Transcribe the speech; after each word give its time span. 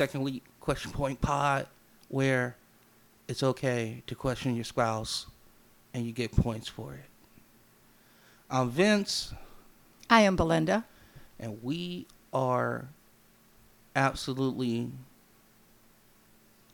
Second 0.00 0.22
week 0.22 0.42
question 0.60 0.90
point 0.92 1.20
pod, 1.20 1.66
where 2.08 2.56
it's 3.28 3.42
okay 3.42 4.02
to 4.06 4.14
question 4.14 4.54
your 4.54 4.64
spouse, 4.64 5.26
and 5.92 6.06
you 6.06 6.12
get 6.12 6.32
points 6.32 6.68
for 6.68 6.94
it. 6.94 7.04
I'm 8.48 8.70
Vince, 8.70 9.34
I 10.08 10.22
am 10.22 10.36
Belinda. 10.36 10.86
and 11.38 11.62
we 11.62 12.06
are 12.32 12.88
absolutely 13.94 14.90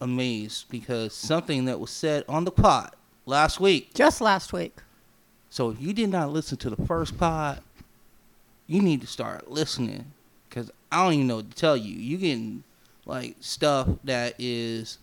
amazed 0.01 0.67
because 0.71 1.13
something 1.13 1.65
that 1.65 1.81
was 1.81 1.91
said 1.91 2.23
on 2.29 2.45
the 2.45 2.53
pod 2.53 2.95
last 3.25 3.59
week. 3.59 3.93
Just 3.93 4.21
last 4.21 4.53
week. 4.53 4.79
So 5.51 5.71
if 5.71 5.83
you 5.83 5.93
did 5.93 6.11
not 6.11 6.33
listen 6.33 6.59
to 6.59 6.71
the 6.71 6.87
first 6.87 7.19
pod, 7.19 7.61
you 8.69 8.81
need 8.81 9.01
to 9.01 9.09
start 9.09 9.51
listening 9.51 10.13
because 10.49 10.71
I 10.93 11.03
don't 11.03 11.15
even 11.15 11.27
know 11.27 11.37
what 11.39 11.51
to 11.51 11.57
tell 11.57 11.77
you. 11.77 11.93
You 11.93 12.19
getting 12.19 12.63
like 13.07 13.37
stuff 13.41 13.89
that 14.05 14.35
is 14.39 14.99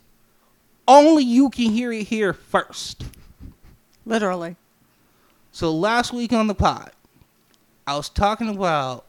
only 0.86 1.24
you 1.24 1.50
can 1.50 1.70
hear 1.70 1.90
it 1.92 2.04
here 2.04 2.32
first. 2.32 3.04
Literally. 4.06 4.56
So 5.50 5.72
last 5.72 6.12
week 6.12 6.32
on 6.32 6.46
the 6.46 6.54
pod, 6.54 6.92
I 7.86 7.96
was 7.96 8.08
talking 8.08 8.48
about 8.48 9.06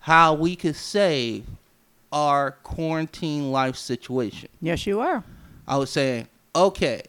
how 0.00 0.34
we 0.34 0.56
could 0.56 0.76
save 0.76 1.46
our 2.12 2.52
quarantine 2.52 3.50
life 3.50 3.76
situation. 3.76 4.48
Yes, 4.60 4.86
you 4.86 5.00
are. 5.00 5.24
I 5.66 5.76
was 5.76 5.90
saying, 5.90 6.28
okay, 6.54 7.02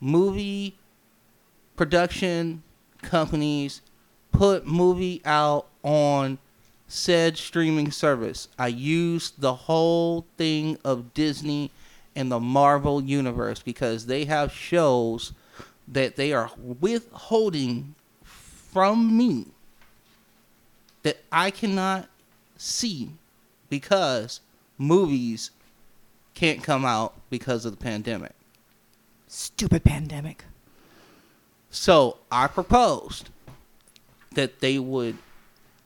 movie 0.00 0.76
production 1.76 2.62
companies 3.02 3.82
put 4.32 4.66
movie 4.66 5.20
out 5.24 5.66
on 5.82 6.38
said 6.88 7.36
streaming 7.36 7.92
service. 7.92 8.48
I 8.58 8.68
used 8.68 9.40
the 9.40 9.54
whole 9.54 10.26
thing 10.36 10.78
of 10.84 11.12
Disney 11.14 11.70
and 12.16 12.32
the 12.32 12.40
Marvel 12.40 13.02
universe 13.02 13.62
because 13.62 14.06
they 14.06 14.24
have 14.24 14.50
shows 14.52 15.32
that 15.86 16.16
they 16.16 16.32
are 16.32 16.50
withholding 16.80 17.94
from 18.24 19.16
me 19.16 19.46
that 21.02 21.18
I 21.30 21.50
cannot 21.50 22.08
see 22.56 23.10
because 23.68 24.40
movies 24.76 25.50
can't 26.34 26.62
come 26.62 26.84
out 26.84 27.14
because 27.30 27.64
of 27.64 27.72
the 27.72 27.82
pandemic. 27.82 28.32
Stupid 29.26 29.84
pandemic. 29.84 30.44
So 31.70 32.18
I 32.30 32.46
proposed 32.46 33.28
that 34.34 34.60
they 34.60 34.78
would 34.78 35.18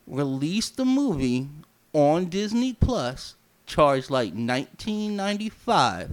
release 0.06 0.68
the 0.68 0.84
movie 0.84 1.48
on 1.92 2.26
Disney 2.26 2.72
Plus, 2.72 3.34
charge 3.66 4.10
like 4.10 4.34
nineteen 4.34 5.16
ninety 5.16 5.48
five, 5.48 6.10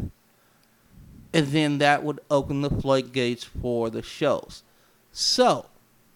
and 1.33 1.47
then 1.47 1.77
that 1.79 2.03
would 2.03 2.19
open 2.29 2.61
the 2.61 2.69
floodgates 2.69 3.43
for 3.43 3.89
the 3.89 4.01
shows. 4.01 4.63
So 5.11 5.65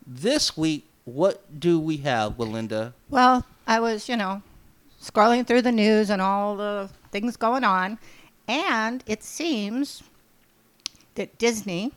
this 0.05 0.57
week, 0.57 0.85
what 1.05 1.59
do 1.59 1.79
we 1.79 1.97
have, 1.97 2.37
Belinda? 2.37 2.93
Well, 3.09 3.45
I 3.67 3.79
was, 3.79 4.07
you 4.09 4.17
know, 4.17 4.41
scrolling 5.01 5.45
through 5.45 5.61
the 5.61 5.71
news 5.71 6.09
and 6.09 6.21
all 6.21 6.55
the 6.55 6.89
things 7.11 7.37
going 7.37 7.63
on, 7.63 7.99
and 8.47 9.03
it 9.07 9.23
seems 9.23 10.03
that 11.15 11.37
Disney 11.37 11.91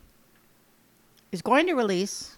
is 1.31 1.41
going 1.41 1.67
to 1.67 1.73
release 1.73 2.37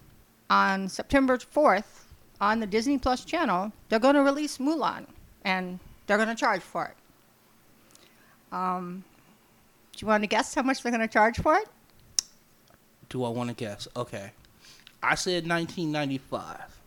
on 0.50 0.90
September 0.90 1.38
4th 1.38 1.99
on 2.42 2.60
the 2.60 2.68
Disney 2.68 2.98
Plus 2.98 3.26
channel, 3.26 3.72
they're 3.90 4.00
going 4.00 4.16
to 4.16 4.22
release 4.24 4.58
Mulan 4.58 5.06
and 5.44 5.80
they're 6.08 6.18
going 6.18 6.30
to 6.30 6.36
charge 6.36 6.62
for 6.62 6.86
it. 6.86 8.56
Um, 8.56 9.04
do 9.94 10.00
you 10.00 10.08
want 10.08 10.24
to 10.24 10.28
guess 10.28 10.54
how 10.54 10.62
much 10.64 10.82
they're 10.82 10.92
going 10.92 11.02
to 11.08 11.12
charge 11.12 11.40
for 11.40 11.56
it? 11.58 11.68
Do 13.10 13.24
I 13.24 13.30
want 13.30 13.50
to 13.50 13.56
guess? 13.56 13.88
Okay, 13.96 14.32
I 15.02 15.16
said 15.16 15.46
nineteen 15.48 15.92
ninety 15.92 16.20
five. 16.20 16.78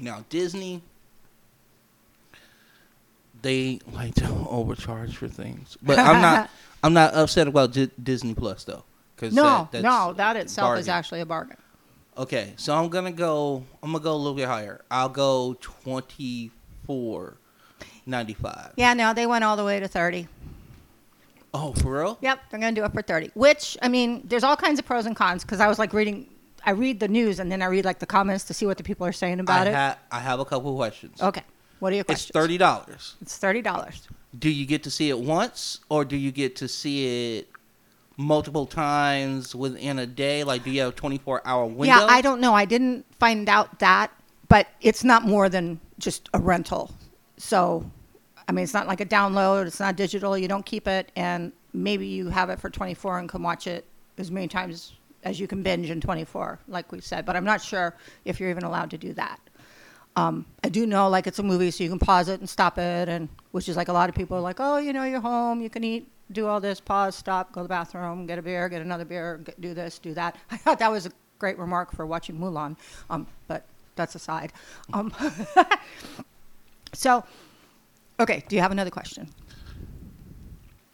Now 0.00 0.24
Disney, 0.30 0.82
they 3.42 3.80
like 3.92 4.14
to 4.16 4.26
overcharge 4.48 5.16
for 5.16 5.28
things, 5.28 5.76
but 5.82 5.98
I'm 5.98 6.20
not. 6.22 6.50
I'm 6.82 6.92
not 6.92 7.12
upset 7.12 7.48
about 7.48 7.72
Di- 7.72 7.90
Disney 8.00 8.34
Plus 8.34 8.62
though, 8.62 8.84
because 9.16 9.34
No, 9.34 9.68
that, 9.72 9.82
no, 9.82 10.12
that 10.16 10.36
itself 10.36 10.78
is 10.78 10.88
actually 10.88 11.20
a 11.20 11.26
bargain. 11.26 11.56
Okay, 12.18 12.52
so 12.56 12.74
I'm 12.74 12.88
gonna 12.88 13.12
go. 13.12 13.64
I'm 13.82 13.92
gonna 13.92 14.02
go 14.02 14.12
a 14.12 14.16
little 14.16 14.34
bit 14.34 14.46
higher. 14.46 14.80
I'll 14.90 15.08
go 15.08 15.56
twenty 15.60 16.50
four 16.84 17.36
ninety 18.06 18.34
five. 18.34 18.72
Yeah, 18.76 18.92
no, 18.94 19.14
they 19.14 19.26
went 19.26 19.44
all 19.44 19.56
the 19.56 19.64
way 19.64 19.78
to 19.78 19.86
30. 19.86 20.26
Oh, 21.54 21.72
for 21.74 21.98
real? 22.02 22.18
Yep, 22.20 22.40
they're 22.50 22.60
to 22.60 22.72
do 22.72 22.84
it 22.84 22.92
for 22.92 23.00
30. 23.02 23.30
Which, 23.34 23.76
I 23.80 23.88
mean, 23.88 24.22
there's 24.24 24.44
all 24.44 24.56
kinds 24.56 24.78
of 24.78 24.84
pros 24.84 25.06
and 25.06 25.16
cons 25.16 25.44
because 25.44 25.60
I 25.60 25.66
was 25.68 25.78
like 25.78 25.92
reading, 25.94 26.28
I 26.64 26.72
read 26.72 27.00
the 27.00 27.08
news 27.08 27.40
and 27.40 27.50
then 27.50 27.62
I 27.62 27.66
read 27.66 27.84
like 27.86 28.00
the 28.00 28.06
comments 28.06 28.44
to 28.44 28.54
see 28.54 28.66
what 28.66 28.76
the 28.76 28.82
people 28.84 29.06
are 29.06 29.12
saying 29.12 29.40
about 29.40 29.66
I 29.66 29.70
it. 29.70 29.74
ha- 29.74 29.98
I 30.12 30.20
have 30.20 30.40
a 30.40 30.44
couple 30.44 30.74
questions. 30.76 31.22
okay. 31.22 31.42
What 31.78 31.92
are 31.92 31.96
your 31.96 32.04
questions? 32.04 32.30
It's 32.30 32.34
thirty 32.34 32.58
dollars. 32.58 33.14
It's 33.22 33.38
$30. 33.38 34.08
Do 34.38 34.50
you 34.50 34.66
get 34.66 34.82
to 34.82 34.90
see 34.90 35.08
it 35.08 35.18
once, 35.18 35.80
or 35.88 36.04
do 36.04 36.16
you 36.16 36.32
get 36.32 36.56
to 36.56 36.68
see 36.68 37.38
it 37.38 37.48
multiple 38.18 38.66
times 38.66 39.54
within 39.54 39.98
a 39.98 40.06
day? 40.06 40.44
Like, 40.44 40.64
do 40.64 40.70
you 40.70 40.82
have 40.82 40.90
a 40.90 40.96
twenty 40.96 41.16
four 41.16 41.40
hour 41.46 41.64
window? 41.64 41.96
Yeah, 41.96 42.04
I 42.04 42.20
don't 42.20 42.40
know. 42.42 42.52
I 42.52 42.66
didn't 42.66 43.06
find 43.18 43.48
out 43.48 43.78
that, 43.78 44.12
but 44.48 44.66
it's 44.82 45.02
not 45.04 45.24
more 45.24 45.48
than 45.48 45.80
just 45.98 46.28
a 46.34 46.38
rental. 46.38 46.94
So, 47.38 47.88
I 48.46 48.52
mean, 48.52 48.64
it's 48.64 48.74
not 48.74 48.86
like 48.86 49.00
a 49.00 49.06
download, 49.06 49.66
it's 49.66 49.80
not 49.80 49.96
digital, 49.96 50.36
you 50.36 50.48
don't 50.48 50.66
keep 50.66 50.88
it, 50.88 51.12
and 51.16 51.52
maybe 51.72 52.06
you 52.06 52.28
have 52.28 52.50
it 52.50 52.58
for 52.58 52.68
24 52.68 53.20
and 53.20 53.28
can 53.28 53.42
watch 53.42 53.66
it 53.66 53.84
as 54.18 54.30
many 54.30 54.48
times 54.48 54.94
as 55.22 55.38
you 55.38 55.46
can 55.46 55.62
binge 55.62 55.90
in 55.90 56.00
24, 56.00 56.58
like 56.68 56.90
we 56.90 57.00
said. 57.00 57.24
But 57.24 57.36
I'm 57.36 57.44
not 57.44 57.62
sure 57.62 57.96
if 58.24 58.40
you're 58.40 58.50
even 58.50 58.64
allowed 58.64 58.90
to 58.90 58.98
do 58.98 59.12
that. 59.14 59.38
Um, 60.16 60.46
I 60.64 60.68
do 60.68 60.86
know, 60.86 61.08
like, 61.08 61.28
it's 61.28 61.38
a 61.38 61.44
movie, 61.44 61.70
so 61.70 61.84
you 61.84 61.90
can 61.90 62.00
pause 62.00 62.28
it 62.28 62.40
and 62.40 62.48
stop 62.48 62.76
it, 62.78 63.08
and 63.08 63.28
which 63.52 63.68
is 63.68 63.76
like 63.76 63.88
a 63.88 63.92
lot 63.92 64.08
of 64.08 64.16
people 64.16 64.36
are 64.36 64.40
like, 64.40 64.56
oh, 64.58 64.78
you 64.78 64.92
know, 64.92 65.04
you're 65.04 65.20
home, 65.20 65.60
you 65.60 65.70
can 65.70 65.84
eat, 65.84 66.10
do 66.32 66.46
all 66.46 66.60
this, 66.60 66.80
pause, 66.80 67.14
stop, 67.14 67.52
go 67.52 67.60
to 67.60 67.64
the 67.64 67.68
bathroom, 67.68 68.26
get 68.26 68.38
a 68.38 68.42
beer, 68.42 68.68
get 68.68 68.82
another 68.82 69.04
beer, 69.04 69.38
get, 69.38 69.60
do 69.60 69.74
this, 69.74 69.98
do 69.98 70.14
that. 70.14 70.36
I 70.50 70.56
thought 70.56 70.78
that 70.78 70.90
was 70.90 71.06
a 71.06 71.10
great 71.38 71.58
remark 71.58 71.92
for 71.92 72.06
watching 72.06 72.38
Mulan, 72.38 72.76
um, 73.10 73.26
but 73.46 73.64
that's 73.96 74.14
aside. 74.14 74.52
Um, 74.92 75.12
so, 76.92 77.24
okay, 78.20 78.44
do 78.48 78.56
you 78.56 78.62
have 78.62 78.72
another 78.72 78.90
question? 78.90 79.28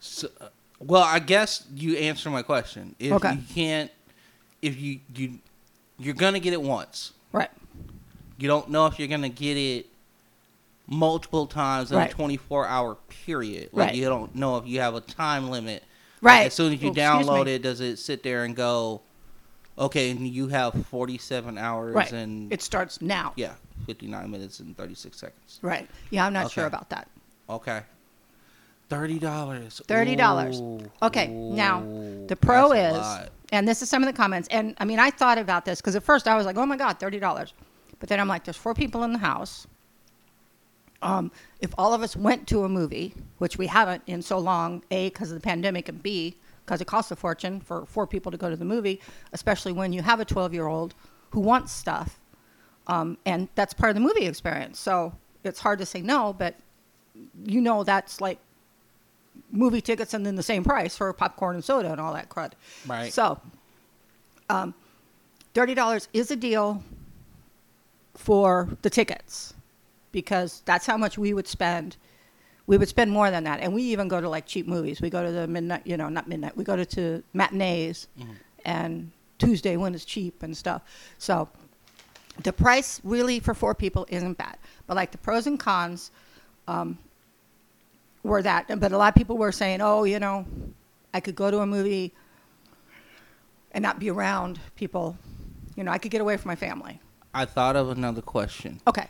So, 0.01 0.29
uh, 0.41 0.49
well, 0.81 1.03
I 1.03 1.19
guess 1.19 1.65
you 1.75 1.97
answer 1.97 2.31
my 2.31 2.43
question. 2.43 2.95
If 2.99 3.13
Okay. 3.13 3.33
you 3.33 3.39
can't, 3.55 3.91
if 4.61 4.79
you 4.81 5.01
you 5.15 5.39
you're 5.99 6.15
gonna 6.15 6.41
get 6.41 6.53
it 6.53 6.61
once. 6.61 7.13
Right. 7.33 7.51
You 8.37 8.49
don't 8.49 8.69
know 8.69 8.87
if 8.87 8.99
you're 8.99 9.09
gonna 9.09 9.29
get 9.29 9.57
it 9.57 9.87
multiple 10.87 11.47
times 11.47 11.91
in 11.91 11.97
Right. 11.99 12.11
a 12.11 12.15
24 12.15 12.67
hour 12.67 12.97
period. 13.25 13.71
Like 13.73 13.89
Right. 13.89 13.95
you 13.97 14.05
don't 14.07 14.35
know 14.35 14.57
if 14.59 14.67
you 14.67 14.81
have 14.81 14.95
a 14.95 15.01
time 15.01 15.51
limit. 15.51 15.83
Like, 16.21 16.33
Right. 16.33 16.47
as 16.47 16.55
soon 16.55 16.73
as 16.73 16.83
you 16.83 16.91
Oh, 16.91 16.95
download 16.95 17.47
it, 17.47 17.63
does 17.63 17.81
it 17.81 17.99
sit 17.99 18.23
there 18.23 18.45
and 18.45 18.55
go, 18.57 19.03
okay, 19.79 20.11
and 20.11 20.27
you 20.27 20.49
have 20.49 20.87
47 20.87 21.59
hours 21.59 21.95
Right. 21.95 22.13
and 22.13 22.53
It 22.53 22.63
starts 22.63 23.01
now. 23.03 23.33
yeah, 23.37 23.55
59 23.87 24.31
minutes 24.31 24.61
and 24.61 24.77
36 24.77 25.19
seconds. 25.19 25.59
Right. 25.63 25.89
Yeah, 26.11 26.25
I'm 26.27 26.33
not 26.33 26.51
sure 26.51 26.67
about 26.67 26.91
that. 26.91 27.09
Okay. 27.49 27.83
Thirty 28.91 29.19
dollars. 29.19 29.81
$30. 29.89 30.83
Okay, 31.03 31.27
now, 31.29 31.81
the 32.27 32.37
pro 32.37 32.73
is, 32.73 33.05
and 33.51 33.67
this 33.67 33.81
is 33.83 33.89
some 33.89 34.03
of 34.03 34.07
the 34.07 34.13
comments, 34.13 34.47
and 34.51 34.75
I 34.79 34.85
mean, 34.85 34.99
I 34.99 35.11
thought 35.11 35.39
about 35.39 35.65
this 35.65 35.81
because 35.81 35.97
at 35.97 36.03
first 36.03 36.29
I 36.29 36.37
was 36.37 36.45
like, 36.47 36.57
oh 36.59 36.67
my 36.67 36.77
God, 36.77 37.01
$30. 37.01 37.53
But 37.99 38.09
then 38.11 38.21
I'm 38.21 38.29
like, 38.29 38.45
there's 38.45 38.59
four 38.59 38.75
people 38.75 39.03
in 39.03 39.13
the 39.15 39.19
house. 39.19 39.67
Um, 41.05 41.31
if 41.61 41.73
all 41.77 41.93
of 41.93 42.03
us 42.03 42.17
went 42.17 42.49
to 42.49 42.65
a 42.65 42.69
movie, 42.69 43.15
which 43.39 43.59
we 43.59 43.67
haven't 43.67 44.03
in 44.07 44.23
so 44.23 44.39
long, 44.39 44.83
A, 44.91 45.11
because 45.11 45.31
of 45.31 45.35
the 45.35 45.45
pandemic, 45.45 45.89
and 45.91 46.03
B, 46.03 46.37
because 46.65 46.81
it 46.81 46.87
costs 46.87 47.11
a 47.11 47.17
fortune 47.17 47.61
for 47.61 47.85
four 47.85 48.07
people 48.07 48.33
to 48.33 48.39
go 48.39 48.49
to 48.49 48.57
the 48.57 48.65
movie, 48.65 49.01
especially 49.35 49.71
when 49.71 49.93
you 49.93 50.01
have 50.01 50.19
a 50.19 50.25
12 50.25 50.55
year 50.55 50.67
old 50.67 50.95
who 51.31 51.41
wants 51.41 51.73
stuff. 51.73 52.19
Um, 52.87 53.19
and 53.27 53.49
that's 53.55 53.75
part 53.75 53.91
of 53.91 53.95
the 53.95 54.01
movie 54.01 54.27
experience. 54.27 54.81
So 54.81 55.13
it's 55.45 55.61
hard 55.61 55.79
to 55.81 55.87
say 55.87 56.01
no, 56.01 56.33
but 56.33 56.55
you 57.45 57.61
know 57.61 57.85
that's 57.85 58.21
like 58.23 58.39
movie 59.51 59.83
tickets 59.83 60.15
and 60.15 60.25
then 60.25 60.37
the 60.37 60.43
same 60.43 60.65
price 60.65 60.97
for 60.97 61.13
popcorn 61.13 61.57
and 61.57 61.65
soda 61.65 61.93
and 61.93 62.01
all 62.01 62.15
that 62.15 62.31
crud. 62.31 62.53
Right. 62.87 63.13
So, 63.13 63.41
um, 64.49 64.75
thirty 65.53 65.75
dollars 65.75 66.09
is 66.13 66.31
a 66.31 66.37
deal 66.37 66.83
for 68.15 68.69
the 68.83 68.91
tickets 68.91 69.55
because 70.15 70.63
that's 70.65 70.87
how 70.87 70.97
much 70.97 71.19
we 71.19 71.35
would 71.35 71.47
spend. 71.47 71.99
We 72.67 72.79
would 72.79 72.89
spend 72.89 73.11
more 73.11 73.31
than 73.31 73.45
that, 73.45 73.61
and 73.61 73.75
we 73.75 73.83
even 73.83 74.09
go 74.09 74.23
to 74.23 74.29
like 74.31 74.47
cheap 74.47 74.67
movies. 74.67 75.03
We 75.03 75.11
go 75.11 75.23
to 75.23 75.31
the 75.31 75.47
midnight, 75.47 75.83
you 75.85 75.99
know, 75.99 76.09
not 76.09 76.27
midnight. 76.27 76.57
We 76.57 76.65
go 76.65 76.77
to, 76.77 76.87
to 76.87 77.23
matinees, 77.35 78.07
and 78.65 79.11
Tuesday 79.39 79.77
when 79.77 79.95
it's 79.95 80.07
cheap 80.07 80.43
and 80.43 80.57
stuff. 80.57 80.81
So, 81.19 81.51
the 82.43 82.55
price 82.55 83.03
really 83.05 83.39
for 83.41 83.53
four 83.53 83.75
people 83.75 84.07
isn't 84.09 84.39
bad, 84.39 84.57
but 84.87 84.97
like 84.97 85.11
the 85.11 85.19
pros 85.19 85.47
and 85.47 85.61
cons, 85.61 86.11
um, 86.67 86.97
were 88.23 88.43
that. 88.43 88.67
But 88.81 88.93
a 88.93 88.97
lot 88.97 89.09
of 89.09 89.15
people 89.15 89.37
were 89.37 89.53
saying, 89.53 89.81
oh, 89.83 90.05
you 90.05 90.19
know, 90.19 90.47
I 91.13 91.21
could 91.21 91.37
go 91.37 91.51
to 91.51 91.59
a 91.61 91.67
movie 91.67 92.13
and 93.73 93.83
not 93.83 93.99
be 93.99 94.11
around 94.11 94.59
people. 94.75 95.17
You 95.77 95.85
know, 95.85 95.93
I 95.93 95.99
could 95.99 96.11
get 96.11 96.21
away 96.21 96.37
from 96.39 96.49
my 96.49 96.57
family. 96.57 97.01
I 97.35 97.45
thought 97.45 97.77
of 97.77 97.91
another 97.91 98.23
question. 98.23 98.81
Okay. 98.87 99.09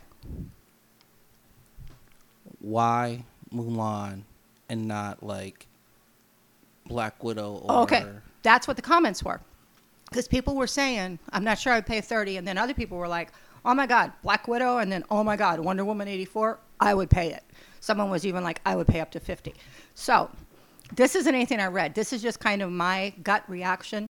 Why 2.65 3.23
Mulan 3.53 4.23
and 4.69 4.87
not 4.87 5.21
like 5.21 5.67
Black 6.87 7.23
Widow 7.23 7.57
or 7.57 7.65
Oh, 7.69 7.81
okay. 7.83 8.03
That's 8.41 8.67
what 8.67 8.75
the 8.75 8.81
comments 8.81 9.23
were. 9.23 9.39
Because 10.09 10.27
people 10.27 10.55
were 10.55 10.65
saying, 10.65 11.19
I'm 11.31 11.43
not 11.43 11.59
sure 11.59 11.73
I'd 11.73 11.85
pay 11.85 12.01
30. 12.01 12.37
And 12.37 12.47
then 12.47 12.57
other 12.57 12.73
people 12.73 12.97
were 12.97 13.07
like, 13.07 13.31
oh 13.65 13.75
my 13.75 13.85
God, 13.85 14.13
Black 14.23 14.47
Widow. 14.47 14.79
And 14.79 14.91
then, 14.91 15.03
oh 15.11 15.23
my 15.23 15.35
God, 15.35 15.59
Wonder 15.59 15.85
Woman 15.85 16.07
84. 16.07 16.59
I 16.79 16.95
would 16.95 17.09
pay 17.11 17.31
it. 17.33 17.43
Someone 17.81 18.09
was 18.09 18.25
even 18.25 18.43
like, 18.43 18.61
I 18.65 18.75
would 18.75 18.87
pay 18.87 18.99
up 18.99 19.11
to 19.11 19.19
50. 19.19 19.53
So 19.93 20.31
this 20.95 21.15
isn't 21.15 21.35
anything 21.35 21.59
I 21.59 21.67
read. 21.67 21.93
This 21.93 22.13
is 22.13 22.21
just 22.23 22.39
kind 22.39 22.63
of 22.63 22.71
my 22.71 23.13
gut 23.21 23.43
reaction. 23.47 24.07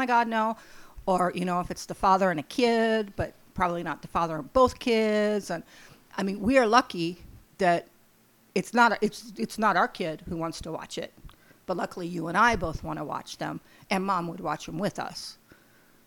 My 0.00 0.06
God, 0.06 0.28
no. 0.28 0.56
Or, 1.04 1.30
you 1.34 1.44
know, 1.44 1.60
if 1.60 1.70
it's 1.70 1.84
the 1.84 1.94
father 1.94 2.30
and 2.30 2.40
a 2.40 2.44
kid, 2.44 3.12
but 3.16 3.34
probably 3.52 3.82
not 3.82 4.00
the 4.00 4.08
father 4.08 4.36
of 4.36 4.52
both 4.54 4.78
kids. 4.78 5.50
And 5.50 5.62
I 6.16 6.22
mean, 6.22 6.40
we 6.40 6.56
are 6.56 6.66
lucky 6.66 7.18
that 7.58 7.88
it's 8.54 8.72
not, 8.72 8.96
it's, 9.02 9.34
it's 9.36 9.58
not 9.58 9.76
our 9.76 9.88
kid 9.88 10.22
who 10.26 10.36
wants 10.38 10.62
to 10.62 10.72
watch 10.72 10.96
it. 10.96 11.12
But 11.66 11.76
luckily, 11.76 12.06
you 12.06 12.28
and 12.28 12.36
I 12.36 12.56
both 12.56 12.82
want 12.82 12.98
to 12.98 13.04
watch 13.04 13.36
them, 13.36 13.60
and 13.90 14.04
mom 14.04 14.26
would 14.28 14.40
watch 14.40 14.66
them 14.66 14.78
with 14.78 14.98
us. 14.98 15.36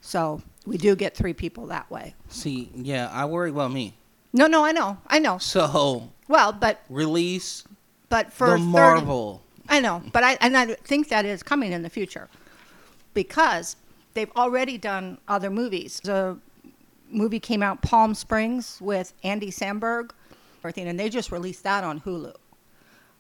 So 0.02 0.42
we 0.66 0.78
do 0.78 0.96
get 0.96 1.16
three 1.16 1.34
people 1.34 1.68
that 1.68 1.90
way. 1.92 2.16
See, 2.28 2.70
yeah, 2.76 3.10
I 3.14 3.26
worry 3.26 3.52
about 3.52 3.72
me. 3.72 3.96
No, 4.34 4.48
no, 4.48 4.66
I 4.66 4.72
know, 4.72 4.98
I 5.08 5.20
know. 5.20 5.38
So 5.38 6.10
Well, 6.28 6.52
but 6.52 6.82
release 6.90 7.64
but 8.10 8.34
for 8.34 8.48
the 8.48 8.58
30 8.58 8.64
Marvel. 8.64 9.44
I 9.70 9.80
know, 9.80 10.02
but 10.12 10.24
I 10.24 10.38
and 10.42 10.58
I 10.58 10.74
think 10.74 11.08
that 11.10 11.26
is 11.26 11.44
coming 11.44 11.72
in 11.72 11.84
the 11.84 11.90
future 11.90 12.28
because 13.14 13.76
they've 14.14 14.32
already 14.36 14.78
done 14.78 15.18
other 15.28 15.50
movies. 15.50 16.00
The 16.04 16.38
movie 17.10 17.40
came 17.40 17.64
out 17.64 17.82
Palm 17.82 18.14
Springs 18.14 18.80
with 18.82 19.14
Andy 19.24 19.52
Samberg, 19.52 20.12
and 20.64 21.00
they 21.00 21.10
just 21.10 21.32
released 21.32 21.64
that 21.64 21.84
on 21.84 22.02
Hulu. 22.02 22.34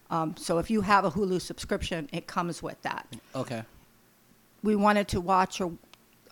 Um, 0.09 0.35
so 0.37 0.59
if 0.59 0.69
you 0.69 0.81
have 0.81 1.05
a 1.05 1.11
Hulu 1.11 1.41
subscription, 1.41 2.09
it 2.13 2.27
comes 2.27 2.61
with 2.61 2.81
that. 2.83 3.07
Okay. 3.35 3.63
We 4.61 4.75
wanted 4.75 5.07
to 5.09 5.21
watch, 5.21 5.59
or 5.59 5.73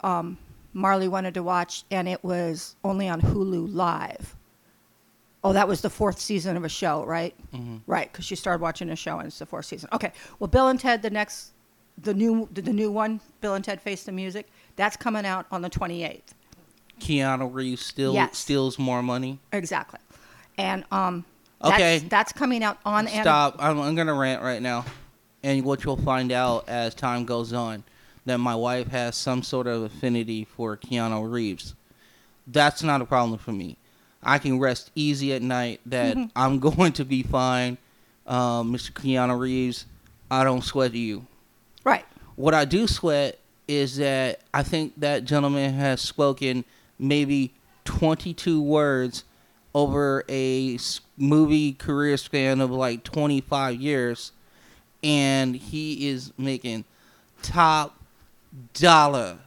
um, 0.03 0.37
Marley 0.73 1.07
wanted 1.07 1.33
to 1.33 1.43
watch, 1.43 1.83
and 1.91 2.07
it 2.07 2.23
was 2.23 2.75
only 2.83 3.09
on 3.09 3.21
Hulu 3.21 3.73
Live. 3.73 4.35
Oh, 5.43 5.53
that 5.53 5.67
was 5.67 5.81
the 5.81 5.89
fourth 5.89 6.19
season 6.19 6.55
of 6.55 6.63
a 6.63 6.69
show, 6.69 7.03
right? 7.03 7.33
Mm-hmm. 7.53 7.77
Right, 7.87 8.11
because 8.11 8.25
she 8.25 8.35
started 8.35 8.61
watching 8.61 8.89
a 8.91 8.95
show 8.95 9.17
and 9.17 9.27
it's 9.27 9.39
the 9.39 9.45
fourth 9.47 9.65
season. 9.65 9.89
Okay, 9.91 10.11
well, 10.39 10.47
Bill 10.47 10.67
and 10.67 10.79
Ted, 10.79 11.01
the 11.01 11.09
next, 11.09 11.51
the 11.97 12.13
new, 12.13 12.47
the, 12.51 12.61
the 12.61 12.73
new 12.73 12.91
one, 12.91 13.19
Bill 13.41 13.53
and 13.55 13.63
Ted 13.63 13.81
Face 13.81 14.03
the 14.03 14.11
Music, 14.11 14.47
that's 14.75 14.95
coming 14.97 15.25
out 15.25 15.45
on 15.51 15.61
the 15.61 15.69
twenty 15.69 16.03
eighth. 16.03 16.33
Keanu 16.99 17.51
Reeves 17.53 17.83
still 17.85 18.13
Yes. 18.13 18.37
steals 18.37 18.77
more 18.77 19.01
money. 19.01 19.39
Exactly, 19.51 19.99
and 20.57 20.83
um, 20.91 21.25
Okay. 21.63 21.99
that's 21.99 22.31
coming 22.31 22.63
out 22.63 22.77
on 22.85 23.07
Stop. 23.07 23.55
I'm, 23.59 23.79
I'm 23.79 23.95
going 23.95 24.07
to 24.07 24.13
rant 24.13 24.41
right 24.41 24.61
now. 24.61 24.85
And 25.43 25.63
what 25.65 25.83
you'll 25.83 25.97
find 25.97 26.31
out 26.31 26.69
as 26.69 26.93
time 26.93 27.25
goes 27.25 27.51
on 27.53 27.83
that 28.25 28.37
my 28.37 28.53
wife 28.55 28.87
has 28.89 29.15
some 29.15 29.41
sort 29.41 29.65
of 29.67 29.81
affinity 29.83 30.43
for 30.45 30.77
Keanu 30.77 31.31
Reeves. 31.31 31.73
That's 32.47 32.83
not 32.83 33.01
a 33.01 33.05
problem 33.05 33.39
for 33.39 33.51
me. 33.51 33.77
I 34.21 34.37
can 34.37 34.59
rest 34.59 34.91
easy 34.93 35.33
at 35.33 35.41
night 35.41 35.81
that 35.87 36.15
Mm-hmm. 36.15 36.27
I'm 36.35 36.59
going 36.77 36.93
to 36.93 37.05
be 37.05 37.23
fine. 37.23 37.77
Um, 38.27 38.71
Mr. 38.73 38.91
Keanu 38.91 39.39
Reeves, 39.39 39.85
I 40.29 40.43
don't 40.43 40.63
sweat 40.63 40.93
you. 40.93 41.25
What 42.35 42.53
I 42.53 42.65
do 42.65 42.87
sweat 42.87 43.39
is 43.67 43.97
that 43.97 44.41
I 44.53 44.63
think 44.63 44.99
that 44.99 45.25
gentleman 45.25 45.73
has 45.73 46.01
spoken 46.01 46.65
maybe 46.99 47.53
22 47.85 48.61
words 48.61 49.23
over 49.73 50.23
a 50.27 50.77
movie 51.17 51.73
career 51.73 52.17
span 52.17 52.59
of 52.59 52.71
like 52.71 53.03
25 53.03 53.75
years, 53.79 54.31
and 55.03 55.55
he 55.55 56.09
is 56.09 56.33
making 56.37 56.83
top 57.41 57.97
dollar, 58.73 59.37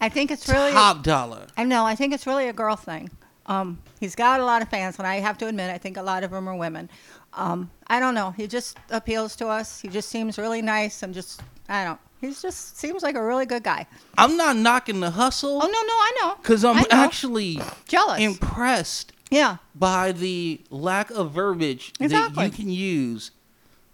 I 0.00 0.08
think 0.08 0.30
it's 0.30 0.48
really. 0.48 0.72
top 0.72 1.02
dollar. 1.02 1.46
I 1.56 1.64
know. 1.64 1.84
I 1.84 1.94
think 1.94 2.12
it's 2.14 2.26
really 2.26 2.48
a 2.48 2.52
girl 2.52 2.76
thing. 2.76 3.10
Um, 3.46 3.78
he's 3.98 4.14
got 4.14 4.40
a 4.40 4.44
lot 4.44 4.62
of 4.62 4.68
fans, 4.68 4.98
and 4.98 5.06
I 5.06 5.16
have 5.16 5.38
to 5.38 5.46
admit, 5.46 5.70
I 5.70 5.78
think 5.78 5.96
a 5.96 6.02
lot 6.02 6.22
of 6.22 6.30
them 6.30 6.48
are 6.48 6.56
women. 6.56 6.88
Um, 7.32 7.70
I 7.86 7.98
don't 7.98 8.14
know. 8.14 8.30
He 8.30 8.46
just 8.46 8.78
appeals 8.90 9.34
to 9.36 9.48
us. 9.48 9.80
He 9.80 9.88
just 9.88 10.08
seems 10.08 10.38
really 10.38 10.62
nice, 10.62 11.02
and 11.02 11.12
just 11.12 11.42
I 11.68 11.84
don't. 11.84 12.00
He 12.20 12.28
just 12.34 12.76
seems 12.76 13.02
like 13.02 13.14
a 13.14 13.22
really 13.24 13.46
good 13.46 13.62
guy. 13.62 13.86
I'm 14.16 14.36
not 14.36 14.56
knocking 14.56 15.00
the 15.00 15.10
hustle 15.10 15.60
Oh 15.62 15.66
no, 15.66 15.66
no, 15.66 15.76
I 15.78 16.12
know. 16.22 16.34
because 16.42 16.64
I'm 16.64 16.76
know. 16.76 16.86
actually 16.90 17.60
jealous. 17.86 18.20
impressed 18.20 19.12
yeah, 19.30 19.58
by 19.74 20.12
the 20.12 20.60
lack 20.70 21.10
of 21.10 21.32
verbiage 21.32 21.92
that 22.00 22.32
you 22.36 22.50
can 22.50 22.70
use 22.70 23.30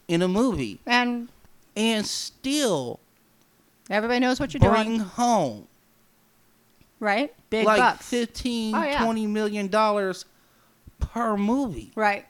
in 0.07 0.23
a 0.23 0.29
movie 0.29 0.79
and 0.87 1.29
and 1.77 2.07
still 2.07 3.01
everybody 3.91 4.21
knows 4.21 4.39
what 4.39 4.55
you're 4.55 4.61
bring 4.61 4.85
doing, 4.87 5.01
home 5.01 5.67
right? 7.01 7.35
Big 7.51 7.67
like 7.67 7.79
bucks. 7.79 8.07
15 8.09 8.75
Oh, 8.75 8.83
yeah. 8.85 9.03
20 9.05 9.27
million 9.27 9.69
dollars 9.69 10.25
per 11.01 11.37
movie 11.37 11.91
Right. 11.97 12.27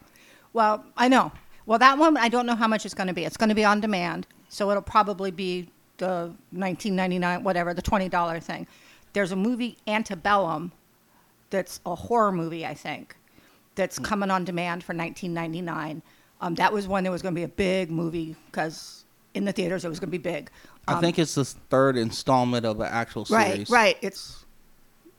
Well, 0.53 0.85
I 0.97 1.09
know. 1.09 1.33
Well, 1.67 1.79
that 1.81 1.99
one 1.99 2.17
I 2.17 2.29
don't 2.29 2.47
know 2.47 2.55
how 2.55 2.69
much 2.69 2.85
it's 2.85 2.95
going 2.95 3.09
to 3.09 3.13
be. 3.15 3.25
It's 3.25 3.37
going 3.37 3.49
to 3.49 3.55
be 3.55 3.65
on 3.65 3.81
demand, 3.81 4.27
so 4.49 4.71
it'll 4.71 4.83
probably 4.83 5.31
be 5.31 5.69
the 5.99 6.33
19.99 6.55 7.43
whatever, 7.43 7.75
the 7.75 7.83
$20 7.83 8.43
thing. 8.43 8.67
There's 9.13 9.33
a 9.33 9.37
movie 9.37 9.79
Antebellum 9.87 10.73
that's 11.51 11.81
a 11.87 11.95
horror 11.95 12.33
movie, 12.33 12.67
I 12.67 12.75
think. 12.75 13.17
That's 13.77 13.99
coming 13.99 14.31
on 14.31 14.45
demand 14.45 14.85
for 14.85 14.95
19.99. 14.95 16.03
Um, 16.41 16.55
that 16.57 16.73
was 16.73 16.87
one 16.87 17.05
that 17.05 17.11
was 17.11 17.23
going 17.23 17.35
to 17.35 17.39
be 17.39 17.45
a 17.45 17.49
big 17.49 17.91
movie 17.91 18.37
because 18.47 19.05
in 19.35 19.45
the 19.45 19.53
theaters 19.53 19.85
it 19.85 19.89
was 19.89 19.99
going 19.99 20.09
to 20.09 20.19
be 20.19 20.19
big. 20.19 20.51
i 20.87 20.95
Um, 20.95 21.01
think 21.01 21.19
it's 21.19 21.35
the 21.35 21.45
third 21.45 21.97
installment 21.97 22.67
of 22.67 22.81
an 22.81 22.89
actual 22.91 23.25
series 23.25 23.71
Right, 23.71 23.71
right. 23.71 23.99
It's 24.03 24.45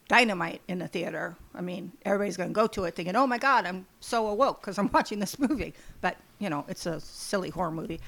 dynamite 0.07 0.61
in 0.67 0.79
the 0.79 0.87
theater. 0.87 1.35
I 1.53 1.61
mean, 1.61 1.91
everybody's 2.05 2.37
going 2.37 2.49
to 2.49 2.53
go 2.53 2.67
to 2.67 2.83
it 2.85 2.95
thinking, 2.95 3.15
"Oh 3.15 3.25
my 3.27 3.37
God, 3.37 3.65
I'm 3.65 3.87
so 3.99 4.27
awoke 4.27 4.61
because 4.61 4.77
I'm 4.77 4.89
watching 4.93 5.19
this 5.19 5.39
movie." 5.39 5.73
But 6.01 6.17
you 6.39 6.49
know, 6.49 6.63
it's 6.67 6.85
a 6.85 6.99
silly 6.99 7.49
horror 7.49 7.71
movie. 7.71 7.99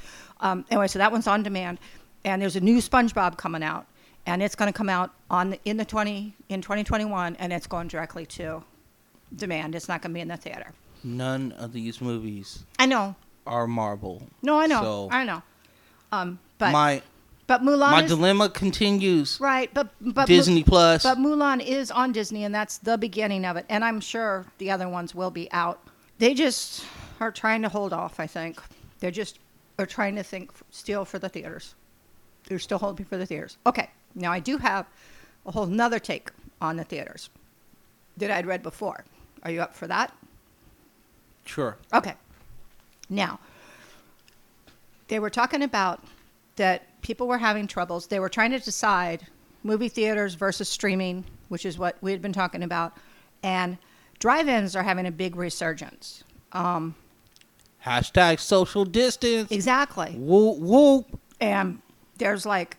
Um, 0.41 0.65
anyway, 0.69 0.87
so 0.87 0.99
that 0.99 1.11
one's 1.11 1.27
on 1.27 1.43
demand, 1.43 1.79
and 2.25 2.41
there's 2.41 2.55
a 2.55 2.61
new 2.61 2.77
SpongeBob 2.79 3.37
coming 3.37 3.63
out, 3.63 3.87
and 4.25 4.41
it's 4.43 4.55
going 4.55 4.71
to 4.71 4.77
come 4.77 4.89
out 4.89 5.11
on 5.29 5.51
the, 5.51 5.59
in 5.65 5.77
the 5.77 5.85
20 5.85 6.33
in 6.49 6.61
2021, 6.61 7.35
and 7.37 7.53
it's 7.53 7.67
going 7.67 7.87
directly 7.87 8.25
to 8.25 8.63
demand. 9.35 9.75
It's 9.75 9.87
not 9.87 10.01
going 10.01 10.11
to 10.11 10.13
be 10.13 10.21
in 10.21 10.27
the 10.27 10.37
theater. 10.37 10.73
none 11.03 11.51
of 11.53 11.73
these 11.73 12.01
movies 12.01 12.65
I 12.79 12.85
know. 12.85 13.15
are 13.45 13.67
marvel 13.67 14.23
No, 14.41 14.59
I 14.59 14.65
know. 14.67 14.81
So- 14.81 15.09
I 15.11 15.23
know. 15.23 15.41
Um, 16.11 16.39
but 16.57 16.71
my 16.71 17.01
but 17.47 17.61
Mulan 17.61 17.91
my 17.91 18.03
is 18.03 18.09
dilemma 18.09 18.49
continues 18.49 19.37
right. 19.41 19.69
But 19.73 19.89
but 20.01 20.25
disney 20.27 20.63
plus 20.63 21.03
But 21.03 21.17
Mulan 21.17 21.61
is 21.65 21.91
on 21.91 22.11
Disney, 22.13 22.43
and 22.45 22.55
that's 22.55 22.77
the 22.77 22.97
beginning 22.97 23.45
of 23.45 23.57
it. 23.57 23.65
And 23.69 23.83
I'm 23.83 23.99
sure 23.99 24.45
the 24.57 24.71
other 24.71 24.87
ones 24.89 25.13
will 25.13 25.31
be 25.31 25.51
out. 25.51 25.85
They 26.17 26.33
just 26.33 26.85
are 27.19 27.31
trying 27.31 27.61
to 27.63 27.69
hold 27.69 27.91
off. 27.93 28.19
I 28.19 28.27
think 28.27 28.61
they're 28.99 29.11
just 29.11 29.39
are 29.77 29.85
trying 29.85 30.15
to 30.15 30.23
think 30.23 30.51
steal 30.71 31.03
for 31.05 31.19
the 31.19 31.29
theaters. 31.29 31.75
They're 32.47 32.59
still 32.59 32.79
holding 32.79 33.05
for 33.05 33.17
the 33.17 33.25
theaters. 33.25 33.57
Okay, 33.65 33.89
now 34.15 34.31
I 34.31 34.39
do 34.39 34.57
have 34.57 34.87
a 35.45 35.51
whole 35.51 35.65
nother 35.65 35.99
take 35.99 36.31
on 36.59 36.77
the 36.77 36.83
theaters 36.83 37.29
that 38.17 38.31
I'd 38.31 38.45
read 38.45 38.63
before. 38.63 39.05
Are 39.43 39.51
you 39.51 39.61
up 39.61 39.75
for 39.75 39.87
that? 39.87 40.13
sure 41.45 41.77
Okay. 41.93 42.13
Now, 43.09 43.39
they 45.07 45.19
were 45.19 45.29
talking 45.29 45.61
about 45.63 46.03
that 46.57 46.83
people 47.01 47.27
were 47.27 47.37
having 47.37 47.67
troubles. 47.67 48.07
They 48.07 48.19
were 48.19 48.27
trying 48.29 48.51
to 48.51 48.59
decide 48.59 49.25
movie 49.63 49.87
theaters 49.87 50.33
versus 50.33 50.67
streaming, 50.67 51.23
which 51.47 51.65
is 51.65 51.77
what 51.77 51.95
we 52.01 52.11
had 52.11 52.21
been 52.21 52.33
talking 52.33 52.63
about, 52.63 52.97
and 53.43 53.77
drive-ins 54.19 54.75
are 54.75 54.83
having 54.83 55.05
a 55.05 55.11
big 55.11 55.35
resurgence. 55.35 56.23
Um, 56.51 56.95
hashtag 57.85 58.39
social 58.39 58.83
distance 58.83 59.51
exactly. 59.51 60.13
whoop 60.17 60.57
whoop 60.59 61.19
And 61.39 61.81
there's 62.17 62.45
like 62.45 62.77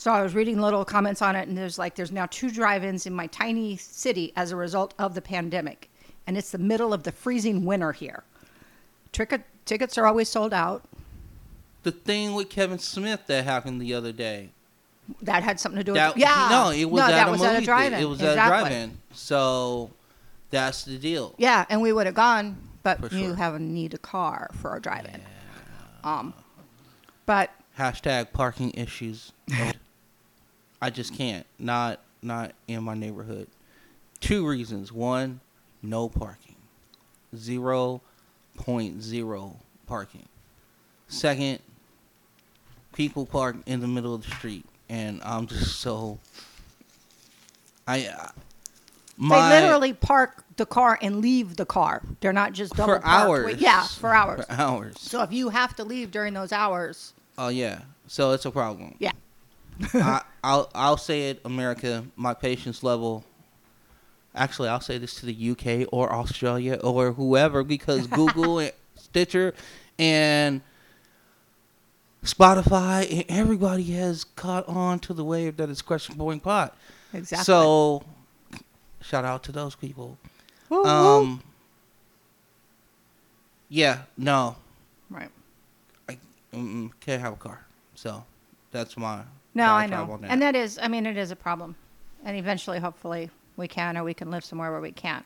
So 0.00 0.10
I 0.10 0.22
was 0.22 0.34
reading 0.34 0.58
little 0.58 0.82
comments 0.82 1.20
on 1.20 1.36
it, 1.36 1.46
and 1.46 1.58
there's 1.58 1.78
like 1.78 1.94
there's 1.94 2.10
now 2.10 2.24
two 2.30 2.50
drive-ins 2.50 3.04
in 3.04 3.12
my 3.12 3.26
tiny 3.26 3.76
city 3.76 4.32
as 4.34 4.50
a 4.50 4.56
result 4.56 4.94
of 4.98 5.14
the 5.14 5.20
pandemic, 5.20 5.90
and 6.26 6.38
it's 6.38 6.50
the 6.52 6.56
middle 6.58 6.94
of 6.94 7.02
the 7.02 7.12
freezing 7.12 7.66
winter 7.66 7.92
here. 7.92 8.24
Ticket 9.12 9.42
tickets 9.66 9.98
are 9.98 10.06
always 10.06 10.30
sold 10.30 10.54
out. 10.54 10.84
The 11.82 11.92
thing 11.92 12.32
with 12.32 12.48
Kevin 12.48 12.78
Smith 12.78 13.26
that 13.26 13.44
happened 13.44 13.78
the 13.78 13.92
other 13.92 14.10
day. 14.12 14.52
That 15.20 15.42
had 15.42 15.60
something 15.60 15.78
to 15.80 15.84
do 15.84 15.92
with 15.92 16.00
That, 16.00 16.16
yeah. 16.16 16.48
No, 16.50 16.70
it 16.70 16.86
was 16.86 17.00
no, 17.00 17.06
at 17.06 17.10
that 17.10 17.28
a 17.28 17.30
was 17.32 17.40
movie. 17.40 17.56
at 17.56 17.62
a 17.62 17.64
drive-in. 17.66 18.00
It 18.00 18.08
was 18.08 18.20
exactly. 18.20 18.40
at 18.40 18.46
a 18.46 18.48
drive-in. 18.48 18.98
So 19.12 19.90
that's 20.48 20.84
the 20.84 20.96
deal. 20.96 21.34
Yeah, 21.36 21.66
and 21.68 21.82
we 21.82 21.92
would 21.92 22.06
have 22.06 22.14
gone, 22.14 22.56
but 22.82 23.00
For 23.00 23.14
you 23.14 23.34
have 23.34 23.54
a 23.54 23.58
need 23.58 23.92
a 23.92 23.98
car 23.98 24.48
for 24.54 24.74
a 24.76 24.80
drive-in. 24.80 25.20
Um, 26.04 26.32
but 27.26 27.50
Hashtag 27.80 28.34
parking 28.34 28.72
issues. 28.74 29.32
I 30.82 30.90
just 30.90 31.16
can't. 31.16 31.46
Not 31.58 32.00
not 32.20 32.52
in 32.68 32.82
my 32.84 32.92
neighborhood. 32.92 33.46
Two 34.20 34.46
reasons. 34.46 34.92
One, 34.92 35.40
no 35.82 36.10
parking. 36.10 36.56
Zero 37.34 38.02
point 38.54 39.00
zero 39.02 39.56
parking. 39.86 40.26
Second, 41.08 41.60
people 42.92 43.24
park 43.24 43.56
in 43.64 43.80
the 43.80 43.88
middle 43.88 44.14
of 44.14 44.26
the 44.26 44.30
street, 44.32 44.66
and 44.90 45.22
I'm 45.24 45.46
just 45.46 45.80
so. 45.80 46.18
I. 47.88 48.08
uh, 48.08 48.28
My, 49.16 49.48
they 49.48 49.62
literally 49.62 49.94
park 49.94 50.44
the 50.58 50.66
car 50.66 50.98
and 51.00 51.22
leave 51.22 51.56
the 51.56 51.64
car. 51.64 52.02
They're 52.20 52.34
not 52.34 52.52
just 52.52 52.74
double 52.74 52.96
for 52.96 53.00
parked. 53.00 53.26
hours. 53.26 53.56
Yeah, 53.58 53.84
for 53.84 54.14
hours. 54.14 54.44
For 54.44 54.52
hours. 54.52 55.00
So 55.00 55.22
if 55.22 55.32
you 55.32 55.48
have 55.48 55.74
to 55.76 55.84
leave 55.84 56.10
during 56.10 56.34
those 56.34 56.52
hours, 56.52 57.14
Oh 57.40 57.48
yeah. 57.48 57.80
So 58.06 58.32
it's 58.32 58.44
a 58.44 58.50
problem. 58.50 58.94
yeah. 58.98 59.12
I, 59.94 60.22
I'll 60.44 60.70
I'll 60.74 60.98
say 60.98 61.30
it, 61.30 61.40
America. 61.44 62.04
My 62.14 62.34
patience 62.34 62.82
level. 62.82 63.24
Actually, 64.34 64.68
I'll 64.68 64.82
say 64.82 64.98
this 64.98 65.14
to 65.16 65.26
the 65.26 65.50
UK 65.50 65.88
or 65.90 66.12
Australia 66.12 66.74
or 66.84 67.12
whoever 67.12 67.64
because 67.64 68.06
Google 68.18 68.58
and 68.58 68.72
Stitcher 68.94 69.54
and 69.98 70.60
Spotify 72.22 73.10
and 73.10 73.24
everybody 73.30 73.84
has 73.84 74.24
caught 74.24 74.68
on 74.68 74.98
to 75.00 75.14
the 75.14 75.24
wave 75.24 75.56
that 75.56 75.70
is 75.70 75.80
Question 75.80 76.16
Boring 76.16 76.40
Pot. 76.40 76.76
Exactly. 77.14 77.44
So, 77.44 78.04
shout 79.00 79.24
out 79.24 79.42
to 79.44 79.52
those 79.52 79.74
people. 79.74 80.18
Woo, 80.68 80.82
woo. 80.82 80.88
Um. 80.88 81.42
Yeah. 83.70 84.02
No. 84.18 84.56
right. 85.08 85.30
Mm-mm, 86.52 86.90
can't 87.00 87.20
have 87.22 87.34
a 87.34 87.36
car. 87.36 87.64
So, 87.94 88.24
that's 88.70 88.96
my. 88.96 89.22
No, 89.54 89.64
I 89.64 89.86
know, 89.86 90.18
and 90.22 90.40
that 90.42 90.54
is, 90.54 90.78
I 90.80 90.88
mean, 90.88 91.06
it 91.06 91.16
is 91.16 91.32
a 91.32 91.36
problem, 91.36 91.74
and 92.24 92.36
eventually, 92.36 92.78
hopefully, 92.78 93.30
we 93.56 93.66
can, 93.66 93.96
or 93.96 94.04
we 94.04 94.14
can 94.14 94.30
live 94.30 94.44
somewhere 94.44 94.70
where 94.70 94.80
we 94.80 94.92
can't. 94.92 95.24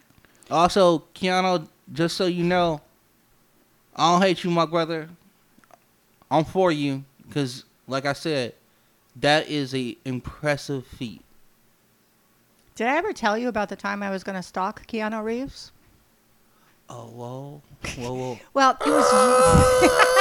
Also, 0.50 1.04
Keanu, 1.14 1.68
just 1.92 2.16
so 2.16 2.26
you 2.26 2.42
know, 2.42 2.80
I 3.94 4.12
don't 4.12 4.22
hate 4.22 4.42
you, 4.42 4.50
my 4.50 4.66
brother. 4.66 5.08
I'm 6.30 6.44
for 6.44 6.72
you 6.72 7.04
because, 7.26 7.64
like 7.86 8.06
I 8.06 8.12
said, 8.14 8.54
that 9.16 9.48
is 9.48 9.74
a 9.74 9.96
impressive 10.04 10.86
feat. 10.86 11.22
Did 12.74 12.88
I 12.88 12.96
ever 12.96 13.12
tell 13.12 13.38
you 13.38 13.48
about 13.48 13.68
the 13.68 13.76
time 13.76 14.02
I 14.02 14.10
was 14.10 14.24
going 14.24 14.36
to 14.36 14.42
stalk 14.42 14.86
Keanu 14.86 15.22
Reeves? 15.22 15.70
Oh, 16.88 17.06
whoa, 17.06 17.62
whoa, 17.98 18.14
whoa! 18.14 18.38
Well, 18.52 18.76
it 18.84 18.90
was. 18.90 20.20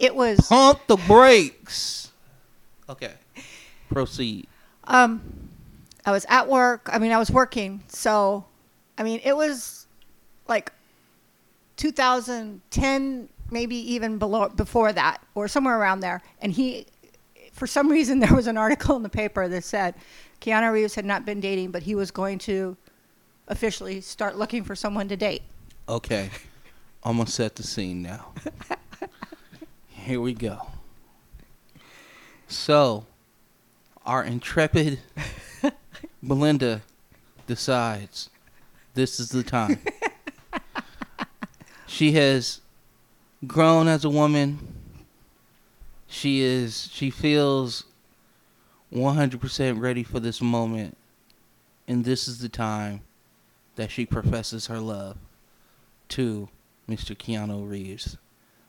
it 0.00 0.16
was. 0.16 0.40
Pump 0.48 0.80
the 0.86 0.96
brakes. 0.96 2.10
Okay, 2.88 3.12
proceed. 3.88 4.48
Um, 4.84 5.22
I 6.04 6.10
was 6.10 6.26
at 6.28 6.48
work. 6.48 6.88
I 6.92 6.98
mean, 6.98 7.12
I 7.12 7.18
was 7.18 7.30
working. 7.30 7.82
So, 7.88 8.44
I 8.98 9.04
mean, 9.04 9.20
it 9.22 9.36
was 9.36 9.86
like 10.48 10.72
2010, 11.76 13.28
maybe 13.50 13.76
even 13.76 14.18
below 14.18 14.48
before 14.48 14.92
that, 14.92 15.22
or 15.34 15.46
somewhere 15.46 15.78
around 15.78 16.00
there. 16.00 16.22
And 16.40 16.50
he, 16.50 16.86
for 17.52 17.66
some 17.66 17.88
reason, 17.92 18.18
there 18.18 18.34
was 18.34 18.46
an 18.46 18.56
article 18.56 18.96
in 18.96 19.02
the 19.02 19.08
paper 19.08 19.46
that 19.46 19.62
said 19.62 19.94
Keanu 20.40 20.72
Reeves 20.72 20.94
had 20.94 21.04
not 21.04 21.24
been 21.24 21.40
dating, 21.40 21.70
but 21.70 21.82
he 21.82 21.94
was 21.94 22.10
going 22.10 22.38
to 22.40 22.76
officially 23.48 24.00
start 24.00 24.36
looking 24.36 24.64
for 24.64 24.74
someone 24.74 25.08
to 25.08 25.16
date. 25.16 25.42
Okay, 25.88 26.30
I'm 27.04 27.18
gonna 27.18 27.28
set 27.28 27.56
the 27.56 27.62
scene 27.62 28.00
now. 28.02 28.32
Here 30.04 30.20
we 30.20 30.32
go. 30.32 30.66
So, 32.48 33.04
our 34.06 34.24
intrepid 34.24 34.98
Belinda 36.22 36.80
decides 37.46 38.30
this 38.94 39.20
is 39.20 39.28
the 39.28 39.42
time. 39.42 39.78
she 41.86 42.12
has 42.12 42.62
grown 43.46 43.88
as 43.88 44.04
a 44.04 44.10
woman. 44.10 44.74
She 46.08 46.40
is 46.40 46.88
she 46.90 47.10
feels 47.10 47.84
100% 48.92 49.80
ready 49.80 50.02
for 50.02 50.18
this 50.18 50.40
moment. 50.40 50.96
And 51.86 52.06
this 52.06 52.26
is 52.26 52.38
the 52.38 52.48
time 52.48 53.02
that 53.76 53.90
she 53.90 54.06
professes 54.06 54.66
her 54.66 54.80
love 54.80 55.18
to 56.08 56.48
Mr. 56.88 57.14
Keanu 57.14 57.68
Reeves. 57.68 58.16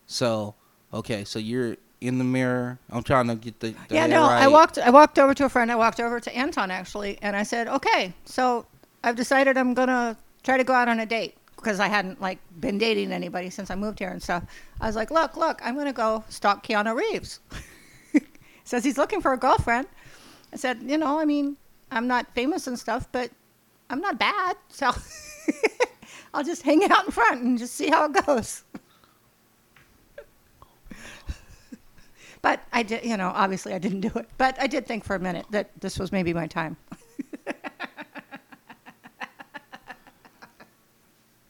So, 0.06 0.56
okay, 0.94 1.24
so 1.24 1.40
you're 1.40 1.78
in 2.02 2.18
the 2.18 2.24
mirror. 2.24 2.80
I'm 2.90 3.04
trying 3.04 3.28
to 3.28 3.36
get 3.36 3.60
the, 3.60 3.76
the 3.88 3.96
yeah, 3.96 4.08
no, 4.08 4.24
I 4.24 4.46
right. 4.46 4.48
walked. 4.48 4.78
I 4.78 4.90
walked 4.90 5.20
over 5.20 5.34
to 5.36 5.46
a 5.46 5.50
friend. 5.50 5.72
I 5.72 5.76
walked 5.76 6.00
over 6.00 6.20
to 6.20 6.36
Anton 6.36 6.72
actually, 6.72 7.18
and 7.22 7.36
I 7.36 7.44
said, 7.44 7.68
"Okay, 7.68 8.14
so 8.26 8.66
I've 9.04 9.16
decided 9.16 9.58
I'm 9.58 9.74
gonna 9.74 10.18
try 10.44 10.58
to 10.58 10.64
go 10.64 10.74
out 10.74 10.88
on 10.88 11.00
a 11.00 11.06
date 11.06 11.36
because 11.56 11.80
I 11.80 11.88
hadn't 11.88 12.20
like 12.20 12.40
been 12.60 12.78
dating 12.80 13.12
anybody 13.12 13.50
since 13.50 13.70
I 13.70 13.76
moved 13.76 14.00
here 14.00 14.10
and 14.10 14.22
stuff." 14.22 14.44
I 14.82 14.88
was 14.88 14.96
like, 14.96 15.12
"Look, 15.12 15.38
look, 15.38 15.62
I'm 15.64 15.76
gonna 15.78 15.94
go 15.94 16.24
stalk 16.30 16.66
Keanu 16.66 16.96
Reeves." 16.96 17.40
Says 18.64 18.84
he's 18.84 18.98
looking 18.98 19.22
for 19.22 19.34
a 19.34 19.38
girlfriend. 19.38 19.88
I 20.52 20.56
said, 20.56 20.82
"You 20.84 20.98
know, 20.98 21.20
I 21.20 21.26
mean, 21.26 21.56
I'm 21.92 22.08
not 22.08 22.34
famous 22.34 22.68
and 22.68 22.78
stuff, 22.78 23.08
but 23.12 23.30
I'm 23.90 24.02
not 24.02 24.18
bad, 24.18 24.58
so 24.70 24.92
I'll 26.34 26.44
just 26.44 26.64
hang 26.64 26.84
out 26.90 27.06
in 27.06 27.12
front 27.12 27.44
and 27.44 27.60
just 27.60 27.76
see 27.76 27.90
how 27.90 28.06
it 28.06 28.26
goes." 28.26 28.64
But 32.42 32.62
I 32.74 32.84
did, 32.84 33.06
you 33.06 33.18
know, 33.18 33.32
obviously 33.36 33.74
I 33.74 33.78
didn't 33.78 34.02
do 34.02 34.12
it. 34.16 34.28
But 34.38 34.60
I 34.60 34.68
did 34.68 34.88
think 34.88 35.04
for 35.04 35.16
a 35.16 35.20
minute 35.20 35.46
that 35.52 35.70
this 35.80 36.00
was 36.00 36.12
maybe 36.12 36.34
my 36.34 36.48
time. 36.48 36.78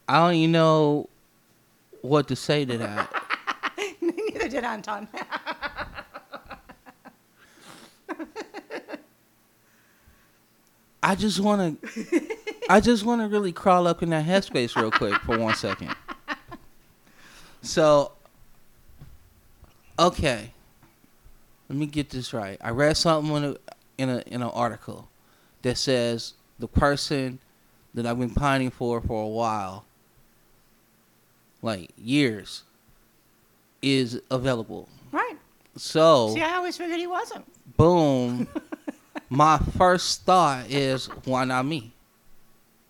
I 0.08 0.20
don't 0.20 0.34
even 0.36 0.52
know 0.52 1.08
what 2.02 2.28
to 2.28 2.36
say 2.36 2.66
to 2.66 2.78
that. 2.78 3.10
Neither 4.02 4.50
did 4.50 4.66
Anton. 4.66 5.08
I 11.04 11.16
just 11.16 11.40
want 11.40 11.82
to 11.82 12.22
I 12.70 12.80
just 12.80 13.04
want 13.06 13.22
to 13.22 13.28
really 13.28 13.52
crawl 13.52 13.88
up 13.88 14.04
in 14.04 14.10
that 14.10 14.26
headspace 14.26 14.76
real 14.76 14.92
quick 14.92 15.16
for 15.22 15.38
one 15.40 15.56
second. 15.56 15.96
So 17.62 18.12
okay. 19.98 20.54
Let 21.72 21.78
me 21.80 21.86
get 21.86 22.10
this 22.10 22.34
right. 22.34 22.58
I 22.60 22.72
read 22.72 22.98
something 22.98 23.34
in 23.34 23.44
a 23.46 23.56
in 23.98 24.10
a 24.10 24.18
in 24.28 24.42
an 24.42 24.50
article 24.50 25.08
that 25.62 25.78
says 25.78 26.34
the 26.60 26.68
person 26.68 27.40
that 27.94 28.06
I've 28.06 28.20
been 28.20 28.32
pining 28.34 28.72
for 28.72 29.00
for 29.00 29.24
a 29.24 29.28
while 29.28 29.86
like 31.62 31.92
years 31.98 32.64
is 33.82 34.20
available. 34.30 34.90
right. 35.14 35.38
So 35.78 36.34
See, 36.36 36.42
I 36.42 36.56
always 36.56 36.76
figured 36.76 37.00
he 37.00 37.08
wasn't. 37.08 37.46
boom, 37.78 38.50
my 39.30 39.58
first 39.78 40.24
thought 40.24 40.70
is 40.70 41.06
why 41.24 41.46
not 41.46 41.66
me? 41.66 41.94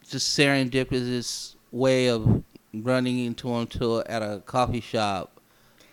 Just 0.09 0.35
serendipitous 0.35 1.53
way 1.71 2.07
of 2.09 2.43
running 2.73 3.19
into 3.25 3.47
him 3.53 3.67
to 3.67 3.99
at 4.07 4.23
a 4.23 4.41
coffee 4.47 4.81
shop 4.81 5.39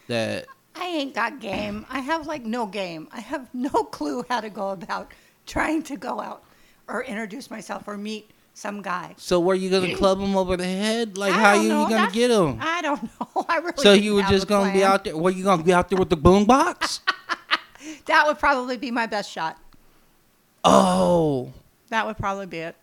that 0.06 0.46
I 0.80 0.84
ain't 0.86 1.14
got 1.14 1.40
game. 1.40 1.86
I 1.90 2.00
have 2.00 2.26
like 2.26 2.44
no 2.44 2.66
game. 2.66 3.08
I 3.12 3.20
have 3.20 3.48
no 3.54 3.68
clue 3.70 4.24
how 4.28 4.40
to 4.40 4.50
go 4.50 4.70
about 4.70 5.12
trying 5.46 5.82
to 5.84 5.96
go 5.96 6.20
out 6.20 6.42
or 6.88 7.02
introduce 7.04 7.50
myself 7.50 7.86
or 7.88 7.96
meet 7.98 8.30
some 8.54 8.82
guy. 8.82 9.14
so 9.18 9.38
were 9.38 9.54
you 9.54 9.70
gonna 9.70 9.94
club 10.02 10.18
him 10.20 10.36
over 10.36 10.56
the 10.56 10.64
head? 10.64 11.16
Like 11.16 11.32
I 11.32 11.38
how 11.40 11.54
you, 11.54 11.68
know. 11.68 11.82
you 11.84 11.88
gonna 11.90 12.02
That- 12.06 12.12
get 12.12 12.30
him? 12.30 12.58
I 12.60 12.82
don't 12.82 13.02
know. 13.20 13.46
I 13.48 13.58
really. 13.58 13.74
So 13.76 13.92
you 13.92 14.14
were 14.14 14.22
just 14.22 14.46
gonna 14.48 14.72
be 14.72 14.82
out 14.84 15.04
there 15.04 15.16
were 15.16 15.30
you 15.30 15.44
gonna 15.44 15.62
be 15.62 15.72
out 15.72 15.88
there 15.88 15.98
with 15.98 16.10
the 16.10 16.16
boombox? 16.16 17.00
That 18.06 18.26
would 18.26 18.38
probably 18.38 18.76
be 18.76 18.90
my 18.90 19.06
best 19.06 19.30
shot. 19.30 19.56
oh 20.64 21.52
That 21.90 22.06
would 22.06 22.16
probably 22.18 22.46
be 22.46 22.58
it. 22.58 22.76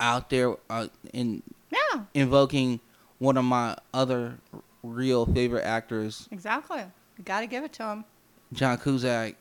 out 0.00 0.30
there 0.30 0.56
uh, 0.68 0.88
in 1.12 1.42
Yeah, 1.70 2.02
invoking 2.14 2.80
one 3.18 3.36
of 3.36 3.44
my 3.44 3.76
other 3.94 4.38
real 4.82 5.26
favorite 5.26 5.64
actors, 5.64 6.28
exactly. 6.30 6.82
Got 7.24 7.40
to 7.40 7.46
give 7.46 7.64
it 7.64 7.72
to 7.74 7.84
him. 7.84 8.04
John 8.52 8.78
Cusack, 8.78 9.34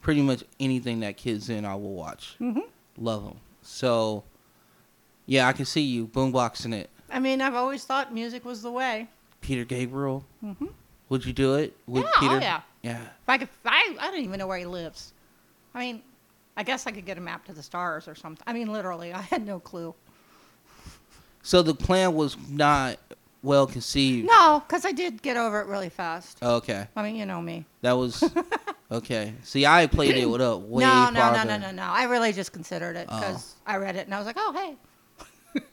pretty 0.00 0.22
much 0.22 0.44
anything 0.58 1.00
that 1.00 1.16
kids 1.16 1.48
in, 1.50 1.64
I 1.64 1.74
will 1.74 1.94
watch. 1.94 2.34
hmm 2.38 2.60
Love 2.96 3.24
them. 3.24 3.36
So, 3.62 4.24
yeah, 5.26 5.48
I 5.48 5.52
can 5.52 5.64
see 5.64 5.80
you 5.82 6.06
boomboxing 6.06 6.74
it. 6.74 6.90
I 7.10 7.18
mean, 7.18 7.40
I've 7.40 7.54
always 7.54 7.84
thought 7.84 8.12
music 8.14 8.44
was 8.44 8.62
the 8.62 8.70
way. 8.70 9.08
Peter 9.40 9.64
Gabriel, 9.64 10.24
hmm 10.40 10.66
would 11.08 11.24
you 11.26 11.32
do 11.32 11.54
it? 11.56 11.76
Would 11.88 12.04
Yeah, 12.04 12.10
oh 12.16 12.20
Peter? 12.20 12.38
yeah. 12.40 12.60
Yeah. 12.82 13.00
If 13.02 13.28
I 13.28 13.38
could, 13.38 13.48
I, 13.64 13.96
I 13.98 14.10
don't 14.12 14.20
even 14.20 14.38
know 14.38 14.46
where 14.46 14.58
he 14.58 14.64
lives. 14.64 15.12
I 15.74 15.80
mean, 15.80 16.02
I 16.56 16.62
guess 16.62 16.86
I 16.86 16.92
could 16.92 17.04
get 17.04 17.18
a 17.18 17.20
map 17.20 17.44
to 17.46 17.52
the 17.52 17.62
stars 17.64 18.06
or 18.06 18.14
something. 18.14 18.44
I 18.46 18.52
mean, 18.52 18.70
literally, 18.72 19.12
I 19.14 19.20
had 19.22 19.44
no 19.44 19.58
clue. 19.58 19.92
So 21.42 21.62
the 21.62 21.74
plan 21.74 22.14
was 22.14 22.36
not 22.48 22.98
well 23.42 23.66
conceived. 23.66 24.26
No, 24.26 24.62
because 24.66 24.84
I 24.84 24.92
did 24.92 25.22
get 25.22 25.36
over 25.36 25.60
it 25.60 25.66
really 25.66 25.88
fast. 25.88 26.42
Okay, 26.42 26.86
I 26.96 27.02
mean, 27.02 27.16
you 27.16 27.26
know 27.26 27.40
me. 27.40 27.64
that 27.82 27.92
was 27.92 28.22
okay. 28.92 29.32
See, 29.42 29.64
I 29.66 29.86
played 29.86 30.16
it 30.16 30.26
with 30.26 30.40
up 30.40 30.60
way 30.62 30.84
no, 30.84 31.04
no, 31.06 31.10
no, 31.10 31.20
farther. 31.20 31.44
no, 31.48 31.56
no, 31.58 31.70
no. 31.70 31.82
I 31.84 32.04
really 32.04 32.32
just 32.32 32.52
considered 32.52 32.96
it 32.96 33.06
Oh. 33.10 33.18
because 33.20 33.54
I 33.66 33.76
read 33.76 33.96
it 33.96 34.06
and 34.06 34.14
I 34.14 34.18
was 34.18 34.26
like, 34.26 34.36
oh, 34.38 34.52
hey. 35.54 35.60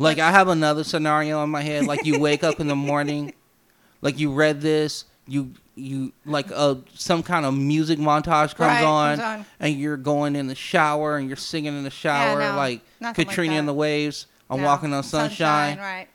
Like 0.00 0.20
I 0.20 0.30
have 0.30 0.46
another 0.46 0.84
scenario 0.84 1.42
in 1.42 1.50
my 1.50 1.60
head. 1.62 1.86
Like 1.86 2.06
you 2.06 2.20
wake 2.20 2.44
up 2.44 2.60
in 2.60 2.68
the 2.68 2.76
morning, 2.76 3.34
like 4.00 4.16
you 4.18 4.32
read 4.32 4.60
this, 4.60 5.04
you 5.26 5.54
you 5.74 6.12
like 6.24 6.46
uh 6.54 6.76
some 6.94 7.22
kind 7.24 7.44
of 7.44 7.52
music 7.56 7.98
montage 7.98 8.54
comes 8.54 8.58
Right, 8.58 8.84
on, 8.84 9.16
comes 9.18 9.40
on. 9.40 9.46
and 9.58 9.74
you're 9.74 9.96
going 9.96 10.36
in 10.36 10.46
the 10.46 10.54
shower 10.54 11.16
and 11.16 11.26
you're 11.28 11.36
singing 11.36 11.76
in 11.76 11.82
the 11.84 11.90
shower 11.90 12.38
no, 12.40 12.56
like 12.56 12.80
nothing 13.00 13.24
like 13.26 13.28
Katrina 13.28 13.54
and 13.54 13.66
the 13.66 13.74
Waves. 13.74 14.26
I'm 14.48 14.60
No, 14.60 14.66
walking 14.66 14.94
on 14.94 15.02
sunshine, 15.02 15.78
right. 15.78 16.06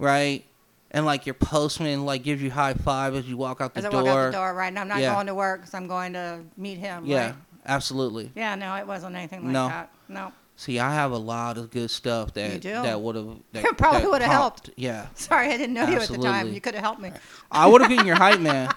Right? 0.00 0.44
And 0.90 1.06
like 1.06 1.24
your 1.26 1.34
postman 1.34 2.04
like 2.04 2.24
gives 2.24 2.42
you 2.42 2.50
high 2.50 2.74
five 2.74 3.14
as 3.14 3.28
you 3.28 3.36
walk 3.36 3.60
out 3.60 3.74
the 3.74 3.78
As 3.78 3.84
I 3.84 3.90
door. 3.90 4.02
walk 4.02 4.08
out 4.12 4.26
the 4.32 4.36
door, 4.38 4.54
right. 4.54 4.66
And 4.68 4.78
I'm 4.78 4.88
not 4.88 4.98
Yeah. 4.98 5.14
going 5.14 5.26
to 5.28 5.34
work 5.34 5.60
because 5.60 5.74
I'm 5.74 5.86
going 5.86 6.14
to 6.14 6.40
meet 6.56 6.78
him. 6.78 7.04
Yeah, 7.06 7.26
right? 7.26 7.34
absolutely. 7.66 8.32
Yeah, 8.34 8.56
no, 8.56 8.74
it 8.76 8.86
wasn't 8.86 9.14
anything 9.14 9.44
like 9.44 9.52
No. 9.52 9.68
that. 9.68 9.90
No. 10.08 10.32
See, 10.56 10.78
I 10.78 10.92
have 10.92 11.12
a 11.12 11.16
lot 11.16 11.56
of 11.56 11.70
good 11.70 11.90
stuff 11.90 12.34
that 12.34 12.60
that 12.62 13.00
would 13.00 13.14
have 13.16 13.28
that 13.52 13.78
probably 13.78 14.06
would've 14.08 14.26
helped. 14.26 14.70
Yeah, 14.76 15.06
Sorry, 15.14 15.46
I 15.52 15.56
didn't 15.56 15.74
know 15.74 15.86
you 15.86 15.98
at 16.00 16.08
the 16.08 16.18
time. 16.18 16.52
You 16.52 16.60
could 16.60 16.74
have 16.74 16.82
helped 16.82 17.00
me. 17.00 17.12
I 17.50 17.66
would 17.66 17.80
have 17.82 17.88
been 17.96 18.04
your 18.06 18.16
hype 18.16 18.40
man. 18.40 18.70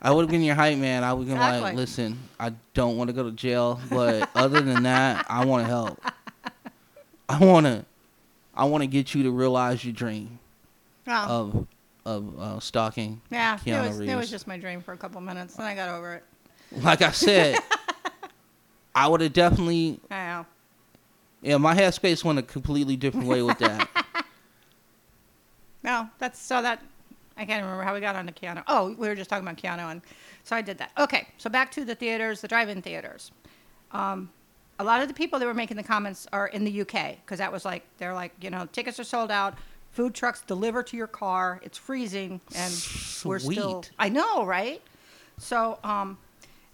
I 0.00 0.12
would 0.12 0.22
have 0.22 0.30
been 0.30 0.42
your 0.42 0.54
hype 0.54 0.78
man. 0.78 1.02
I 1.02 1.12
would 1.12 1.26
have 1.26 1.36
been 1.38 1.60
like, 1.60 1.74
listen, 1.74 2.18
I 2.38 2.52
don't 2.72 2.96
want 2.96 3.08
to 3.08 3.14
go 3.14 3.24
to 3.24 3.32
jail, 3.32 3.80
but 3.90 4.30
other 4.34 4.60
than 4.62 4.84
that, 4.84 5.26
I 5.28 5.44
want 5.44 5.64
to 5.64 5.68
help. 5.68 6.00
I 7.28 7.44
want 7.44 7.66
to, 7.66 7.84
I 8.58 8.64
want 8.64 8.82
to 8.82 8.86
get 8.88 9.14
you 9.14 9.22
to 9.22 9.30
realize 9.30 9.84
your 9.84 9.94
dream 9.94 10.38
Oh, 11.06 11.12
of 11.26 11.66
of 12.04 12.38
uh, 12.40 12.60
stalking. 12.60 13.20
yeah, 13.30 13.54
it 13.56 13.60
Keanu 13.60 13.88
was, 13.88 14.00
it 14.00 14.14
was 14.16 14.30
just 14.30 14.46
my 14.46 14.58
dream 14.58 14.80
for 14.82 14.92
a 14.92 14.96
couple 14.96 15.20
minutes, 15.20 15.56
and 15.56 15.64
I 15.64 15.74
got 15.74 15.88
over 15.90 16.14
it. 16.14 16.24
Like 16.82 17.00
I 17.02 17.12
said, 17.12 17.58
I 18.94 19.06
would 19.08 19.20
have 19.20 19.32
definitely. 19.32 20.00
I 20.10 20.26
know. 20.26 20.46
Yeah, 21.40 21.56
my 21.58 21.74
headspace 21.74 22.24
went 22.24 22.38
a 22.38 22.42
completely 22.42 22.96
different 22.96 23.26
way 23.28 23.42
with 23.42 23.58
that. 23.58 23.88
No, 25.84 26.08
that's 26.18 26.40
so 26.40 26.60
that 26.60 26.82
I 27.36 27.44
can't 27.44 27.62
remember 27.62 27.84
how 27.84 27.94
we 27.94 28.00
got 28.00 28.16
onto 28.16 28.32
Keanu. 28.32 28.64
Oh, 28.66 28.94
we 28.98 29.08
were 29.08 29.14
just 29.14 29.30
talking 29.30 29.46
about 29.46 29.56
Keanu, 29.62 29.90
and 29.92 30.02
so 30.42 30.56
I 30.56 30.60
did 30.60 30.76
that. 30.78 30.90
Okay, 30.98 31.28
so 31.38 31.48
back 31.48 31.70
to 31.72 31.84
the 31.84 31.94
theaters, 31.94 32.40
the 32.40 32.48
drive-in 32.48 32.82
theaters. 32.82 33.30
Um, 33.92 34.28
a 34.78 34.84
lot 34.84 35.02
of 35.02 35.08
the 35.08 35.14
people 35.14 35.38
that 35.38 35.46
were 35.46 35.54
making 35.54 35.76
the 35.76 35.82
comments 35.82 36.26
are 36.32 36.48
in 36.48 36.64
the 36.64 36.80
UK 36.82 37.16
because 37.24 37.38
that 37.38 37.52
was 37.52 37.64
like 37.64 37.84
they're 37.98 38.14
like 38.14 38.32
you 38.40 38.50
know 38.50 38.66
tickets 38.72 38.98
are 39.00 39.04
sold 39.04 39.30
out, 39.30 39.54
food 39.90 40.14
trucks 40.14 40.42
deliver 40.42 40.82
to 40.82 40.96
your 40.96 41.06
car, 41.06 41.60
it's 41.62 41.78
freezing, 41.78 42.40
and 42.54 42.72
we're 43.24 43.38
still. 43.38 43.84
I 43.98 44.08
know, 44.08 44.44
right? 44.44 44.82
So 45.38 45.78
um, 45.84 46.18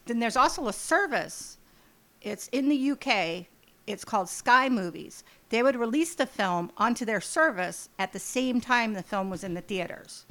then 0.07 0.19
there's 0.19 0.37
also 0.37 0.69
a 0.69 0.73
service. 0.73 1.59
It's 2.23 2.49
in 2.49 2.69
the 2.69 2.91
UK. 2.93 3.47
It's 3.87 4.05
called 4.05 4.29
Sky 4.29 4.69
Movies. 4.69 5.25
They 5.51 5.63
would 5.63 5.77
release 5.77 6.15
the 6.15 6.27
film 6.27 6.73
onto 6.79 7.05
their 7.05 7.21
service 7.21 7.89
at 7.99 8.13
the 8.13 8.19
same 8.19 8.61
time 8.61 8.95
the 8.95 9.03
film 9.03 9.29
was 9.29 9.45
in 9.45 9.55
the 9.55 9.61
theaters. 9.61 10.25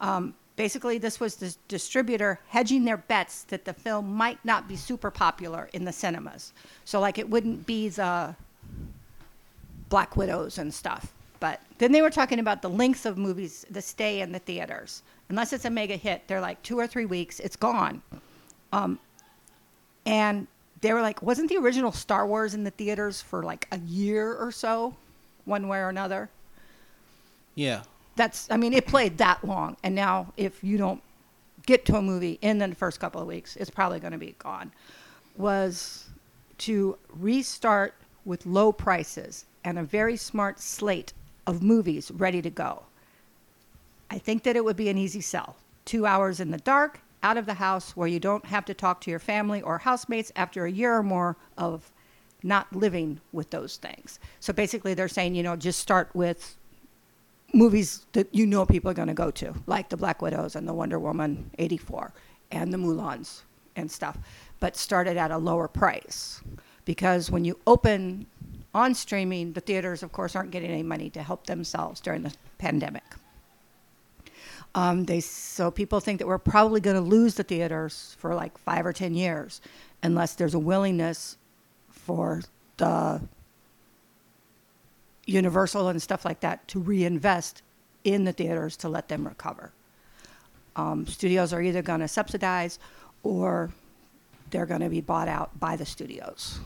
Um, 0.00 0.34
basically, 0.58 0.98
this 0.98 1.20
was 1.20 1.36
the 1.36 1.54
distributor 1.68 2.40
hedging 2.48 2.84
their 2.84 2.96
bets 2.96 3.44
that 3.44 3.64
the 3.64 3.72
film 3.72 4.12
might 4.12 4.44
not 4.44 4.66
be 4.66 4.74
super 4.74 5.08
popular 5.08 5.70
in 5.72 5.84
the 5.84 5.92
cinemas. 5.92 6.52
So, 6.84 6.98
like, 6.98 7.16
it 7.16 7.30
wouldn't 7.30 7.64
be 7.64 7.88
the 7.88 8.34
Black 9.88 10.16
Widows 10.16 10.58
and 10.58 10.74
stuff. 10.74 11.14
But 11.38 11.60
then 11.78 11.92
they 11.92 12.02
were 12.02 12.10
talking 12.10 12.40
about 12.40 12.60
the 12.60 12.68
length 12.68 13.06
of 13.06 13.16
movies, 13.16 13.64
the 13.70 13.80
stay 13.80 14.20
in 14.20 14.32
the 14.32 14.40
theaters. 14.40 15.04
Unless 15.28 15.52
it's 15.52 15.64
a 15.64 15.70
mega 15.70 15.94
hit, 15.94 16.26
they're 16.26 16.40
like 16.40 16.60
two 16.64 16.76
or 16.76 16.88
three 16.88 17.06
weeks, 17.06 17.38
it's 17.38 17.54
gone. 17.54 18.02
Um, 18.72 18.98
and 20.04 20.48
they 20.80 20.92
were 20.92 21.02
like, 21.02 21.22
wasn't 21.22 21.50
the 21.50 21.58
original 21.58 21.92
Star 21.92 22.26
Wars 22.26 22.54
in 22.54 22.64
the 22.64 22.72
theaters 22.72 23.22
for 23.22 23.44
like 23.44 23.68
a 23.70 23.78
year 23.78 24.34
or 24.34 24.50
so, 24.50 24.96
one 25.44 25.68
way 25.68 25.78
or 25.78 25.88
another? 25.88 26.28
Yeah. 27.54 27.82
That's, 28.18 28.50
I 28.50 28.56
mean, 28.56 28.74
it 28.74 28.86
played 28.86 29.16
that 29.18 29.44
long. 29.44 29.76
And 29.84 29.94
now, 29.94 30.32
if 30.36 30.64
you 30.64 30.76
don't 30.76 31.00
get 31.66 31.86
to 31.86 31.96
a 31.96 32.02
movie 32.02 32.38
in 32.42 32.58
the 32.58 32.74
first 32.74 32.98
couple 32.98 33.20
of 33.22 33.28
weeks, 33.28 33.54
it's 33.54 33.70
probably 33.70 34.00
going 34.00 34.12
to 34.12 34.18
be 34.18 34.34
gone. 34.40 34.72
Was 35.36 36.08
to 36.58 36.98
restart 37.16 37.94
with 38.24 38.44
low 38.44 38.72
prices 38.72 39.46
and 39.62 39.78
a 39.78 39.84
very 39.84 40.16
smart 40.16 40.58
slate 40.58 41.12
of 41.46 41.62
movies 41.62 42.10
ready 42.10 42.42
to 42.42 42.50
go. 42.50 42.82
I 44.10 44.18
think 44.18 44.42
that 44.42 44.56
it 44.56 44.64
would 44.64 44.76
be 44.76 44.88
an 44.88 44.98
easy 44.98 45.20
sell. 45.20 45.56
Two 45.84 46.04
hours 46.04 46.40
in 46.40 46.50
the 46.50 46.58
dark, 46.58 47.00
out 47.22 47.36
of 47.36 47.46
the 47.46 47.54
house, 47.54 47.96
where 47.96 48.08
you 48.08 48.18
don't 48.18 48.44
have 48.46 48.64
to 48.64 48.74
talk 48.74 49.00
to 49.02 49.10
your 49.10 49.20
family 49.20 49.62
or 49.62 49.78
housemates 49.78 50.32
after 50.34 50.64
a 50.64 50.72
year 50.72 50.96
or 50.96 51.04
more 51.04 51.36
of 51.56 51.92
not 52.42 52.74
living 52.74 53.20
with 53.32 53.50
those 53.50 53.76
things. 53.76 54.18
So 54.40 54.52
basically, 54.52 54.94
they're 54.94 55.08
saying, 55.08 55.36
you 55.36 55.44
know, 55.44 55.54
just 55.54 55.78
start 55.78 56.10
with 56.14 56.56
movies 57.52 58.06
that 58.12 58.32
you 58.34 58.46
know 58.46 58.66
people 58.66 58.90
are 58.90 58.94
going 58.94 59.08
to 59.08 59.14
go 59.14 59.30
to, 59.30 59.54
like 59.66 59.88
the 59.88 59.96
Black 59.96 60.22
Widows 60.22 60.56
and 60.56 60.68
the 60.68 60.74
Wonder 60.74 60.98
Woman 60.98 61.50
84 61.58 62.12
and 62.50 62.72
the 62.72 62.78
Mulans 62.78 63.42
and 63.76 63.90
stuff, 63.90 64.18
but 64.60 64.76
started 64.76 65.16
at 65.16 65.30
a 65.30 65.38
lower 65.38 65.68
price. 65.68 66.40
Because 66.84 67.30
when 67.30 67.44
you 67.44 67.58
open 67.66 68.26
on 68.74 68.94
streaming, 68.94 69.52
the 69.52 69.60
theaters, 69.60 70.02
of 70.02 70.12
course, 70.12 70.36
aren't 70.36 70.50
getting 70.50 70.70
any 70.70 70.82
money 70.82 71.10
to 71.10 71.22
help 71.22 71.46
themselves 71.46 72.00
during 72.00 72.22
the 72.22 72.32
pandemic. 72.58 73.04
Um, 74.74 75.04
they 75.04 75.20
so 75.20 75.70
people 75.70 76.00
think 76.00 76.18
that 76.18 76.26
we're 76.26 76.38
probably 76.38 76.80
going 76.80 76.96
to 76.96 77.02
lose 77.02 77.34
the 77.34 77.42
theaters 77.42 78.16
for 78.18 78.34
like 78.34 78.56
five 78.58 78.84
or 78.84 78.92
ten 78.92 79.14
years, 79.14 79.60
unless 80.02 80.34
there's 80.34 80.54
a 80.54 80.58
willingness 80.58 81.38
for 81.88 82.42
the 82.76 83.20
Universal 85.32 85.88
and 85.88 86.00
stuff 86.00 86.24
like 86.24 86.40
that 86.40 86.66
to 86.68 86.80
reinvest 86.80 87.62
in 88.04 88.24
the 88.24 88.32
theaters 88.32 88.76
to 88.78 88.88
let 88.88 89.08
them 89.08 89.26
recover. 89.28 89.72
Um, 90.74 91.06
studios 91.06 91.52
are 91.52 91.60
either 91.60 91.82
going 91.82 92.00
to 92.00 92.08
subsidize 92.08 92.78
or 93.22 93.70
they're 94.50 94.64
going 94.64 94.80
to 94.80 94.88
be 94.88 95.02
bought 95.02 95.28
out 95.28 95.58
by 95.60 95.76
the 95.76 95.84
studios. 95.84 96.60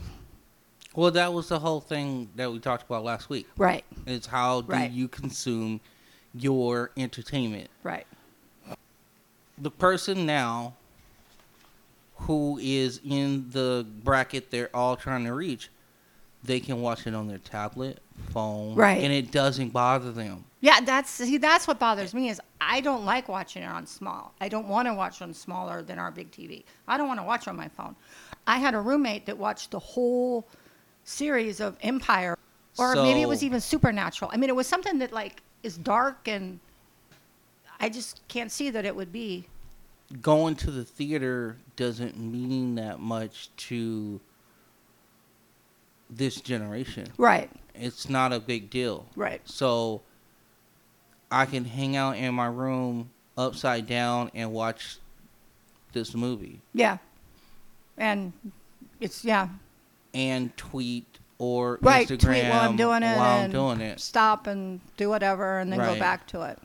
Well, 0.95 1.11
that 1.11 1.33
was 1.33 1.49
the 1.49 1.59
whole 1.59 1.81
thing 1.81 2.29
that 2.35 2.51
we 2.51 2.59
talked 2.59 2.83
about 2.83 3.03
last 3.03 3.29
week. 3.29 3.47
Right, 3.57 3.83
It's 4.05 4.27
how 4.27 4.61
do 4.61 4.71
Right. 4.71 4.91
you 4.91 5.07
consume 5.09 5.81
your 6.33 6.91
entertainment? 6.95 7.69
right. 7.83 8.07
The 9.57 9.71
person 9.71 10.25
now 10.25 10.73
who 12.15 12.57
is 12.61 13.01
in 13.03 13.49
the 13.49 13.85
bracket 14.03 14.49
they're 14.51 14.73
all 14.75 14.95
trying 14.95 15.25
to 15.25 15.33
reach, 15.33 15.69
they 16.43 16.59
can 16.59 16.81
watch 16.81 17.07
it 17.07 17.13
on 17.15 17.27
their 17.27 17.37
tablet, 17.37 17.99
phone, 18.31 18.75
Right. 18.75 19.01
and 19.03 19.13
it 19.13 19.31
doesn't 19.31 19.69
bother 19.69 20.11
them. 20.11 20.43
Yeah, 20.61 20.79
that's 20.81 21.09
see, 21.09 21.37
that's 21.37 21.67
what 21.67 21.79
bothers 21.79 22.13
me 22.13 22.29
is 22.29 22.39
I 22.61 22.79
don't 22.81 23.05
like 23.05 23.27
watching 23.27 23.63
it 23.63 23.67
on 23.67 23.85
small. 23.85 24.33
I 24.39 24.47
don't 24.47 24.67
want 24.67 24.87
to 24.87 24.93
watch 24.93 25.21
on 25.21 25.33
smaller 25.33 25.81
than 25.81 25.99
our 25.99 26.11
big 26.11 26.31
TV. 26.31 26.63
I 26.87 26.97
don't 26.97 27.07
want 27.07 27.19
to 27.19 27.25
watch 27.25 27.47
on 27.47 27.55
my 27.55 27.67
phone. 27.67 27.95
I 28.47 28.57
had 28.57 28.73
a 28.73 28.79
roommate 28.79 29.25
that 29.25 29.37
watched 29.37 29.71
the 29.71 29.79
whole 29.79 30.47
series 31.03 31.59
of 31.59 31.77
Empire, 31.81 32.37
or 32.77 32.95
maybe 32.95 33.21
it 33.21 33.27
was 33.27 33.43
even 33.43 33.59
Supernatural. 33.59 34.31
I 34.33 34.37
mean, 34.37 34.49
it 34.49 34.55
was 34.55 34.67
something 34.67 34.99
that 34.99 35.11
like 35.11 35.41
is 35.63 35.77
dark, 35.77 36.27
and 36.27 36.59
I 37.79 37.89
just 37.89 38.25
can't 38.27 38.51
see 38.51 38.69
that 38.69 38.85
it 38.85 38.95
would 38.95 39.11
be. 39.11 39.47
Going 40.21 40.55
to 40.57 40.71
the 40.71 40.83
theater 40.85 41.57
doesn't 41.75 42.17
mean 42.17 42.75
that 42.75 42.99
much 42.99 43.49
to 43.57 44.19
this 46.15 46.41
generation. 46.41 47.07
Right, 47.17 47.49
It's 47.75 48.09
not 48.09 48.33
a 48.33 48.39
big 48.39 48.69
deal. 48.69 49.05
right, 49.15 49.41
So 49.45 50.01
I 51.31 51.45
can 51.45 51.65
hang 51.65 51.95
out 51.95 52.17
in 52.17 52.33
my 52.35 52.47
room 52.47 53.09
upside 53.37 53.87
down 53.87 54.29
and 54.35 54.51
watch 54.51 54.97
this 55.91 56.13
movie 56.15 56.59
yeah, 56.73 56.97
and 57.97 58.33
it's 58.99 59.23
yeah, 59.25 59.47
and 60.13 60.55
tweet 60.57 61.05
or 61.37 61.77
right. 61.81 62.07
Instagram 62.07 62.19
Tweet 62.19 62.49
while 62.49 62.69
I'm 62.69 62.75
doing 62.75 63.03
it, 63.03 63.17
while 63.17 63.43
I'm 63.43 63.51
doing 63.51 63.81
it. 63.81 63.99
stop 63.99 64.47
and 64.47 64.79
do 64.97 65.09
whatever, 65.09 65.59
and 65.59 65.71
then 65.71 65.79
go 65.79 65.97
back 65.99 66.27
to 66.27 66.41
it. 66.43 66.59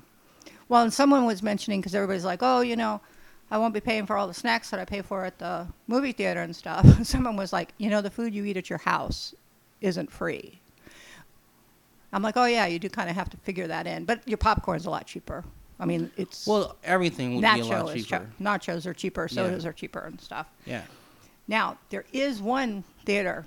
Well, 0.69 0.83
and 0.83 0.93
someone 0.93 1.25
was 1.25 1.43
mentioning 1.43 1.81
because 1.81 1.95
everybody's 1.95 2.25
like, 2.25 2.41
oh, 2.43 2.61
you 2.61 2.77
know, 2.77 3.01
I 3.51 3.59
won't 3.59 3.73
be 3.75 3.81
paying 3.81 4.05
for 4.07 4.17
all 4.17 4.27
the 4.27 4.35
snacks 4.35 4.71
that 4.71 4.81
I 4.81 4.85
pay 4.85 5.01
for 5.03 5.25
at 5.25 5.39
the 5.39 5.67
movie 5.87 6.13
theater 6.13 6.43
and 6.43 6.55
stuff. 6.55 7.03
Someone 7.07 7.37
was 7.37 7.53
like, 7.53 7.71
you 7.79 7.89
know, 7.89 8.01
the 8.03 8.11
food 8.11 8.35
you 8.35 8.45
eat 8.45 8.57
at 8.57 8.69
your 8.69 8.79
house 8.79 9.35
isn't 9.81 10.11
free. 10.11 10.61
I'm 12.13 12.23
like, 12.23 12.37
oh 12.37 12.45
yeah, 12.47 12.67
you 12.67 12.79
do 12.79 12.89
kind 12.89 13.09
of 13.11 13.17
have 13.17 13.31
to 13.31 13.37
figure 13.39 13.67
that 13.67 13.87
in, 13.87 14.05
but 14.05 14.27
your 14.27 14.39
popcorn's 14.39 14.87
a 14.87 14.91
lot 14.91 15.07
cheaper. 15.07 15.45
I 15.81 15.85
mean, 15.85 16.11
it's 16.17 16.47
Well, 16.47 16.77
everything 16.83 17.35
would 17.37 17.41
be 17.43 17.47
a 17.61 17.65
lot 17.65 17.97
is 17.97 18.05
cheaper. 18.07 18.19
cheap. 18.25 18.45
Nachos 18.45 18.87
are 18.87 18.95
cheaper. 18.95 19.29
Yeah. 19.31 19.35
Sodas 19.35 19.65
are 19.67 19.73
cheaper 19.73 20.01
and 20.01 20.21
stuff. 20.21 20.47
Yeah. 20.67 20.83
Now, 21.47 21.79
there 21.91 22.05
is 22.13 22.43
one 22.43 22.85
theater. 23.05 23.47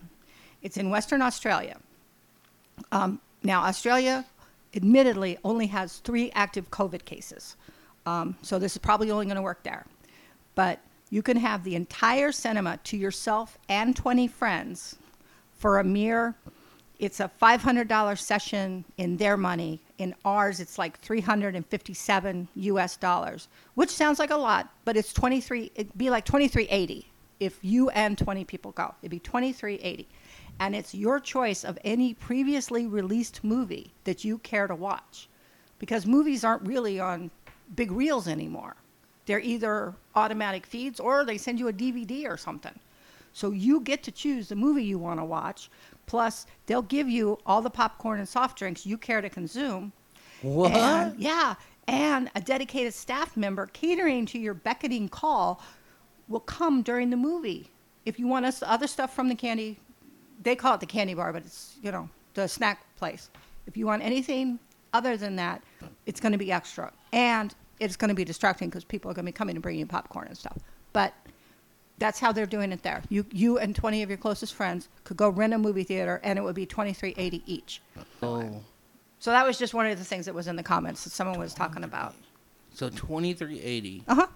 It's 0.62 0.78
in 0.78 0.90
Western 0.90 1.22
Australia. 1.22 1.78
Um, 2.92 3.20
now, 3.44 3.64
Australia, 3.64 4.26
admittedly, 4.76 5.38
only 5.44 5.68
has 5.68 5.98
three 5.98 6.32
active 6.34 6.72
COVID 6.72 7.04
cases. 7.06 7.56
Um, 8.06 8.36
so 8.42 8.60
this 8.60 8.74
is 8.74 8.78
probably 8.78 9.12
only 9.12 9.26
going 9.26 9.36
to 9.36 9.42
work 9.42 9.64
there. 9.64 9.86
But 10.56 10.80
you 11.10 11.22
can 11.22 11.38
have 11.38 11.64
the 11.64 11.76
entire 11.76 12.32
cinema 12.32 12.80
to 12.86 12.98
yourself 12.98 13.58
and 13.70 13.96
20 13.96 14.28
friends 14.28 14.96
for 15.58 15.80
a 15.80 15.84
mere, 15.84 16.36
it's 16.98 17.20
a 17.20 17.30
$500 17.42 18.18
session 18.20 18.86
in 18.98 19.18
their 19.18 19.38
money. 19.38 19.80
In 19.98 20.16
ours, 20.24 20.60
it's 20.60 20.78
like 20.78 21.00
357 21.00 22.48
US 22.56 22.98
dollars, 22.98 23.48
which 23.76 23.90
sounds 23.90 24.20
like 24.20 24.30
a 24.30 24.38
lot, 24.38 24.72
but 24.86 24.96
it's 24.96 25.14
23, 25.14 25.72
it'd 25.76 25.98
be 25.98 26.10
like 26.10 26.26
2380 26.26 27.08
if 27.40 27.58
you 27.64 27.90
and 27.90 28.18
20 28.18 28.46
people 28.46 28.72
go. 28.72 28.94
It'd 29.02 29.12
be 29.12 29.20
2380. 29.20 30.08
And 30.60 30.76
it's 30.76 30.94
your 30.94 31.20
choice 31.20 31.64
of 31.64 31.78
any 31.84 32.14
previously 32.14 32.86
released 32.86 33.44
movie 33.44 33.92
that 34.04 34.24
you 34.24 34.38
care 34.38 34.68
to 34.68 34.76
watch. 34.76 35.28
Because 35.80 36.06
movies 36.06 36.44
aren't 36.44 36.68
really 36.68 37.00
on 37.00 37.32
big 37.76 37.92
reels 37.92 38.28
anymore. 38.28 38.76
They're 39.26 39.40
either 39.40 39.94
automatic 40.16 40.66
feeds 40.66 41.00
or 41.00 41.24
they 41.26 41.38
send 41.38 41.60
you 41.60 41.68
a 41.68 41.74
DVD 41.74 42.28
or 42.28 42.38
something. 42.38 42.78
So 43.34 43.52
you 43.52 43.80
get 43.82 44.04
to 44.04 44.12
choose 44.12 44.50
the 44.50 44.56
movie 44.56 44.84
you 44.84 45.00
want 45.00 45.20
to 45.20 45.26
watch. 45.26 45.70
Plus, 46.06 46.46
they'll 46.66 46.82
give 46.82 47.08
you 47.08 47.38
all 47.46 47.62
the 47.62 47.70
popcorn 47.70 48.20
and 48.20 48.28
soft 48.28 48.58
drinks 48.58 48.86
you 48.86 48.98
care 48.98 49.22
to 49.22 49.30
consume. 49.30 49.94
What? 50.42 50.72
And- 50.72 51.20
yeah. 51.20 51.56
And 51.88 52.30
a 52.36 52.42
dedicated 52.42 52.94
staff 52.94 53.36
member 53.36 53.68
catering 53.68 54.26
to 54.28 54.40
your 54.40 54.54
beckoning 54.54 55.10
call 55.10 55.62
will 56.28 56.40
come 56.40 56.82
during 56.82 57.10
the 57.10 57.18
movie. 57.18 57.70
If 58.06 58.20
you 58.20 58.28
want 58.28 58.46
us 58.46 58.64
other 58.66 58.88
stuff 58.88 59.14
from 59.14 59.30
the 59.30 59.36
candy, 59.36 59.78
they 60.42 60.56
call 60.56 60.76
it 60.76 60.80
the 60.80 60.86
candy 60.86 61.14
bar, 61.14 61.34
but 61.34 61.44
it's, 61.44 61.76
you 61.82 61.92
know, 61.92 62.10
the 62.34 62.48
snack 62.48 62.84
place. 62.98 63.30
If 63.68 63.78
you 63.78 63.86
want 63.86 64.04
anything 64.04 64.60
other 64.94 65.18
than 65.18 65.36
that, 65.38 65.62
it's 66.06 66.20
going 66.20 66.32
to 66.32 66.38
be 66.38 66.52
extra. 66.52 66.92
And 67.14 67.54
it's 67.82 67.96
going 67.98 68.10
to 68.10 68.16
be 68.16 68.24
distracting 68.24 68.70
because 68.70 68.84
people 68.84 69.10
are 69.12 69.14
going 69.14 69.26
to 69.26 69.32
be 69.32 69.36
coming 69.36 69.56
and 69.56 69.64
bringing 69.64 69.80
you 69.82 69.86
popcorn 69.86 70.28
and 70.28 70.38
stuff. 70.38 70.58
But 70.94 71.14
that's 71.98 72.20
how 72.20 72.32
they're 72.32 72.46
doing 72.46 72.72
it 72.72 72.84
there. 72.84 73.02
You, 73.10 73.26
you 73.32 73.58
and 73.58 73.76
20 73.76 74.04
of 74.04 74.10
your 74.10 74.18
closest 74.18 74.54
friends 74.54 74.90
could 75.04 75.18
go 75.18 75.30
rent 75.30 75.54
a 75.54 75.58
movie 75.58 75.84
theater 75.84 76.20
and 76.24 76.38
it 76.40 76.42
would 76.42 76.56
be 76.56 76.66
23.80 76.66 77.42
each. 77.46 77.82
Oh, 78.24 78.62
So 79.20 79.32
that 79.32 79.46
was 79.46 79.58
just 79.58 79.74
one 79.74 79.86
of 79.88 79.98
the 79.98 80.06
things 80.06 80.26
that 80.26 80.34
was 80.34 80.48
in 80.48 80.56
the 80.56 80.64
comments 80.64 81.04
that 81.04 81.12
someone 81.12 81.40
was 81.40 81.54
talking 81.54 81.84
about. 81.84 82.16
so 82.74 82.90
twenty 82.90 83.34
three 83.34 83.60
eighty. 83.62 84.04
Uh 84.08 84.16
huh. 84.16 84.28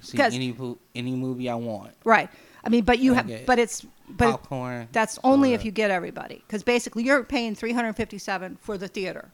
See 0.00 0.18
any 0.20 0.54
any 0.94 1.12
movie 1.12 1.48
I 1.48 1.54
want. 1.56 1.94
Right. 2.04 2.28
I 2.64 2.68
mean, 2.68 2.84
but 2.84 2.98
you 2.98 3.14
have, 3.14 3.30
but 3.46 3.58
it's, 3.58 3.84
but 4.08 4.32
Popcorn. 4.32 4.88
that's 4.92 5.18
only 5.24 5.54
if 5.54 5.64
you 5.64 5.70
get 5.70 5.90
everybody, 5.90 6.42
because 6.46 6.62
basically 6.62 7.02
you're 7.04 7.24
paying 7.24 7.54
357 7.54 8.58
for 8.60 8.76
the 8.76 8.88
theater. 8.88 9.30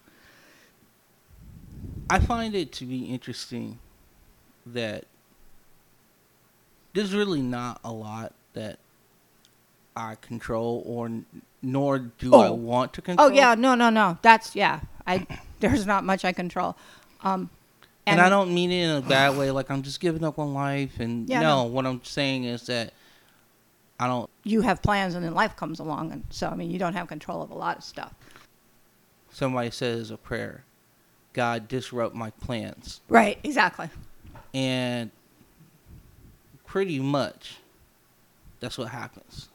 I 2.11 2.19
find 2.19 2.55
it 2.55 2.73
to 2.73 2.85
be 2.85 3.05
interesting 3.07 3.79
that 4.67 5.05
there's 6.93 7.15
really 7.15 7.43
not 7.43 7.81
a 7.85 7.93
lot 7.93 8.33
that 8.53 8.79
I 9.97 10.17
control, 10.17 10.83
or 10.87 11.11
nor 11.63 11.99
do 11.99 12.35
I 12.35 12.49
Oh. 12.49 12.53
want 12.55 12.93
to 12.95 13.03
control. 13.03 13.29
Oh 13.29 13.33
yeah, 13.33 13.55
no, 13.55 13.75
no, 13.75 13.91
no. 13.91 14.19
That's 14.23 14.55
yeah. 14.55 14.81
I 15.07 15.27
there's 15.61 15.87
not 15.87 16.05
much 16.05 16.25
I 16.25 16.33
control. 16.33 16.77
Um, 17.23 17.51
and, 18.07 18.21
I 18.21 18.29
don't 18.29 18.53
mean 18.55 18.71
it 18.71 18.85
in 18.85 18.91
a 18.91 19.01
bad 19.01 19.37
way, 19.39 19.51
like 19.51 19.71
I'm 19.71 19.83
just 19.83 19.99
giving 19.99 20.25
up 20.25 20.39
on 20.39 20.53
life. 20.53 21.01
And 21.01 21.27
Yeah, 21.29 21.41
no, 21.41 21.63
no. 21.63 21.65
what 21.71 21.87
I'm 21.87 22.05
saying 22.05 22.45
is 22.45 22.67
that 22.67 22.93
I 23.99 24.07
don't. 24.07 24.29
You 24.43 24.61
have 24.61 24.83
plans, 24.83 25.15
and 25.15 25.25
then 25.25 25.33
life 25.33 25.57
comes 25.57 25.79
along, 25.81 26.13
and 26.13 26.25
so 26.29 26.49
I 26.49 26.55
mean, 26.55 26.71
you 26.71 26.79
don't 26.79 26.93
have 26.93 27.09
control 27.09 27.41
of 27.43 27.51
a 27.51 27.55
lot 27.55 27.79
of 27.79 27.85
stuff. 27.85 28.13
Somebody 29.33 29.71
says 29.71 30.11
a 30.11 30.17
prayer, 30.19 30.65
God 31.35 31.69
disrupt 31.69 32.15
my 32.15 32.31
plans, 32.31 33.01
Right. 33.09 33.39
Exactly. 33.45 33.91
and 34.55 35.11
pretty 36.67 36.99
much 37.01 37.57
that's 38.61 38.79
what 38.79 38.89
happens. 38.89 39.49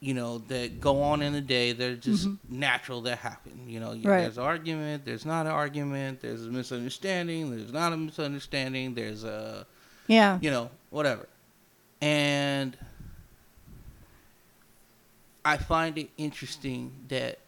You 0.00 0.12
know, 0.14 0.38
that 0.48 0.80
go 0.80 1.02
on 1.02 1.22
in 1.22 1.32
the 1.32 1.40
day, 1.40 1.72
they're 1.72 1.96
just 1.96 2.28
natural 2.48 3.00
that 3.02 3.18
happen. 3.18 3.64
You 3.66 3.80
know, 3.80 3.90
Mm-hmm. 3.90 4.06
Right. 4.08 4.20
there's 4.20 4.38
argument, 4.38 5.04
there's 5.06 5.24
not 5.26 5.46
an 5.46 5.52
argument, 5.52 6.20
there's 6.20 6.44
a 6.46 6.50
misunderstanding, 6.50 7.50
there's 7.50 7.72
not 7.72 7.92
a 7.92 7.96
misunderstanding, 7.96 8.94
there's 8.94 9.24
a, 9.24 9.66
Yeah. 10.06 10.38
you 10.42 10.50
know, 10.50 10.70
whatever. 10.90 11.26
And 12.02 12.76
I 15.44 15.56
find 15.56 15.96
it 15.96 16.10
interesting 16.18 16.92
that 17.08 17.38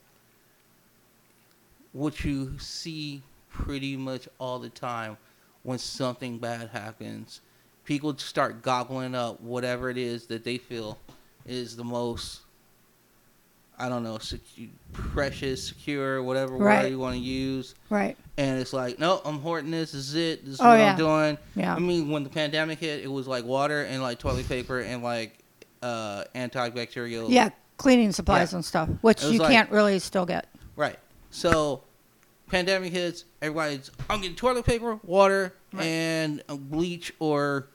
what 1.93 2.25
you 2.25 2.59
see 2.59 3.23
pretty 3.51 3.97
much 3.97 4.29
all 4.39 4.59
the 4.59 4.69
time 4.69 5.17
when 5.63 5.79
something 5.79 6.39
bad 6.39 6.69
happens, 6.69 7.41
people 7.85 8.17
start 8.19 8.63
gobbling 8.63 9.15
up 9.15 9.41
whatever 9.41 9.91
it 9.91 9.99
is 9.99 10.27
that 10.27 10.45
they 10.45 10.59
feel 10.59 10.99
is 11.47 11.77
the 11.77 11.85
most, 11.85 12.41
I 13.79 13.89
don't 13.89 14.03
know, 14.03 14.15
secu- 14.19 14.69
precious, 14.93 15.67
secure, 15.69 16.23
whatever 16.23 16.57
Right. 16.57 16.85
word 16.85 16.91
you 16.91 16.99
want 16.99 17.15
to 17.17 17.21
use. 17.21 17.75
Right. 17.91 18.17
And 18.37 18.61
it's 18.61 18.73
like, 18.73 18.99
no, 18.99 19.21
I'm 19.25 19.41
hoarding 19.41 19.71
this. 19.71 19.93
This 19.93 20.09
is 20.11 20.15
it. 20.15 20.45
This 20.45 20.55
is 20.55 20.61
Oh, 20.61 20.69
what 20.69 20.79
yeah. 20.79 20.93
I'm 20.93 20.99
doing. 20.99 21.39
Yeah. 21.57 21.75
I 21.75 21.79
mean, 21.79 22.09
when 22.11 22.23
the 22.23 22.31
pandemic 22.31 22.79
hit, 22.79 23.03
it 23.03 23.11
was 23.11 23.27
like 23.27 23.45
water 23.45 23.83
and 23.83 24.03
like 24.03 24.19
toilet 24.19 24.49
paper 24.49 24.81
and 24.81 25.03
like 25.03 25.39
uh, 25.83 26.25
antibacterial. 26.35 27.27
Yeah. 27.31 27.51
Cleaning 27.79 28.11
supplies 28.13 28.53
Yeah. 28.53 28.57
and 28.57 28.65
stuff, 28.65 28.89
which 29.01 29.23
you 29.25 29.39
like- 29.39 29.51
can't 29.51 29.71
really 29.71 29.99
still 30.01 30.27
get. 30.27 30.49
Right. 30.77 30.99
So, 31.31 31.83
pandemic 32.49 32.93
hits. 32.93 33.25
Everybody's 33.43 33.91
I'm 34.09 34.21
getting 34.21 34.37
toilet 34.37 34.65
paper, 34.65 34.99
water, 35.05 35.53
Right. 35.73 35.85
and 35.85 36.43
bleach 36.49 37.13
or 37.19 37.69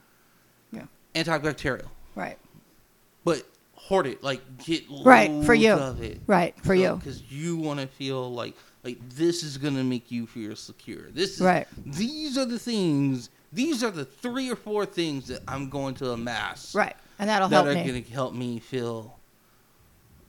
Yeah. 0.71 0.85
antibacterial. 1.15 1.87
Right. 2.15 2.37
But 3.23 3.45
hoard 3.75 4.07
it. 4.07 4.23
Like 4.23 4.41
get 4.63 4.83
Right, 5.03 5.45
for 5.45 5.53
you. 5.53 5.73
of 5.73 6.01
it. 6.01 6.21
Right. 6.27 6.55
For 6.63 6.73
you. 6.75 6.95
because 6.95 7.21
you 7.31 7.57
want 7.57 7.79
to 7.79 7.87
feel 7.87 8.31
like 8.33 8.55
like 8.83 8.97
this 9.11 9.43
is 9.43 9.57
gonna 9.57 9.83
make 9.83 10.11
you 10.11 10.27
feel 10.27 10.55
secure. 10.57 11.09
This 11.11 11.35
is 11.35 11.41
Right. 11.41 11.67
These 11.85 12.37
are 12.37 12.45
the 12.45 12.59
things. 12.59 13.29
These 13.53 13.81
are 13.83 13.91
the 13.91 14.03
three 14.03 14.49
or 14.49 14.55
four 14.57 14.85
things 14.85 15.27
that 15.27 15.41
I'm 15.47 15.69
going 15.69 15.93
to 15.95 16.11
amass. 16.11 16.73
Right. 16.75 16.95
And 17.19 17.29
that'll 17.29 17.47
That 17.49 17.65
help 17.65 17.67
are 17.77 17.85
me. 17.93 18.01
to 18.01 18.11
help 18.11 18.33
me 18.33 18.59
feel 18.59 19.17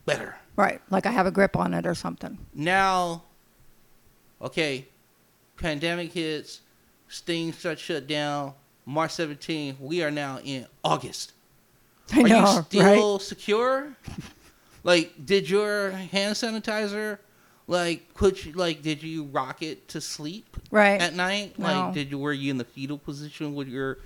better. 0.07 0.37
Right. 0.57 0.81
Like 0.91 1.07
I 1.07 1.11
have 1.11 1.27
a 1.27 1.31
grip 1.31 1.57
on 1.57 1.75
it 1.75 1.87
or 1.87 1.95
something. 1.95 2.39
Now, 2.55 3.23
okay, 4.41 4.87
pandemic 5.57 6.13
hits, 6.13 6.61
things 7.11 7.59
start 7.59 7.79
shut 7.79 8.07
down. 8.07 8.55
March 8.87 9.13
17th, 9.13 9.81
we 9.81 10.03
are 10.03 10.11
now 10.11 10.39
in 10.45 10.67
August. 10.85 11.33
I 12.13 12.21
Are 12.21 12.29
know. 12.29 12.55
you 12.57 12.63
still 12.63 13.13
right. 13.15 13.23
secure? 13.23 13.97
Like, 14.87 15.25
did 15.25 15.49
your 15.49 15.93
hand 15.93 16.35
sanitizer, 16.37 17.17
like, 17.67 18.13
could 18.13 18.45
you, 18.45 18.53
like, 18.53 18.83
did 18.83 19.03
you 19.03 19.25
rock 19.25 19.63
it 19.63 19.89
to 19.89 20.01
sleep 20.03 20.59
Right. 20.71 21.01
at 21.01 21.15
night? 21.15 21.59
No. 21.59 21.65
Like, 21.65 21.95
did 21.95 22.11
you 22.11 22.19
were 22.19 22.35
you 22.35 22.51
in 22.51 22.59
the 22.59 22.65
fetal 22.67 22.99
position 22.99 23.55
with 23.55 23.67
your 23.67 23.97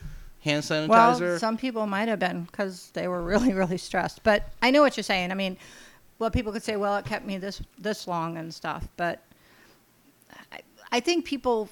hand 0.42 0.62
sanitizer? 0.62 1.20
Well, 1.20 1.38
some 1.40 1.56
people 1.56 1.84
might 1.88 2.06
have 2.06 2.20
been 2.20 2.44
because 2.44 2.90
they 2.92 3.08
were 3.08 3.20
really, 3.24 3.52
really 3.54 3.76
stressed. 3.76 4.22
But 4.22 4.52
I 4.62 4.70
know 4.70 4.80
what 4.80 4.96
you're 4.96 5.02
saying. 5.02 5.32
I 5.32 5.34
mean, 5.34 5.56
well, 6.18 6.30
people 6.30 6.52
could 6.52 6.62
say, 6.62 6.76
"Well, 6.76 6.96
it 6.96 7.04
kept 7.04 7.24
me 7.26 7.38
this 7.38 7.62
this 7.78 8.08
long 8.08 8.36
and 8.36 8.52
stuff," 8.52 8.88
but 8.96 9.22
I, 10.52 10.60
I 10.90 11.00
think 11.00 11.24
people 11.24 11.68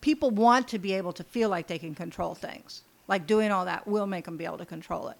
people 0.00 0.30
want 0.30 0.68
to 0.68 0.78
be 0.78 0.92
able 0.94 1.12
to 1.12 1.24
feel 1.24 1.48
like 1.48 1.66
they 1.66 1.78
can 1.78 1.94
control 1.94 2.34
things. 2.34 2.82
Like 3.08 3.26
doing 3.26 3.50
all 3.50 3.64
that 3.64 3.86
will 3.86 4.06
make 4.06 4.24
them 4.24 4.36
be 4.36 4.44
able 4.44 4.58
to 4.58 4.66
control 4.66 5.08
it. 5.08 5.16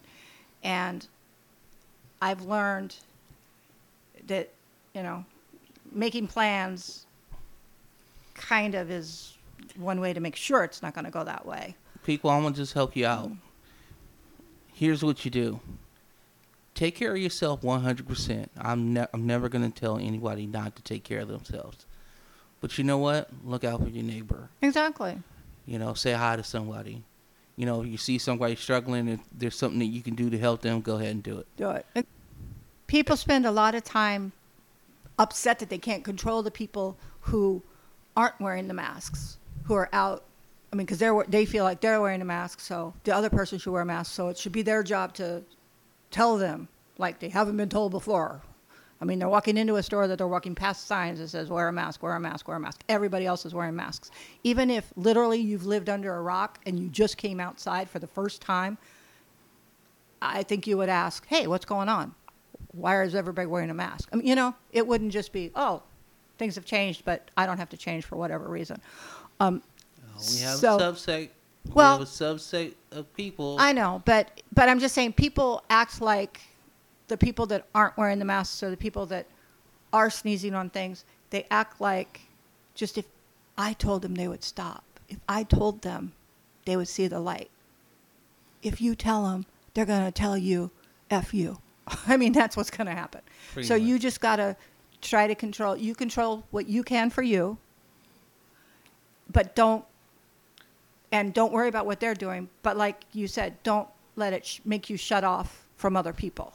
And 0.62 1.06
I've 2.22 2.42
learned 2.42 2.96
that 4.26 4.50
you 4.94 5.02
know 5.02 5.24
making 5.92 6.28
plans 6.28 7.06
kind 8.35 8.74
of 8.74 8.90
is 8.90 9.37
one 9.76 10.00
way 10.00 10.12
to 10.12 10.20
make 10.20 10.37
sure 10.37 10.64
it's 10.64 10.83
not 10.83 10.94
going 10.94 11.04
to 11.04 11.11
go 11.11 11.24
that 11.24 11.44
way. 11.44 11.74
people, 12.04 12.30
I'm 12.30 12.42
gonna 12.42 12.54
just 12.54 12.72
help 12.72 12.96
you 12.96 13.06
out. 13.06 13.30
Here's 14.72 15.02
what 15.04 15.24
you 15.24 15.30
do. 15.30 15.61
Take 16.81 16.95
care 16.95 17.12
of 17.12 17.19
yourself 17.19 17.61
100%. 17.61 18.49
I'm 18.57 18.95
ne- 18.95 19.07
I'm 19.12 19.27
never 19.27 19.51
gonna 19.51 19.69
tell 19.69 19.99
anybody 19.99 20.47
not 20.47 20.77
to 20.77 20.83
take 20.83 21.05
care 21.05 21.21
of 21.21 21.29
themselves. 21.29 21.85
But 22.62 22.79
you 22.79 22.85
know 22.85 22.97
what? 22.97 23.29
Look 23.45 23.64
out 23.64 23.83
for 23.83 23.90
your 23.90 24.03
neighbor. 24.03 24.49
Exactly. 24.62 25.19
You 25.66 25.79
know, 25.79 25.93
say 25.93 26.12
hi 26.12 26.37
to 26.37 26.43
somebody. 26.43 27.03
you 27.57 27.66
know, 27.66 27.83
if 27.83 27.88
you 27.88 27.99
see 27.99 28.16
somebody 28.16 28.57
struggling, 28.57 29.09
if 29.09 29.21
there's 29.31 29.57
something 29.57 29.79
that 29.81 29.93
you 29.93 30.01
can 30.01 30.14
do 30.14 30.31
to 30.31 30.38
help 30.38 30.62
them, 30.62 30.81
go 30.81 30.97
ahead 30.97 31.11
and 31.11 31.23
do 31.23 31.37
it. 31.40 31.47
do 31.59 31.69
it. 31.69 32.07
People 32.87 33.14
spend 33.14 33.45
a 33.45 33.51
lot 33.51 33.75
of 33.75 33.85
time 33.85 34.33
upset 35.19 35.59
that 35.59 35.69
they 35.69 35.77
can't 35.77 36.03
control 36.03 36.43
the 36.43 36.51
people 36.51 36.97
who 37.21 37.62
aren't 38.16 38.40
wearing 38.40 38.69
the 38.69 38.73
masks, 38.73 39.37
who 39.64 39.75
are 39.75 39.90
out. 39.93 40.25
I 40.73 40.77
mean, 40.77 40.87
because 40.87 40.99
they're 40.99 41.25
they 41.29 41.45
feel 41.45 41.64
like 41.64 41.83
they're 41.83 42.01
wearing 42.01 42.23
a 42.23 42.25
mask, 42.25 42.59
so 42.59 42.95
the 43.05 43.14
other 43.14 43.29
person 43.29 43.59
should 43.59 43.71
wear 43.71 43.83
a 43.83 43.85
mask. 43.85 44.14
So 44.14 44.29
it 44.29 44.38
should 44.38 44.53
be 44.53 44.62
their 44.62 44.83
job 44.83 45.12
to 45.16 45.43
tell 46.11 46.37
them, 46.37 46.68
like 46.99 47.18
they 47.20 47.29
haven't 47.29 47.57
been 47.57 47.68
told 47.68 47.92
before. 47.92 48.42
I 49.03 49.07
mean, 49.07 49.18
they're 49.18 49.29
walking 49.31 49.57
into 49.57 49.77
a 49.77 49.83
store 49.83 50.07
that 50.09 50.18
they're 50.18 50.29
walking 50.29 50.55
past 50.55 50.87
signs 50.87 51.18
that 51.20 51.29
says 51.29 51.49
"wear 51.49 51.68
a 51.68 51.73
mask, 51.73 52.03
wear 52.03 52.14
a 52.14 52.20
mask, 52.20 52.46
wear 52.49 52.59
a 52.59 52.61
mask." 52.61 52.83
Everybody 52.88 53.25
else 53.25 53.46
is 53.46 53.55
wearing 53.55 53.75
masks, 53.75 54.11
even 54.44 54.68
if 54.70 54.92
literally 54.94 55.38
you've 55.40 55.64
lived 55.64 55.88
under 55.88 56.14
a 56.14 56.20
rock 56.20 56.59
and 56.66 56.79
you 56.79 56.88
just 56.88 57.16
came 57.16 57.40
outside 57.40 57.88
for 57.88 57.99
the 57.99 58.07
first 58.07 58.42
time. 58.42 58.77
I 60.20 60.42
think 60.42 60.66
you 60.66 60.77
would 60.77 60.90
ask, 60.90 61.27
"Hey, 61.27 61.46
what's 61.46 61.64
going 61.64 61.88
on? 61.88 62.14
Why 62.73 63.03
is 63.03 63.14
everybody 63.14 63.46
wearing 63.46 63.70
a 63.70 63.75
mask?" 63.75 64.09
I 64.12 64.16
mean, 64.16 64.27
you 64.27 64.35
know, 64.35 64.55
it 64.73 64.87
wouldn't 64.87 65.12
just 65.12 65.33
be, 65.33 65.51
"Oh, 65.55 65.83
things 66.37 66.55
have 66.57 66.66
changed, 66.66 67.05
but 67.07 67.31
I 67.38 67.46
don't 67.46 67.57
have 67.59 67.70
to 67.70 67.77
change 67.79 68.05
for 68.05 68.16
whatever 68.16 68.46
reason." 68.49 68.83
Um, 69.40 69.62
we 70.31 70.40
have 70.40 70.59
So- 70.59 70.77
a 70.77 70.81
subset. 70.92 71.31
Well- 71.73 71.99
we 71.99 72.01
have 72.01 72.09
a 72.09 72.11
subset 72.11 72.75
of 72.90 73.12
people. 73.14 73.57
I 73.59 73.73
know, 73.73 74.03
but 74.05 74.40
but 74.53 74.68
I'm 74.68 74.81
just 74.81 74.94
saying 74.94 75.14
people 75.14 75.62
act 75.70 76.01
like 76.01 76.40
the 77.09 77.16
people 77.16 77.46
that 77.46 77.66
aren't 77.75 77.96
wearing 77.96 78.18
the 78.18 78.25
masks 78.25 78.62
or 78.62 78.70
the 78.70 78.77
people 78.77 79.07
that 79.07 79.27
are 79.92 80.11
sneezing 80.11 80.55
on 80.55 80.70
things. 80.70 81.05
They 81.31 81.46
act 81.51 81.81
like 81.81 82.20
just 82.75 82.99
if 82.99 83.05
I 83.59 83.73
told 83.75 84.03
them 84.03 84.14
they 84.14 84.29
would 84.29 84.42
stop. 84.42 84.85
If 85.09 85.18
I 85.29 85.42
told 85.42 85.83
them, 85.83 86.12
they 86.64 86.77
would 86.77 86.88
see 86.88 87.09
the 87.09 87.20
light. 87.20 87.51
If 88.62 88.81
you 88.81 88.94
tell 88.94 89.25
them, 89.25 89.46
they're 89.75 89.87
going 89.87 90.05
to 90.05 90.12
tell 90.12 90.37
you 90.37 90.70
f 91.11 91.35
you. 91.35 91.59
I 92.07 92.16
mean, 92.16 92.33
that's 92.33 92.57
what's 92.57 92.70
going 92.70 92.87
to 92.87 92.94
happen. 92.94 93.20
Pretty 93.53 93.66
so 93.66 93.75
you 93.75 93.99
just 93.99 94.20
got 94.20 94.37
to 94.37 94.57
try 95.03 95.27
to 95.27 95.35
control. 95.35 95.77
You 95.77 95.94
control 95.94 96.44
what 96.51 96.68
you 96.68 96.83
can 96.83 97.11
for 97.11 97.23
you, 97.23 97.59
but 99.31 99.55
don't 99.55 99.85
and 101.12 101.35
don't 101.35 101.53
worry 101.53 101.68
about 101.68 101.87
what 101.87 102.01
they're 102.01 102.14
doing. 102.14 102.49
But 102.62 102.77
like 102.77 103.05
you 103.12 103.27
said, 103.27 103.62
don't 103.62 103.88
let 104.16 104.33
it 104.33 104.46
sh- 104.46 104.61
make 104.64 104.90
you 104.90 104.96
shut 104.96 105.25
off 105.25 105.66
from 105.77 105.96
other 105.96 106.12
people. 106.12 106.53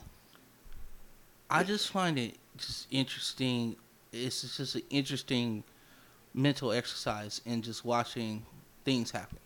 I 1.49 1.63
just 1.63 1.89
find 1.89 2.17
it 2.17 2.35
just 2.57 2.87
interesting. 2.91 3.75
It's 4.11 4.57
just 4.57 4.75
an 4.75 4.81
interesting 4.89 5.63
mental 6.33 6.71
exercise 6.71 7.41
in 7.45 7.61
just 7.61 7.85
watching 7.85 8.45
things 8.83 9.11
happen. 9.11 9.37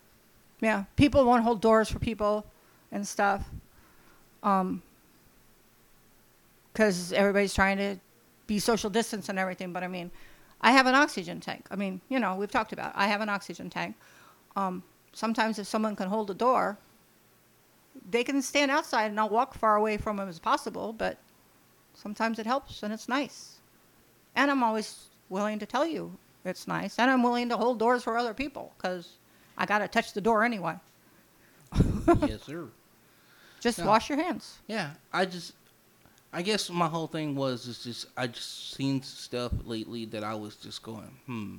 Yeah, 0.61 0.83
people 0.95 1.25
won't 1.25 1.43
hold 1.43 1.61
doors 1.61 1.89
for 1.89 1.99
people 1.99 2.45
and 2.91 3.07
stuff. 3.07 3.47
Um, 4.43 4.81
because 6.73 7.11
everybody's 7.11 7.53
trying 7.53 7.77
to 7.77 7.97
be 8.47 8.57
social 8.57 8.89
distance 8.89 9.27
and 9.27 9.37
everything. 9.37 9.73
But 9.73 9.83
I 9.83 9.87
mean, 9.87 10.11
I 10.61 10.71
have 10.71 10.85
an 10.87 10.95
oxygen 10.95 11.39
tank. 11.39 11.65
I 11.69 11.75
mean, 11.75 11.99
you 12.09 12.19
know, 12.19 12.35
we've 12.35 12.51
talked 12.51 12.73
about. 12.73 12.91
It. 12.91 12.97
I 12.97 13.07
have 13.07 13.21
an 13.21 13.29
oxygen 13.29 13.69
tank. 13.69 13.95
Um, 14.55 14.83
sometimes 15.13 15.59
if 15.59 15.67
someone 15.67 15.95
can 15.95 16.09
hold 16.09 16.29
a 16.29 16.33
door, 16.33 16.77
they 18.09 18.23
can 18.23 18.41
stand 18.41 18.71
outside 18.71 19.05
and 19.11 19.19
I'll 19.19 19.29
walk 19.29 19.53
far 19.53 19.75
away 19.75 19.97
from 19.97 20.17
them 20.17 20.29
as 20.29 20.39
possible. 20.39 20.93
But 20.93 21.17
sometimes 21.93 22.39
it 22.39 22.45
helps 22.45 22.83
and 22.83 22.93
it's 22.93 23.09
nice. 23.09 23.57
And 24.35 24.49
I'm 24.49 24.63
always 24.63 25.07
willing 25.29 25.59
to 25.59 25.65
tell 25.65 25.85
you 25.85 26.17
it's 26.45 26.67
nice. 26.67 26.97
And 26.97 27.11
I'm 27.11 27.23
willing 27.23 27.49
to 27.49 27.57
hold 27.57 27.79
doors 27.79 28.03
for 28.03 28.17
other 28.17 28.33
people 28.33 28.73
because 28.77 29.17
I 29.57 29.65
got 29.65 29.79
to 29.79 29.87
touch 29.87 30.13
the 30.13 30.21
door 30.21 30.43
anyway. 30.43 30.75
yes, 32.21 32.43
sir. 32.43 32.65
Just 33.59 33.79
No. 33.79 33.87
wash 33.87 34.09
your 34.09 34.17
hands. 34.17 34.59
Yeah, 34.67 34.91
I 35.11 35.25
just, 35.25 35.53
I 36.31 36.41
guess 36.41 36.69
my 36.69 36.87
whole 36.87 37.07
thing 37.07 37.35
was 37.35 37.67
is 37.67 37.83
just 37.83 38.05
I 38.15 38.27
just 38.27 38.73
seen 38.73 39.01
stuff 39.03 39.51
lately 39.65 40.05
that 40.05 40.23
I 40.23 40.33
was 40.35 40.55
just 40.55 40.81
going, 40.81 41.19
hmm. 41.25 41.55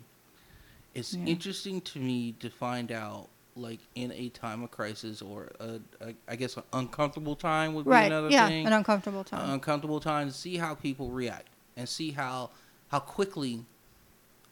It's 0.94 1.14
Yeah. 1.14 1.26
interesting 1.26 1.80
to 1.82 2.00
me 2.00 2.32
to 2.40 2.50
find 2.50 2.90
out, 2.90 3.28
like 3.60 3.80
in 3.94 4.10
a 4.12 4.28
time 4.30 4.62
of 4.62 4.70
crisis 4.70 5.20
or 5.22 5.50
a, 5.60 5.80
a 6.00 6.14
I 6.28 6.36
guess 6.36 6.56
an 6.56 6.62
uncomfortable 6.72 7.36
time 7.36 7.74
would 7.74 7.84
be 7.84 7.90
Right. 7.90 8.06
another 8.06 8.30
Yeah. 8.30 8.48
thing. 8.48 8.66
An 8.66 8.72
uncomfortable 8.72 9.24
time. 9.24 9.44
An 9.44 9.50
uncomfortable 9.50 10.00
time 10.00 10.28
to 10.28 10.34
see 10.34 10.56
how 10.56 10.74
people 10.74 11.10
react 11.10 11.48
and 11.76 11.88
see 11.88 12.10
how 12.12 12.50
how 12.88 12.98
quickly 13.00 13.64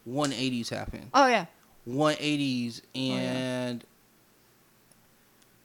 180s 0.08 0.68
happen. 0.70 1.10
oh 1.14 1.26
yeah. 1.26 1.46
180s 1.88 2.82
yeah. 2.94 3.12
and 3.12 3.84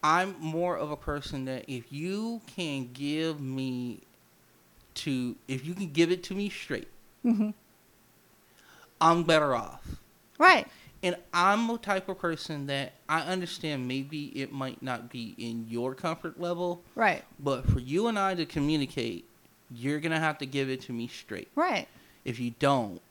I'm 0.03 0.35
more 0.39 0.77
of 0.77 0.91
a 0.91 0.97
person 0.97 1.45
that 1.45 1.65
if 1.67 1.91
you 1.91 2.41
can 2.55 2.89
give 2.93 3.39
me 3.39 4.01
to 4.95 5.35
if 5.47 5.65
you 5.65 5.73
can 5.73 5.91
give 5.91 6.11
it 6.11 6.23
to 6.23 6.35
me 6.35 6.49
straight, 6.49 6.87
hmm 7.21 7.51
I'm 9.01 9.23
better 9.23 9.53
off. 9.55 9.85
Right. 10.37 10.67
And 11.03 11.17
I'm 11.33 11.69
a 11.69 11.77
type 11.77 12.07
of 12.07 12.17
person 12.17 12.67
that 12.67 12.93
I 13.09 13.21
understand 13.21 13.87
maybe 13.87 14.27
it 14.41 14.53
might 14.53 14.81
not 14.81 15.09
be 15.09 15.35
in 15.37 15.67
your 15.67 15.93
comfort 15.93 16.39
level, 16.39 16.81
Right. 16.95 17.23
but 17.39 17.67
for 17.69 17.79
you 17.79 18.07
and 18.07 18.17
I 18.17 18.35
to 18.35 18.45
communicate, 18.45 19.25
you're 19.69 19.99
going 19.99 20.13
to 20.13 20.19
have 20.19 20.37
to 20.37 20.45
give 20.45 20.69
it 20.69 20.81
to 20.83 20.93
me 20.93 21.07
straight. 21.07 21.49
Right. 21.55 21.89
If 22.23 22.39
you 22.39 22.53
don't, 22.57 23.01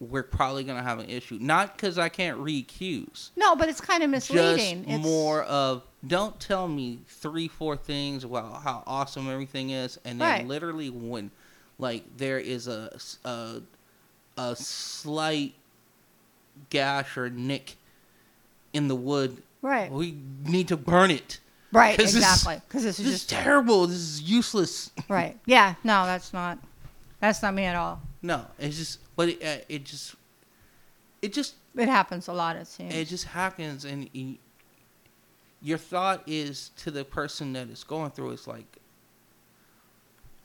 we're 0.00 0.22
probably 0.22 0.64
going 0.64 0.76
to 0.76 0.82
have 0.82 0.98
an 0.98 1.08
issue. 1.08 1.38
Not 1.40 1.78
cuz 1.78 1.96
I 1.96 2.10
can't 2.10 2.36
read 2.38 2.68
cues. 2.68 3.30
No, 3.36 3.56
but 3.56 3.70
it's 3.70 3.80
kind 3.80 4.02
of 4.02 4.10
misleading. 4.10 4.84
Just 4.84 4.90
it's, 4.96 5.02
more 5.02 5.44
of 5.44 5.82
don't 6.06 6.38
tell 6.38 6.68
me 6.68 6.98
three, 7.08 7.48
four 7.48 7.76
things 7.76 8.24
about 8.24 8.62
how 8.62 8.82
awesome 8.86 9.30
everything 9.30 9.70
is, 9.70 9.98
and 10.04 10.20
then 10.20 10.28
Right. 10.40 10.46
literally 10.46 10.90
when, 10.90 11.30
like, 11.78 12.04
there 12.18 12.38
is 12.38 12.68
a, 12.68 12.94
a, 13.24 13.62
a 14.36 14.54
slight 14.56 15.54
gash 16.70 17.16
or 17.16 17.28
nick 17.30 17.76
in 18.72 18.88
the 18.88 18.94
wood, 18.94 19.42
Right. 19.62 19.90
we 19.90 20.16
need 20.44 20.68
to 20.68 20.76
burn 20.76 21.10
it. 21.10 21.38
Right. 21.72 21.98
'Cause 21.98 22.14
Exactly. 22.14 22.60
Because 22.68 22.82
this 22.84 22.98
is 22.98 23.04
This 23.04 23.14
is 23.14 23.20
just 23.22 23.30
terrible. 23.30 23.86
This 23.86 23.98
is 23.98 24.22
useless. 24.22 24.90
right. 25.08 25.38
Yeah. 25.46 25.74
No, 25.84 26.06
that's 26.06 26.32
not. 26.32 26.58
That's 27.20 27.42
not 27.42 27.54
me 27.54 27.64
at 27.64 27.74
all. 27.76 28.00
No, 28.22 28.46
it's 28.58 28.76
just, 28.76 28.98
but 29.16 29.28
it, 29.30 29.42
uh, 29.42 29.64
it 29.68 29.84
just, 29.84 30.14
it 31.22 31.32
just 31.32 31.54
It 31.76 31.88
happens 31.88 32.28
a 32.28 32.32
lot. 32.32 32.56
It 32.56 32.66
seems. 32.66 32.94
it 32.94 33.08
just 33.08 33.24
happens 33.24 33.84
and 33.84 34.08
your 35.62 35.78
thought 35.78 36.22
is 36.26 36.70
to 36.76 36.90
the 36.90 37.04
person 37.04 37.52
that 37.54 37.68
is 37.70 37.82
going 37.84 38.10
through 38.10 38.30
it's 38.30 38.46
like 38.46 38.66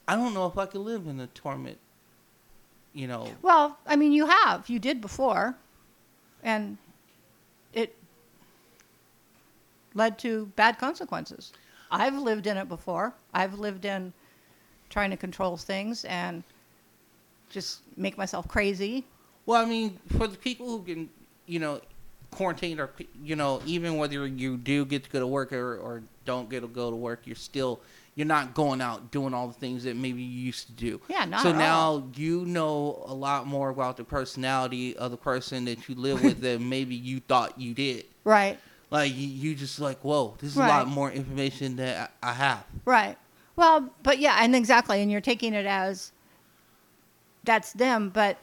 i 0.07 0.15
don't 0.15 0.33
know 0.33 0.45
if 0.47 0.57
i 0.57 0.65
could 0.65 0.79
live 0.81 1.07
in 1.07 1.17
the 1.17 1.27
torment 1.27 1.77
you 2.93 3.05
know 3.07 3.27
well, 3.41 3.77
I 3.85 3.95
mean, 3.97 4.11
you 4.13 4.25
have. 4.25 4.67
You 4.69 4.79
did 4.79 4.99
before, 4.99 5.55
and 6.43 6.77
it 7.73 7.95
led 9.93 10.17
to 10.19 10.45
bad 10.55 10.77
consequences. 10.77 11.53
I've 11.91 12.15
lived 12.17 12.47
in 12.47 12.57
it 12.57 12.69
before. 12.69 13.13
I've 13.33 13.57
lived 13.57 13.85
in 13.85 14.13
trying 14.89 15.09
to 15.11 15.17
control 15.17 15.57
things 15.57 16.05
and 16.05 16.43
just 17.49 17.81
make 17.97 18.17
myself 18.17 18.47
crazy. 18.47 19.05
well 19.45 19.61
i 19.61 19.65
mean 19.65 19.97
for 20.17 20.27
the 20.27 20.37
people 20.37 20.67
who 20.67 20.83
can 20.83 21.09
you 21.47 21.59
know 21.59 21.81
quarantine 22.31 22.79
or 22.79 22.91
you 23.23 23.35
know 23.35 23.61
even 23.65 23.97
whether 23.97 24.27
you 24.27 24.57
do 24.57 24.85
get 24.85 25.03
to 25.03 25.09
go 25.09 25.19
to 25.19 25.27
work 25.27 25.51
or, 25.51 25.77
or 25.77 26.03
don't 26.25 26.49
get 26.49 26.61
to 26.61 26.67
go 26.67 26.89
to 26.89 26.95
work 26.95 27.21
you're 27.25 27.35
still 27.35 27.79
you're 28.15 28.27
not 28.27 28.53
going 28.53 28.81
out 28.81 29.11
doing 29.11 29.33
all 29.33 29.47
the 29.47 29.53
things 29.53 29.83
that 29.83 29.95
maybe 29.95 30.21
you 30.21 30.41
used 30.45 30.67
to 30.67 30.73
do 30.73 30.99
Yeah, 31.09 31.25
not 31.25 31.41
so 31.41 31.51
now 31.51 31.79
all. 31.79 32.09
you 32.15 32.45
know 32.45 33.03
a 33.07 33.13
lot 33.13 33.47
more 33.47 33.69
about 33.69 33.97
the 33.97 34.03
personality 34.03 34.95
of 34.97 35.11
the 35.11 35.17
person 35.17 35.65
that 35.65 35.87
you 35.87 35.95
live 35.95 36.21
with 36.23 36.41
than 36.41 36.67
maybe 36.75 36.95
you 36.95 37.19
thought 37.21 37.59
you 37.59 37.73
did 37.73 38.05
Right. 38.23 38.59
Like 38.91 39.15
you, 39.15 39.27
you 39.27 39.55
just 39.55 39.79
like, 39.79 39.99
whoa, 40.03 40.35
this 40.39 40.51
is 40.51 40.57
a 40.57 40.59
lot 40.61 40.87
more 40.87 41.11
information 41.11 41.75
that 41.75 42.11
I, 42.23 42.29
I 42.31 42.33
have. 42.33 42.63
Right. 42.85 43.17
Well, 43.55 43.89
but 44.01 44.17
yeah, 44.19 44.37
and 44.41 44.55
exactly, 44.55 45.01
and 45.01 45.11
you're 45.11 45.21
taking 45.21 45.53
it 45.53 45.67
as 45.67 46.11
that's 47.43 47.71
them, 47.73 48.09
but 48.09 48.37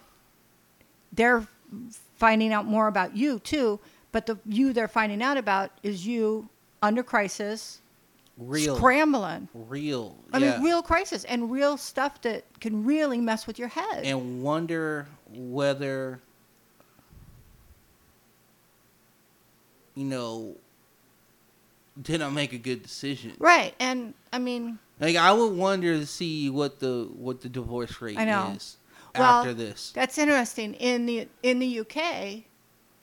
they're 1.12 1.46
finding 2.16 2.52
out 2.52 2.64
more 2.66 2.86
about 2.86 3.16
you 3.16 3.38
too. 3.40 3.80
But 4.12 4.26
the 4.26 4.38
you 4.46 4.72
they're 4.72 4.88
finding 4.88 5.20
out 5.22 5.36
about 5.36 5.70
is 5.82 6.06
you 6.06 6.48
under 6.82 7.02
crisis, 7.02 7.80
Real, 8.38 8.76
scrambling. 8.76 9.48
real. 9.54 10.16
I 10.32 10.38
yeah. 10.38 10.52
mean, 10.56 10.64
real 10.64 10.82
crisis 10.82 11.24
and 11.24 11.50
real 11.50 11.76
stuff 11.78 12.20
that 12.22 12.44
can 12.60 12.84
really 12.84 13.18
mess 13.20 13.46
with 13.46 13.58
your 13.58 13.68
head. 13.68 14.04
and 14.04 14.42
wonder 14.42 15.06
whether 15.32 16.20
you 19.94 20.04
know 20.04 20.54
did 22.00 22.20
I 22.20 22.28
make 22.28 22.52
a 22.52 22.58
good 22.58 22.82
decision? 22.82 23.32
right. 23.38 23.74
And 23.80 24.12
I 24.32 24.38
mean, 24.38 24.78
Like 25.00 25.16
I 25.16 25.32
would 25.32 25.54
wonder 25.54 25.96
to 25.98 26.06
see 26.06 26.50
what 26.50 26.80
the 26.80 27.08
what 27.14 27.40
the 27.40 27.48
divorce 27.48 28.00
rate 28.02 28.18
is 28.18 28.76
Well, 29.14 29.24
after 29.24 29.54
this. 29.54 29.92
That's 29.94 30.18
interesting 30.18 30.74
in 30.74 31.06
the 31.06 31.28
in 31.42 31.58
the 31.58 31.80
UK 31.80 32.44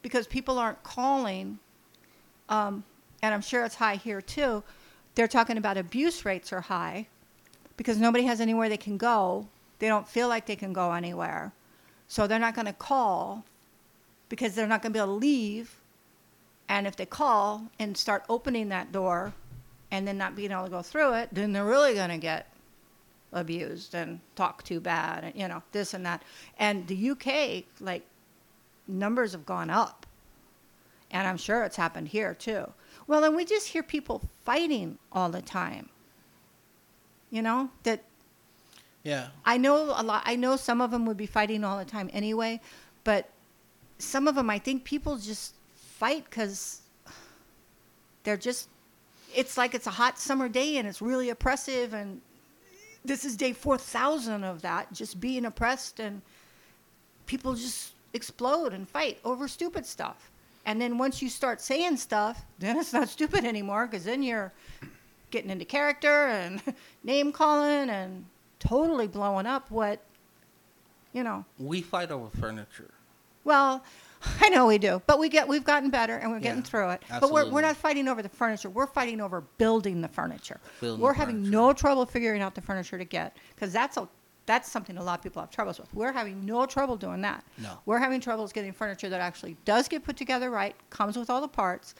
because 0.04 0.28
people 0.28 0.60
aren't 0.60 0.84
calling. 0.84 1.60
Um, 2.50 2.84
and 3.24 3.34
I'm 3.34 3.42
sure 3.42 3.64
it's 3.66 3.76
high 3.76 3.96
here 3.96 4.22
too. 4.22 4.64
They're 5.16 5.28
talking 5.28 5.58
about 5.58 5.78
abuse 5.78 6.26
rates 6.26 6.52
are 6.52 6.62
high 6.62 7.08
because 7.78 7.98
nobody 7.98 8.26
has 8.26 8.42
anywhere 8.42 8.70
they 8.70 8.78
can 8.78 8.98
go. 8.98 9.48
They 9.80 9.88
don't 9.88 10.08
feel 10.08 10.28
like 10.28 10.46
they 10.46 10.56
can 10.56 10.74
go 10.74 10.92
anywhere. 10.94 11.54
So 12.08 12.28
they're 12.28 12.40
not 12.40 12.56
going 12.56 12.68
to 12.68 12.74
call 12.74 13.46
because 14.30 14.56
they're 14.56 14.68
not 14.68 14.82
going 14.82 14.94
to 14.94 14.98
be 14.98 15.02
able 15.04 15.14
to 15.14 15.20
leave. 15.20 15.80
And 16.70 16.88
if 16.88 16.96
they 16.96 17.06
call 17.06 17.70
and 17.80 17.98
start 17.98 18.24
opening 18.30 18.70
that 18.70 18.92
door 18.92 19.34
and 19.92 20.08
then 20.08 20.18
not 20.18 20.36
being 20.36 20.52
able 20.52 20.64
to 20.64 20.70
go 20.70 20.82
through 20.82 21.14
it, 21.14 21.30
then 21.32 21.54
they're 21.54 21.66
really 21.66 21.94
going 21.94 22.10
to 22.10 22.18
get 22.18 22.48
abused 23.32 23.94
and 23.94 24.20
talk 24.36 24.64
too 24.64 24.80
bad 24.80 25.24
and, 25.24 25.36
you 25.36 25.48
know, 25.48 25.62
this 25.72 25.94
and 25.94 26.06
that. 26.06 26.24
And 26.58 26.88
the 26.88 27.10
UK, 27.12 27.66
like, 27.80 28.06
numbers 28.88 29.34
have 29.34 29.46
gone 29.46 29.70
up. 29.70 30.06
And 31.12 31.28
I'm 31.28 31.38
sure 31.38 31.64
it's 31.64 31.76
happened 31.76 32.08
here 32.08 32.34
too. 32.34 32.72
Well, 33.08 33.24
and 33.24 33.36
we 33.36 33.46
just 33.46 33.68
hear 33.70 33.84
people 33.84 34.22
fighting 34.46 34.98
all 35.12 35.30
the 35.30 35.42
time. 35.42 35.90
You 37.30 37.42
know, 37.42 37.70
that 37.84 38.04
Yeah. 39.04 39.30
I 39.46 39.58
know 39.58 39.94
a 39.96 40.04
lot. 40.04 40.24
I 40.26 40.36
know 40.36 40.56
some 40.56 40.80
of 40.82 40.92
them 40.92 41.06
would 41.06 41.18
be 41.18 41.26
fighting 41.26 41.64
all 41.64 41.78
the 41.78 41.86
time 41.86 42.10
anyway, 42.14 42.62
but 43.04 43.30
some 43.98 44.28
of 44.28 44.36
them, 44.36 44.50
I 44.50 44.60
think 44.60 44.84
people 44.84 45.18
just 45.18 45.56
fight 45.76 46.26
because 46.26 46.82
they're 48.24 48.38
just. 48.38 48.70
It's 49.36 49.58
like 49.58 49.74
it's 49.74 49.88
a 49.88 49.92
hot 49.92 50.20
summer 50.20 50.48
day 50.48 50.78
and 50.78 50.88
it's 50.88 51.02
really 51.02 51.30
oppressive, 51.30 51.94
and 51.94 52.22
this 53.04 53.26
is 53.26 53.36
day 53.36 53.52
four 53.52 53.78
thousand 53.78 54.44
of 54.44 54.62
that, 54.62 54.94
just 54.94 55.20
being 55.20 55.44
oppressed, 55.46 56.00
and 56.00 56.22
people 57.26 57.56
just 57.56 57.94
explode 58.14 58.74
and 58.74 58.88
fight 58.88 59.20
over 59.26 59.48
stupid 59.48 59.86
stuff. 59.88 60.30
And 60.66 60.82
then 60.82 60.98
once 60.98 61.22
you 61.22 61.30
start 61.30 61.62
saying 61.62 61.98
stuff, 61.98 62.46
then 62.60 62.78
it's 62.78 62.94
not 62.94 63.10
stupid 63.10 63.46
anymore 63.46 63.88
because 63.88 64.06
then 64.06 64.24
you're 64.24 64.54
getting 65.32 65.50
into 65.50 65.66
character 65.66 66.28
and 66.28 66.62
name 67.04 67.32
calling 67.32 67.90
and 67.90 68.26
totally 68.60 69.08
blowing 69.08 69.46
up 69.46 69.70
what, 69.72 70.02
you 71.12 71.24
know. 71.24 71.46
We 71.60 71.82
fight 71.82 72.12
over 72.12 72.30
furniture. 72.38 72.92
Well, 73.44 73.84
I 74.42 74.50
know 74.50 74.68
we 74.68 74.78
do, 74.78 75.02
but 75.06 75.20
we 75.20 75.28
get 75.28 75.48
we've 75.48 75.66
gotten 75.66 75.90
better 75.90 76.16
and 76.16 76.32
we're 76.32 76.40
getting 76.40 76.64
through 76.64 76.92
it. 76.92 77.04
But 77.20 77.30
we're 77.32 77.50
we're 77.50 77.62
not 77.62 77.76
fighting 77.76 78.08
over 78.08 78.22
the 78.22 78.30
furniture. 78.30 78.70
We're 78.70 78.88
fighting 78.88 79.20
over 79.20 79.42
building 79.58 80.02
the 80.02 80.08
furniture. 80.08 80.62
Building 80.80 81.02
we're 81.02 81.12
the 81.12 81.20
having 81.20 81.36
furniture. 81.38 81.52
no 81.52 81.74
trouble 81.74 82.06
figuring 82.06 82.42
out 82.42 82.56
the 82.56 82.62
furniture 82.62 82.98
to 82.98 83.04
get 83.04 83.36
because 83.54 83.74
that's 83.74 83.98
a 83.98 84.08
that's 84.46 84.70
something 84.72 84.98
a 84.98 85.04
lot 85.04 85.20
of 85.20 85.24
people 85.24 85.42
have 85.42 85.50
troubles 85.50 85.80
with. 85.80 85.94
We're 85.94 86.12
having 86.12 86.46
no 86.46 86.66
trouble 86.66 86.98
doing 86.98 87.22
that. 87.22 87.44
No. 87.62 87.78
We're 87.86 88.00
having 88.00 88.20
troubles 88.20 88.52
getting 88.52 88.74
furniture 88.74 89.10
that 89.10 89.22
actually 89.22 89.56
does 89.66 89.88
get 89.88 90.04
put 90.04 90.18
together 90.18 90.50
right, 90.50 90.76
comes 90.90 91.18
with 91.18 91.30
all 91.30 91.42
the 91.42 91.48
parts, 91.48 91.96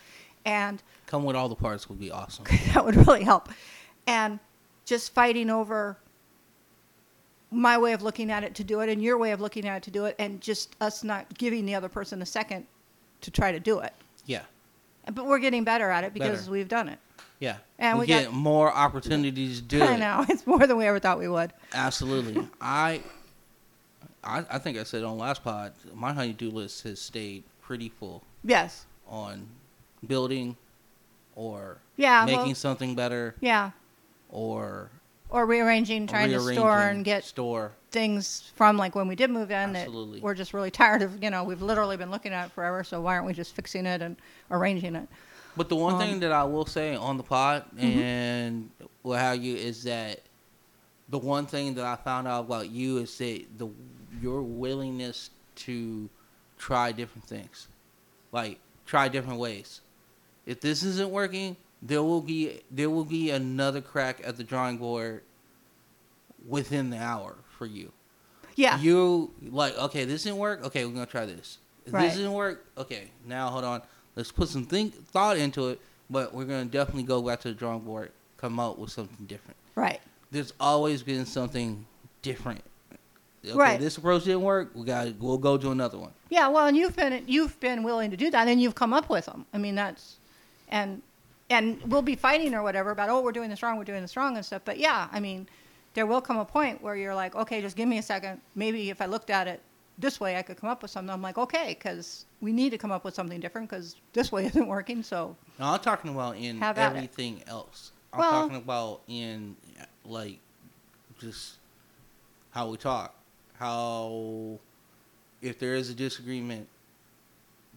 and 0.46 0.84
Come 1.08 1.24
with 1.24 1.36
all 1.36 1.48
the 1.48 1.56
parts 1.56 1.88
would 1.90 2.00
be 2.00 2.12
awesome. 2.12 2.46
that 2.74 2.84
would 2.84 2.96
really 3.08 3.24
help. 3.24 3.50
And 4.08 4.40
just 4.86 5.14
fighting 5.14 5.50
over 5.50 5.98
my 7.50 7.78
way 7.78 7.94
of 7.94 8.02
looking 8.02 8.32
at 8.32 8.44
it 8.44 8.56
to 8.56 8.64
do 8.64 8.82
it 8.82 8.90
and 8.90 9.02
your 9.02 9.18
way 9.18 9.32
of 9.32 9.40
looking 9.40 9.66
at 9.68 9.78
it 9.78 9.84
to 9.84 9.92
do 9.92 10.06
it, 10.06 10.16
and 10.20 10.42
just 10.42 10.76
us 10.82 11.04
not 11.04 11.38
giving 11.38 11.66
the 11.66 11.76
other 11.76 11.90
person 11.90 12.22
a 12.22 12.26
second 12.26 12.66
to 13.22 13.32
try 13.32 13.52
to 13.52 13.60
do 13.60 13.80
it. 13.80 13.94
Yeah. 14.26 14.42
But 15.14 15.26
we're 15.26 15.40
getting 15.40 15.64
better 15.64 15.90
at 15.90 16.04
it 16.04 16.14
because 16.14 16.42
Better. 16.42 16.52
we've 16.52 16.68
done 16.68 16.90
it. 16.90 17.00
Yeah. 17.44 17.58
And 17.78 17.98
we, 17.98 18.04
we 18.04 18.08
get 18.08 18.26
got- 18.26 18.34
more 18.34 18.72
opportunities 18.74 19.58
to 19.60 19.64
do 19.66 19.78
it. 19.82 19.84
I 19.90 19.96
it. 19.96 20.00
know 20.00 20.26
it's 20.30 20.48
more 20.48 20.66
than 20.66 20.78
we 20.78 20.86
ever 20.86 21.00
thought 21.00 21.20
we 21.20 21.28
would. 21.28 21.52
Absolutely. 21.74 22.48
I, 22.62 23.02
I 24.24 24.46
I 24.50 24.58
think 24.60 24.78
I 24.78 24.84
said 24.84 25.04
on 25.04 25.18
last 25.18 25.44
pod, 25.44 25.74
my 25.94 26.14
honey-do 26.14 26.50
list 26.50 26.84
has 26.84 27.02
stayed 27.02 27.44
pretty 27.62 27.90
full 27.90 28.24
Yes. 28.46 28.86
on 29.10 29.48
building 30.08 30.56
or 31.36 31.80
Yeah. 31.98 32.24
making 32.26 32.46
well, 32.46 32.56
something 32.56 32.96
better 32.96 33.36
yeah. 33.42 33.72
or 34.30 34.90
Or 35.30 35.46
rearranging, 35.46 36.08
trying 36.08 36.32
to 36.32 36.40
store 36.54 36.80
and 36.80 37.04
get 37.04 37.24
store. 37.26 37.72
things 37.92 38.52
from 38.56 38.78
like 38.78 38.96
when 38.96 39.08
we 39.10 39.16
did 39.16 39.30
move 39.32 39.52
in 39.52 39.76
Absolutely. 39.76 40.20
that 40.20 40.24
we're 40.24 40.34
just 40.36 40.54
really 40.54 40.72
tired 40.72 41.02
of. 41.02 41.22
You 41.24 41.30
know, 41.30 41.44
we've 41.44 41.62
literally 41.62 41.98
been 41.98 42.12
looking 42.12 42.32
at 42.34 42.46
it 42.48 42.52
forever. 42.54 42.84
So 42.86 43.02
why 43.02 43.16
aren't 43.16 43.26
we 43.28 43.34
just 43.34 43.54
fixing 43.56 43.86
it 43.86 44.02
and 44.02 44.16
arranging 44.50 44.96
it? 44.96 45.08
But 45.56 45.70
the 45.70 45.76
one 45.76 45.94
Um, 45.96 46.00
thing 46.00 46.20
that 46.22 46.32
I 46.32 46.44
will 46.44 46.66
say 46.66 46.96
on 46.96 47.18
the 47.18 47.24
pod 47.24 47.66
Mm-hmm. 47.76 48.00
and 48.00 48.72
what 49.04 49.20
have 49.20 49.44
you 49.44 49.56
is 49.56 49.84
that 49.84 50.22
the 51.10 51.20
one 51.20 51.46
thing 51.46 51.76
that 51.76 51.86
I 51.86 51.96
found 51.96 52.28
out 52.28 52.46
about 52.46 52.70
you 52.70 52.98
is 52.98 53.16
that 53.18 53.46
the 53.58 53.68
your 54.22 54.42
willingness 54.42 55.30
to 55.56 56.10
try 56.58 56.92
different 56.92 57.26
things, 57.28 57.68
like 58.32 58.60
try 58.86 59.08
different 59.10 59.40
ways. 59.40 59.82
If 60.46 60.62
this 60.62 60.82
isn't 60.84 61.10
working, 61.12 61.56
there 61.82 62.02
will 62.04 62.22
be 62.22 62.62
there 62.72 62.90
will 62.90 63.06
be 63.06 63.30
another 63.32 63.82
crack 63.82 64.22
at 64.26 64.38
the 64.38 64.44
drawing 64.44 64.78
board 64.78 65.24
within 66.48 66.90
the 66.90 66.98
hour 66.98 67.36
for 67.58 67.66
you. 67.66 67.92
Yeah. 68.56 68.80
You 68.80 69.32
like 69.50 69.78
okay, 69.78 70.06
this 70.06 70.24
didn't 70.24 70.38
work. 70.40 70.64
Okay, 70.66 70.86
we're 70.86 70.94
gonna 70.94 71.06
try 71.06 71.26
this. 71.26 71.58
Right. 71.88 72.04
this 72.08 72.16
didn't 72.16 72.32
work, 72.34 72.66
okay, 72.78 73.12
now 73.26 73.50
hold 73.50 73.66
on. 73.66 73.82
Let's 74.16 74.32
put 74.32 74.50
some 74.50 74.66
think 74.66 74.94
thought 75.08 75.38
into 75.38 75.70
it, 75.70 75.82
but 76.10 76.34
we're 76.34 76.46
gonna 76.46 76.66
definitely 76.66 77.04
go 77.04 77.22
back 77.22 77.42
to 77.42 77.50
the 77.50 77.54
drawing 77.54 77.82
board, 77.82 78.12
come 78.38 78.60
out 78.60 78.78
with 78.78 78.92
something 78.92 79.26
different. 79.26 79.58
right. 79.76 80.02
There's 80.32 80.54
always 80.60 81.04
been 81.04 81.28
something 81.28 81.86
different. 82.24 82.64
Okay, 83.46 83.56
Right. 83.56 83.80
This 83.80 83.98
approach 83.98 84.24
didn't 84.24 84.42
work. 84.42 84.72
We 84.74 84.86
got 84.86 85.14
we'll 85.20 85.38
go 85.38 85.58
to 85.58 85.72
another 85.72 85.98
one. 85.98 86.12
Yeah, 86.30 86.48
well, 86.48 86.66
and 86.66 86.76
you've 86.76 86.96
been 86.96 87.24
you've 87.28 87.60
been 87.60 87.84
willing 87.84 88.10
to 88.12 88.18
do 88.18 88.32
that, 88.32 88.48
and 88.48 88.62
you've 88.62 88.76
come 88.76 88.94
up 88.94 89.10
with 89.10 89.26
them. 89.26 89.46
I 89.54 89.58
mean, 89.58 89.76
that's 89.76 90.18
and 90.70 91.02
and 91.50 91.82
we'll 91.84 92.02
be 92.02 92.16
fighting 92.16 92.54
or 92.56 92.64
whatever 92.64 92.92
about 92.92 93.10
oh 93.10 93.22
we're 93.22 93.32
doing 93.32 93.50
this 93.50 93.62
wrong, 93.62 93.78
we're 93.78 93.84
doing 93.84 94.02
this 94.02 94.16
wrong 94.18 94.38
and 94.38 94.46
stuff. 94.46 94.62
But 94.66 94.80
yeah, 94.80 95.08
I 95.12 95.20
mean, 95.20 95.48
there 95.94 96.06
will 96.06 96.22
come 96.22 96.38
a 96.38 96.46
point 96.46 96.82
where 96.82 96.96
you're 96.96 97.16
like, 97.16 97.36
okay, 97.36 97.62
just 97.62 97.76
give 97.76 97.88
me 97.88 97.98
a 97.98 98.04
second. 98.04 98.42
Maybe 98.56 98.90
if 98.90 99.02
I 99.02 99.06
looked 99.06 99.30
at 99.30 99.48
it 99.48 99.62
this 99.98 100.20
way, 100.20 100.38
I 100.38 100.42
could 100.42 100.58
come 100.58 100.70
up 100.70 100.82
with 100.82 100.92
something. 100.92 101.12
I'm 101.14 101.22
like, 101.22 101.38
okay, 101.38 101.76
because 101.78 102.26
we 102.42 102.52
need 102.52 102.72
to 102.72 102.78
come 102.78 102.92
up 102.92 103.06
with 103.06 103.14
something 103.14 103.40
different 103.40 103.70
because 103.70 103.96
this 104.14 104.32
way 104.32 104.46
isn't 104.48 104.68
working. 104.68 105.04
So 105.04 105.36
Now 105.60 105.74
I'm 105.74 105.80
talking 105.80 106.12
about 106.12 106.38
in 106.38 106.58
Have 106.60 106.78
at 106.78 106.94
it. 106.94 106.96
everything 106.98 107.44
else. 107.48 107.92
I'm 108.12 108.20
Well- 108.20 108.32
talking 108.32 108.58
about 108.58 109.02
in 109.08 109.56
like 110.06 110.40
just 111.20 111.56
how 112.52 112.70
we 112.70 112.78
talk. 112.78 113.14
How 113.58 114.60
if 115.42 115.60
there 115.60 115.76
is 115.76 115.90
a 115.90 115.94
disagreement, 115.94 116.68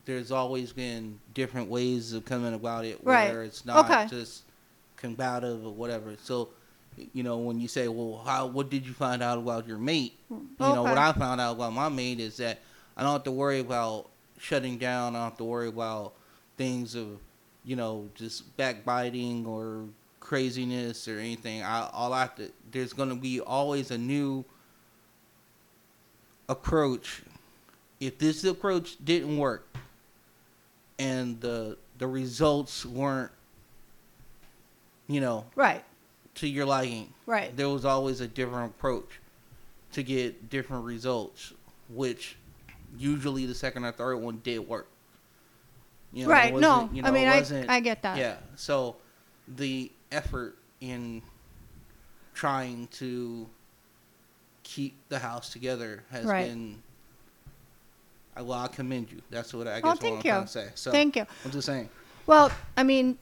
there's 0.05 0.31
always 0.31 0.73
been 0.73 1.19
different 1.35 1.69
ways 1.69 2.13
of 2.13 2.25
coming 2.25 2.55
about 2.55 2.85
it 2.85 2.99
Right. 3.03 3.31
where 3.33 3.43
it's 3.43 3.65
not 3.65 3.85
Okay. 3.91 4.07
just 4.09 4.45
combative 4.97 5.67
or 5.67 5.73
whatever. 5.73 6.15
So 6.23 6.49
you 7.13 7.23
know, 7.23 7.39
when 7.39 7.61
you 7.61 7.69
say, 7.69 7.89
"Well, 7.89 8.23
how 8.25 8.47
what 8.47 8.71
did 8.71 8.87
you 8.87 8.93
find 8.93 9.23
out 9.23 9.39
about 9.39 9.67
your 9.67 9.79
mate?" 9.79 10.19
You 10.31 10.47
know, 10.59 10.83
what 10.83 10.99
I 10.99 11.13
found 11.13 11.41
out 11.41 11.57
about 11.57 11.73
my 11.73 11.89
mate 11.89 12.21
is 12.21 12.37
that 12.39 12.61
I 12.97 13.03
don't 13.03 13.13
have 13.13 13.25
to 13.25 13.33
worry 13.33 13.61
about 13.61 14.09
shutting 14.39 14.79
down. 14.79 15.15
I 15.15 15.21
don't 15.21 15.31
have 15.31 15.39
to 15.39 15.45
worry 15.45 15.69
about 15.69 16.15
things 16.57 16.95
of, 16.95 17.19
you 17.65 17.77
know, 17.77 18.09
just 18.15 18.57
backbiting 18.57 19.47
or 19.47 19.85
craziness 20.21 21.07
or 21.07 21.19
anything. 21.19 21.63
I 21.63 21.89
all 21.93 22.13
I 22.13 22.23
have 22.23 22.37
to 22.37 22.51
there's 22.71 22.93
going 22.93 23.11
to 23.11 23.15
be 23.15 23.41
always 23.41 23.91
a 23.91 23.99
new 23.99 24.45
approach. 26.49 27.23
If 28.01 28.19
this 28.19 28.45
approach 28.45 28.97
didn't 29.05 29.37
work 29.39 29.67
and 30.99 31.41
the 31.41 31.77
the 31.99 32.07
results 32.07 32.85
weren't 32.85 33.33
you 35.09 35.21
know, 35.21 35.45
right, 35.55 35.85
to 36.37 36.47
your 36.49 36.65
liking, 36.67 37.13
right, 37.27 37.55
there 37.57 37.69
was 37.69 37.85
always 37.85 38.21
a 38.21 38.29
different 38.29 38.73
approach 38.77 39.21
to 39.93 40.03
get 40.03 40.49
different 40.51 40.85
results, 40.85 41.53
which 41.89 42.37
usually 42.99 43.47
the 43.47 43.55
second 43.55 43.85
or 43.85 43.93
third 43.93 44.17
one 44.17 44.41
did 44.45 44.59
work. 44.61 44.87
You 46.13 46.25
know, 46.25 46.31
right. 46.31 46.55
No, 46.55 46.89
you 46.93 47.03
know, 47.03 47.09
I 47.09 47.11
mean, 47.11 47.29
I 47.29 47.39
wasn't- 47.39 47.69
I 47.71 47.81
get 47.81 48.03
that. 48.03 48.17
yeah. 48.19 48.37
So 48.55 48.97
the 49.49 49.91
effort 50.13 50.57
in 50.81 51.23
trying 52.35 52.87
to 52.89 53.49
keep 54.63 54.95
the 55.09 55.19
house 55.19 55.51
together 55.51 56.05
has 56.11 56.25
Right. 56.25 56.49
been. 56.49 56.83
I, 58.37 58.43
well, 58.43 58.59
I 58.59 58.69
commend 58.69 59.11
you. 59.11 59.23
That's 59.31 59.55
what 59.55 59.67
I 59.67 59.81
guess 59.81 59.85
Oh, 59.85 59.89
what 59.89 60.05
I'm 60.05 60.17
you. 60.17 60.23
trying 60.23 60.43
to 60.43 60.49
say. 60.49 60.69
So 60.75 60.91
Thank 60.91 61.17
you. 61.17 61.27
I'm 61.45 61.51
just 61.51 61.67
saying. 61.67 61.89
Well, 62.27 62.51
I 62.77 62.83
mean, 62.83 63.17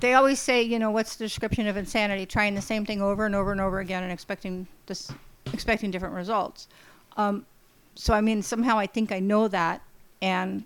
they 0.00 0.14
always 0.14 0.40
say, 0.40 0.62
you 0.62 0.78
know, 0.78 0.90
what's 0.90 1.16
the 1.16 1.24
description 1.24 1.66
of 1.66 1.76
insanity? 1.76 2.26
Trying 2.26 2.54
the 2.54 2.62
same 2.62 2.84
thing 2.84 3.00
over 3.00 3.26
and 3.26 3.34
over 3.34 3.52
and 3.52 3.60
over 3.60 3.80
again 3.80 4.02
and 4.02 4.12
expecting 4.12 4.66
this, 4.86 5.10
expecting 5.52 5.90
different 5.90 6.14
results. 6.14 6.68
Um, 7.16 7.46
so 7.94 8.12
I 8.12 8.20
mean, 8.20 8.42
somehow 8.42 8.78
I 8.78 8.86
think 8.86 9.12
I 9.12 9.20
know 9.20 9.48
that, 9.48 9.80
and 10.20 10.64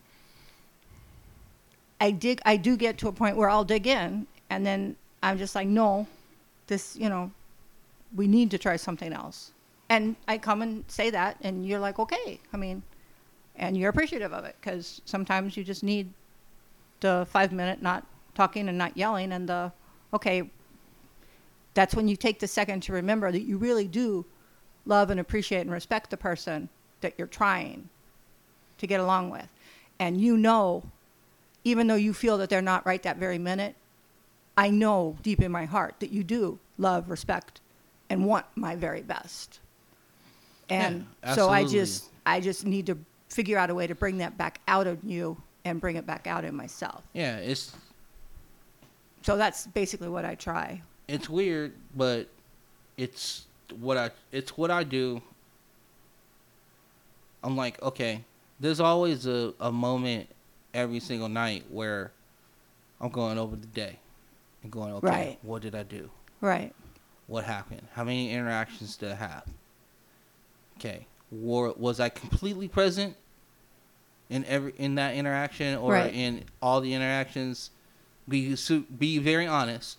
I 2.01 2.11
dig. 2.11 2.41
I 2.45 2.57
do 2.57 2.77
get 2.77 2.99
to 2.99 3.09
a 3.09 3.13
point 3.13 3.37
where 3.37 3.51
I'll 3.51 3.65
dig 3.65 3.87
in, 3.87 4.27
and 4.51 4.65
then 4.65 4.97
I'm 5.23 5.39
just 5.39 5.55
like, 5.55 5.69
no, 5.69 6.07
this, 6.67 6.97
you 6.97 7.09
know, 7.09 7.31
we 8.15 8.27
need 8.27 8.51
to 8.53 8.59
try 8.59 8.77
something 8.77 9.13
else. 9.13 9.53
And 9.91 10.17
I 10.27 10.39
come 10.39 10.63
and 10.63 10.85
say 10.89 11.11
that, 11.11 11.37
and 11.43 11.67
you're 11.67 11.79
like, 11.79 11.99
okay. 11.99 12.41
I 12.53 12.57
mean, 12.57 12.83
and 13.57 13.77
you're 13.77 13.91
appreciative 13.91 14.33
of 14.33 14.45
it 14.45 14.57
because 14.61 15.01
sometimes 15.05 15.57
you 15.57 15.65
just 15.65 15.83
need 15.83 16.09
the 17.01 17.27
five 17.31 17.53
minute, 17.53 17.83
not 17.83 18.07
talking 18.39 18.69
and 18.69 18.79
not 18.79 18.97
yelling. 18.97 19.33
And 19.33 19.49
the, 19.49 19.73
okay, 20.15 20.49
that's 21.75 21.95
when 21.95 22.07
you 22.07 22.17
take 22.17 22.39
the 22.39 22.47
second 22.47 22.85
to 22.85 22.93
remember 22.93 23.33
that 23.33 23.43
you 23.43 23.59
really 23.59 23.89
do 23.89 24.25
love 24.87 25.11
and 25.11 25.19
appreciate 25.19 25.63
and 25.63 25.73
respect 25.73 26.11
the 26.11 26.17
person 26.17 26.69
that 27.01 27.15
you're 27.19 27.27
trying 27.27 27.89
to 28.79 28.87
get 28.87 29.01
along 29.01 29.31
with. 29.31 29.49
And 29.99 30.21
you 30.21 30.37
know, 30.37 30.85
even 31.65 31.89
though 31.89 31.97
you 31.97 32.15
feel 32.15 32.39
that 32.39 32.49
they're 32.49 32.63
not 32.63 32.87
right 32.87 33.03
that 33.03 33.17
very 33.17 33.39
minute, 33.39 33.75
I 34.57 34.71
know 34.71 35.17
deep 35.23 35.43
in 35.43 35.51
my 35.51 35.65
heart 35.65 35.97
that 35.99 36.11
you 36.11 36.23
do 36.23 36.61
love, 36.79 37.11
respect, 37.11 37.61
and 38.09 38.25
want 38.25 38.47
my 38.55 38.77
very 38.77 39.03
best. 39.03 39.59
And 40.71 41.07
Yeah, 41.25 41.35
so 41.35 41.51
I 41.51 41.65
just 41.65 42.09
I 42.25 42.41
just 42.41 42.65
need 42.65 42.87
to 42.87 42.99
figure 43.31 43.59
out 43.59 43.71
a 43.71 43.75
way 43.75 43.89
to 43.89 43.97
bring 43.97 44.19
that 44.19 44.39
back 44.39 44.61
out 44.69 44.87
of 44.87 45.03
you 45.03 45.37
and 45.65 45.81
bring 45.81 45.97
it 45.97 46.07
back 46.07 46.29
out 46.29 46.45
in 46.45 46.55
myself. 46.55 47.03
Yeah, 47.13 47.39
it's 47.39 47.75
So 49.29 49.37
that's 49.37 49.67
basically 49.67 50.09
what 50.09 50.25
I 50.25 50.37
try. 50.37 50.81
it's 51.07 51.29
weird, 51.29 51.75
but 51.95 52.31
it's 52.97 53.45
what 53.79 53.99
I 53.99 54.11
it's 54.33 54.57
what 54.57 54.71
I 54.71 54.85
do. 54.85 55.21
I'm 57.45 57.55
like, 57.55 57.83
okay, 57.83 58.25
there's 58.59 58.81
always 58.81 59.27
a, 59.27 59.53
a 59.61 59.71
moment 59.71 60.31
every 60.73 60.99
single 60.99 61.29
night 61.29 61.67
where 61.69 62.11
I'm 63.03 63.11
going 63.11 63.37
over 63.37 63.55
the 63.55 63.67
day 63.67 63.99
and 64.63 64.73
going, 64.73 64.95
okay, 64.95 65.07
Right. 65.07 65.39
what 65.43 65.61
did 65.61 65.75
I 65.75 65.83
do? 65.83 66.09
Right. 66.41 66.75
What 67.27 67.45
happened? 67.45 67.87
How 67.93 68.05
many 68.05 68.33
interactions 68.33 68.97
did 68.97 69.13
I 69.13 69.17
have? 69.17 69.45
Okay, 70.79 71.07
war, 71.31 71.75
was 71.77 72.01
I 72.01 72.09
completely 72.09 72.67
present 72.67 73.15
in 74.31 74.47
every 74.47 74.73
in 74.79 74.95
that 74.95 75.17
interaction 75.17 75.77
or 75.77 75.93
Right. 75.93 76.15
in 76.15 76.45
all 76.63 76.81
the 76.81 76.95
interactions? 76.95 77.73
Be 78.29 78.55
be 78.99 79.19
very 79.19 79.47
honest. 79.47 79.99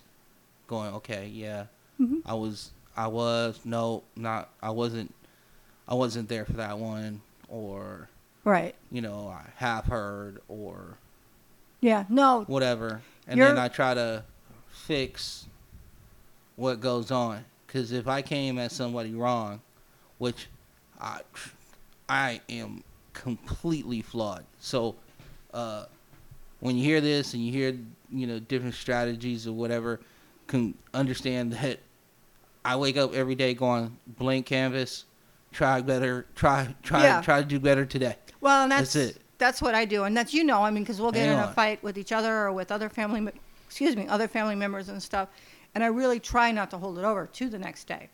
Going, 0.67 0.93
okay, 0.95 1.27
yeah, 1.27 1.65
Mhm. 1.99 2.21
I 2.25 2.35
was, 2.35 2.71
I 2.95 3.07
was, 3.07 3.59
no, 3.65 4.03
not, 4.15 4.49
I 4.61 4.69
wasn't, 4.69 5.13
I 5.87 5.95
wasn't 5.95 6.29
there 6.29 6.45
for 6.45 6.53
that 6.53 6.77
one, 6.77 7.21
or 7.47 8.07
Right. 8.43 8.75
you 8.91 9.01
know, 9.01 9.27
I 9.29 9.49
have 9.55 9.85
heard, 9.85 10.41
or 10.47 10.97
Yeah. 11.81 12.05
No. 12.07 12.43
whatever, 12.43 13.01
and 13.27 13.37
You're- 13.39 13.49
then 13.49 13.57
I 13.57 13.67
try 13.67 13.95
to 13.95 14.23
fix 14.67 15.47
what 16.55 16.79
goes 16.81 17.09
on. 17.09 17.45
Because 17.65 17.91
if 17.91 18.07
I 18.07 18.21
came 18.21 18.57
at 18.59 18.71
somebody 18.71 19.13
wrong, 19.13 19.61
which 20.19 20.47
I, 21.01 21.21
I 22.07 22.41
am 22.49 22.83
completely 23.13 24.01
flawed. 24.01 24.43
So, 24.59 24.95
uh, 25.53 25.85
when 26.59 26.77
you 26.77 26.83
hear 26.83 26.99
this 27.01 27.33
and 27.33 27.43
you 27.45 27.51
hear 27.51 27.77
you 28.11 28.27
know 28.27 28.39
different 28.39 28.75
strategies 28.75 29.47
or 29.47 29.53
whatever, 29.53 29.99
can 30.47 30.73
understand 30.93 31.53
that 31.53 31.79
I 32.65 32.75
wake 32.75 32.97
up 32.97 33.13
every 33.13 33.35
day 33.35 33.53
going 33.53 33.97
blank 34.07 34.45
canvas, 34.45 35.05
try 35.51 35.81
better, 35.81 36.25
try 36.35 36.75
try 36.83 37.03
Yeah. 37.03 37.21
try 37.21 37.41
to 37.41 37.47
do 37.47 37.59
better 37.59 37.85
today. 37.85 38.15
Well, 38.41 38.63
and 38.63 38.71
that's 38.71 38.93
That's 38.93 39.15
it. 39.17 39.21
That's 39.37 39.61
what 39.61 39.73
I 39.73 39.85
do, 39.85 40.03
and 40.03 40.15
that's 40.17 40.33
you 40.33 40.43
know. 40.43 40.63
I 40.63 40.69
mean, 40.69 40.83
because 40.83 40.99
we'll 40.99 41.11
get 41.13 41.27
Hang 41.27 41.37
in 41.37 41.43
a 41.43 41.51
fight 41.53 41.81
with 41.81 41.97
each 41.97 42.11
other 42.11 42.33
or 42.45 42.51
with 42.51 42.71
other 42.71 42.89
family, 42.89 43.31
excuse 43.65 43.95
me, 43.95 44.05
other 44.07 44.27
family 44.27 44.55
members 44.55 44.89
and 44.89 45.01
stuff, 45.01 45.29
and 45.73 45.83
I 45.83 45.87
really 45.87 46.19
try 46.19 46.51
not 46.51 46.69
to 46.71 46.77
hold 46.77 46.97
it 46.99 47.05
over 47.05 47.25
to 47.25 47.49
the 47.49 47.57
next 47.57 47.87
day. 47.87 48.09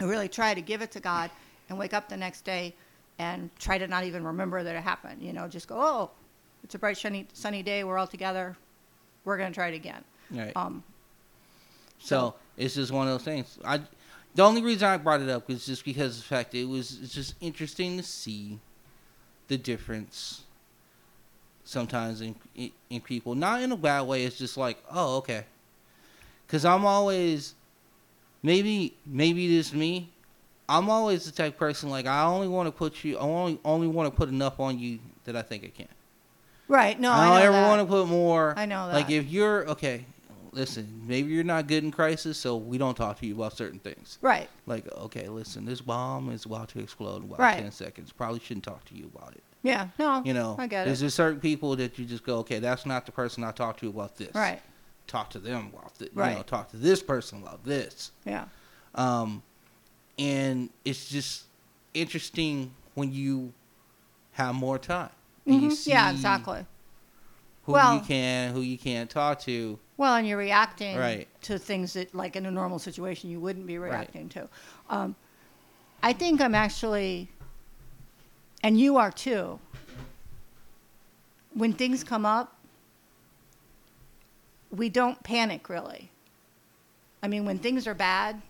I 0.00 0.04
really 0.04 0.28
try 0.28 0.54
to 0.54 0.62
give 0.62 0.80
it 0.80 0.90
to 0.92 1.00
God 1.00 1.30
and 1.68 1.78
wake 1.78 1.92
up 1.92 2.08
the 2.08 2.16
next 2.16 2.42
day 2.46 2.74
and 3.18 3.50
try 3.58 3.76
to 3.76 3.86
not 3.86 4.04
even 4.04 4.24
remember 4.24 4.62
that 4.62 4.74
it 4.74 4.82
happened. 4.82 5.22
You 5.22 5.34
know, 5.34 5.46
just 5.46 5.68
go, 5.68 5.76
oh, 5.78 6.10
it's 6.64 6.74
a 6.74 6.78
bright, 6.78 6.96
sunny, 6.96 7.26
sunny 7.34 7.62
day. 7.62 7.84
We're 7.84 7.98
all 7.98 8.06
together. 8.06 8.56
We're 9.24 9.38
gonna 9.38 9.54
try 9.54 9.68
it 9.68 9.74
again. 9.74 10.02
Right. 10.30 10.52
Um, 10.56 10.82
So 11.98 12.34
it's 12.56 12.74
just 12.74 12.92
one 12.92 13.06
of 13.08 13.14
those 13.14 13.24
things. 13.24 13.58
I, 13.64 13.80
the 14.34 14.42
only 14.42 14.62
reason 14.62 14.88
I 14.88 14.96
brought 14.96 15.20
it 15.20 15.28
up 15.28 15.48
was 15.48 15.66
just 15.66 15.84
because 15.84 16.16
of 16.16 16.22
the 16.22 16.28
fact 16.28 16.54
it 16.54 16.64
was 16.64 16.98
it's 17.02 17.12
just 17.12 17.34
interesting 17.40 17.96
to 17.96 18.02
see 18.02 18.58
the 19.48 19.58
difference 19.58 20.42
sometimes 21.64 22.20
in 22.20 22.34
in, 22.54 22.70
in 22.88 23.00
people. 23.00 23.34
Not 23.34 23.62
in 23.62 23.72
a 23.72 23.76
bad 23.76 24.02
way. 24.02 24.24
It's 24.24 24.38
just 24.38 24.56
like, 24.56 24.82
oh, 24.90 25.16
okay. 25.18 25.44
Because 26.46 26.64
I'm 26.64 26.84
always, 26.84 27.54
maybe 28.42 28.96
maybe 29.06 29.54
this 29.56 29.72
me. 29.72 30.10
I'm 30.68 30.88
always 30.88 31.24
the 31.24 31.32
type 31.32 31.54
of 31.54 31.58
person 31.58 31.90
like 31.90 32.06
I 32.06 32.22
only 32.22 32.46
want 32.46 32.68
to 32.68 32.72
put 32.72 33.02
you. 33.04 33.18
I 33.18 33.22
only 33.22 33.58
only 33.64 33.88
want 33.88 34.10
to 34.10 34.16
put 34.16 34.28
enough 34.28 34.60
on 34.60 34.78
you 34.78 35.00
that 35.24 35.34
I 35.36 35.42
think 35.42 35.64
I 35.64 35.68
can. 35.68 35.88
Right? 36.70 36.98
No, 36.98 37.10
I 37.10 37.14
I, 37.14 37.24
don't 37.24 37.28
know 37.34 37.42
ever 37.44 37.52
that. 37.52 37.68
want 37.68 37.80
to 37.82 37.86
put 37.86 38.06
more. 38.08 38.54
I 38.56 38.64
know 38.66 38.86
that. 38.88 38.94
Like 38.94 39.10
if 39.10 39.26
you're 39.28 39.68
okay, 39.70 40.04
listen. 40.52 41.02
Maybe 41.06 41.32
you're 41.32 41.44
not 41.44 41.66
good 41.66 41.82
in 41.84 41.90
crisis, 41.90 42.38
so 42.38 42.56
we 42.56 42.78
don't 42.78 42.96
talk 42.96 43.18
to 43.20 43.26
you 43.26 43.34
about 43.34 43.56
certain 43.56 43.78
things. 43.80 44.18
Right. 44.22 44.48
Like 44.66 44.90
okay, 44.92 45.28
listen, 45.28 45.64
this 45.64 45.80
bomb 45.80 46.30
is 46.30 46.44
about 46.46 46.68
to 46.70 46.78
explode 46.80 47.18
in 47.18 47.24
about 47.24 47.38
Right. 47.40 47.58
ten 47.58 47.70
seconds. 47.72 48.12
Probably 48.12 48.40
shouldn't 48.40 48.64
talk 48.64 48.84
to 48.86 48.94
you 48.94 49.10
about 49.14 49.32
it. 49.34 49.42
Yeah. 49.62 49.88
No. 49.98 50.22
You 50.24 50.32
know, 50.32 50.56
I 50.58 50.66
get 50.66 50.86
there's 50.86 51.02
it. 51.02 51.06
just 51.06 51.16
certain 51.16 51.40
people 51.40 51.76
that 51.76 51.98
you 51.98 52.06
just 52.06 52.24
go, 52.24 52.38
okay, 52.38 52.60
that's 52.60 52.86
not 52.86 53.04
the 53.04 53.12
person 53.12 53.44
I 53.44 53.50
talk 53.52 53.76
to 53.78 53.88
about 53.88 54.16
this. 54.16 54.34
Right. 54.34 54.60
Talk 55.06 55.28
to 55.30 55.38
them 55.38 55.70
about 55.76 55.94
this. 55.98 56.08
You 56.08 56.16
know, 56.16 56.22
Right. 56.22 56.46
talk 56.46 56.70
to 56.70 56.76
this 56.78 57.02
person 57.02 57.42
about 57.42 57.64
this. 57.64 58.12
Yeah. 58.24 58.44
Um, 58.94 59.42
and 60.18 60.70
it's 60.84 61.08
just 61.10 61.44
interesting 61.94 62.72
when 62.94 63.12
you 63.12 63.52
have 64.32 64.54
more 64.54 64.78
time. 64.78 65.10
And 65.46 65.62
you 65.62 65.70
Mhm. 65.70 65.86
Yeah. 65.86 66.10
Exactly. 66.10 66.66
Who 67.64 67.72
Well- 67.72 67.94
you 67.96 68.00
can, 68.00 68.52
who 68.52 68.60
you 68.62 68.78
can't 68.78 69.08
talk 69.10 69.40
to. 69.40 69.78
Well, 69.96 70.14
and 70.16 70.26
you're 70.26 70.38
reacting 70.38 70.96
Right. 70.96 71.28
to 71.42 71.58
things 71.58 71.92
that, 71.92 72.14
like 72.14 72.34
in 72.36 72.46
a 72.46 72.50
normal 72.50 72.78
situation, 72.78 73.30
you 73.30 73.38
wouldn't 73.40 73.66
be 73.66 73.76
reacting 73.78 74.28
to. 74.30 74.48
Um, 74.88 75.14
I 76.02 76.14
think 76.14 76.40
I'm 76.40 76.54
actually, 76.54 77.28
and 78.62 78.80
you 78.80 78.96
are 78.96 79.12
too. 79.12 79.60
When 81.52 81.74
things 81.74 82.02
come 82.02 82.24
up, 82.24 82.56
we 84.70 84.88
don't 84.88 85.22
panic 85.22 85.68
really. 85.68 86.10
I 87.22 87.28
mean, 87.28 87.44
when 87.44 87.58
things 87.58 87.86
are 87.86 87.94
bad, 87.94 88.40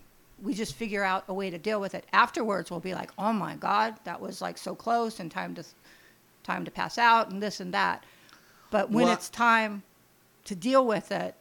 we 0.43 0.55
just 0.55 0.75
figure 0.75 1.03
out 1.03 1.25
a 1.29 1.35
way 1.35 1.51
to 1.51 1.59
deal 1.59 1.81
with 1.81 1.95
it. 1.95 2.07
Afterwards, 2.13 2.71
we'll 2.71 2.79
be 2.81 2.95
like, 2.95 3.11
"Oh 3.19 3.33
my 3.33 3.57
God, 3.57 3.97
that 4.05 4.21
was 4.21 4.41
like 4.41 4.57
so 4.57 4.75
close, 4.75 5.19
and 5.19 5.31
time 5.31 5.55
to, 5.57 5.65
time 6.51 6.65
to 6.65 6.71
pass 6.71 6.99
out, 6.99 7.31
and 7.31 7.43
this 7.43 7.61
and 7.61 7.73
that." 7.75 8.05
But 8.71 8.91
when 8.91 9.07
Well- 9.07 9.15
it's 9.15 9.29
time 9.29 9.83
to 10.45 10.55
deal 10.55 10.85
with 10.87 11.11
it, 11.13 11.35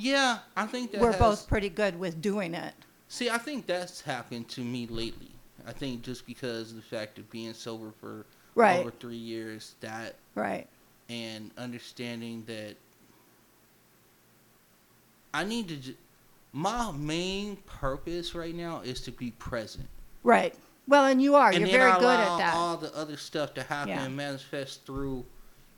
Yeah, 0.00 0.38
I 0.56 0.66
think 0.66 0.92
that 0.92 1.00
we're 1.00 1.10
has- 1.10 1.20
both 1.20 1.48
pretty 1.48 1.68
good 1.68 1.98
with 1.98 2.22
doing 2.22 2.54
it. 2.54 2.72
See, 3.08 3.28
I 3.30 3.38
think 3.38 3.66
that's 3.66 4.00
happened 4.02 4.48
to 4.50 4.60
me 4.62 4.86
lately. 4.86 5.32
I 5.66 5.72
think 5.72 6.02
just 6.02 6.24
because 6.24 6.70
of 6.70 6.76
the 6.76 6.82
fact 6.82 7.18
of 7.18 7.28
being 7.30 7.52
sober 7.52 7.90
for 8.00 8.24
Right. 8.54 8.78
over 8.78 8.92
three 8.92 9.16
years, 9.16 9.74
that 9.80 10.14
Right. 10.36 10.68
and 11.08 11.50
understanding 11.58 12.44
that 12.46 12.76
I 15.34 15.42
need 15.44 15.68
to. 15.68 15.76
Ju- 15.76 15.96
my 16.52 16.92
main 16.92 17.56
purpose 17.56 18.34
right 18.34 18.54
now 18.54 18.80
is 18.80 19.00
to 19.02 19.10
be 19.10 19.32
present. 19.32 19.88
Right. 20.22 20.54
Well, 20.88 21.04
and 21.04 21.20
you 21.22 21.34
are. 21.36 21.50
and 21.50 21.60
You're 21.60 21.68
very 21.68 21.90
I 21.92 21.98
good 22.00 22.18
at 22.18 22.38
that. 22.38 22.54
all 22.54 22.76
the 22.78 22.92
other 22.96 23.16
stuff 23.18 23.54
to 23.54 23.62
happen 23.62 23.90
Yeah. 23.90 24.04
and 24.04 24.16
manifest 24.16 24.86
through, 24.86 25.24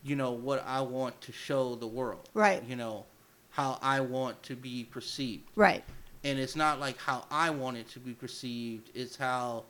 you 0.04 0.14
know, 0.16 0.30
what 0.30 0.64
I 0.66 0.80
want 0.80 1.20
to 1.22 1.32
show 1.32 1.74
the 1.74 1.86
world. 1.88 2.28
Right. 2.32 2.62
You 2.64 2.76
know, 2.76 3.04
how 3.50 3.78
I 3.82 4.00
want 4.00 4.40
to 4.44 4.54
be 4.56 4.84
perceived. 4.84 5.44
right. 5.56 5.84
and 6.22 6.38
it's 6.38 6.54
not 6.54 6.78
like 6.78 6.98
how 6.98 7.24
I 7.30 7.48
want 7.48 7.78
it 7.78 7.88
to 7.90 7.98
be 7.98 8.12
perceived. 8.12 8.90
It's 8.94 9.16
how 9.16 9.64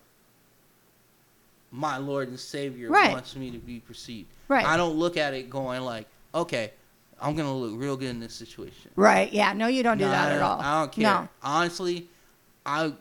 my 1.71 1.97
Lord 1.97 2.29
and 2.29 2.39
Savior 2.39 2.91
Right. 2.91 3.13
wants 3.13 3.37
me 3.37 3.51
to 3.53 3.59
be 3.59 3.79
perceived. 3.79 4.29
Right. 4.49 4.67
I 4.67 4.77
don't 4.77 4.97
look 4.97 5.17
at 5.17 5.33
it 5.33 5.49
going 5.49 5.83
like, 5.83 6.09
okay, 6.35 6.73
I'm 7.21 7.37
gonna 7.37 7.55
look 7.57 7.79
real 7.81 7.97
good 7.97 8.09
in 8.11 8.19
this 8.19 8.35
situation. 8.35 8.91
Right. 8.97 9.33
Yeah. 9.33 9.53
No, 9.53 9.69
you 9.69 9.83
don't 9.85 9.99
do 9.99 10.05
No, 10.07 10.11
that 10.11 10.33
at 10.33 10.39
don't- 10.41 10.43
all. 10.43 10.61
I 10.61 10.81
don't 10.81 10.91
care. 10.93 11.05
No. 11.05 11.29
Honestly, 11.43 12.09
I 12.67 12.93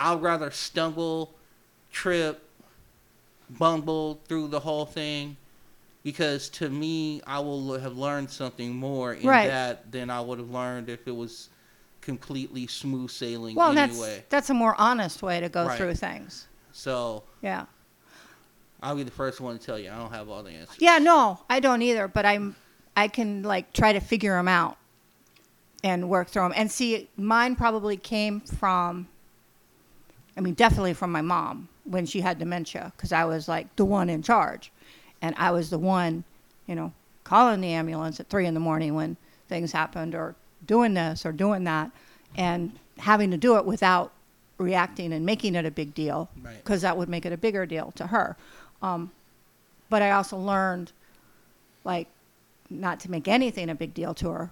I'd 0.00 0.22
rather 0.22 0.50
stumble, 0.50 1.32
trip, 1.92 2.42
bumble 3.50 4.18
through 4.26 4.48
the 4.48 4.60
whole 4.60 4.86
thing. 4.86 5.36
Because 6.02 6.48
to 6.50 6.70
me, 6.70 7.20
I 7.26 7.40
will 7.40 7.78
have 7.78 7.96
learned 7.98 8.30
something 8.30 8.74
more 8.74 9.12
in 9.12 9.26
Right. 9.28 9.48
that 9.48 9.92
than 9.92 10.08
I 10.08 10.20
would 10.22 10.38
have 10.38 10.48
learned 10.48 10.88
if 10.88 11.06
it 11.06 11.14
was 11.14 11.50
completely 12.00 12.66
smooth 12.66 13.10
sailing 13.10 13.54
Well, 13.54 13.76
anyway. 13.76 14.14
that's 14.16 14.28
that's 14.30 14.50
a 14.50 14.54
more 14.54 14.74
honest 14.80 15.22
way 15.22 15.40
to 15.40 15.50
go 15.50 15.66
Right. 15.66 15.76
through 15.76 15.94
things. 15.96 16.46
So 16.72 17.24
Yeah. 17.42 17.66
I'll 18.82 18.96
be 18.96 19.02
the 19.02 19.10
first 19.10 19.42
one 19.42 19.58
to 19.58 19.62
tell 19.64 19.78
you 19.78 19.90
I 19.90 19.98
don't 19.98 20.10
have 20.10 20.30
all 20.30 20.42
the 20.42 20.52
answers. 20.52 20.76
Yeah. 20.80 20.96
No, 20.96 21.40
I 21.50 21.60
don't 21.60 21.82
either. 21.82 22.08
But 22.08 22.24
I'm 22.24 22.56
I 22.96 23.08
can 23.08 23.42
like 23.42 23.74
try 23.74 23.92
to 23.92 24.00
figure 24.00 24.32
them 24.36 24.48
out 24.48 24.78
and 25.84 26.08
work 26.08 26.28
through 26.28 26.42
them. 26.44 26.52
And 26.56 26.70
see, 26.72 27.10
mine 27.18 27.56
probably 27.56 27.98
came 27.98 28.40
from. 28.40 29.08
I 30.40 30.42
mean, 30.42 30.54
definitely 30.54 30.94
from 30.94 31.12
my 31.12 31.20
mom 31.20 31.68
when 31.84 32.06
she 32.06 32.22
had 32.22 32.38
dementia, 32.38 32.92
because 32.96 33.12
I 33.12 33.26
was 33.26 33.46
like 33.46 33.76
the 33.76 33.84
one 33.84 34.08
in 34.08 34.22
charge, 34.22 34.72
and 35.20 35.34
I 35.36 35.50
was 35.50 35.68
the 35.68 35.78
one 35.78 36.24
you 36.66 36.74
know, 36.74 36.92
calling 37.24 37.60
the 37.60 37.68
ambulance 37.68 38.20
at 38.20 38.28
three 38.30 38.46
in 38.46 38.54
the 38.54 38.60
morning 38.60 38.94
when 38.94 39.18
things 39.48 39.72
happened, 39.72 40.14
or 40.14 40.34
doing 40.66 40.94
this 40.94 41.26
or 41.26 41.32
doing 41.32 41.64
that, 41.64 41.90
and 42.36 42.78
having 42.98 43.30
to 43.32 43.36
do 43.36 43.56
it 43.58 43.66
without 43.66 44.12
reacting 44.56 45.12
and 45.12 45.26
making 45.26 45.56
it 45.56 45.66
a 45.66 45.70
big 45.70 45.92
deal, 45.92 46.30
Right. 46.42 46.56
because 46.56 46.80
that 46.82 46.96
would 46.96 47.10
make 47.10 47.26
it 47.26 47.32
a 47.34 47.36
bigger 47.36 47.66
deal 47.66 47.92
to 47.96 48.06
her. 48.06 48.36
Um, 48.80 49.10
but 49.90 50.00
I 50.00 50.12
also 50.12 50.38
learned, 50.38 50.92
like, 51.84 52.08
not 52.70 52.98
to 53.00 53.10
make 53.10 53.28
anything 53.28 53.68
a 53.68 53.74
big 53.74 53.92
deal 53.92 54.14
to 54.14 54.30
her, 54.30 54.50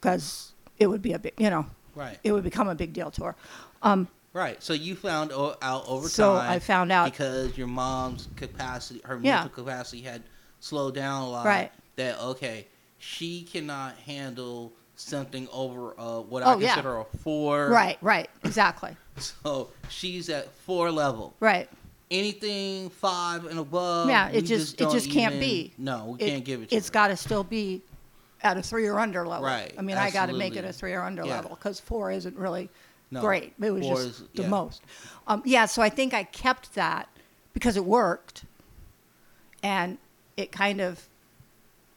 because 0.00 0.52
it 0.78 0.86
would 0.86 1.02
be 1.02 1.12
a 1.12 1.18
big, 1.18 1.34
you 1.36 1.50
know, 1.50 1.66
Right. 1.94 2.18
it 2.24 2.32
would 2.32 2.44
become 2.44 2.68
a 2.68 2.74
big 2.74 2.94
deal 2.94 3.10
to 3.10 3.24
her. 3.24 3.36
Um, 3.82 4.08
Right. 4.38 4.62
So 4.62 4.72
you 4.72 4.94
found 4.94 5.32
o- 5.32 5.56
out 5.60 5.84
over 5.88 6.08
So 6.08 6.36
time. 6.36 6.50
I 6.50 6.58
found 6.60 6.92
out- 6.92 7.10
because 7.10 7.58
your 7.58 7.66
mom's 7.66 8.28
capacity, 8.36 9.00
her 9.04 9.18
Yeah. 9.20 9.42
mental 9.42 9.64
capacity 9.64 10.02
had 10.02 10.22
slowed 10.60 10.94
down 10.94 11.22
a 11.22 11.28
lot. 11.28 11.44
Right. 11.44 11.72
That 11.96 12.20
okay, 12.20 12.66
she 12.98 13.42
cannot 13.42 13.96
handle 14.06 14.72
something 14.94 15.48
over 15.52 15.98
uh, 15.98 16.20
what 16.20 16.44
Oh, 16.44 16.50
I 16.50 16.56
yeah. 16.58 16.74
consider 16.74 16.98
a 16.98 17.04
four. 17.22 17.68
right, 17.68 17.98
right, 18.00 18.28
exactly, 18.44 18.96
So 19.18 19.70
she's 19.88 20.28
at 20.28 20.52
four 20.58 20.90
level. 20.92 21.34
right. 21.40 21.68
Anything 22.10 22.88
five 22.90 23.44
and 23.44 23.58
above. 23.58 24.08
Yeah, 24.08 24.28
it 24.30 24.42
just- 24.42 24.80
it 24.80 24.90
just 24.90 25.10
can't 25.10 25.38
be. 25.38 25.72
No, 25.76 26.16
we 26.18 26.24
It- 26.26 26.30
can't 26.30 26.44
give 26.44 26.62
it. 26.62 26.70
to 26.70 26.76
It's 26.76 26.88
got 26.90 27.08
to 27.08 27.16
still 27.16 27.44
be 27.44 27.82
at 28.42 28.56
a 28.56 28.62
three 28.62 28.86
or 28.86 28.98
under 28.98 29.26
level. 29.26 29.44
Right, 29.44 29.74
I 29.76 29.82
mean, 29.82 29.96
I 29.98 30.10
got 30.10 30.26
to 30.26 30.32
make 30.32 30.54
it 30.56 30.64
a 30.64 30.72
three 30.72 30.92
or 30.94 31.02
under 31.02 31.24
Yeah. 31.24 31.34
level 31.34 31.50
because 31.50 31.80
four 31.80 32.10
isn't 32.12 32.36
really 32.36 32.70
No, 33.10 33.20
great. 33.20 33.54
It 33.60 33.70
was 33.70 33.86
just 33.86 34.06
is- 34.06 34.24
the 34.34 34.42
yeah. 34.42 34.48
most. 34.48 34.82
Um, 35.26 35.42
yeah, 35.44 35.66
so 35.66 35.82
I 35.82 35.88
think 35.88 36.12
I 36.12 36.24
kept 36.24 36.74
that 36.74 37.08
because 37.54 37.76
it 37.76 37.84
worked, 37.84 38.44
and 39.62 39.98
it 40.36 40.52
kind 40.52 40.80
of 40.80 41.08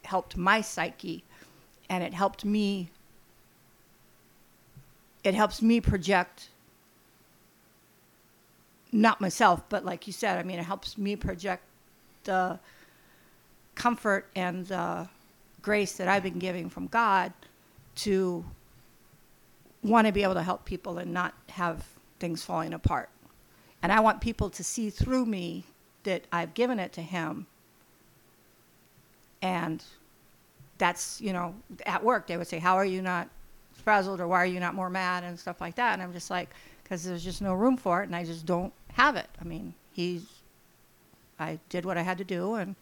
helped 0.04 0.36
my 0.36 0.60
psyche, 0.60 1.24
and 1.88 2.02
it 2.02 2.14
helped 2.14 2.44
me. 2.44 2.90
It 5.24 5.34
helps 5.34 5.62
me 5.62 5.80
project. 5.80 6.48
Not 8.94 9.20
myself, 9.20 9.62
but 9.70 9.84
like 9.84 10.06
you 10.06 10.12
said, 10.12 10.38
I 10.38 10.42
mean, 10.42 10.58
it 10.58 10.64
helps 10.64 10.98
me 10.98 11.16
project 11.16 11.64
the 12.24 12.58
comfort 13.74 14.28
and 14.36 14.66
the 14.66 15.08
grace 15.62 15.92
that 15.94 16.08
I've 16.08 16.22
been 16.22 16.38
giving 16.38 16.68
from 16.68 16.88
God 16.88 17.32
to 17.96 18.44
want 19.82 20.06
to 20.06 20.12
be 20.12 20.22
able 20.22 20.34
to 20.34 20.42
help 20.42 20.64
people 20.64 20.98
and 20.98 21.12
not 21.12 21.34
have 21.50 21.84
things 22.20 22.42
falling 22.42 22.72
apart. 22.72 23.08
And 23.82 23.90
I 23.90 24.00
want 24.00 24.20
people 24.20 24.48
to 24.50 24.62
see 24.62 24.90
through 24.90 25.26
me 25.26 25.64
that 26.04 26.24
I've 26.32 26.54
given 26.54 26.78
it 26.78 26.92
to 26.94 27.02
Him. 27.02 27.46
And 29.40 29.82
that's, 30.78 31.20
you 31.20 31.32
know, 31.32 31.54
at 31.84 32.02
work, 32.02 32.26
they 32.26 32.36
would 32.36 32.46
say, 32.46 32.58
How 32.58 32.76
are 32.76 32.84
you 32.84 33.02
not 33.02 33.28
frazzled 33.72 34.20
or 34.20 34.28
why 34.28 34.38
are 34.38 34.46
you 34.46 34.60
not 34.60 34.74
more 34.74 34.88
mad 34.90 35.24
and 35.24 35.38
stuff 35.38 35.60
like 35.60 35.74
that? 35.76 35.94
And 35.94 36.02
I'm 36.02 36.12
just 36.12 36.30
like, 36.30 36.50
Because 36.82 37.04
there's 37.04 37.24
just 37.24 37.42
no 37.42 37.54
room 37.54 37.76
for 37.76 38.02
it 38.02 38.06
and 38.06 38.14
I 38.14 38.24
just 38.24 38.46
don't 38.46 38.72
have 38.92 39.16
it. 39.16 39.28
I 39.40 39.44
mean, 39.44 39.74
He's, 39.92 40.24
I 41.40 41.58
did 41.68 41.84
what 41.84 41.98
I 41.98 42.02
had 42.02 42.18
to 42.18 42.24
do 42.24 42.54
and 42.54 42.76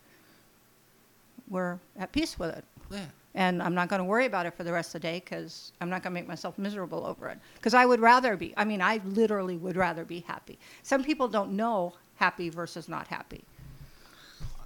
we're 1.48 1.78
at 1.98 2.12
peace 2.12 2.38
with 2.38 2.56
it 2.56 2.64
Yeah. 2.90 3.06
And 3.34 3.62
I'm 3.62 3.74
not 3.74 3.88
going 3.88 4.00
to 4.00 4.04
worry 4.04 4.26
about 4.26 4.46
it 4.46 4.54
for 4.54 4.64
the 4.64 4.72
rest 4.72 4.94
of 4.94 5.02
the 5.02 5.08
day 5.08 5.20
because 5.20 5.72
I'm 5.80 5.88
not 5.88 6.02
going 6.02 6.12
to 6.12 6.20
make 6.20 6.26
myself 6.28 6.58
miserable 6.58 7.06
over 7.06 7.28
it. 7.28 7.38
Because 7.54 7.74
I 7.74 7.86
would 7.86 8.00
rather 8.00 8.36
be. 8.36 8.52
I 8.56 8.64
mean, 8.64 8.82
I 8.82 9.00
literally 9.04 9.56
would 9.56 9.76
rather 9.76 10.04
be 10.04 10.20
happy. 10.20 10.58
Some 10.82 11.04
people 11.04 11.28
don't 11.28 11.52
know 11.52 11.94
happy 12.16 12.48
versus 12.50 12.88
not 12.88 13.06
happy. 13.06 13.44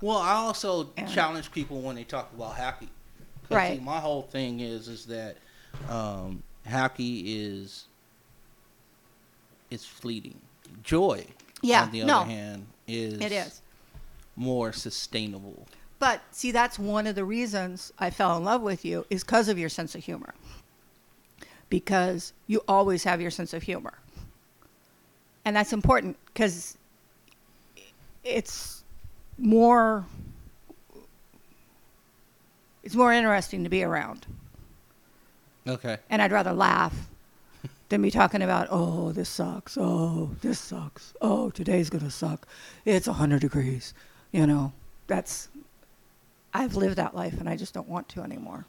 Well, 0.01 0.19
I 0.19 0.33
also 0.33 0.91
And- 0.97 1.09
challenge 1.11 1.53
people 1.53 1.81
when 1.81 1.97
they 1.97 2.05
talk 2.05 2.33
about 2.35 2.57
happy. 2.57 2.89
Right. 3.51 3.79
See, 3.79 3.85
my 3.85 4.01
whole 4.01 4.23
thing 4.23 4.61
is 4.61 4.89
is 4.89 5.05
that 5.07 5.37
um, 5.91 6.43
happy 6.65 7.37
is 7.43 7.87
is 9.71 9.85
fleeting. 9.85 10.41
Joy, 10.83 11.27
Yeah, 11.62 11.85
on 11.85 11.91
the 11.91 12.05
no. 12.05 12.21
other 12.21 12.31
hand, 12.31 12.67
is 12.87 13.15
It 13.21 13.33
is. 13.33 13.61
more 14.37 14.73
sustainable. 14.73 15.67
But 16.05 16.21
see, 16.33 16.51
that's 16.51 16.79
one 16.79 17.07
of 17.07 17.15
the 17.15 17.25
reasons 17.25 17.91
I 17.99 18.11
fell 18.11 18.37
in 18.37 18.45
love 18.45 18.61
with 18.61 18.85
you 18.85 19.07
is 19.09 19.25
because 19.25 19.49
of 19.49 19.59
your 19.59 19.71
sense 19.71 19.95
of 19.95 20.05
humor. 20.05 20.35
Because 21.71 22.35
you 22.47 22.61
always 22.69 23.05
have 23.05 23.23
your 23.23 23.31
sense 23.31 23.55
of 23.55 23.63
humor. 23.63 23.95
And 25.47 25.57
that's 25.57 25.73
important 25.73 26.19
because 26.27 26.77
it's 28.23 28.85
more 29.39 30.05
it's 32.83 32.95
more 32.95 33.15
interesting 33.15 33.65
to 33.65 33.71
be 33.71 33.83
around. 33.83 34.27
Okay. 35.67 35.97
And 36.11 36.21
I'd 36.21 36.33
rather 36.33 36.53
laugh 36.53 37.09
than 37.89 38.03
be 38.03 38.11
talking 38.11 38.43
about, 38.43 38.69
oh, 38.71 39.13
this 39.13 39.31
sucks. 39.31 39.79
Oh, 39.81 40.33
this 40.43 40.59
sucks. 40.59 41.15
Oh, 41.23 41.49
today's 41.49 41.89
going 41.89 42.05
to 42.05 42.11
suck. 42.11 42.47
It's 42.85 43.07
100 43.07 43.41
degrees. 43.41 43.95
You 44.33 44.47
know, 44.47 44.75
that's, 45.07 45.49
I've 46.55 46.77
lived 46.77 46.97
that 46.97 47.15
life 47.15 47.41
and 47.41 47.49
I 47.49 47.57
just 47.57 47.75
don't 47.75 47.89
want 47.89 48.09
to 48.11 48.23
anymore. 48.23 48.65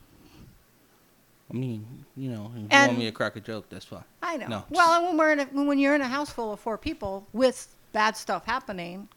I 1.51 1.53
mean, 1.53 1.85
you 2.17 2.31
know, 2.31 2.51
if 2.55 2.61
you 2.61 2.67
And- 2.71 2.87
want 2.93 2.99
me 2.99 3.05
to 3.05 3.11
crack 3.11 3.35
a 3.35 3.39
joke, 3.39 3.69
that's 3.69 3.85
fine. 3.85 4.03
I 4.23 4.37
know. 4.37 4.47
No. 4.47 4.63
Well, 4.71 4.93
and 4.97 5.05
when, 5.05 5.17
we're 5.17 5.31
in 5.33 5.39
a, 5.39 5.45
when 5.45 5.77
you're 5.77 5.93
in 5.93 6.01
a 6.01 6.07
house 6.07 6.31
full 6.31 6.51
of 6.51 6.59
four 6.59 6.77
people 6.79 7.27
with 7.33 7.67
bad 7.93 8.17
stuff 8.17 8.45
happening, 8.45 9.07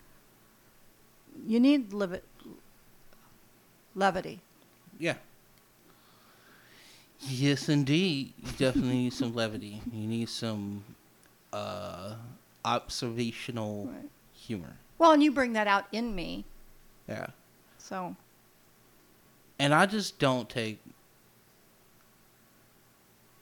you 1.46 1.58
need 1.58 1.92
liv- 1.94 2.20
levity. 3.94 4.40
Yeah. 4.98 5.14
Yes, 7.20 7.68
indeed. 7.68 8.32
You 8.44 8.52
definitely 8.58 8.92
need 8.98 9.12
some 9.12 9.34
levity. 9.34 9.80
You 9.90 10.06
need 10.06 10.28
some 10.28 10.84
uh, 11.52 12.14
observational 12.64 13.86
Right. 13.86 14.10
humor. 14.34 14.76
Well, 14.98 15.12
and 15.12 15.22
you 15.22 15.32
bring 15.32 15.54
that 15.54 15.66
out 15.66 15.86
in 15.92 16.14
me. 16.14 16.44
Yeah. 17.08 17.28
So, 17.78 18.14
And 19.58 19.74
I 19.74 19.86
just 19.86 20.18
don't 20.18 20.48
take. 20.48 20.78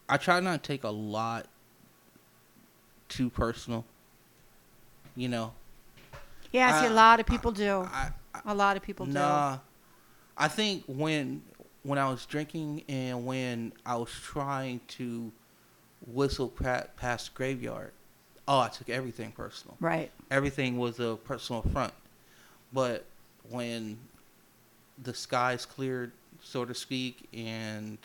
I 0.09 0.17
try 0.17 0.41
not 0.41 0.63
to 0.63 0.67
take 0.67 0.85
a 0.85 0.91
lot 0.91 1.47
too 3.09 3.29
personal. 3.31 3.85
You 5.15 5.29
know. 5.29 5.53
yeah, 6.53 6.81
see, 6.81 6.87
I- 6.87 6.91
a 6.91 6.95
lot 6.95 7.21
of 7.21 7.27
people 7.27 7.51
do. 7.53 7.81
I, 7.91 8.11
I 8.35 8.41
A 8.47 8.55
lot 8.55 8.77
of 8.77 8.83
people 8.83 9.07
do. 9.07 9.13
Nah, 9.13 9.59
I 10.37 10.49
think 10.49 10.85
when 10.87 11.43
when 11.83 11.99
I 11.99 12.09
was 12.11 12.27
drinking 12.27 12.83
and 12.89 13.25
when 13.27 13.73
I 13.85 13.97
was 13.97 14.11
trying 14.11 14.81
to 14.89 15.31
whistle 16.07 16.49
past 16.97 17.35
graveyard, 17.35 17.93
oh, 18.49 18.61
I 18.61 18.69
took 18.69 18.89
everything 18.91 19.33
personal. 19.33 19.77
Right. 19.81 20.11
Everything 20.31 20.79
was 20.79 20.99
a 21.01 21.17
personal 21.25 21.63
front. 21.63 21.93
But 22.73 23.05
when 23.49 23.99
the 25.03 25.15
skies 25.15 25.67
clear, 25.67 26.13
so 26.43 26.65
to 26.65 26.75
speak, 26.75 27.29
and 27.35 27.99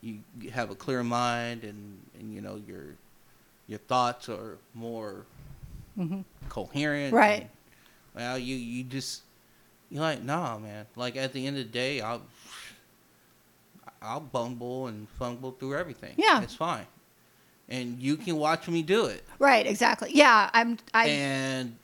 you 0.00 0.20
have 0.52 0.70
a 0.70 0.74
clear 0.74 1.02
mind 1.02 1.62
and, 1.64 1.98
and 2.18 2.34
you 2.34 2.40
know 2.40 2.60
your 2.66 2.84
your 3.68 3.78
thoughts 3.78 4.28
are 4.28 4.58
more 4.74 5.24
hmm 5.96 6.20
coherent. 6.48 7.12
Right. 7.14 7.42
and, 7.42 7.48
well, 8.14 8.38
you 8.38 8.56
you 8.56 8.84
just 8.84 9.22
you're 9.90 10.02
like, 10.02 10.22
nah, 10.22 10.58
man. 10.58 10.86
Like 10.96 11.16
at 11.16 11.32
the 11.32 11.46
end 11.46 11.58
of 11.58 11.64
the 11.64 11.70
day, 11.70 12.00
I'll 12.00 12.22
I'll 14.00 14.20
bumble 14.20 14.88
and 14.88 15.08
fumble 15.18 15.52
through 15.52 15.76
everything. 15.76 16.14
Yeah. 16.16 16.42
it's 16.42 16.54
fine, 16.54 16.86
and 17.68 18.00
you 18.00 18.16
can 18.16 18.36
watch 18.36 18.68
me 18.68 18.82
do 18.82 19.06
it. 19.06 19.24
Right, 19.38 19.66
exactly. 19.66 20.10
Yeah, 20.12 20.50
I'm. 20.52 20.78
I 20.92 21.06
and 21.06 21.76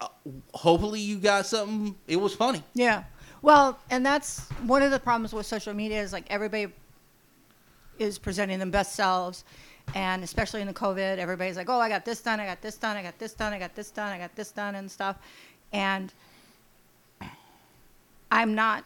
uh, 0.00 0.08
hopefully 0.52 1.00
you 1.00 1.18
got 1.18 1.46
something. 1.46 1.94
It 2.08 2.16
was 2.16 2.34
funny. 2.34 2.62
yeah. 2.74 3.04
Well, 3.44 3.78
and 3.90 4.06
that's 4.06 4.48
one 4.64 4.80
of 4.80 4.90
the 4.90 4.98
problems 4.98 5.34
with 5.34 5.44
social 5.44 5.74
media 5.74 6.00
is 6.00 6.14
like 6.14 6.24
everybody 6.30 6.72
is 7.98 8.18
presenting 8.18 8.58
their 8.58 8.66
best 8.68 8.94
selves, 8.94 9.44
and 9.94 10.24
especially 10.24 10.62
in 10.62 10.66
the 10.66 10.72
COVID, 10.72 11.18
everybody's 11.18 11.58
like, 11.58 11.68
"Oh, 11.68 11.78
I 11.78 11.90
got 11.90 12.06
this 12.06 12.22
done. 12.22 12.40
I 12.40 12.46
got 12.46 12.62
this 12.62 12.78
done. 12.78 12.96
I 12.96 13.02
got 13.02 13.18
this 13.18 13.34
done. 13.34 13.52
I 13.52 13.58
got 13.58 13.74
this 13.74 13.90
done. 13.90 14.12
I 14.14 14.18
got 14.18 14.34
this 14.34 14.50
done," 14.50 14.76
and 14.76 14.90
stuff. 14.90 15.18
And 15.74 16.10
I'm 18.30 18.54
not, 18.54 18.82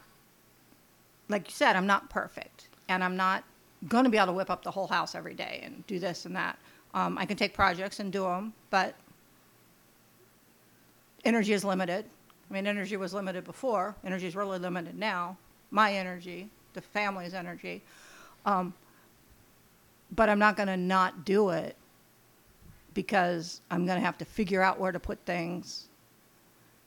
like 1.29 1.47
you 1.47 1.55
said, 1.55 1.77
I'm 1.77 1.87
not 1.87 2.11
perfect, 2.11 2.67
and 2.89 3.05
I'm 3.05 3.17
not 3.17 3.45
going 3.87 4.03
to 4.03 4.11
be 4.11 4.17
able 4.17 4.27
to 4.27 4.33
whip 4.33 4.51
up 4.51 4.65
the 4.65 4.73
whole 4.73 4.89
house 4.89 5.15
every 5.15 5.35
day 5.35 5.61
and 5.63 5.87
do 5.87 6.01
this 6.01 6.27
and 6.27 6.35
that. 6.35 6.59
Um, 6.95 7.17
I 7.17 7.27
can 7.27 7.37
take 7.37 7.55
projects 7.55 8.01
and 8.01 8.13
do 8.13 8.25
them, 8.25 8.53
but 8.71 8.97
energy 11.25 11.53
is 11.53 11.65
limited. 11.65 12.07
I 12.51 12.55
mean, 12.55 12.67
energy 12.67 12.97
was 12.97 13.13
limited 13.13 13.45
before. 13.45 13.95
Energy 14.05 14.27
is 14.27 14.35
really 14.35 14.59
limited 14.59 14.99
now. 14.99 15.37
My 15.71 15.93
energy, 15.93 16.49
the 16.73 16.81
family's 16.81 17.35
energy. 17.35 17.83
Um, 18.47 18.73
but 20.15 20.29
I'm 20.29 20.39
not 20.39 20.57
going 20.57 20.69
to 20.69 20.77
not 20.77 21.25
do 21.25 21.51
it 21.51 21.77
because 22.95 23.61
I'm 23.71 23.85
going 23.85 23.99
to 23.99 24.05
have 24.05 24.19
to 24.19 24.25
figure 24.25 24.63
out 24.63 24.81
where 24.81 24.93
to 24.93 24.99
put 24.99 25.19
things. 25.27 25.89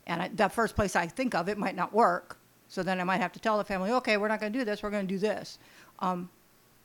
And 0.06 0.22
I, 0.22 0.28
that 0.34 0.52
first 0.52 0.74
place 0.74 0.96
I 0.96 1.06
think 1.06 1.34
of, 1.34 1.48
it 1.48 1.58
might 1.58 1.76
not 1.76 1.92
work. 1.92 2.38
So 2.68 2.82
then 2.82 3.00
I 3.00 3.04
might 3.04 3.20
have 3.20 3.32
to 3.32 3.38
tell 3.38 3.58
the 3.58 3.64
family, 3.64 3.92
okay, 3.92 4.16
we're 4.16 4.28
not 4.28 4.40
going 4.40 4.52
to 4.52 4.58
do 4.58 4.64
this. 4.64 4.82
We're 4.82 4.90
going 4.90 5.06
to 5.06 5.14
do 5.14 5.18
this. 5.18 5.58
Um, 6.00 6.28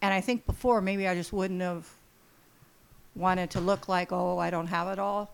and 0.01 0.13
I 0.13 0.21
think 0.21 0.45
before 0.45 0.81
maybe 0.81 1.07
I 1.07 1.15
just 1.15 1.33
wouldn't 1.33 1.61
have 1.61 1.89
wanted 3.15 3.49
to 3.51 3.59
look 3.59 3.87
like, 3.87 4.11
oh, 4.11 4.37
I 4.37 4.49
don't 4.49 4.67
have 4.67 4.87
it 4.89 4.99
all. 4.99 5.33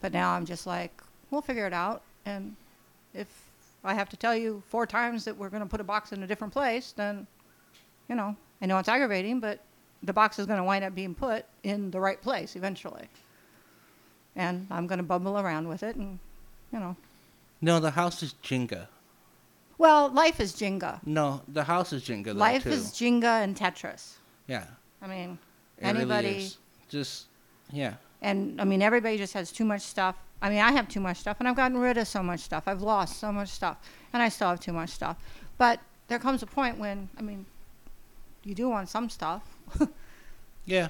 But 0.00 0.12
now 0.12 0.32
I'm 0.32 0.46
just 0.46 0.66
like, 0.66 1.02
we'll 1.30 1.42
figure 1.42 1.66
it 1.66 1.72
out. 1.72 2.02
And 2.24 2.56
if 3.14 3.26
I 3.84 3.94
have 3.94 4.08
to 4.10 4.16
tell 4.16 4.34
you 4.36 4.62
four 4.68 4.86
times 4.86 5.24
that 5.24 5.36
we're 5.36 5.48
going 5.50 5.62
to 5.62 5.68
put 5.68 5.80
a 5.80 5.84
box 5.84 6.12
in 6.12 6.22
a 6.22 6.26
different 6.26 6.52
place, 6.52 6.92
then, 6.92 7.26
you 8.08 8.14
know, 8.14 8.36
I 8.60 8.66
know 8.66 8.78
it's 8.78 8.88
aggravating, 8.88 9.40
but 9.40 9.60
the 10.02 10.12
box 10.12 10.38
is 10.38 10.46
going 10.46 10.58
to 10.58 10.64
wind 10.64 10.84
up 10.84 10.94
being 10.94 11.14
put 11.14 11.44
in 11.62 11.90
the 11.90 12.00
right 12.00 12.20
place 12.20 12.56
eventually. 12.56 13.08
And 14.36 14.66
I'm 14.70 14.86
going 14.86 14.98
to 14.98 15.04
bumble 15.04 15.38
around 15.38 15.68
with 15.68 15.82
it 15.82 15.96
and, 15.96 16.18
you 16.72 16.78
know. 16.78 16.96
No, 17.60 17.80
the 17.80 17.90
house 17.90 18.22
is 18.22 18.34
Jenga. 18.44 18.86
Well, 19.78 20.08
life 20.10 20.40
is 20.40 20.52
Jenga. 20.54 21.00
No, 21.06 21.40
the 21.48 21.64
house 21.64 21.92
is 21.92 22.02
Jenga. 22.04 22.26
though, 22.26 22.32
Life 22.34 22.64
too. 22.64 22.70
is 22.70 22.90
Jenga 22.92 23.42
and 23.42 23.56
Tetris. 23.56 24.14
yeah. 24.46 24.64
I 25.00 25.06
mean, 25.06 25.38
it 25.78 25.86
really 25.86 25.98
anybody. 26.00 26.28
is. 26.28 26.58
Just 26.88 27.26
yeah. 27.72 27.94
And 28.22 28.60
I 28.60 28.64
mean, 28.64 28.82
everybody 28.82 29.16
just 29.16 29.34
has 29.34 29.52
too 29.52 29.64
much 29.64 29.82
stuff. 29.82 30.16
I 30.40 30.48
mean, 30.50 30.58
I 30.60 30.72
have 30.72 30.88
too 30.88 31.00
much 31.00 31.18
stuff, 31.18 31.36
and 31.40 31.48
I've 31.48 31.56
gotten 31.56 31.78
rid 31.78 31.98
of 31.98 32.06
so 32.06 32.22
much 32.22 32.40
stuff. 32.40 32.64
I've 32.66 32.82
lost 32.82 33.18
so 33.18 33.32
much 33.32 33.48
stuff, 33.48 33.76
and 34.12 34.22
I 34.22 34.28
still 34.28 34.48
have 34.48 34.60
too 34.60 34.72
much 34.72 34.90
stuff. 34.90 35.16
But 35.56 35.80
there 36.08 36.18
comes 36.18 36.42
a 36.42 36.46
point 36.46 36.78
when, 36.78 37.08
I 37.18 37.22
mean, 37.22 37.44
you 38.44 38.54
do 38.54 38.68
want 38.68 38.88
some 38.88 39.08
stuff. 39.10 39.42
Yeah. 40.64 40.88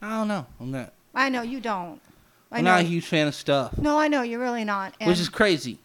I 0.00 0.08
don't 0.18 0.28
know. 0.28 0.46
I'm 0.58 0.70
not. 0.70 0.92
I 1.14 1.28
know 1.28 1.42
you 1.42 1.60
don't. 1.60 2.00
I 2.50 2.58
I'm 2.58 2.64
know. 2.64 2.70
not 2.72 2.80
a 2.80 2.84
huge 2.84 3.04
fan 3.06 3.26
of 3.26 3.34
stuff, 3.34 3.76
no, 3.76 3.98
I 3.98 4.08
know 4.08 4.22
you're 4.22 4.40
really 4.40 4.64
not. 4.64 4.94
And 4.98 5.08
which 5.10 5.20
is 5.20 5.28
crazy. 5.28 5.78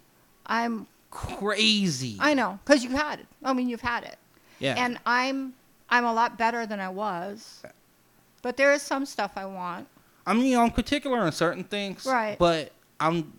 I'm. 0.46 0.88
Crazy. 1.12 2.18
I 2.20 2.34
know, 2.34 2.60
because 2.64 2.84
you've 2.84 2.94
had 2.94 3.20
it. 3.20 3.28
I 3.44 3.52
mean, 3.54 3.68
you've 3.68 3.82
had 3.82 4.04
it. 4.04 4.18
yeah. 4.60 4.76
And 4.78 5.00
I'm. 5.06 5.54
I'm 5.90 6.06
a 6.06 6.14
lot 6.14 6.38
better 6.38 6.66
than 6.66 6.80
I 6.80 6.88
was. 6.90 7.62
But 8.42 8.56
there 8.58 8.72
is 8.74 8.82
some 8.82 9.06
stuff 9.06 9.32
I 9.36 9.46
want. 9.46 9.88
I 10.30 10.34
mean, 10.34 10.56
I'm 10.56 10.70
particular 10.70 11.18
on 11.18 11.32
certain 11.32 11.64
things. 11.64 12.06
Right. 12.06 12.38
But 12.38 12.72
I'm. 13.00 13.34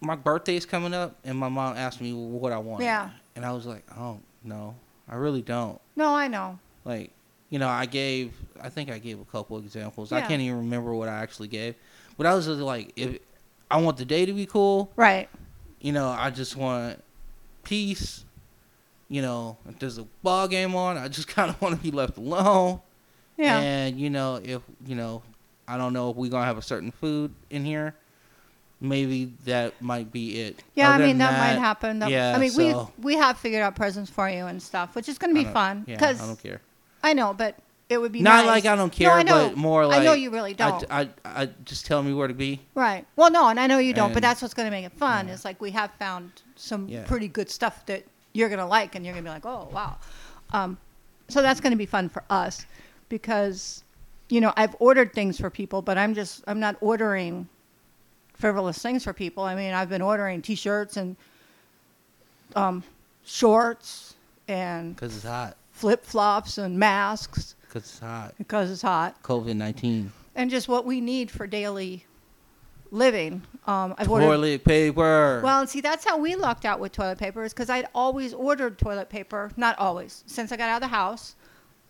My 0.00 0.16
birthday's 0.16 0.66
coming 0.66 0.94
up, 0.94 1.14
and 1.24 1.38
my 1.38 1.48
mom 1.48 1.76
asked 1.76 2.00
me 2.00 2.12
what 2.12 2.52
I 2.52 2.58
wanted. 2.58 2.84
Yeah. 2.84 3.10
And 3.36 3.44
I 3.44 3.52
was 3.52 3.66
like, 3.66 3.84
oh 3.96 4.18
no, 4.42 4.74
I 5.08 5.14
really 5.16 5.42
don't. 5.42 5.78
No, 5.94 6.14
I 6.14 6.26
know. 6.26 6.58
Like, 6.84 7.10
you 7.50 7.58
know, 7.58 7.68
I 7.68 7.84
gave. 7.86 8.32
I 8.60 8.68
think 8.70 8.90
I 8.90 8.98
gave 8.98 9.20
a 9.20 9.24
couple 9.26 9.58
examples. 9.58 10.10
Yeah. 10.10 10.18
I 10.18 10.20
can't 10.22 10.40
even 10.40 10.56
remember 10.58 10.94
what 10.94 11.08
I 11.08 11.18
actually 11.22 11.48
gave, 11.48 11.74
but 12.16 12.26
I 12.26 12.34
was 12.34 12.46
just 12.46 12.60
like, 12.60 12.92
if 12.96 13.18
I 13.70 13.76
want 13.76 13.98
the 13.98 14.04
day 14.06 14.24
to 14.26 14.32
be 14.32 14.46
cool, 14.46 14.90
Right. 14.96 15.28
you 15.80 15.92
know, 15.92 16.08
I 16.08 16.30
just 16.30 16.56
want 16.56 17.02
peace. 17.62 18.24
You 19.08 19.20
know, 19.20 19.58
if 19.68 19.78
there's 19.78 19.98
a 19.98 20.06
ball 20.22 20.48
game 20.48 20.74
on, 20.74 20.96
I 20.96 21.08
just 21.08 21.28
kind 21.36 21.50
of 21.50 21.60
want 21.60 21.76
to 21.76 21.82
be 21.82 21.90
left 21.90 22.16
alone. 22.16 22.80
Yeah. 23.36 23.58
And 23.58 23.98
you 24.00 24.10
know, 24.10 24.40
if 24.42 24.62
you 24.86 24.94
know, 24.94 25.22
I 25.66 25.76
don't 25.78 25.92
know 25.92 26.10
if 26.10 26.16
we're 26.16 26.30
gonna 26.30 26.44
have 26.46 26.58
a 26.58 26.62
certain 26.62 26.90
food 26.90 27.32
in 27.50 27.64
here. 27.64 27.94
Maybe 28.84 29.32
that 29.44 29.80
might 29.80 30.10
be 30.10 30.40
it. 30.40 30.60
Yeah, 30.74 30.90
I 30.90 30.98
mean 30.98 31.06
than 31.10 31.18
that, 31.18 31.38
might 31.54 31.60
happen. 31.60 32.00
That- 32.00 32.10
yeah, 32.10 32.34
I 32.34 32.38
mean 32.38 32.50
so- 32.50 32.90
we 32.98 33.14
we 33.14 33.16
have 33.16 33.38
figured 33.38 33.62
out 33.62 33.76
presents 33.76 34.10
for 34.10 34.28
you 34.28 34.46
and 34.46 34.60
stuff, 34.60 34.96
which 34.96 35.08
is 35.08 35.18
going 35.18 35.32
to 35.32 35.40
be 35.40 35.48
fun 35.48 35.84
Yeah, 35.86 35.98
I 36.04 36.14
don't 36.14 36.42
care. 36.42 36.60
I 37.00 37.12
know, 37.12 37.32
but 37.32 37.54
it 37.88 37.98
would 37.98 38.10
be 38.10 38.22
Not 38.22 38.38
nice. 38.44 38.46
like 38.46 38.66
I 38.66 38.74
don't 38.74 38.92
No, 38.92 38.96
care, 39.06 39.12
I 39.12 39.22
know. 39.22 39.48
but 39.50 39.56
more 39.56 39.86
like 39.86 40.00
I 40.00 40.04
know 40.04 40.14
you 40.14 40.30
really 40.30 40.52
don't. 40.54 40.82
I, 40.90 41.10
I 41.24 41.48
just 41.64 41.86
tell 41.86 42.02
me 42.02 42.12
where 42.12 42.26
to 42.26 42.34
be. 42.34 42.60
right. 42.74 43.06
Well, 43.14 43.30
no, 43.30 43.46
and 43.48 43.60
I 43.60 43.68
know 43.68 43.78
you 43.78 43.92
don't, 43.94 44.12
but 44.12 44.22
that's 44.22 44.42
what's 44.42 44.54
going 44.54 44.66
to 44.66 44.70
make 44.72 44.84
it 44.84 44.92
fun. 44.92 45.28
Yeah. 45.28 45.34
Is 45.34 45.44
like 45.44 45.60
we 45.60 45.70
have 45.72 45.92
found 46.00 46.32
some 46.56 46.88
Yeah. 46.88 47.04
pretty 47.04 47.28
good 47.28 47.50
stuff 47.50 47.86
that 47.86 48.02
you're 48.32 48.48
going 48.48 48.58
to 48.60 48.66
like, 48.66 48.96
and 48.96 49.04
you're 49.04 49.14
going 49.14 49.24
to 49.24 49.30
be 49.30 49.34
like, 49.34 49.46
oh 49.46 49.68
wow. 49.72 49.96
Um, 50.52 50.76
so 51.28 51.40
that's 51.40 51.60
going 51.60 51.70
to 51.70 51.76
be 51.78 51.86
fun 51.86 52.08
for 52.08 52.24
us 52.30 52.66
because 53.12 53.84
you 54.30 54.40
know 54.40 54.54
I've 54.56 54.74
ordered 54.80 55.12
things 55.12 55.38
for 55.38 55.50
people, 55.50 55.82
but 55.82 55.98
I'm 55.98 56.14
just 56.14 56.42
I'm 56.46 56.58
not 56.58 56.76
ordering 56.80 57.46
frivolous 58.32 58.78
things 58.80 59.04
for 59.04 59.12
people. 59.12 59.42
I 59.44 59.54
mean, 59.54 59.74
I've 59.74 59.90
been 59.90 60.00
ordering 60.00 60.40
T-shirts 60.40 60.96
and 60.96 61.14
um, 62.56 62.82
shorts 63.24 64.14
and 64.48 64.96
Cause 64.96 65.14
it's 65.14 65.24
hot. 65.26 65.56
flip 65.72 66.04
flops 66.04 66.56
and 66.58 66.78
masks 66.78 67.54
Cause 67.68 67.82
it's 67.82 67.98
hot. 67.98 68.34
because 68.38 68.70
it's 68.70 68.82
hot, 68.82 69.22
COVID 69.22 69.56
nineteen. 69.56 70.10
and 70.34 70.50
just 70.50 70.66
what 70.68 70.86
we 70.86 71.00
need 71.02 71.30
for 71.30 71.46
daily 71.46 72.06
living. 72.90 73.42
Um, 73.66 73.94
I've 73.98 74.10
ordered. 74.10 74.26
Toilet 74.26 74.64
paper. 74.64 75.40
Well, 75.44 75.60
and 75.60 75.68
see, 75.68 75.82
that's 75.82 76.04
how 76.04 76.16
we 76.18 76.34
lucked 76.34 76.64
out 76.64 76.80
with 76.80 76.92
toilet 76.92 77.18
paper, 77.18 77.44
is 77.44 77.52
because 77.52 77.68
I'd 77.70 77.86
always 77.94 78.32
ordered 78.34 78.78
toilet 78.78 79.08
paper. 79.10 79.50
Not 79.58 79.78
always, 79.78 80.24
since 80.26 80.50
I 80.50 80.56
got 80.56 80.70
out 80.70 80.76
of 80.82 80.88
the 80.90 80.96
house. 80.96 81.36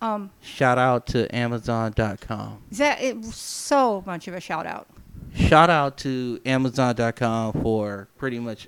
Um, 0.03 0.31
Shout 0.41 0.77
out 0.77 1.07
to 1.07 1.33
Amazon.com. 1.33 2.61
that 2.73 3.01
it 3.01 3.17
was 3.17 3.35
so 3.35 4.03
much 4.05 4.27
of 4.27 4.33
a 4.33 4.41
shout 4.41 4.65
out. 4.65 4.87
Shout 5.33 5.69
out 5.69 5.97
to 5.99 6.41
Amazon.com 6.45 7.53
for 7.53 8.07
pretty 8.17 8.37
much 8.39 8.67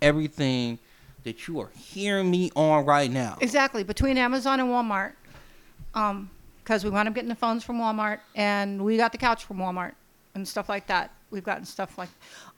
everything 0.00 0.78
that 1.24 1.46
you 1.46 1.60
are 1.60 1.70
hearing 1.76 2.30
me 2.30 2.50
on 2.56 2.84
right 2.84 3.10
now. 3.10 3.38
Exactly 3.40 3.84
between 3.84 4.18
Amazon 4.18 4.58
and 4.58 4.68
Walmart, 4.70 5.12
because 6.64 6.82
we 6.84 6.90
wound 6.90 7.08
up 7.08 7.14
getting 7.14 7.28
the 7.28 7.34
phones 7.36 7.62
from 7.62 7.78
Walmart, 7.78 8.18
and 8.34 8.82
we 8.84 8.96
got 8.96 9.12
the 9.12 9.18
couch 9.18 9.44
from 9.44 9.58
Walmart 9.58 9.92
and 10.34 10.46
stuff 10.46 10.68
like 10.68 10.88
that. 10.88 11.12
We've 11.30 11.44
gotten 11.44 11.64
stuff 11.64 11.96
like, 11.96 12.08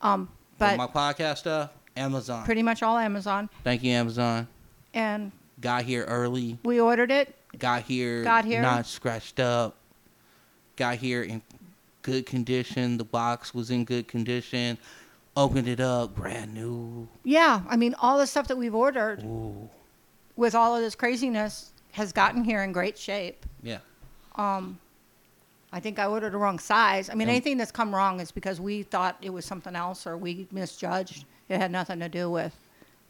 um, 0.00 0.26
For 0.58 0.76
but 0.76 0.76
my 0.78 0.86
podcast 0.86 1.38
stuff, 1.38 1.70
Amazon. 1.96 2.44
pretty 2.44 2.62
much 2.62 2.82
all 2.82 2.96
Amazon. 2.96 3.50
Thank 3.62 3.82
you, 3.84 3.92
Amazon. 3.92 4.48
And 4.94 5.30
Got 5.60 5.84
here 5.84 6.04
early. 6.04 6.58
we 6.64 6.80
ordered 6.80 7.10
it. 7.10 7.34
Got 7.58 7.82
here. 7.82 8.22
Got 8.24 8.44
here. 8.44 8.62
Not 8.62 8.86
scratched 8.86 9.40
up. 9.40 9.76
Got 10.76 10.96
here 10.96 11.22
in 11.22 11.42
good 12.02 12.26
condition. 12.26 12.98
The 12.98 13.04
box 13.04 13.54
was 13.54 13.70
in 13.70 13.84
good 13.84 14.08
condition. 14.08 14.78
Opened 15.36 15.66
it 15.68 15.80
up, 15.80 16.14
brand 16.14 16.54
new. 16.54 17.08
Yeah, 17.24 17.62
I 17.68 17.76
mean, 17.76 17.94
all 18.00 18.18
the 18.18 18.26
stuff 18.26 18.46
that 18.48 18.56
we've 18.56 18.74
ordered 18.74 19.22
Ooh, 19.24 19.68
with 20.36 20.54
all 20.54 20.76
of 20.76 20.82
this 20.82 20.94
craziness 20.94 21.72
has 21.92 22.12
gotten 22.12 22.44
here 22.44 22.62
in 22.62 22.72
great 22.72 22.96
shape. 22.98 23.44
yeah. 23.62 23.78
Um, 24.36 24.78
I 25.72 25.80
think 25.80 25.98
I 25.98 26.06
ordered 26.06 26.32
the 26.32 26.38
wrong 26.38 26.60
size. 26.60 27.10
I 27.10 27.14
mean, 27.14 27.28
anything 27.28 27.56
that's 27.56 27.72
come 27.72 27.92
wrong 27.92 28.20
is 28.20 28.30
because 28.30 28.60
we 28.60 28.84
thought 28.84 29.16
it 29.20 29.30
was 29.30 29.44
something 29.44 29.74
else 29.74 30.06
or 30.06 30.16
we 30.16 30.46
misjudged. 30.52 31.24
It 31.48 31.58
had 31.58 31.72
nothing 31.72 31.98
to 31.98 32.08
do 32.08 32.30
with 32.30 32.56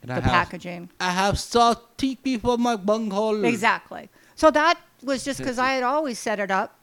the 0.01 0.13
I 0.13 0.15
have, 0.17 0.25
packaging. 0.25 0.89
I 0.99 1.11
have 1.11 1.39
salty 1.39 2.17
for 2.39 2.57
my 2.57 2.77
bunghole. 2.77 3.45
Exactly. 3.45 4.09
So 4.37 4.51
that 4.51 4.81
was 5.03 5.25
just 5.25 5.39
because 5.39 5.59
I 5.59 5.73
had 5.73 5.83
always 5.83 6.19
set 6.19 6.41
it 6.41 6.51
up. 6.51 6.77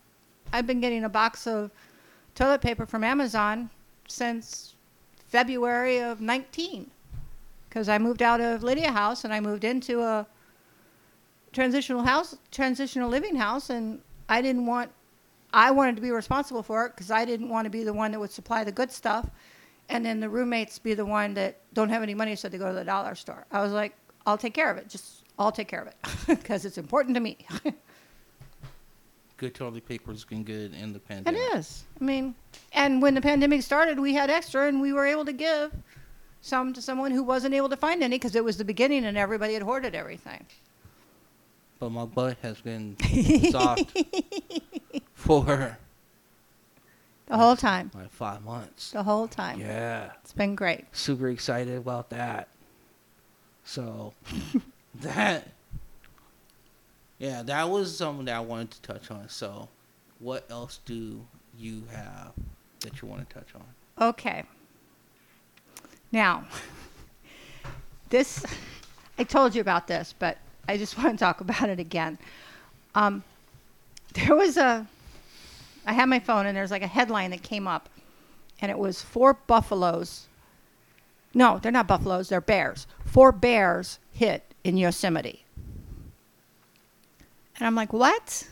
I've 0.54 0.68
been 0.68 0.82
getting 0.82 1.04
a 1.04 1.10
box 1.10 1.48
of 1.48 1.72
toilet 2.36 2.62
paper 2.62 2.86
from 2.86 3.04
Amazon 3.04 3.70
since 4.08 4.76
February 5.28 6.02
of 6.02 6.22
19. 6.22 6.92
Because 7.68 7.88
I 7.88 7.98
moved 7.98 8.22
out 8.22 8.42
of 8.42 8.64
Lydia 8.64 8.92
House 8.92 9.24
and 9.24 9.34
I 9.34 9.40
moved 9.40 9.64
into 9.64 10.02
a 10.02 10.28
transitional 11.54 12.04
house, 12.04 12.36
transitional 12.52 13.10
living 13.10 13.36
house, 13.36 13.70
and 13.70 14.02
I 14.28 14.42
didn't 14.42 14.66
want, 14.66 14.92
I 15.54 15.72
wanted 15.72 15.96
to 15.96 16.02
be 16.02 16.12
responsible 16.12 16.64
for 16.64 16.86
it 16.86 16.94
because 16.96 17.12
I 17.12 17.26
didn't 17.26 17.50
want 17.50 17.66
to 17.66 17.70
be 17.70 17.84
the 17.84 17.94
one 17.94 18.12
that 18.12 18.20
would 18.20 18.32
supply 18.32 18.64
the 18.64 18.72
good 18.72 18.92
stuff, 18.92 19.30
and 19.90 20.06
then 20.06 20.20
the 20.20 20.30
roommates 20.30 20.80
be 20.80 20.94
the 20.94 21.06
one 21.06 21.34
that 21.36 21.60
don't 21.74 21.90
have 21.90 22.04
any 22.04 22.14
money, 22.14 22.36
so 22.36 22.50
they 22.50 22.58
go 22.58 22.68
to 22.68 22.74
the 22.74 22.86
dollar 22.86 23.16
store. 23.16 23.46
I 23.52 23.62
was 23.62 23.72
like, 23.72 23.96
I'll 24.26 24.38
take 24.38 24.54
care 24.54 24.70
of 24.70 24.78
it. 24.78 24.88
Just 24.90 25.21
I'll 25.44 25.52
take 25.52 25.68
care 25.68 25.82
of 25.82 25.88
it 25.88 25.96
because 26.28 26.66
it's 26.66 26.78
important 26.78 27.16
to 27.16 27.22
me. 27.22 27.38
Good 29.38 29.56
toilet 29.56 29.88
paper's 29.88 30.24
been 30.24 30.44
good 30.44 30.74
in 30.76 30.94
the 30.94 31.00
pandemic. 31.00 31.42
It 31.42 31.58
is. 31.58 31.84
I 32.00 32.04
mean, 32.04 32.36
and 32.74 33.02
when 33.02 33.16
the 33.16 33.22
pandemic 33.22 33.64
started, 33.64 34.00
we 34.00 34.14
had 34.14 34.30
extra, 34.30 34.68
and 34.68 34.80
we 34.80 34.94
were 34.94 35.06
able 35.06 35.26
to 35.26 35.34
give 35.34 35.72
some 36.42 36.74
to 36.74 36.82
someone 36.82 37.12
who 37.12 37.24
wasn't 37.24 37.54
able 37.56 37.70
to 37.70 37.78
find 37.78 38.04
any 38.04 38.18
because 38.18 38.36
it 38.36 38.44
was 38.44 38.58
the 38.58 38.66
beginning 38.66 39.06
and 39.06 39.18
everybody 39.18 39.54
had 39.54 39.64
hoarded 39.64 39.96
everything. 39.96 40.46
But 41.80 41.90
my 41.92 42.06
butt 42.06 42.38
has 42.44 42.62
been 42.62 42.96
soft 43.52 43.98
for 45.16 45.78
The 47.28 47.38
whole 47.38 47.56
time. 47.56 47.90
like 47.96 48.12
five 48.12 48.44
months. 48.44 48.92
The 48.92 49.02
whole 49.02 49.28
time. 49.28 49.60
Yeah. 49.60 50.12
It's 50.22 50.34
been 50.34 50.54
great. 50.54 50.86
Super 50.92 51.30
excited 51.30 51.76
about 51.78 52.12
that. 52.12 52.48
So 53.64 54.14
that 55.02 55.48
yeah, 57.22 57.44
that 57.44 57.70
was 57.70 57.96
something 57.96 58.26
that 58.26 58.36
I 58.36 58.40
wanted 58.40 58.72
to 58.72 58.82
touch 58.82 59.12
on. 59.12 59.30
So 59.30 59.70
what 60.18 60.50
else 60.50 60.80
do 60.86 61.24
you 61.56 61.84
have 61.92 62.32
that 62.80 63.00
you 63.00 63.08
want 63.08 63.30
to 63.30 63.36
touch 63.36 63.50
on? 63.54 64.10
Okay. 64.10 64.44
Now, 66.12 66.46
this, 68.10 68.44
I 69.20 69.24
told 69.24 69.54
you 69.54 69.62
about 69.62 69.86
this, 69.86 70.16
but 70.18 70.40
I 70.68 70.78
just 70.78 70.98
want 71.04 71.12
to 71.12 71.18
talk 71.24 71.42
about 71.42 71.70
it 71.70 71.80
again. 71.80 72.18
Um, 72.96 73.24
there 74.16 74.36
was 74.36 74.58
a, 74.58 74.88
I 75.86 75.94
had 75.94 76.10
my 76.10 76.20
phone 76.20 76.48
and 76.48 76.58
there's 76.58 76.72
like 76.72 76.82
a 76.82 76.88
headline 76.88 77.30
that 77.30 77.44
came 77.44 77.68
up, 77.68 77.88
and 78.62 78.72
it 78.72 78.80
was 78.80 79.04
four 79.04 79.36
buffaloes. 79.36 80.26
No, 81.36 81.60
they're 81.62 81.72
not 81.72 81.86
buffaloes, 81.86 82.30
they're 82.30 82.42
bears. 82.42 82.88
four 83.06 83.32
bears 83.32 84.00
hit 84.12 84.51
in 84.64 84.78
Yosemite. 84.78 85.44
And 87.58 87.68
I'm 87.68 87.76
like, 87.76 87.94
what? 87.94 88.48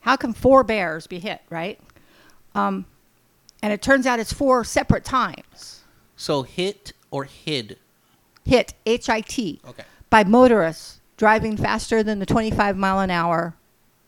How 0.00 0.16
can 0.16 0.32
four 0.32 0.64
bears 0.64 1.06
be 1.06 1.18
hit, 1.18 1.40
right? 1.50 1.78
Um, 2.54 2.84
and 3.62 3.72
it 3.72 3.82
turns 3.82 4.06
out 4.06 4.18
it's 4.18 4.32
four 4.32 4.64
separate 4.64 5.04
times. 5.04 5.82
So 6.16 6.42
hit 6.42 6.92
or 7.10 7.24
hid. 7.24 7.78
Hit, 8.44 8.74
H 8.86 9.08
I 9.08 9.20
T, 9.20 9.60
Okay. 9.68 9.84
by 10.08 10.24
motorists 10.24 11.00
driving 11.16 11.56
faster 11.56 12.02
than 12.02 12.18
the 12.18 12.26
25 12.26 12.76
mile 12.76 13.00
an 13.00 13.10
hour 13.10 13.54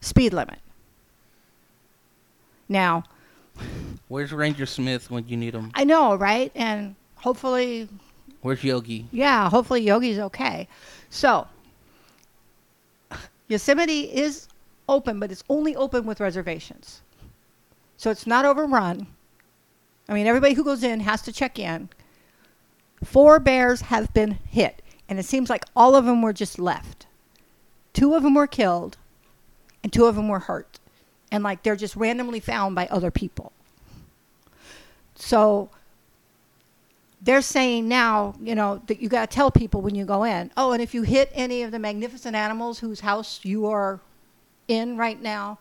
speed 0.00 0.32
limit. 0.32 0.58
Now, 2.68 3.04
Where's 4.08 4.32
Ranger 4.32 4.66
Smith 4.66 5.10
when 5.10 5.28
you 5.28 5.36
need 5.36 5.54
him? 5.54 5.70
I 5.74 5.84
know, 5.84 6.14
right? 6.16 6.50
And 6.54 6.96
hopefully 7.16 7.88
Where's 8.42 8.62
Yogi? 8.62 9.06
Yeah, 9.12 9.48
hopefully 9.48 9.80
Yogi's 9.82 10.18
okay. 10.18 10.68
So, 11.10 11.46
Yosemite 13.48 14.12
is 14.12 14.48
open, 14.88 15.20
but 15.20 15.30
it's 15.30 15.44
only 15.48 15.74
open 15.76 16.06
with 16.06 16.20
reservations. 16.20 17.02
So 17.96 18.10
it's 18.10 18.26
not 18.26 18.44
overrun. 18.44 19.06
I 20.08 20.14
mean, 20.14 20.26
everybody 20.26 20.54
who 20.54 20.64
goes 20.64 20.82
in 20.82 21.00
has 21.00 21.22
to 21.22 21.32
check 21.32 21.58
in. 21.58 21.88
Four 23.04 23.38
bears 23.38 23.82
have 23.82 24.12
been 24.12 24.38
hit, 24.48 24.82
and 25.08 25.18
it 25.18 25.24
seems 25.24 25.48
like 25.48 25.64
all 25.76 25.94
of 25.94 26.04
them 26.04 26.20
were 26.20 26.32
just 26.32 26.58
left. 26.58 27.06
Two 27.92 28.14
of 28.14 28.24
them 28.24 28.34
were 28.34 28.48
killed, 28.48 28.96
and 29.82 29.92
two 29.92 30.06
of 30.06 30.16
them 30.16 30.28
were 30.28 30.40
hurt. 30.40 30.80
And 31.30 31.44
like 31.44 31.62
they're 31.62 31.76
just 31.76 31.94
randomly 31.94 32.40
found 32.40 32.74
by 32.74 32.88
other 32.88 33.10
people. 33.10 33.52
So 35.14 35.70
they're 37.22 37.42
saying 37.42 37.88
now, 37.88 38.34
you 38.40 38.54
know, 38.54 38.82
that 38.86 39.00
you 39.00 39.08
got 39.08 39.30
to 39.30 39.34
tell 39.34 39.50
people 39.50 39.80
when 39.80 39.94
you 39.94 40.04
go 40.04 40.24
in. 40.24 40.50
Oh, 40.56 40.72
and 40.72 40.82
if 40.82 40.92
you 40.92 41.02
hit 41.02 41.30
any 41.32 41.62
of 41.62 41.70
the 41.70 41.78
magnificent 41.78 42.34
animals 42.34 42.80
whose 42.80 43.00
house 43.00 43.40
you 43.44 43.66
are 43.66 44.00
in 44.66 44.96
right 44.96 45.20
now, 45.22 45.58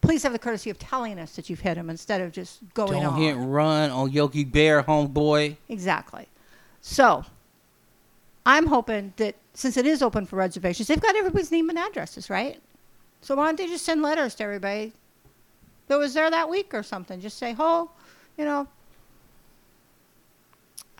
please 0.00 0.22
have 0.22 0.32
the 0.32 0.38
courtesy 0.38 0.70
of 0.70 0.78
telling 0.78 1.18
us 1.18 1.36
that 1.36 1.50
you've 1.50 1.60
hit 1.60 1.74
them 1.74 1.90
instead 1.90 2.22
of 2.22 2.32
just 2.32 2.60
going 2.72 3.02
Don't 3.02 3.14
on. 3.14 3.20
hit 3.20 3.34
run 3.34 3.90
on 3.90 4.10
Yogi 4.10 4.44
Bear, 4.44 4.82
homeboy. 4.82 5.56
Exactly. 5.68 6.26
So, 6.80 7.24
I'm 8.46 8.66
hoping 8.66 9.12
that 9.18 9.36
since 9.54 9.76
it 9.76 9.86
is 9.86 10.02
open 10.02 10.24
for 10.26 10.36
reservations, 10.36 10.88
they've 10.88 11.00
got 11.00 11.14
everybody's 11.14 11.52
name 11.52 11.68
and 11.68 11.78
addresses, 11.78 12.30
right? 12.30 12.58
So 13.20 13.36
why 13.36 13.46
don't 13.46 13.56
they 13.58 13.66
just 13.66 13.84
send 13.84 14.02
letters 14.02 14.34
to 14.36 14.44
everybody 14.44 14.92
that 15.86 15.96
was 15.98 16.14
there 16.14 16.30
that 16.30 16.48
week 16.48 16.74
or 16.74 16.82
something? 16.82 17.20
Just 17.20 17.38
say, 17.38 17.54
"Oh, 17.56 17.90
you 18.36 18.44
know, 18.44 18.66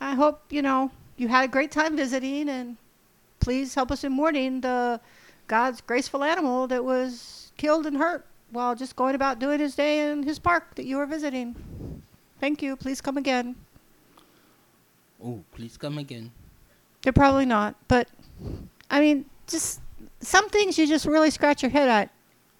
I 0.03 0.15
hope 0.15 0.43
you 0.51 0.63
know 0.63 0.91
you 1.17 1.29
had 1.29 1.45
a 1.45 1.49
great 1.49 1.71
time 1.71 1.97
visiting, 1.97 2.49
and 2.49 2.77
please 3.39 3.75
help 3.75 3.93
us 3.93 4.03
in 4.03 4.13
mourning 4.13 4.61
the 4.61 5.01
God's 5.47 5.81
graceful 5.81 6.25
animal 6.25 6.67
that 6.67 6.85
was 6.85 7.53
killed 7.57 7.87
and 7.87 7.97
hurt 7.97 8.27
while 8.51 8.75
just 8.75 8.97
going 8.97 9.15
about 9.15 9.39
doing 9.39 9.61
his 9.61 9.77
day 9.77 10.11
in 10.11 10.25
his 10.25 10.41
park 10.41 10.75
that 10.75 10.87
you 10.87 10.97
were 10.97 11.07
visiting. 11.07 12.03
Thank 12.41 12.63
you. 12.63 12.75
Please 12.75 13.01
come 13.01 13.17
again." 13.17 13.55
Oh, 15.25 15.45
please 15.55 15.77
come 15.77 15.99
again. 15.99 16.33
They're 17.03 17.13
probably 17.13 17.47
not, 17.47 17.77
but 17.87 18.09
I 18.91 18.99
mean, 18.99 19.27
just 19.47 19.81
some 20.21 20.49
things 20.49 20.79
you 20.79 20.87
just 20.89 21.07
really 21.07 21.31
scratch 21.31 21.63
your 21.63 21.71
head 21.71 21.89
at. 21.89 22.11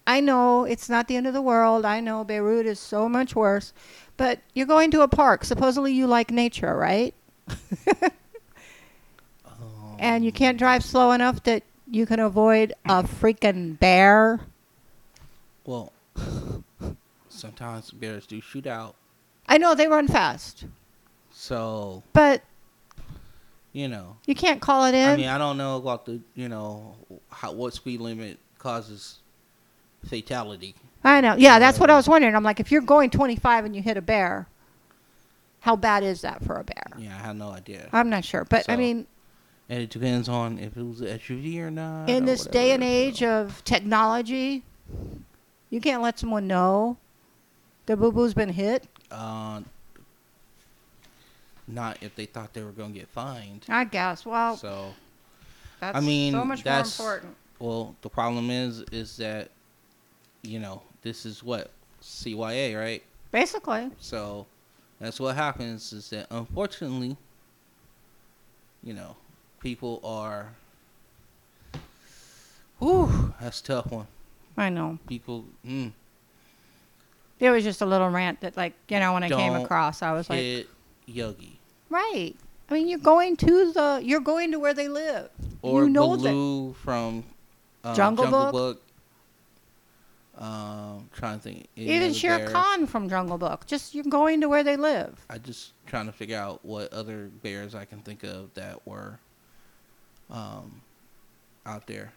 I 0.07 0.21
know 0.21 0.63
it's 0.63 0.89
not 0.89 1.09
the 1.09 1.17
end 1.17 1.27
of 1.27 1.33
the 1.33 1.41
world. 1.41 1.83
I 1.83 1.99
know 1.99 2.23
Beirut 2.23 2.65
is 2.65 2.79
so 2.79 3.09
much 3.09 3.35
worse, 3.35 3.73
but 4.15 4.39
you're 4.53 4.65
going 4.65 4.91
to 4.91 5.01
a 5.01 5.09
park. 5.09 5.43
Supposedly 5.43 5.91
you 5.91 6.07
like 6.07 6.31
nature, 6.31 6.75
right? 6.75 7.13
Um, 7.47 8.11
And 9.99 10.25
you 10.25 10.31
can't 10.31 10.57
drive 10.57 10.83
slow 10.83 11.11
enough 11.11 11.43
that 11.43 11.63
you 11.89 12.05
can 12.05 12.19
avoid 12.19 12.73
a 12.85 13.03
freaking 13.03 13.79
bear. 13.79 14.41
Well, 15.65 15.93
sometimes 17.29 17.91
bears 17.91 18.25
do 18.27 18.41
shoot 18.41 18.67
out. 18.67 18.95
I 19.47 19.57
know 19.57 19.75
they 19.75 19.87
run 19.87 20.07
fast, 20.07 20.65
So, 21.31 22.03
but 22.13 22.41
you 23.71 23.87
know. 23.87 24.17
you 24.25 24.35
can't 24.35 24.59
call 24.61 24.85
it 24.85 24.93
in. 24.95 25.07
I 25.09 25.15
mean, 25.15 25.27
I 25.27 25.37
don't 25.37 25.57
know 25.57 25.77
about 25.77 26.05
the, 26.05 26.19
you 26.35 26.49
know, 26.49 26.95
how 27.29 27.51
what 27.53 27.73
speed 27.73 28.01
limit 28.01 28.39
causes 28.59 29.19
fatality. 30.05 30.75
I 31.03 31.21
know. 31.21 31.35
Yeah, 31.37 31.59
that's 31.59 31.79
what 31.79 31.89
I 31.89 31.95
was 31.95 32.07
wondering. 32.07 32.35
I'm 32.35 32.43
like, 32.43 32.59
if 32.59 32.71
you're 32.71 32.81
going 32.81 33.09
25 33.09 33.65
and 33.65 33.75
you 33.75 33.81
hit 33.81 33.97
a 33.97 34.01
bear, 34.01 34.47
how 35.63 35.77
bad 35.77 36.03
is 36.03 36.19
that 36.21 36.43
for 36.43 36.57
a 36.59 36.63
bear? 36.65 36.83
Yeah, 36.97 37.15
I 37.15 37.25
have 37.25 37.37
no 37.37 37.47
idea. 37.51 37.87
I'm 37.93 38.09
not 38.09 38.25
sure, 38.25 38.43
but 38.43 38.65
I 38.69 38.75
mean, 38.75 39.07
And 39.69 39.81
it 39.81 39.89
depends 39.89 40.27
on 40.27 40.59
if 40.59 40.75
it 40.75 40.83
was 40.83 40.99
an 40.99 41.07
SUV 41.07 41.57
or 41.59 41.71
not. 41.71 42.09
in 42.09 42.23
or 42.23 42.25
this 42.25 42.45
day 42.45 42.71
and 42.71 42.83
age 42.83 43.19
so. 43.19 43.29
of 43.43 43.63
technology, 43.63 44.63
you 45.69 45.79
can't 45.79 46.01
let 46.01 46.19
someone 46.19 46.47
know 46.47 46.97
their 47.85 47.95
boo 47.95 48.11
boo's 48.11 48.33
been 48.33 48.49
hit. 48.49 48.85
Uh, 49.09 49.61
not 51.65 51.97
if 52.01 52.13
they 52.17 52.25
thought 52.25 52.53
they 52.53 52.61
were 52.61 52.71
going 52.71 52.91
to 52.91 52.99
get 52.99 53.07
fined. 53.07 53.63
I 53.69 53.85
guess. 53.85 54.25
Well, 54.25 54.57
So, 54.57 54.93
that's 55.79 55.95
I 55.97 56.01
mean, 56.01 56.33
so 56.33 56.43
much 56.43 56.61
that's- 56.63 56.99
more 56.99 57.13
important. 57.15 57.37
well, 57.59 57.95
the 58.01 58.09
problem 58.09 58.49
is, 58.49 58.81
is 58.91 59.15
that, 59.15 59.49
you 60.41 60.59
know, 60.59 60.81
this 61.03 61.25
is 61.25 61.41
what 61.41 61.71
CYA, 62.01 62.77
right? 62.77 63.01
Basically, 63.31 63.89
So, 63.99 64.45
that's 65.03 65.19
what 65.19 65.35
happens 65.35 65.93
is 65.93 66.09
that 66.11 66.27
unfortunately, 66.29 67.17
you 68.83 68.93
know, 68.93 69.15
people 69.59 69.99
are. 70.03 70.53
Whew, 72.79 73.33
that's 73.39 73.61
a 73.61 73.63
tough 73.63 73.91
one. 73.91 74.07
I 74.57 74.69
know. 74.69 74.99
People, 75.07 75.45
mm, 75.65 75.91
It 77.39 77.49
was 77.49 77.63
just 77.63 77.81
a 77.81 77.85
little 77.85 78.09
rant 78.09 78.41
that, 78.41 78.57
like, 78.57 78.73
you 78.89 78.99
know, 78.99 79.13
when 79.13 79.23
I 79.23 79.29
came 79.29 79.53
across, 79.55 80.01
I 80.01 80.11
was 80.11 80.29
like, 80.29 80.67
Yogi 81.05 81.59
right. 81.93 82.35
I 82.69 82.73
mean, 82.73 82.87
you're 82.87 82.99
going 82.99 83.37
to 83.37 83.71
the, 83.71 84.01
you're 84.03 84.19
going 84.19 84.51
to 84.51 84.59
where 84.59 84.73
they 84.73 84.87
live. 84.87 85.29
or 85.61 85.83
you 85.83 85.89
know 85.89 86.15
that. 86.15 86.29
Baloo 86.29 86.73
from 86.73 87.23
um, 87.83 87.95
Jungle 87.95 88.25
Jungle, 88.25 88.41
Book? 88.41 88.51
Book. 88.51 88.81
Um, 90.37 91.09
trying 91.13 91.37
to 91.37 91.43
think. 91.43 91.67
Even 91.75 92.11
Shere 92.13 92.37
bears. 92.39 92.51
Khan 92.51 92.87
from 92.87 93.07
Jungle 93.07 93.37
Book. 93.37 93.65
Just 93.67 93.93
you're 93.93 94.03
going 94.03 94.41
to 94.41 94.49
where 94.49 94.63
they 94.63 94.75
live. 94.75 95.23
I 95.29 95.37
just 95.37 95.73
trying 95.85 96.07
to 96.07 96.11
figure 96.11 96.37
out 96.37 96.65
what 96.65 96.91
other 96.91 97.29
bears 97.43 97.75
I 97.75 97.85
can 97.85 97.99
think 97.99 98.23
of 98.23 98.53
that 98.55 98.85
were 98.87 99.19
um 100.31 100.81
out 101.65 101.85
there, 101.85 102.13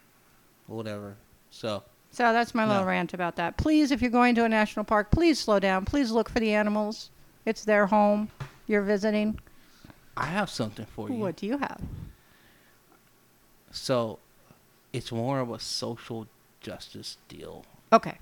whatever. 0.66 1.16
So 1.50 1.82
So 2.10 2.32
that's 2.32 2.54
my 2.54 2.66
little 2.66 2.82
No. 2.84 2.88
rant 2.88 3.12
about 3.12 3.36
that. 3.36 3.58
Please, 3.58 3.90
if 3.90 4.00
you're 4.00 4.10
going 4.10 4.34
to 4.36 4.44
a 4.44 4.48
national 4.48 4.86
park, 4.86 5.10
please 5.10 5.38
slow 5.38 5.58
down. 5.60 5.84
Please 5.84 6.10
look 6.10 6.30
for 6.30 6.40
the 6.40 6.54
animals. 6.54 7.10
It's 7.44 7.64
their 7.64 7.86
home. 7.86 8.30
You're 8.66 8.82
visiting. 8.82 9.38
I 10.16 10.26
have 10.26 10.48
something 10.48 10.86
for 10.86 11.10
you. 11.10 11.16
What 11.16 11.36
do 11.36 11.46
you 11.46 11.58
have? 11.58 11.80
So 13.70 14.18
it's 14.92 15.12
more 15.12 15.40
of 15.40 15.50
a 15.50 15.58
social 15.58 16.26
justice 16.60 17.18
deal. 17.28 17.66
Okay. 17.92 18.18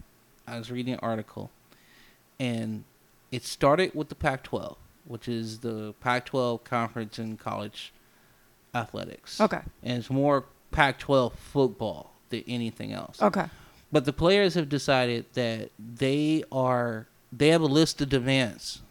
I 0.47 0.59
was 0.59 0.71
reading 0.71 0.95
an 0.95 1.01
article, 1.03 1.51
and 2.39 2.85
it 3.33 3.45
started 3.45 3.95
with 3.95 4.09
the 4.09 4.15
Pac-12, 4.15 4.77
which 5.07 5.29
is 5.29 5.61
the 5.61 5.95
Pac-12 6.01 6.65
conference 6.65 7.19
in 7.19 7.37
college 7.37 7.93
athletics. 8.75 9.41
Okay. 9.41 9.61
and 9.83 9.99
it's 9.99 10.11
more 10.11 10.45
Pac-12 10.73 11.33
football 11.35 12.13
than 12.31 12.43
anything 12.49 12.93
else. 12.93 13.23
Okay. 13.23 13.47
But 13.93 14.05
the 14.05 14.13
players 14.13 14.55
have 14.55 14.69
decided 14.69 15.27
that 15.35 15.71
they 15.79 16.43
are 16.51 17.07
they 17.33 17.49
have 17.49 17.61
a 17.63 17.67
list 17.67 18.01
of 18.01 18.09
demands 18.09 18.83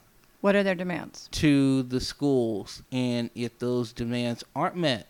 What 0.42 0.56
are 0.56 0.64
their 0.64 0.76
demands? 0.76 1.28
to 1.34 1.84
the 1.84 2.00
schools, 2.00 2.82
and 2.92 3.30
if 3.36 3.60
those 3.60 3.92
demands 3.92 4.44
aren't 4.56 4.78
met, 4.78 5.08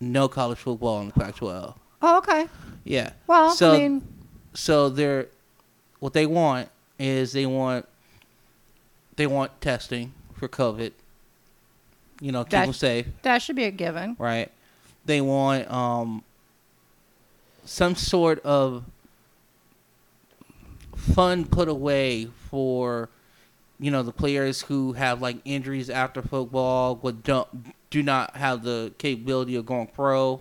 no 0.00 0.28
college 0.28 0.58
football 0.58 1.00
in 1.00 1.08
the 1.08 1.12
Pac-12. 1.14 1.74
Oh, 2.02 2.18
okay. 2.18 2.48
Yeah. 2.84 3.10
Well, 3.26 3.50
so 3.52 3.72
I 3.72 3.78
mean, 3.78 4.02
so 4.54 4.88
they're 4.88 5.26
what 5.98 6.12
they 6.14 6.26
want 6.26 6.68
is 6.98 7.32
they 7.32 7.46
want 7.46 7.86
they 9.16 9.26
want 9.26 9.60
testing 9.60 10.12
for 10.34 10.48
COVID. 10.48 10.92
You 12.20 12.32
know, 12.32 12.44
keep 12.44 12.50
That- 12.52 12.64
them 12.66 12.72
safe. 12.74 13.06
that 13.22 13.42
should 13.42 13.56
be 13.56 13.64
a 13.64 13.70
given. 13.70 14.16
right? 14.18 14.50
They 15.04 15.20
want 15.20 15.70
um 15.70 16.22
some 17.64 17.94
sort 17.94 18.40
of 18.40 18.84
fund 20.96 21.50
put 21.50 21.68
away 21.68 22.26
for 22.50 23.08
you 23.78 23.90
know 23.90 24.02
the 24.02 24.12
players 24.12 24.62
who 24.62 24.92
have 24.94 25.22
like 25.22 25.36
injuries 25.44 25.88
after 25.88 26.20
football 26.20 26.94
but 26.94 27.22
don't 27.22 27.72
do 27.90 28.02
not 28.02 28.36
have 28.36 28.62
the 28.62 28.92
capability 28.98 29.56
of 29.56 29.64
going 29.66 29.86
pro. 29.86 30.40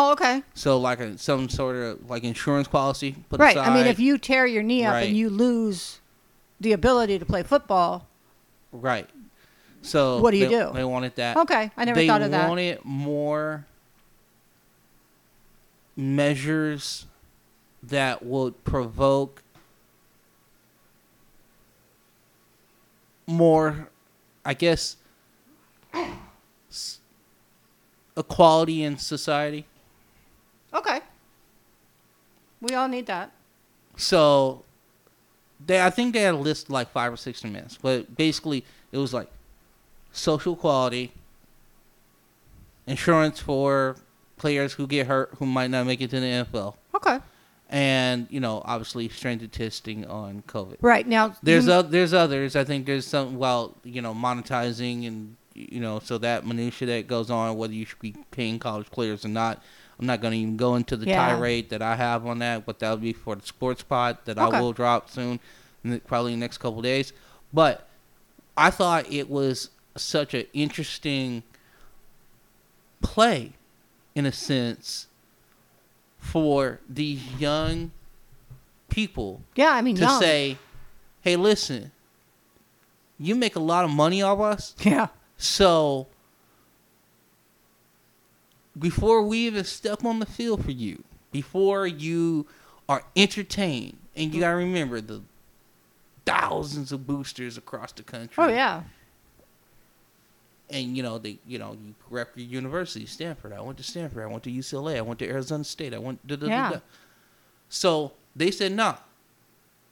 Oh, 0.00 0.12
okay. 0.12 0.44
So 0.54 0.78
like 0.78 1.00
a, 1.00 1.18
some 1.18 1.48
sort 1.48 1.74
of 1.74 2.08
like 2.08 2.22
insurance 2.22 2.68
policy 2.68 3.16
put 3.28 3.40
right. 3.40 3.56
aside. 3.56 3.68
I 3.68 3.74
mean, 3.74 3.86
if 3.86 3.98
you 3.98 4.16
tear 4.16 4.46
your 4.46 4.62
knee 4.62 4.84
up 4.84 4.92
Right. 4.92 5.08
and 5.08 5.16
you 5.16 5.28
lose 5.28 5.98
the 6.60 6.72
ability 6.72 7.18
to 7.18 7.26
play 7.26 7.42
football, 7.42 8.06
right. 8.70 9.10
So 9.82 10.20
What 10.20 10.30
do 10.30 10.36
you 10.36 10.48
they, 10.48 10.56
do? 10.56 10.70
They 10.72 10.84
wanted 10.84 11.16
that. 11.16 11.36
Okay, 11.38 11.72
I 11.76 11.84
never 11.84 11.98
they 11.98 12.06
thought 12.06 12.22
of 12.22 12.30
that. 12.30 12.42
They 12.44 12.48
wanted 12.48 12.84
more 12.84 13.66
measures 15.96 17.06
that 17.82 18.24
would 18.24 18.62
provoke 18.62 19.42
more, 23.26 23.88
I 24.44 24.54
guess, 24.54 24.96
equality 28.16 28.84
in 28.84 28.96
society. 28.98 29.64
Okay. 30.74 31.00
We 32.60 32.74
all 32.74 32.88
need 32.88 33.06
that. 33.06 33.30
So 33.96 34.64
they 35.64 35.82
I 35.84 35.90
think 35.90 36.14
they 36.14 36.22
had 36.22 36.34
a 36.34 36.38
list 36.38 36.70
like 36.70 36.90
five 36.90 37.12
or 37.12 37.16
six 37.16 37.42
minutes, 37.44 37.78
but 37.80 38.16
basically 38.16 38.64
it 38.92 38.98
was 38.98 39.12
like 39.14 39.28
social 40.12 40.54
equality, 40.54 41.12
insurance 42.86 43.40
for 43.40 43.96
players 44.36 44.72
who 44.74 44.86
get 44.86 45.06
hurt 45.06 45.30
who 45.38 45.46
might 45.46 45.70
not 45.70 45.86
make 45.86 46.00
it 46.00 46.10
to 46.10 46.20
the 46.20 46.26
NFL, 46.26 46.74
Okay. 46.94 47.18
and 47.68 48.26
you 48.30 48.40
know 48.40 48.62
obviously 48.64 49.08
strength 49.08 49.42
of 49.44 49.50
testing 49.52 50.06
on 50.06 50.42
COVID. 50.46 50.76
Right 50.80 51.06
now, 51.06 51.34
There's 51.42 51.66
you- 51.66 51.82
there's 51.82 52.12
others. 52.14 52.56
I 52.56 52.64
think 52.64 52.86
there's 52.86 53.06
some 53.06 53.36
well 53.36 53.74
you 53.84 54.00
know 54.02 54.14
monetizing 54.14 55.06
and 55.06 55.36
you 55.54 55.80
know 55.80 55.98
so 55.98 56.18
that 56.18 56.46
minutia 56.46 56.86
that 56.86 57.06
goes 57.08 57.30
on 57.30 57.56
whether 57.56 57.72
you 57.74 57.84
should 57.84 57.98
be 57.98 58.14
paying 58.30 58.58
college 58.58 58.90
players 58.90 59.24
or 59.24 59.28
not. 59.28 59.62
I'm 59.98 60.06
not 60.06 60.20
going 60.20 60.32
to 60.32 60.38
even 60.38 60.56
go 60.56 60.76
into 60.76 60.96
the 60.96 61.06
Yeah. 61.06 61.28
tirade 61.34 61.70
that 61.70 61.82
I 61.82 61.96
have 61.96 62.24
on 62.26 62.38
that, 62.38 62.64
but 62.64 62.78
that'll 62.78 62.96
be 62.98 63.12
for 63.12 63.34
the 63.36 63.44
sports 63.46 63.82
pod 63.82 64.18
that 64.26 64.38
Okay. 64.38 64.56
I 64.56 64.60
will 64.60 64.72
drop 64.72 65.10
soon, 65.10 65.40
probably 66.06 66.32
in 66.34 66.38
the 66.40 66.44
next 66.44 66.58
couple 66.58 66.80
days. 66.82 67.12
But 67.52 67.88
I 68.56 68.70
thought 68.70 69.10
it 69.10 69.28
was 69.28 69.70
such 69.96 70.34
an 70.34 70.44
interesting 70.52 71.42
play, 73.02 73.52
in 74.14 74.26
a 74.26 74.32
sense, 74.32 75.06
for 76.18 76.80
these 76.88 77.24
young 77.38 77.90
people 78.88 79.42
yeah, 79.54 79.70
I 79.72 79.82
mean, 79.82 79.96
to 79.96 80.02
young. 80.02 80.20
say, 80.20 80.58
"Hey, 81.20 81.36
listen, 81.36 81.92
you 83.18 83.34
make 83.34 83.54
a 83.56 83.60
lot 83.60 83.84
of 83.84 83.90
money 83.90 84.22
off 84.22 84.40
us, 84.40 84.74
yeah, 84.80 85.08
so 85.36 86.06
before 88.78 89.22
we 89.22 89.38
even 89.46 89.64
step 89.64 90.04
on 90.04 90.18
the 90.18 90.26
field 90.26 90.64
for 90.64 90.70
you, 90.70 91.02
before 91.32 91.86
you 91.86 92.46
are 92.88 93.02
entertained, 93.16 93.96
and 94.16 94.32
you 94.34 94.40
gotta 94.40 94.56
remember 94.56 95.00
the 95.00 95.22
thousands 96.24 96.92
of 96.92 97.06
boosters 97.06 97.56
across 97.56 97.92
the 97.92 98.02
country. 98.02 98.34
oh 98.42 98.48
yeah, 98.48 98.82
and 100.70 100.96
you 100.96 101.02
know 101.02 101.18
they, 101.18 101.38
you 101.46 101.58
know, 101.58 101.72
you 101.72 101.94
rep 102.10 102.30
your 102.36 102.46
university, 102.46 103.06
Stanford. 103.06 103.52
I 103.52 103.60
went 103.60 103.78
to 103.78 103.84
Stanford. 103.84 104.22
I 104.22 104.26
went 104.26 104.42
to 104.44 104.50
UCLA. 104.50 104.96
I 104.96 105.00
went 105.00 105.18
to 105.20 105.28
Arizona 105.28 105.64
State. 105.64 105.94
I 105.94 105.98
went. 105.98 106.24
Da, 106.26 106.36
da, 106.36 106.46
da, 106.46 106.52
Yeah. 106.52 106.70
da. 106.70 106.78
So 107.70 108.12
they 108.36 108.50
said, 108.50 108.72
"No, 108.72 108.96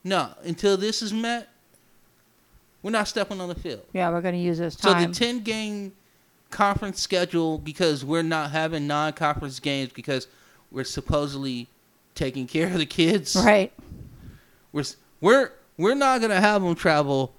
no. 0.05 0.31
Until 0.45 0.77
this 0.77 1.03
is 1.03 1.13
met, 1.13 1.49
we're 2.83 2.91
not 2.91 3.09
stepping 3.09 3.41
on 3.41 3.49
the 3.49 3.55
field." 3.55 3.83
yeah. 3.93 4.11
We're 4.11 4.21
gonna 4.23 4.37
use 4.37 4.59
this 4.59 4.77
time. 4.77 5.03
So 5.03 5.09
the 5.09 5.15
ten 5.15 5.41
game 5.41 5.93
conference 6.51 7.01
schedule 7.01 7.59
because 7.59 8.05
we're 8.05 8.23
not 8.23 8.51
having 8.51 8.87
non 8.87 9.13
conference 9.13 9.61
games 9.61 9.93
because 9.93 10.29
we're 10.71 10.85
supposedly 10.85 11.69
taking 12.15 12.47
care 12.47 12.67
of 12.69 12.79
the 12.79 12.87
kids. 12.87 13.37
right. 13.37 13.73
We're 14.73 14.85
we're 15.21 15.53
we're 15.77 15.95
not 15.95 16.21
gonna 16.21 16.41
have 16.41 16.63
them 16.63 16.75
travel 16.75 17.35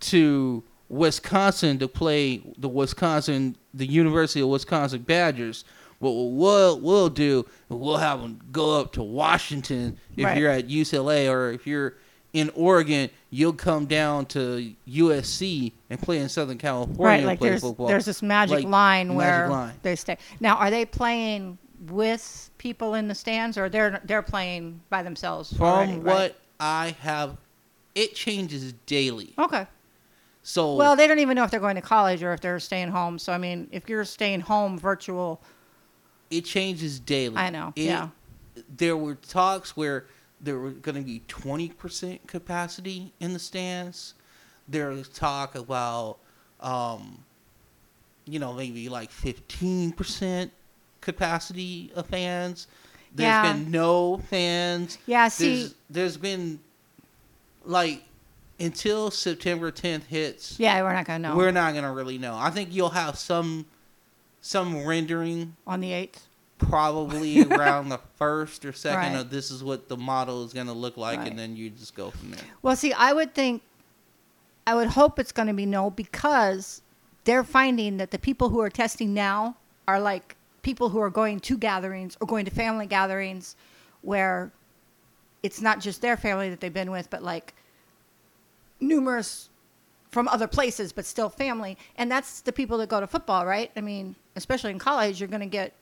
to 0.00 0.62
Wisconsin 0.88 1.78
to 1.78 1.88
play 1.88 2.42
the 2.58 2.68
Wisconsin 2.68 3.56
the 3.72 3.86
University 3.86 4.40
of 4.40 4.48
Wisconsin 4.48 5.02
Badgers. 5.02 5.64
What 5.98 6.10
we'll 6.12 6.80
we'll 6.80 7.08
do 7.08 7.46
we'll 7.68 7.96
have 7.98 8.20
them 8.20 8.40
go 8.50 8.78
up 8.80 8.92
to 8.94 9.02
Washington 9.02 9.98
if 10.16 10.24
Right. 10.24 10.36
you're 10.38 10.50
at 10.50 10.68
UCLA 10.68 11.30
or 11.30 11.52
if 11.52 11.66
you're 11.66 11.94
in 12.32 12.50
Oregon, 12.54 13.10
you'll 13.30 13.52
come 13.52 13.84
down 13.86 14.24
to 14.26 14.72
USC 14.88 15.72
and 15.90 16.00
play 16.00 16.18
in 16.18 16.28
Southern 16.28 16.58
California 16.58 17.02
Right, 17.04 17.16
and 17.18 17.26
like 17.26 17.38
play 17.38 17.50
there's 17.50 17.60
football. 17.60 17.88
there's 17.88 18.06
this 18.06 18.22
magic 18.22 18.56
Like, 18.56 18.64
line 18.66 19.08
magic 19.08 19.18
where 19.18 19.48
line. 19.50 19.74
they 19.82 19.96
stay. 19.96 20.16
Now, 20.40 20.56
are 20.56 20.70
they 20.70 20.84
playing 20.86 21.58
with 21.88 22.50
people 22.58 22.94
in 22.94 23.08
the 23.08 23.14
stands, 23.14 23.58
or 23.58 23.68
they're 23.68 24.00
they're 24.04 24.22
playing 24.22 24.80
by 24.88 25.02
themselves? 25.02 25.52
From 25.52 25.66
already, 25.66 25.96
what 25.98 26.06
right? 26.16 26.34
I 26.60 26.96
have, 27.00 27.36
it 27.94 28.14
changes 28.14 28.72
daily. 28.86 29.34
Okay. 29.38 29.66
So 30.44 30.74
Well, 30.76 30.96
they 30.96 31.06
don't 31.06 31.18
even 31.20 31.36
know 31.36 31.44
if 31.44 31.50
they're 31.50 31.60
going 31.60 31.76
to 31.76 31.82
college 31.82 32.22
or 32.22 32.32
if 32.32 32.40
they're 32.40 32.58
staying 32.60 32.88
home. 32.88 33.18
So 33.18 33.32
I 33.32 33.38
mean, 33.38 33.68
if 33.72 33.88
you're 33.88 34.04
staying 34.04 34.40
home 34.40 34.78
virtual, 34.78 35.40
it 36.30 36.44
changes 36.44 36.98
daily. 36.98 37.36
I 37.36 37.50
know, 37.50 37.72
It- 37.76 37.82
yeah. 37.84 38.08
There 38.76 38.96
were 38.96 39.14
talks 39.14 39.76
where 39.76 40.06
there 40.42 40.58
were 40.58 40.70
going 40.70 40.96
to 40.96 41.02
be 41.02 41.22
20% 41.28 42.26
capacity 42.26 43.12
in 43.20 43.32
the 43.32 43.38
stands. 43.38 44.14
There 44.68 44.90
was 44.90 45.08
talk 45.08 45.54
about, 45.54 46.18
um, 46.60 47.24
you 48.24 48.38
know, 48.38 48.52
maybe 48.52 48.88
like 48.88 49.10
15% 49.10 50.50
capacity 51.00 51.92
of 51.94 52.06
fans. 52.06 52.66
There's 53.14 53.26
Yeah. 53.28 53.52
been 53.52 53.70
no 53.70 54.18
fans. 54.30 54.98
yeah. 55.06 55.28
See, 55.28 55.54
There's, 55.60 55.74
there's 55.90 56.16
been, 56.16 56.60
like, 57.64 58.02
until 58.58 59.10
September 59.10 59.70
10th 59.72 60.04
hits, 60.06 60.58
yeah, 60.58 60.80
we're 60.82 60.92
not 60.92 61.04
gonna 61.04 61.18
know 61.18 61.36
we're 61.36 61.50
not 61.50 61.72
going 61.72 61.84
to 61.84 61.90
really 61.90 62.16
know. 62.18 62.36
I 62.36 62.50
think 62.50 62.72
you'll 62.72 62.90
have 62.90 63.18
some 63.18 63.66
some 64.40 64.84
rendering 64.84 65.56
on 65.66 65.80
the 65.80 65.92
eighth. 65.92 66.26
Probably 66.68 67.42
around 67.50 67.88
the 67.88 67.98
first 68.16 68.64
or 68.64 68.72
second 68.72 69.12
Right. 69.12 69.20
of 69.20 69.30
this 69.30 69.50
is 69.50 69.62
what 69.64 69.88
the 69.88 69.96
model 69.96 70.44
is 70.44 70.52
going 70.52 70.66
to 70.68 70.72
look 70.72 70.96
like 70.96 71.18
Right. 71.18 71.28
and 71.30 71.38
then 71.38 71.56
you 71.56 71.70
just 71.70 71.94
go 71.94 72.10
from 72.10 72.30
there 72.32 72.40
Well, 72.62 72.76
see, 72.76 72.92
I 72.92 73.12
would 73.12 73.34
think, 73.34 73.62
I 74.66 74.74
would 74.74 74.88
hope 74.88 75.18
it's 75.18 75.32
going 75.32 75.48
to 75.48 75.54
be 75.54 75.66
no 75.66 75.90
because 75.90 76.82
they're 77.24 77.44
finding 77.44 77.96
that 77.98 78.10
the 78.10 78.18
people 78.18 78.48
who 78.48 78.60
are 78.60 78.70
testing 78.70 79.12
now 79.14 79.56
are 79.88 80.00
like 80.00 80.36
people 80.62 80.88
who 80.90 81.00
are 81.00 81.10
going 81.10 81.40
to 81.40 81.56
gatherings 81.58 82.16
or 82.20 82.26
going 82.26 82.44
to 82.44 82.50
family 82.50 82.86
gatherings 82.86 83.56
where 84.02 84.52
it's 85.42 85.60
not 85.60 85.80
just 85.80 86.00
their 86.02 86.16
family 86.16 86.48
that 86.50 86.60
they've 86.60 86.72
been 86.72 86.90
with, 86.92 87.10
but 87.10 87.22
like 87.22 87.54
numerous 88.80 89.48
from 90.10 90.28
other 90.28 90.46
places, 90.46 90.92
but 90.92 91.04
still 91.06 91.28
family. 91.28 91.76
And 91.96 92.10
that's 92.10 92.40
the 92.42 92.52
people 92.52 92.78
that 92.78 92.88
go 92.88 93.00
to 93.00 93.06
football, 93.06 93.46
right? 93.46 93.70
I 93.76 93.80
mean, 93.80 94.14
especially 94.36 94.70
in 94.70 94.78
college, 94.78 95.20
you're 95.20 95.28
going 95.28 95.40
to 95.40 95.46
get 95.46 95.72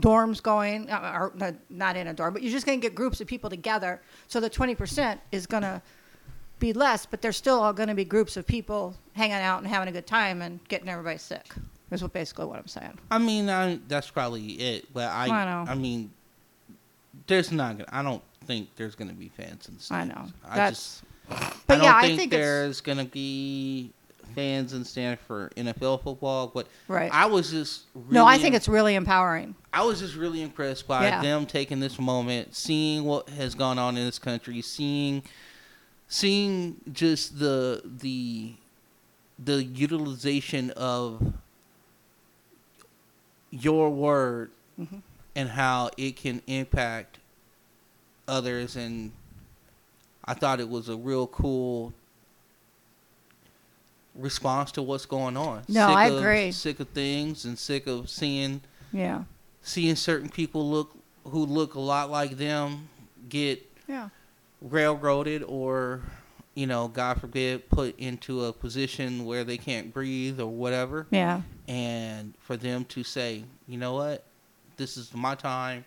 dorms 0.00 0.42
going, 0.42 0.90
uh, 0.90 1.12
or 1.20 1.32
not- 1.36 1.54
not 1.70 1.96
in 1.96 2.06
a 2.08 2.14
dorm, 2.14 2.32
but 2.34 2.42
you're 2.42 2.50
just 2.52 2.66
going 2.66 2.80
to 2.80 2.82
get 2.86 2.94
groups 2.94 3.20
of 3.20 3.26
people 3.26 3.48
together. 3.50 4.00
So 4.28 4.40
the 4.40 4.50
20% 4.50 5.18
is 5.32 5.46
going 5.46 5.62
to 5.62 5.80
be 6.58 6.72
less, 6.72 7.06
but 7.06 7.20
there's 7.22 7.36
still 7.36 7.60
all 7.60 7.72
going 7.72 7.88
to 7.88 7.94
be 7.94 8.04
groups 8.04 8.36
of 8.36 8.46
people 8.46 8.96
hanging 9.12 9.34
out 9.36 9.58
and 9.58 9.66
having 9.68 9.88
a 9.88 9.92
good 9.92 10.06
time 10.06 10.42
and 10.42 10.58
getting 10.68 10.88
everybody 10.88 11.18
sick. 11.18 11.52
Is 11.90 12.02
what 12.02 12.12
basically 12.12 12.46
what 12.46 12.58
I'm 12.58 12.66
saying. 12.66 12.98
i 13.10 13.18
mean 13.18 13.48
I, 13.48 13.78
that's 13.86 14.10
probably 14.10 14.42
it 14.54 14.92
but 14.92 15.10
i 15.10 15.26
I 15.28 15.44
know. 15.44 15.70
i 15.70 15.76
mean 15.76 16.10
there's 17.28 17.52
not 17.52 17.76
gonna 17.78 17.88
i 17.92 18.02
don't 18.02 18.22
think 18.46 18.70
there's 18.74 18.96
going 18.96 19.08
to 19.10 19.14
be 19.14 19.28
fans 19.28 19.68
in 19.68 19.76
the 19.76 19.94
I 19.94 20.04
know. 20.04 20.26
i 20.44 20.56
That's- 20.56 21.02
just 21.28 21.66
But 21.68 21.74
i 21.74 21.76
don't 21.76 21.84
yeah, 21.84 22.00
think, 22.00 22.12
I 22.12 22.16
think 22.16 22.30
there's 22.32 22.80
going 22.80 22.98
to 22.98 23.04
be 23.04 23.92
fans 24.34 24.72
in 24.72 24.80
the 24.80 24.84
stand 24.84 25.18
for 25.20 25.50
nfl 25.56 26.02
football 26.02 26.48
but 26.48 26.66
right. 26.88 27.10
i 27.12 27.26
was 27.26 27.50
just 27.50 27.84
really 27.94 28.14
no, 28.14 28.26
I 28.26 28.38
think 28.38 28.54
it's 28.54 28.68
really 28.68 28.94
empowering. 28.94 29.54
I 29.72 29.82
was 29.84 29.98
just 30.00 30.14
really 30.16 30.42
impressed 30.42 30.86
by 30.86 31.04
Yeah. 31.08 31.20
them 31.22 31.46
taking 31.46 31.80
this 31.80 31.98
moment, 31.98 32.54
seeing 32.54 33.04
what 33.04 33.28
has 33.30 33.54
gone 33.56 33.76
on 33.78 33.96
in 33.96 34.04
this 34.04 34.18
country, 34.20 34.62
seeing 34.62 35.22
seeing 36.06 36.76
just 36.92 37.38
the 37.38 37.82
the 37.84 38.54
the 39.38 39.64
utilization 39.64 40.70
of 40.72 41.32
your 43.50 43.90
word 43.90 44.50
Mhm. 44.80 45.02
and 45.34 45.48
how 45.50 45.90
it 45.96 46.16
can 46.16 46.42
impact 46.46 47.18
others 48.26 48.76
and 48.76 49.12
I 50.24 50.34
thought 50.34 50.58
it 50.60 50.68
was 50.68 50.88
a 50.88 50.96
real 50.96 51.26
cool 51.26 51.92
response 54.14 54.70
to 54.72 54.82
what's 54.82 55.06
going 55.06 55.36
on. 55.36 55.62
No, 55.68 55.88
Sick 55.88 55.96
I 55.96 56.06
of- 56.08 56.18
agree. 56.18 56.52
Sick 56.52 56.80
of 56.80 56.88
things 56.90 57.44
and 57.44 57.58
sick 57.58 57.86
of 57.86 58.08
seeing 58.08 58.60
Yeah. 58.92 59.24
seeing 59.62 59.96
certain 59.96 60.28
people 60.28 60.70
look 60.70 60.96
who 61.24 61.44
look 61.46 61.74
a 61.74 61.80
lot 61.80 62.10
like 62.10 62.36
them 62.36 62.88
get 63.28 63.62
Yeah. 63.88 64.10
railroaded 64.60 65.42
or 65.42 66.02
you 66.54 66.66
know 66.66 66.86
god 66.88 67.20
forbid 67.20 67.68
put 67.68 67.98
into 67.98 68.44
a 68.44 68.52
position 68.52 69.24
where 69.24 69.42
they 69.42 69.56
can't 69.58 69.92
breathe 69.92 70.38
or 70.38 70.46
whatever 70.46 71.06
Yeah. 71.10 71.42
and 71.66 72.34
for 72.40 72.56
them 72.56 72.84
to 72.86 73.02
say 73.02 73.44
you 73.66 73.76
know 73.78 73.94
what 73.94 74.24
this 74.76 74.96
is 74.96 75.12
my 75.14 75.34
time 75.34 75.84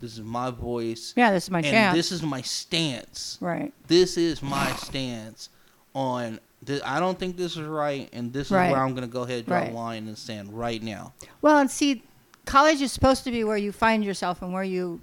this 0.00 0.14
is 0.14 0.20
my 0.20 0.50
voice 0.50 1.14
Yeah. 1.16 1.30
This 1.30 1.44
is 1.44 1.50
my 1.50 1.58
and 1.60 1.66
chance. 1.66 1.96
this 1.96 2.12
is 2.12 2.22
my 2.22 2.42
stance 2.42 3.38
right. 3.40 3.72
this 3.86 4.16
is 4.18 4.42
my 4.42 4.72
stance 4.74 5.48
on 5.94 6.40
th- 6.66 6.82
I 6.84 7.00
don't 7.00 7.18
think 7.18 7.36
this 7.36 7.56
is 7.56 7.62
right, 7.66 8.08
and 8.12 8.32
this 8.32 8.46
is 8.48 8.52
Right. 8.52 8.70
where 8.70 8.80
I'm 8.80 8.90
going 8.94 9.06
to 9.06 9.12
go 9.12 9.22
ahead 9.22 9.38
and 9.38 9.46
draw 9.46 9.58
Right. 9.58 9.70
a 9.72 9.74
line 9.74 10.06
and 10.08 10.16
stand 10.16 10.52
right 10.56 10.82
now. 10.82 11.12
Well, 11.40 11.58
and 11.58 11.70
see, 11.70 12.02
college 12.46 12.80
is 12.80 12.92
supposed 12.92 13.24
to 13.24 13.30
be 13.30 13.44
where 13.44 13.56
you 13.56 13.72
find 13.72 14.04
yourself 14.04 14.42
and 14.42 14.52
where 14.52 14.64
you 14.64 15.00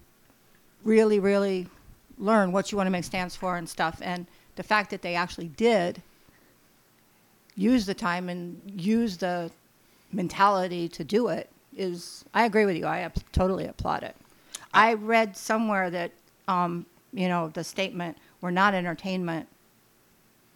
really, 0.84 1.20
really 1.20 1.68
learn 2.18 2.51
what 2.51 2.72
you 2.72 2.78
want 2.78 2.88
to 2.88 2.91
make 2.91 3.03
stands 3.05 3.36
for 3.36 3.55
and 3.57 3.68
stuff. 3.70 3.99
And 4.01 4.28
the 4.55 4.64
fact 4.64 4.89
that 4.91 5.01
they 5.01 5.16
actually 5.16 5.47
did 5.49 6.01
use 7.55 7.86
the 7.86 7.93
time 7.93 8.30
and 8.30 8.62
use 8.76 9.18
the 9.18 9.51
mentality 10.12 10.88
to 10.89 11.03
do 11.03 11.28
it 11.28 11.49
is, 11.76 12.24
I 12.34 12.45
agree 12.45 12.66
with 12.66 12.76
you. 12.78 12.86
I 12.86 12.99
ab- 12.99 13.16
totally 13.32 13.66
applaud 13.66 14.03
it. 14.03 14.16
I 14.74 14.93
read 14.93 15.36
somewhere 15.36 15.89
that, 15.89 16.12
um, 16.47 16.86
you 17.14 17.28
know, 17.28 17.49
the 17.49 17.64
statement, 17.64 18.18
we're 18.41 18.51
not 18.51 18.74
entertainment, 18.74 19.47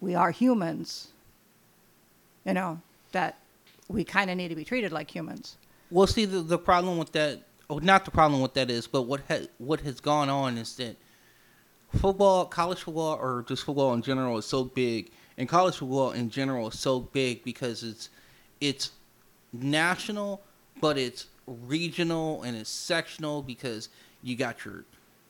we 0.03 0.15
are 0.15 0.31
humans, 0.31 1.07
you 2.45 2.53
know, 2.53 2.79
that 3.13 3.39
we 3.87 4.03
kind 4.03 4.29
of 4.29 4.35
need 4.35 4.49
to 4.49 4.55
be 4.55 4.65
treated 4.65 4.91
like 4.91 5.09
humans. 5.09 5.57
Well, 5.89 6.07
see, 6.07 6.25
the, 6.25 6.41
the 6.41 6.57
problem 6.57 6.97
with 6.97 7.13
that, 7.13 7.39
or 7.69 7.79
not 7.79 8.03
the 8.03 8.11
problem 8.11 8.41
with 8.41 8.53
that 8.55 8.69
is, 8.69 8.85
but 8.85 9.03
what 9.03 9.21
ha- 9.29 9.47
what 9.59 9.79
has 9.81 10.01
gone 10.01 10.29
on 10.29 10.57
is 10.57 10.75
that 10.75 10.97
football, 11.95 12.45
college 12.45 12.79
football, 12.79 13.17
or 13.21 13.45
just 13.47 13.63
football 13.63 13.93
in 13.93 14.01
general 14.01 14.37
is 14.37 14.45
so 14.45 14.65
big, 14.65 15.11
and 15.37 15.47
college 15.47 15.77
football 15.77 16.11
in 16.11 16.29
general 16.29 16.67
is 16.67 16.77
so 16.77 16.99
big 16.99 17.43
because 17.45 17.81
it's 17.83 18.09
it's 18.59 18.91
national, 19.53 20.41
but 20.81 20.97
it's 20.97 21.27
regional 21.47 22.43
and 22.43 22.57
it's 22.57 22.69
sectional 22.69 23.41
because 23.41 23.87
you 24.21 24.35
got 24.35 24.65
your, 24.65 24.83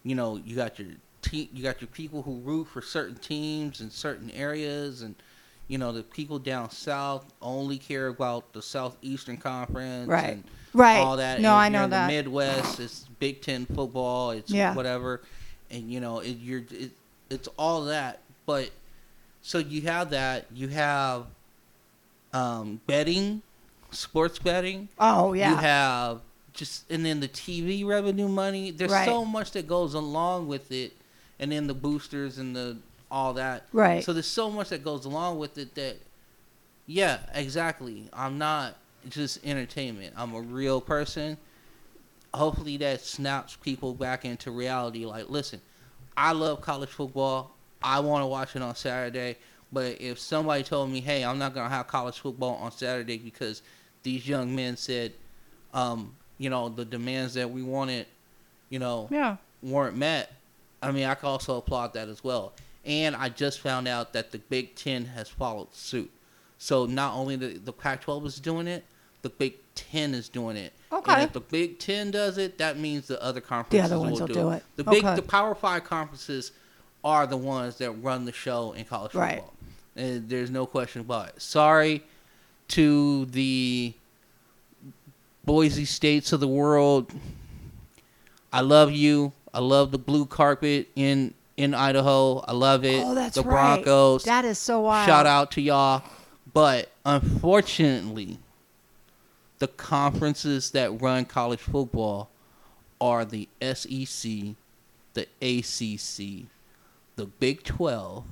you 0.03 0.15
know, 0.15 0.38
you 0.38 0.55
got 0.55 0.80
your 0.80 0.89
you 1.38 1.64
got 1.64 1.82
your 1.82 1.88
people 1.88 2.22
who 2.22 2.40
root 2.40 2.66
for 2.68 2.82
certain 2.82 3.16
teams 3.16 3.82
in 3.82 3.90
certain 3.90 4.30
areas 4.32 5.02
and 5.02 5.16
you 5.68 5.78
know 5.78 5.92
the 5.92 6.04
people 6.04 6.40
down 6.40 6.70
south 6.70 7.34
only 7.42 7.78
care 7.78 8.08
about 8.08 8.54
the 8.54 8.62
southeastern 8.62 9.38
conference 9.38 10.08
Right. 10.10 10.34
and 10.34 10.44
Right. 10.74 10.98
all 10.98 11.18
that 11.18 11.40
No, 11.40 11.54
And 11.54 11.60
I 11.62 11.70
know 11.70 11.84
in 11.86 11.90
that. 11.92 12.08
the 12.08 12.14
midwest 12.14 12.80
it's 12.80 13.06
big 13.20 13.42
ten 13.42 13.66
football 13.66 14.32
it's 14.32 14.52
Yeah. 14.52 14.74
whatever 14.74 15.22
and 15.72 15.92
you 15.92 16.00
know 16.00 16.20
it, 16.20 16.38
you're 16.38 16.64
it, 16.72 16.92
it's 17.30 17.48
all 17.58 17.86
that 17.86 18.22
but 18.46 18.70
so 19.42 19.58
you 19.58 19.82
have 19.82 20.12
that 20.12 20.46
you 20.54 20.68
have 20.70 21.26
um, 22.34 22.80
betting 22.88 23.42
sports 23.92 24.40
betting 24.40 24.90
Oh 25.00 25.34
yeah. 25.34 25.52
you 25.52 25.56
have 25.58 26.22
just 26.54 26.90
and 26.92 27.06
then 27.06 27.20
the 27.20 27.28
TV 27.28 27.84
revenue 27.86 28.28
money. 28.28 28.72
There's 28.72 28.92
Right. 28.92 29.06
so 29.06 29.26
much 29.26 29.52
that 29.52 29.68
goes 29.68 29.94
along 29.96 30.48
with 30.48 30.72
it, 30.72 30.94
and 31.44 31.52
then 31.52 31.68
the 31.68 31.74
boosters 31.74 32.38
and 32.38 32.56
the 32.56 32.78
all 33.12 33.34
that. 33.34 33.68
Right. 33.74 34.02
So 34.02 34.14
there's 34.14 34.26
so 34.26 34.50
much 34.50 34.70
that 34.70 34.82
goes 34.82 35.04
along 35.04 35.39
with 35.39 35.58
it 35.58 35.76
that, 35.76 35.98
yeah, 36.88 37.20
exactly. 37.34 38.10
I'm 38.14 38.38
not 38.38 38.78
just 39.10 39.46
entertainment. 39.46 40.14
I'm 40.18 40.34
a 40.34 40.41
real 40.41 40.80
person. 40.80 41.38
Hopefully 42.34 42.78
that 42.78 43.02
snaps 43.02 43.58
people 43.58 43.94
back 43.94 44.24
into 44.24 44.52
reality. 44.52 45.06
Like, 45.06 45.30
listen, 45.30 45.60
I 46.16 46.32
love 46.32 46.62
college 46.62 46.89
football. 46.89 47.52
I 47.84 48.00
want 48.00 48.24
to 48.24 48.28
watch 48.28 48.56
it 48.56 48.62
on 48.62 48.74
Saturday. 48.76 49.36
But 49.74 50.00
if 50.00 50.20
somebody 50.20 50.64
told 50.64 50.89
me, 50.89 51.02
hey, 51.02 51.26
I'm 51.26 51.38
not 51.38 51.54
going 51.54 51.70
to 51.70 51.76
have 51.76 51.88
college 51.88 52.20
football 52.20 52.56
on 52.56 52.72
Saturday 52.72 53.18
because 53.18 53.64
these 54.02 54.26
young 54.28 54.56
men 54.56 54.78
said, 54.78 55.12
um, 55.74 56.16
you 56.38 56.50
know, 56.50 56.70
the 56.70 56.86
demands 56.86 57.34
that 57.34 57.52
we 57.52 57.64
wanted, 57.64 58.08
you 58.70 58.80
know, 58.80 59.10
yeah. 59.12 59.36
weren't 59.62 59.98
met, 59.98 60.32
I 60.84 60.92
mean, 60.92 61.06
I 61.06 61.16
can 61.16 61.30
also 61.30 61.58
applaud 61.58 61.94
that 61.94 62.10
as 62.10 62.24
well. 62.24 62.54
And 62.86 63.16
I 63.16 63.30
just 63.30 63.62
found 63.62 63.88
out 63.88 64.14
that 64.14 64.32
the 64.32 64.40
Big 64.40 64.76
Ten 64.76 65.06
has 65.06 65.30
followed 65.30 65.74
suit. 65.74 66.12
So 66.58 66.86
not 66.86 67.14
only 67.16 67.36
the, 67.36 67.58
the 67.58 67.74
Pac-12 67.74 68.26
is 68.26 68.40
doing 68.40 68.68
it, 68.68 68.84
the 69.22 69.30
Big 69.30 69.56
Ten 69.76 70.14
is 70.14 70.28
doing 70.30 70.58
it. 70.58 70.74
Okay. 70.92 71.14
And 71.14 71.22
if 71.24 71.34
the 71.34 71.40
Big 71.40 71.80
Ten 71.80 72.12
does 72.12 72.38
it, 72.38 72.58
that 72.58 72.78
means 72.78 73.08
the 73.08 73.22
other 73.24 73.42
conferences 73.42 73.90
the 73.90 73.96
other 73.96 74.04
ones 74.04 74.20
will, 74.20 74.28
will 74.28 74.34
do, 74.34 74.34
do 74.42 74.50
it. 74.52 74.56
it. 74.58 74.64
The 74.76 74.84
big, 74.84 75.04
Okay. 75.06 75.16
the 75.16 75.22
Power 75.22 75.56
Five 75.56 75.86
conferences 75.86 76.52
are 77.04 77.26
the 77.26 77.38
ones 77.38 77.78
that 77.78 77.92
run 77.92 78.26
the 78.26 78.32
show 78.32 78.74
in 78.74 78.86
college 78.86 79.14
Right. 79.16 79.36
football. 79.36 79.54
And 79.96 80.28
there's 80.30 80.50
no 80.50 80.66
question 80.66 81.02
about 81.02 81.30
it. 81.30 81.42
Sorry 81.42 82.04
to 82.70 83.26
the 83.26 83.94
Boise 85.46 85.86
States 85.86 86.32
of 86.34 86.40
the 86.40 86.48
world. 86.48 87.12
I 88.52 88.62
love 88.62 88.92
you. 88.92 89.34
I 89.54 89.60
love 89.60 89.91
the 89.91 89.97
blue 89.99 90.26
carpet 90.26 90.89
in 90.95 91.34
in 91.58 91.74
Idaho. 91.74 92.39
I 92.39 92.54
love 92.54 92.84
it. 92.84 93.04
Oh, 93.06 93.14
that's 93.14 93.36
the 93.36 93.43
right. 93.43 93.76
Broncos. 93.84 94.24
That 94.24 94.45
is 94.45 94.58
so 94.58 94.82
wild. 94.82 95.08
Shout 95.08 95.26
out 95.28 95.51
to 95.51 95.62
y'all. 95.62 96.04
But 96.51 96.91
unfortunately, 97.06 98.39
the 99.60 99.68
conferences 99.68 100.72
that 100.72 101.01
run 101.01 101.26
college 101.26 101.60
football 101.60 102.30
are 102.99 103.26
the 103.26 103.47
SEC, 103.62 104.56
the 105.14 105.28
ACC, 105.41 106.47
the 107.16 107.26
Big 107.39 107.64
12, 107.64 108.24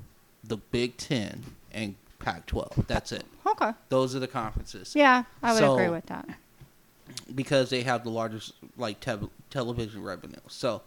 the 0.44 0.58
Big 0.58 0.98
10, 0.98 1.44
and 1.72 1.96
Pac 2.20 2.46
12. 2.48 2.86
That's 2.88 3.12
it. 3.12 3.26
Okay. 3.46 3.72
Those 3.90 4.16
are 4.16 4.20
the 4.20 4.28
conferences. 4.28 4.94
Yeah, 4.96 5.24
I 5.44 5.54
would 5.54 5.60
So- 5.60 5.74
agree 5.76 5.90
with 5.90 6.06
that. 6.08 6.28
because 7.36 7.70
they 7.70 7.82
have 7.84 8.04
the 8.04 8.10
largest 8.10 8.54
like 8.78 9.00
te- 9.02 9.30
television 9.50 10.02
revenue. 10.02 10.40
So, 10.48 10.82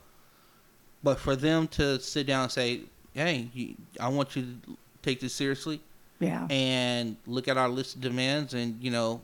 but 1.04 1.20
for 1.20 1.36
them 1.36 1.68
to 1.68 2.00
sit 2.00 2.26
down 2.26 2.44
and 2.44 2.52
say, 2.52 2.80
"Hey, 3.12 3.48
you, 3.54 3.74
I 4.00 4.08
want 4.08 4.34
you 4.34 4.42
to 4.42 4.76
take 5.02 5.20
this 5.20 5.34
seriously 5.34 5.80
Yeah. 6.18 6.46
and 6.50 7.16
look 7.26 7.46
at 7.46 7.56
our 7.56 7.68
list 7.68 7.94
of 7.96 8.00
demands," 8.00 8.54
and 8.54 8.82
you 8.82 8.90
know, 8.90 9.20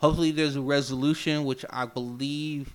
hopefully 0.00 0.32
there's 0.32 0.56
a 0.56 0.60
resolution, 0.60 1.44
which 1.44 1.64
I 1.70 1.86
believe 1.86 2.74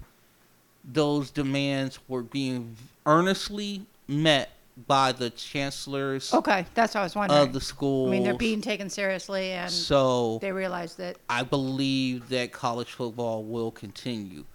those 0.83 1.29
demands 1.29 1.99
were 2.07 2.23
being 2.23 2.77
earnestly 3.05 3.85
met 4.07 4.51
by 4.87 5.11
the 5.11 5.29
chancellors 5.31 6.31
Okay, 6.33 6.65
that's 6.75 6.93
what 6.93 7.01
I 7.01 7.03
was 7.03 7.15
wondering. 7.15 7.41
of 7.41 7.51
the 7.51 7.59
schools. 7.59 8.07
I 8.09 8.11
mean, 8.11 8.23
they're 8.23 8.35
being 8.35 8.61
taken 8.61 8.89
seriously, 8.89 9.51
and 9.51 9.69
so 9.71 10.37
they 10.39 10.51
realize 10.51 10.95
that. 10.95 11.17
I 11.29 11.43
believe 11.43 12.29
that 12.29 12.51
college 12.53 12.91
football 12.91 13.43
will 13.43 13.71
continue. 13.71 14.45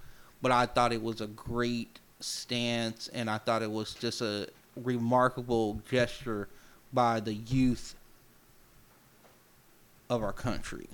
But 0.40 0.50
I 0.52 0.66
thought 0.66 0.92
it 0.92 1.02
was 1.02 1.20
a 1.20 1.26
great 1.28 1.98
stance, 2.22 3.08
and 3.08 3.28
I 3.30 3.38
thought 3.38 3.62
it 3.62 3.70
was 3.70 3.94
just 3.94 4.20
a 4.20 4.48
remarkable 4.76 5.80
gesture 5.90 6.48
by 6.92 7.20
the 7.20 7.34
youth 7.34 7.94
of 10.10 10.22
our 10.22 10.32
country. 10.32 10.88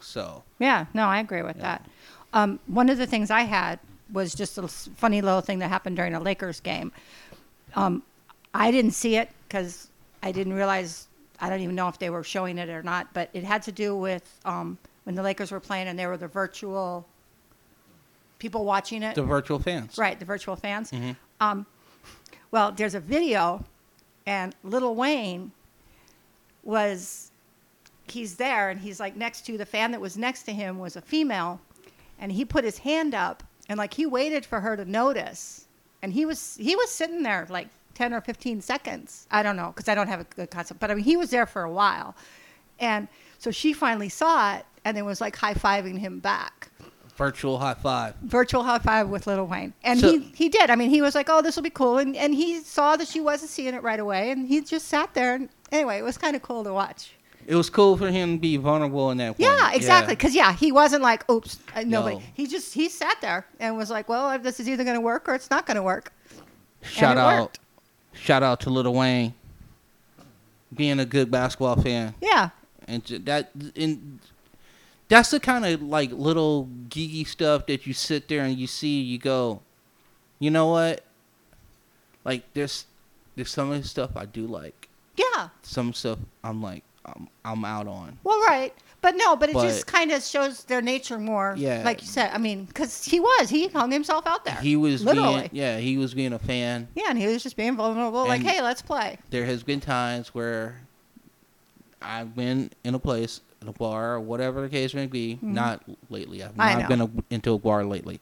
So, 0.00 0.44
Yeah, 0.58 0.86
no, 0.94 1.06
I 1.06 1.18
agree 1.20 1.42
with 1.42 1.56
Yeah. 1.56 1.62
that. 1.62 1.86
Um, 2.32 2.60
one 2.66 2.88
of 2.88 2.98
the 2.98 3.06
things 3.06 3.30
I 3.30 3.42
had 3.42 3.78
was 4.12 4.34
just 4.34 4.56
a 4.58 4.66
funny 4.68 5.20
little 5.20 5.40
thing 5.40 5.58
that 5.60 5.68
happened 5.68 5.96
during 5.96 6.14
a 6.14 6.20
Lakers 6.20 6.60
game. 6.60 6.92
Um, 7.74 8.02
I 8.54 8.70
didn't 8.70 8.92
see 8.92 9.16
it 9.16 9.30
because 9.46 9.88
I 10.22 10.32
didn't 10.32 10.54
realize. 10.54 11.06
I 11.40 11.48
don't 11.48 11.60
even 11.60 11.74
know 11.74 11.88
if 11.88 11.98
they 11.98 12.10
were 12.10 12.22
showing 12.24 12.58
it 12.58 12.68
or 12.68 12.82
not, 12.82 13.12
but 13.14 13.30
it 13.32 13.44
had 13.44 13.62
to 13.64 13.72
do 13.72 13.96
with 13.96 14.38
um, 14.44 14.78
when 15.04 15.14
the 15.14 15.22
Lakers 15.22 15.50
were 15.50 15.60
playing 15.60 15.88
and 15.88 15.98
there 15.98 16.08
were 16.08 16.16
the 16.18 16.28
virtual 16.28 17.06
people 18.40 18.64
watching 18.64 19.04
it. 19.04 19.14
the 19.14 19.22
virtual 19.22 19.60
fans. 19.60 19.96
Right, 19.96 20.18
the 20.18 20.24
virtual 20.24 20.56
fans. 20.56 20.90
Mhm. 20.90 21.14
Um, 21.40 21.66
well, 22.50 22.72
there's 22.72 22.96
a 22.96 23.00
video, 23.00 23.64
and 24.26 24.56
Lil 24.64 24.96
Wayne 24.96 25.52
was, 26.64 27.30
he's 28.08 28.34
there, 28.36 28.70
and 28.70 28.80
he's 28.80 28.98
like 28.98 29.14
next 29.16 29.46
to 29.46 29.56
the 29.56 29.66
fan 29.66 29.92
that 29.92 30.00
was 30.00 30.16
next 30.18 30.42
to 30.44 30.52
him 30.52 30.78
was 30.78 30.96
a 30.96 31.00
female, 31.00 31.60
and 32.18 32.32
he 32.32 32.44
put 32.44 32.64
his 32.64 32.78
hand 32.78 33.14
up, 33.14 33.42
and 33.68 33.78
like 33.78 33.94
he 33.94 34.06
waited 34.06 34.44
for 34.44 34.60
her 34.60 34.76
to 34.76 34.84
notice, 34.84 35.66
and 36.02 36.12
he 36.12 36.26
was 36.26 36.56
he 36.56 36.74
was 36.74 36.90
sitting 36.90 37.22
there 37.22 37.46
like 37.50 37.68
10 37.94 38.12
or 38.14 38.20
15 38.20 38.60
seconds. 38.62 39.26
I 39.30 39.42
don't 39.42 39.56
know 39.56 39.68
because 39.74 39.88
I 39.88 39.94
don't 39.94 40.08
have 40.08 40.20
a 40.20 40.24
good 40.24 40.50
concept, 40.50 40.80
but 40.80 40.90
I 40.90 40.94
mean 40.94 41.04
he 41.04 41.16
was 41.16 41.30
there 41.30 41.46
for 41.46 41.62
a 41.62 41.70
while, 41.70 42.16
and 42.80 43.06
so 43.38 43.50
she 43.50 43.72
finally 43.72 44.08
saw 44.08 44.56
it, 44.56 44.66
and 44.84 44.96
then 44.96 45.04
was 45.04 45.20
like 45.20 45.36
high 45.36 45.54
fiving 45.54 45.98
him 45.98 46.18
back 46.18 46.69
Virtual 47.20 47.58
high 47.58 47.74
five. 47.74 48.14
virtual 48.22 48.62
high 48.64 48.78
five 48.78 49.08
with 49.08 49.26
Lil 49.26 49.46
Wayne. 49.46 49.74
And 49.84 50.00
So- 50.00 50.10
he, 50.10 50.18
he 50.34 50.48
did. 50.48 50.70
I 50.70 50.74
mean, 50.76 50.90
he 50.90 51.02
was 51.02 51.14
like, 51.14 51.28
oh, 51.28 51.42
this 51.42 51.54
will 51.54 51.62
be 51.62 51.70
cool. 51.70 51.98
And, 51.98 52.16
and 52.16 52.34
he 52.34 52.60
saw 52.60 52.96
that 52.96 53.06
she 53.08 53.20
wasn't 53.20 53.50
seeing 53.50 53.74
it 53.74 53.82
right 53.82 54.00
away. 54.00 54.30
And 54.30 54.48
he 54.48 54.60
just 54.62 54.88
sat 54.88 55.12
there. 55.14 55.34
And 55.34 55.48
anyway, 55.70 55.98
it 55.98 56.02
was 56.02 56.16
kind 56.18 56.34
of 56.34 56.42
cool 56.42 56.64
to 56.64 56.72
watch. 56.72 57.12
It 57.46 57.54
was 57.54 57.68
cool 57.70 57.96
for 57.96 58.10
him 58.10 58.36
to 58.36 58.40
be 58.40 58.56
vulnerable 58.56 59.10
in 59.10 59.18
that 59.18 59.38
way. 59.38 59.44
Yeah, 59.44 59.72
exactly. 59.72 60.14
Because, 60.14 60.34
yeah, 60.34 60.52
he 60.52 60.72
wasn't 60.72 61.02
like, 61.02 61.28
oops, 61.30 61.58
uh, 61.74 61.82
nobody. 61.84 62.16
No. 62.16 62.22
He 62.34 62.46
just, 62.46 62.72
he 62.74 62.88
sat 62.88 63.16
there 63.20 63.46
and 63.58 63.76
was 63.76 63.90
like, 63.90 64.08
well, 64.08 64.38
this 64.38 64.60
is 64.60 64.68
either 64.68 64.84
going 64.84 64.94
to 64.96 65.00
work 65.00 65.28
or 65.28 65.34
it's 65.34 65.50
not 65.50 65.66
going 65.66 65.76
to 65.76 65.82
work. 65.82 66.12
Shout 66.82 67.16
out, 67.18 67.40
worked. 67.40 67.58
shout 68.12 68.42
out 68.42 68.60
to 68.60 68.70
Lil 68.70 68.92
Wayne, 68.94 69.34
being 70.74 71.00
a 71.00 71.04
good 71.04 71.30
basketball 71.30 71.76
fan. 71.76 72.14
Yeah. 72.22 72.50
and 72.86 73.02
that 73.24 73.50
and 73.76 74.20
that's 75.10 75.30
the 75.30 75.38
kind 75.40 75.66
of 75.66 75.82
like 75.82 76.10
little 76.12 76.66
geeky 76.88 77.26
stuff 77.26 77.66
that 77.66 77.86
you 77.86 77.92
sit 77.92 78.26
there 78.28 78.44
and 78.44 78.56
you 78.56 78.66
see 78.66 79.00
you 79.02 79.18
go 79.18 79.60
you 80.38 80.50
know 80.50 80.68
what 80.68 81.04
like 82.24 82.42
there's 82.54 82.86
there's 83.36 83.50
some 83.50 83.70
of 83.70 83.82
the 83.82 83.86
stuff 83.88 84.10
i 84.16 84.24
do 84.24 84.46
like 84.46 84.88
Yeah. 85.16 85.48
some 85.62 85.92
stuff 85.92 86.18
i'm 86.42 86.62
like 86.62 86.82
I'm, 87.06 87.28
I'm 87.46 87.64
out 87.64 87.88
on. 87.88 88.18
Well, 88.22 88.38
right, 88.46 88.74
but 89.00 89.16
no, 89.16 89.34
but 89.34 89.48
it 89.48 89.54
But- 89.54 89.62
just 89.62 89.86
kind 89.86 90.12
of 90.12 90.22
shows 90.22 90.64
their 90.64 90.82
nature 90.82 91.18
more. 91.18 91.54
Yeah. 91.56 91.82
like 91.82 92.02
you 92.02 92.06
said. 92.06 92.30
I 92.32 92.36
mean, 92.38 92.66
because 92.66 93.04
he 93.06 93.18
was, 93.18 93.48
he 93.48 93.68
hung 93.68 93.90
himself 93.90 94.26
out 94.26 94.44
there. 94.44 94.56
He 94.56 94.76
was 94.76 95.02
literally. 95.02 95.48
being 95.48 95.50
yeah, 95.52 95.78
he 95.78 95.96
was 95.96 96.12
being 96.12 96.34
a 96.34 96.38
fan. 96.38 96.88
yeah, 96.94 97.06
and 97.08 97.18
he 97.18 97.26
was 97.26 97.42
just 97.42 97.56
being 97.56 97.74
vulnerable. 97.74 98.28
like, 98.28 98.42
hey, 98.42 98.60
let's 98.60 98.82
play. 98.82 99.16
There 99.30 99.46
has 99.46 99.62
been 99.62 99.80
times 99.80 100.34
where 100.34 100.76
I've 102.02 102.36
been 102.36 102.70
in 102.84 102.94
a 102.94 102.98
place, 102.98 103.40
in 103.62 103.68
a 103.68 103.72
bar, 103.72 104.14
or 104.14 104.20
whatever 104.20 104.60
the 104.62 104.68
case 104.68 104.94
may 104.94 105.06
be. 105.06 105.38
Not 105.42 105.82
lately. 106.08 106.42
I've 106.42 106.50
Mm-hmm. 106.52 106.60
I 106.60 106.74
not 106.74 106.88
been 106.88 107.00
a, 107.00 107.10
into 107.30 107.52
a 107.52 107.58
bar 107.58 107.84
lately. 107.84 108.20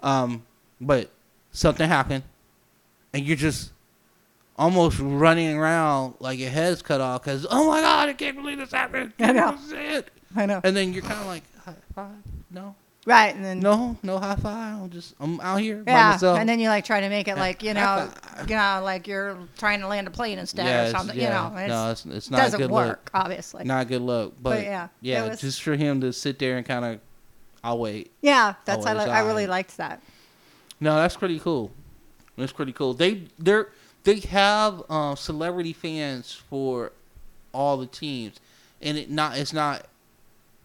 Um, 0.00 0.44
but 0.80 1.10
something 1.52 1.88
happened, 1.88 2.24
and 3.12 3.24
you're 3.26 3.36
just 3.36 3.72
almost 4.56 4.98
running 5.00 5.56
around 5.56 6.14
like 6.20 6.38
your 6.38 6.50
head's 6.50 6.82
cut 6.82 7.00
off 7.00 7.22
because 7.22 7.46
oh 7.50 7.66
my 7.68 7.80
god, 7.80 8.08
I 8.08 8.12
can't 8.12 8.36
believe 8.36 8.58
this 8.58 8.72
happened. 8.72 9.12
I 9.18 9.32
know. 9.32 9.52
This 9.52 9.66
is 9.66 9.72
it. 9.72 10.10
I 10.36 10.46
know. 10.46 10.60
And 10.62 10.76
then 10.76 10.92
you're 10.92 11.02
kind 11.02 11.20
of 11.20 11.26
like 11.26 11.42
five, 11.94 12.10
no, 12.50 12.74
Right, 13.06 13.34
and 13.34 13.42
then 13.42 13.60
no, 13.60 13.96
no 14.02 14.18
high 14.18 14.36
five. 14.36 14.82
I'm 14.82 14.90
just 14.90 15.14
I'm 15.18 15.40
out 15.40 15.56
here 15.56 15.82
by 15.82 15.92
yeah, 15.92 16.10
myself. 16.10 16.38
and 16.38 16.46
then 16.46 16.60
you 16.60 16.68
like 16.68 16.84
try 16.84 17.00
to 17.00 17.08
make 17.08 17.28
it 17.28 17.36
like 17.38 17.62
you 17.62 17.72
know, 17.72 18.10
you 18.46 18.54
know, 18.54 18.80
like 18.84 19.06
you're 19.06 19.38
trying 19.56 19.80
to 19.80 19.86
land 19.88 20.06
a 20.06 20.10
plane 20.10 20.38
instead 20.38 20.66
Yeah, 20.66 20.88
or 20.88 20.90
something. 20.90 21.18
yeah. 21.18 21.48
You 21.48 21.54
know, 21.54 21.60
it's, 21.60 21.68
no, 21.70 21.90
it's, 21.90 22.06
it's 22.16 22.30
not 22.30 22.36
doesn't 22.38 22.60
good 22.60 22.70
work 22.70 22.88
look. 22.88 23.10
obviously. 23.14 23.64
Not 23.64 23.88
good 23.88 24.02
look, 24.02 24.34
but, 24.42 24.62
yeah, 24.62 24.88
yeah, 25.00 25.28
was- 25.28 25.40
just 25.40 25.62
for 25.62 25.76
him 25.76 26.02
to 26.02 26.12
sit 26.12 26.38
there 26.38 26.58
and 26.58 26.66
kind 26.66 26.84
of, 26.84 27.00
I'll 27.64 27.78
wait. 27.78 28.10
yeah, 28.20 28.54
that's 28.66 28.84
I, 28.84 28.92
I 28.92 29.20
really 29.20 29.46
liked 29.46 29.78
that. 29.78 30.02
No, 30.78 30.96
that's 30.96 31.16
pretty 31.16 31.38
cool. 31.40 31.70
That's 32.36 32.52
pretty 32.52 32.72
cool. 32.72 32.92
They 32.94 33.24
they 33.38 33.62
they 34.04 34.20
have 34.20 34.82
um, 34.90 35.16
celebrity 35.16 35.72
fans 35.72 36.32
for 36.50 36.92
all 37.52 37.76
the 37.76 37.86
teams, 37.86 38.40
and 38.80 38.96
it 38.96 39.10
not 39.10 39.36
it's 39.36 39.52
not 39.52 39.86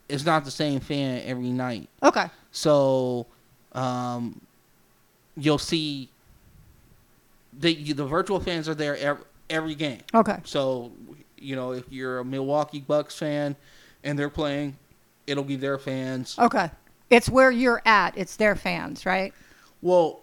it's 0.09 0.25
not 0.25 0.45
the 0.45 0.51
same 0.51 0.79
fan 0.79 1.21
every 1.25 1.49
night. 1.49 1.89
Okay, 2.03 2.25
So, 2.51 3.25
um, 3.73 4.39
you'll 5.37 5.57
see 5.57 6.09
the 7.57 7.93
the 7.93 8.05
virtual 8.05 8.39
fans 8.39 8.67
are 8.69 8.75
there 8.75 8.97
every, 8.97 9.23
every 9.49 9.75
game. 9.75 10.01
okay, 10.13 10.37
So, 10.43 10.91
you 11.37 11.55
know, 11.55 11.71
if 11.73 11.83
you're 11.91 12.19
a 12.19 12.25
Milwaukee 12.25 12.79
Bucks 12.81 13.17
fan 13.17 13.55
and 14.03 14.17
they're 14.17 14.29
playing, 14.29 14.75
it'll 15.27 15.43
be 15.43 15.55
their 15.55 15.77
fans. 15.77 16.35
okay. 16.39 16.69
It's 17.09 17.29
where 17.29 17.51
you're 17.51 17.83
at. 17.85 18.17
It's 18.17 18.35
their 18.35 18.55
fans, 18.55 19.05
right? 19.05 19.31
Well, 19.83 20.21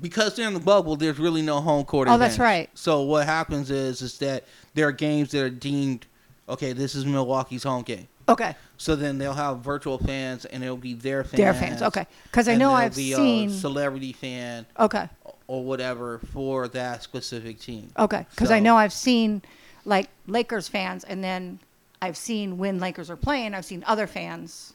because 0.00 0.34
they're 0.34 0.48
in 0.48 0.54
the 0.54 0.60
bubble, 0.60 0.96
there's 0.96 1.20
really 1.20 1.40
no 1.40 1.60
home 1.60 1.84
court. 1.84 2.08
Oh, 2.08 2.18
that's 2.18 2.38
right. 2.38 2.68
So 2.74 3.02
what 3.02 3.26
happens 3.26 3.70
is 3.70 4.02
is 4.02 4.18
that 4.18 4.44
there 4.74 4.88
are 4.88 4.92
games 4.92 5.30
that 5.30 5.42
are 5.44 5.50
deemed 5.50 6.06
okay. 6.48 6.72
This 6.72 6.96
is 6.96 7.06
Milwaukee's 7.06 7.62
home 7.62 7.82
game. 7.82 8.08
Okay, 8.30 8.54
So 8.76 8.96
then 8.96 9.18
they'll 9.18 9.34
have 9.34 9.58
virtual 9.58 9.98
fans, 9.98 10.44
and 10.44 10.62
it'll 10.62 10.76
be 10.76 10.94
their 10.94 11.24
fans. 11.24 11.36
their 11.36 11.54
fans. 11.54 11.82
Okay, 11.82 12.06
because 12.24 12.48
I 12.48 12.52
and 12.52 12.60
know 12.60 12.68
there'll 12.70 12.84
I've 12.86 12.96
be 12.96 13.12
seen. 13.12 13.50
a 13.50 13.52
celebrity 13.52 14.12
fan 14.12 14.66
okay, 14.78 15.08
or 15.46 15.64
whatever 15.64 16.18
for 16.32 16.68
that 16.68 17.02
specific 17.02 17.58
team. 17.60 17.90
okay, 17.98 18.26
because 18.30 18.50
I 18.50 18.60
know 18.60 18.76
I've 18.76 18.92
seen 18.92 19.42
like 19.84 20.08
Lakers 20.26 20.68
fans, 20.68 21.04
and 21.04 21.22
then 21.24 21.58
I've 22.02 22.16
seen 22.16 22.56
when 22.58 22.78
Lakers 22.80 23.10
are 23.10 23.16
playing, 23.16 23.54
I've 23.54 23.64
seen 23.64 23.82
other 23.86 24.06
fans, 24.06 24.72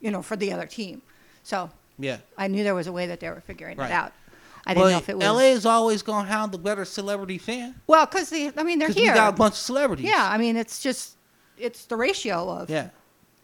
you 0.00 0.10
know, 0.10 0.22
for 0.22 0.36
the 0.36 0.52
other 0.52 0.66
team. 0.66 1.02
So 1.42 1.70
Yeah. 1.98 2.18
I 2.38 2.48
knew 2.48 2.62
there 2.64 2.74
was 2.74 2.86
a 2.86 2.92
way 2.92 3.06
that 3.08 3.20
they 3.20 3.28
were 3.28 3.42
figuring 3.46 3.76
Right. 3.78 3.90
it 3.90 3.92
out. 3.92 4.12
I 4.66 4.74
didn't 4.74 4.84
But 4.86 4.90
know 4.92 4.96
if 4.98 5.08
it 5.08 5.16
was 5.18 5.24
LA 5.26 5.40
is 5.52 5.66
always 5.66 6.02
gonna 6.02 6.28
have 6.28 6.52
the 6.52 6.58
better 6.58 6.84
celebrity 6.84 7.36
fan 7.36 7.74
well 7.88 8.06
because 8.06 8.32
I 8.32 8.62
mean 8.62 8.78
they're 8.78 8.88
because 8.88 8.94
we 8.96 9.02
here. 9.02 9.14
got 9.14 9.30
a 9.34 9.36
bunch 9.36 9.54
of 9.54 9.58
celebrities. 9.58 10.06
yeah, 10.06 10.28
I 10.30 10.38
mean 10.38 10.56
it's 10.56 10.80
just 10.80 11.16
it's 11.58 11.84
the 11.86 11.96
ratio 11.96 12.48
of. 12.50 12.70
Yeah. 12.70 12.88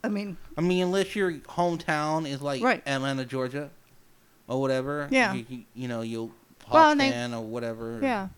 I 0.05 0.09
mean 0.09 0.37
I 0.57 0.61
mean, 0.61 0.85
unless 0.85 1.15
your 1.17 1.33
hometown 1.33 2.29
is 2.29 2.41
like 2.41 2.63
Right. 2.63 2.83
Atlanta, 2.87 3.25
Georgia, 3.25 3.71
or 4.47 4.61
whatever. 4.61 5.09
Yeah. 5.11 5.35
You, 5.35 5.47
you, 5.49 5.63
you 5.75 5.89
know, 5.89 6.03
you'll 6.03 6.31
Hawk 6.65 6.75
Well, 6.75 6.91
and 6.93 7.01
they- 7.01 7.11
fan 7.11 7.35
or 7.35 7.43
whatever. 7.45 7.99
yeah, 8.03 8.29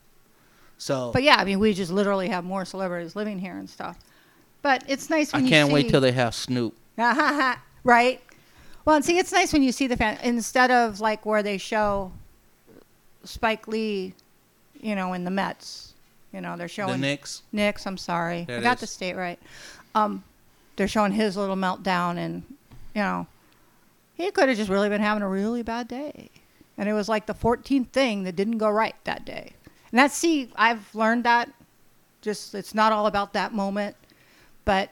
So 0.78 1.10
but 1.12 1.22
yeah, 1.22 1.36
I 1.38 1.44
mean 1.44 1.58
we 1.58 1.74
just 1.74 1.90
literally 1.92 2.28
have 2.28 2.44
more 2.44 2.64
celebrities 2.64 3.14
living 3.16 3.38
here 3.38 3.56
and 3.56 3.68
stuff. 3.68 3.98
But 4.62 4.84
it's 4.88 5.08
nice 5.10 5.32
I 5.34 5.38
when 5.38 5.44
you 5.46 5.50
can't 5.50 5.72
wait 5.72 5.86
see- 5.86 5.90
till 5.90 6.00
they 6.00 6.12
have 6.12 6.34
Snoop. 6.34 6.74
right? 7.84 8.20
Well, 8.84 8.96
and 8.96 9.04
see, 9.04 9.18
it's 9.18 9.32
nice 9.32 9.52
when 9.52 9.62
you 9.62 9.72
see 9.72 9.86
the 9.86 9.96
fan 9.96 10.18
instead 10.22 10.70
of 10.70 11.00
like 11.00 11.24
where 11.26 11.42
they 11.42 11.58
show 11.58 12.12
Spike 13.24 13.68
Lee, 13.68 14.14
you 14.80 14.94
know, 14.94 15.12
in 15.12 15.24
the 15.24 15.30
Mets. 15.30 15.89
You 16.32 16.40
know, 16.40 16.56
they're 16.56 16.66
The 16.66 16.72
showing 16.72 17.00
Knicks. 17.00 17.42
Knicks. 17.52 17.86
I'm 17.86 17.96
sorry, 17.96 18.46
I 18.48 18.60
got 18.60 18.76
is. 18.76 18.80
the 18.80 18.86
state 18.86 19.16
right. 19.16 19.38
Um, 19.94 20.22
they're 20.76 20.88
showing 20.88 21.12
his 21.12 21.36
little 21.36 21.56
meltdown, 21.56 22.16
and 22.18 22.42
you 22.94 23.02
know, 23.02 23.26
he 24.14 24.30
could 24.30 24.48
have 24.48 24.56
just 24.56 24.70
really 24.70 24.88
been 24.88 25.00
having 25.00 25.22
a 25.22 25.28
really 25.28 25.62
bad 25.62 25.88
day, 25.88 26.30
and 26.78 26.88
it 26.88 26.92
was 26.92 27.08
like 27.08 27.26
the 27.26 27.34
14th 27.34 27.88
thing 27.88 28.22
that 28.24 28.36
didn't 28.36 28.58
go 28.58 28.70
right 28.70 28.94
that 29.04 29.24
day. 29.24 29.52
And 29.90 29.98
that's 29.98 30.14
see, 30.14 30.50
I've 30.56 30.94
learned 30.94 31.24
that. 31.24 31.50
Just 32.22 32.54
it's 32.54 32.74
not 32.74 32.92
all 32.92 33.06
about 33.06 33.32
that 33.32 33.52
moment, 33.52 33.96
but 34.64 34.90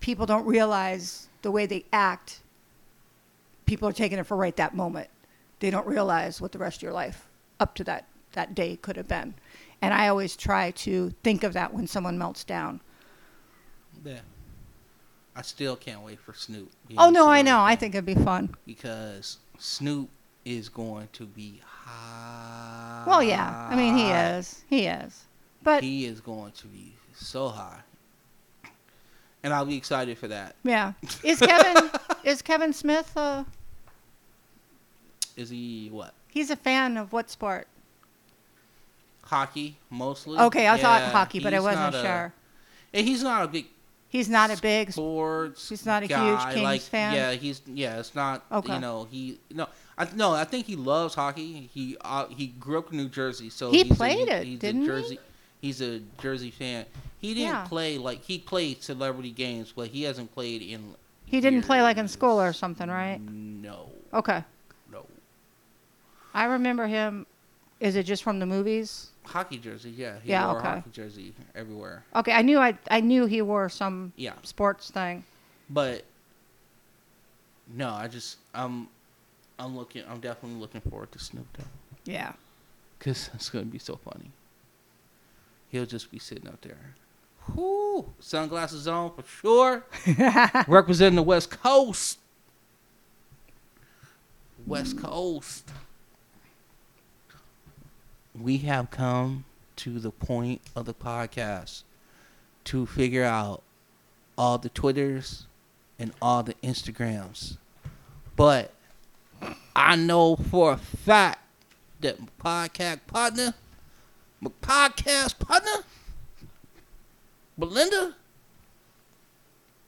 people 0.00 0.24
don't 0.24 0.46
realize 0.46 1.28
the 1.42 1.50
way 1.50 1.66
they 1.66 1.84
act. 1.92 2.40
People 3.66 3.88
are 3.88 3.92
taking 3.92 4.18
it 4.18 4.24
for 4.24 4.36
right 4.36 4.56
that 4.56 4.74
moment. 4.74 5.10
They 5.60 5.70
don't 5.70 5.86
realize 5.86 6.40
what 6.40 6.52
the 6.52 6.58
rest 6.58 6.78
of 6.78 6.82
your 6.84 6.92
life 6.92 7.26
up 7.60 7.74
to 7.74 7.84
that 7.84 8.06
that 8.32 8.54
day 8.54 8.76
could 8.76 8.96
have 8.96 9.08
been. 9.08 9.34
And 9.80 9.94
I 9.94 10.08
always 10.08 10.36
try 10.36 10.72
to 10.72 11.10
think 11.22 11.44
of 11.44 11.52
that 11.52 11.72
when 11.72 11.86
someone 11.86 12.18
melts 12.18 12.42
down. 12.44 12.80
Yeah. 14.04 14.20
I 15.36 15.42
still 15.42 15.76
can't 15.76 16.02
wait 16.02 16.18
for 16.18 16.34
Snoop. 16.34 16.70
Oh 16.96 17.10
no, 17.10 17.28
I 17.28 17.42
know. 17.42 17.60
I 17.60 17.76
think 17.76 17.94
it'd 17.94 18.04
be 18.04 18.14
fun. 18.16 18.54
because 18.66 19.38
Snoop 19.58 20.08
is 20.44 20.68
going 20.68 21.08
to 21.12 21.26
be 21.26 21.60
high. 21.64 23.04
Well, 23.06 23.22
yeah. 23.22 23.68
I 23.70 23.76
mean, 23.76 23.96
he 23.96 24.10
is. 24.10 24.64
He 24.68 24.86
is. 24.86 25.24
But 25.62 25.82
He 25.84 26.06
is 26.06 26.20
going 26.20 26.52
to 26.52 26.66
be 26.66 26.94
so 27.14 27.48
high, 27.48 27.80
and 29.42 29.52
I'll 29.52 29.64
be 29.66 29.76
excited 29.76 30.16
for 30.18 30.28
that. 30.28 30.54
yeah, 30.64 30.92
is 31.24 31.38
Kevin 31.40 31.90
is 32.24 32.42
Kevin 32.42 32.72
Smith? 32.72 33.12
Uh, 33.16 33.44
Is 35.36 35.50
he 35.50 35.88
what? 35.92 36.14
he's 36.28 36.50
a 36.50 36.56
fan 36.56 36.96
of 36.96 37.12
what 37.12 37.28
sport? 37.30 37.66
Hockey 39.28 39.76
mostly. 39.90 40.38
Okay, 40.38 40.66
I 40.68 40.78
thought 40.78 41.02
hockey, 41.12 41.40
but 41.40 41.52
I 41.54 41.60
wasn't 41.60 41.94
a- 41.94 42.02
sure. 42.02 42.32
he's 42.92 43.22
not 43.22 43.44
a 43.44 43.48
big 43.48 43.66
He's 44.10 44.30
not 44.30 44.50
a 44.50 44.58
big. 44.60 44.90
sports. 44.90 45.68
he's 45.68 45.84
not 45.84 46.02
a 46.02 46.06
huge. 46.06 46.40
Kings 46.54 46.62
like, 46.62 46.80
fan? 46.80 47.12
Yeah, 47.14 47.32
he's 47.32 47.60
yeah. 47.66 47.98
It's 47.98 48.14
not. 48.14 48.42
Okay. 48.50 48.72
You 48.74 48.80
know, 48.80 49.06
he 49.10 49.38
no. 49.52 49.68
I 49.98 50.08
no. 50.14 50.32
I 50.32 50.44
think 50.44 50.64
he 50.64 50.76
loves 50.76 51.14
hockey. 51.14 51.68
He 51.74 51.94
uh, 52.00 52.26
he 52.28 52.46
grew 52.46 52.78
up 52.78 52.90
in 52.90 52.96
New 52.96 53.10
Jersey, 53.10 53.50
so 53.50 53.70
He 53.70 53.84
played 53.84 54.28
a, 54.30 54.40
it, 54.40 54.46
he's 54.46 54.58
didn't 54.60 54.80
a 54.80 54.84
he? 54.84 54.86
Jersey. 54.88 55.18
He's 55.60 55.82
a 55.82 56.00
Jersey 56.22 56.50
fan. 56.50 56.86
He 57.20 57.34
didn't 57.34 57.48
Yeah. 57.50 57.66
play 57.66 57.98
like 57.98 58.22
he 58.22 58.38
played 58.38 58.82
celebrity 58.82 59.30
games, 59.30 59.74
but 59.76 59.88
he 59.88 60.04
hasn't 60.04 60.32
played 60.34 60.62
in. 60.62 60.94
He 61.26 61.42
didn't 61.42 61.62
play 61.62 61.82
like 61.82 61.98
in 61.98 62.08
school 62.08 62.40
or 62.40 62.54
something, 62.54 62.88
right? 62.88 63.20
No, 63.20 63.90
Okay. 64.14 64.42
no. 64.90 65.04
I 66.32 66.44
remember 66.44 66.86
him. 66.86 67.26
Is 67.80 67.94
it 67.94 68.04
just 68.04 68.22
from 68.22 68.38
the 68.38 68.46
movies? 68.46 69.10
Hockey 69.28 69.58
jersey, 69.58 69.90
yeah. 69.90 70.14
He 70.22 70.30
Yeah, 70.30 70.46
wore 70.48 70.58
okay. 70.58 70.68
a 70.68 70.70
hockey 70.72 70.90
jersey 70.90 71.32
everywhere. 71.54 72.04
Okay, 72.16 72.32
I 72.32 72.42
knew 72.42 72.58
I 72.58 72.76
I 72.90 73.00
knew 73.00 73.26
he 73.26 73.42
wore 73.42 73.68
some 73.68 74.12
Yeah, 74.16 74.32
sports 74.42 74.90
thing. 74.90 75.24
but 75.70 76.04
no, 77.72 77.90
I 77.90 78.08
just 78.08 78.38
I'm 78.54 78.88
I'm 79.58 79.76
looking. 79.76 80.02
I'm 80.08 80.20
definitely 80.20 80.58
looking 80.60 80.80
forward 80.80 81.12
to 81.12 81.18
Snoop 81.18 81.46
Dogg. 81.56 81.66
Yeah. 82.04 82.32
Cause 83.00 83.30
it's 83.34 83.50
gonna 83.50 83.66
be 83.66 83.78
so 83.78 83.96
funny. 83.96 84.30
He'll 85.70 85.86
just 85.86 86.10
be 86.10 86.18
sitting 86.18 86.48
out 86.48 86.62
there. 86.62 86.94
Whoo! 87.54 88.12
Sunglasses 88.20 88.88
on 88.88 89.12
for 89.14 89.22
sure. 89.22 89.84
Representing 90.68 91.16
the 91.16 91.22
West 91.22 91.50
Coast. 91.50 92.18
West 94.66 94.98
Coast. 94.98 95.70
We 98.40 98.58
have 98.58 98.90
come 98.90 99.44
to 99.76 99.98
the 99.98 100.10
point 100.10 100.60
of 100.76 100.84
the 100.84 100.94
podcast 100.94 101.82
to 102.64 102.86
figure 102.86 103.24
out 103.24 103.62
all 104.36 104.58
the 104.58 104.68
Twitters 104.68 105.46
and 105.98 106.12
all 106.22 106.42
the 106.42 106.54
Instagrams. 106.62 107.56
But 108.36 108.72
I 109.74 109.96
know 109.96 110.36
for 110.36 110.72
a 110.72 110.76
fact 110.76 111.40
that 112.00 112.20
my 112.20 112.68
podcast 112.68 113.00
partner, 113.06 113.54
my 114.40 114.50
podcast 114.62 115.38
partner, 115.40 115.84
Belinda, 117.58 118.14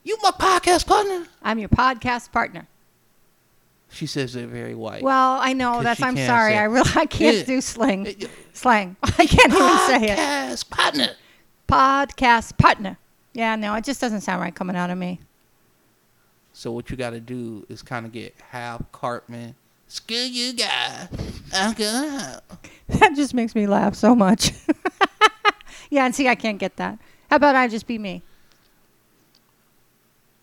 you 0.02 0.18
my 0.22 0.30
podcast 0.30 0.86
partner. 0.86 1.26
I'm 1.42 1.58
your 1.58 1.68
podcast 1.68 2.32
partner. 2.32 2.66
She 3.92 4.06
says 4.06 4.36
it 4.36 4.48
very 4.48 4.74
white. 4.74 5.02
Well, 5.02 5.38
I 5.40 5.52
know 5.52 5.82
that's. 5.82 6.00
I'm 6.02 6.16
sorry. 6.16 6.56
I 6.56 6.64
really 6.64 6.90
I 6.94 7.06
can't 7.06 7.36
Yeah. 7.38 7.42
do 7.44 7.60
slang. 7.60 8.06
Uh, 8.06 8.26
Slang. 8.52 8.96
I 9.02 9.26
can't 9.26 9.52
even 9.52 9.78
say 9.88 10.12
it. 10.12 10.18
Podcast 10.18 10.70
partner. 10.70 11.08
Podcast 11.68 12.58
partner. 12.58 12.98
Yeah, 13.32 13.56
no, 13.56 13.74
it 13.74 13.84
just 13.84 14.00
doesn't 14.00 14.20
sound 14.22 14.40
right 14.40 14.54
coming 14.54 14.76
out 14.76 14.90
of 14.90 14.98
me. 14.98 15.20
So 16.52 16.72
what 16.72 16.90
you 16.90 16.96
got 16.96 17.10
to 17.10 17.20
do 17.20 17.64
is 17.68 17.80
kind 17.82 18.04
of 18.06 18.12
get 18.12 18.34
half 18.50 18.82
Cartman. 18.92 19.54
Screw 19.88 20.16
you 20.16 20.52
guys. 20.52 21.08
I'm 21.52 21.72
going. 21.74 22.20
That 22.98 23.14
just 23.14 23.34
makes 23.34 23.54
me 23.54 23.66
laugh 23.68 23.94
so 23.94 24.14
much. 24.16 24.50
yeah, 25.90 26.04
and 26.06 26.14
see, 26.14 26.26
I 26.28 26.34
can't 26.34 26.58
get 26.58 26.76
that. 26.76 26.98
How 27.30 27.36
about 27.36 27.54
I 27.54 27.68
just 27.68 27.86
be 27.86 27.98
me? 27.98 28.22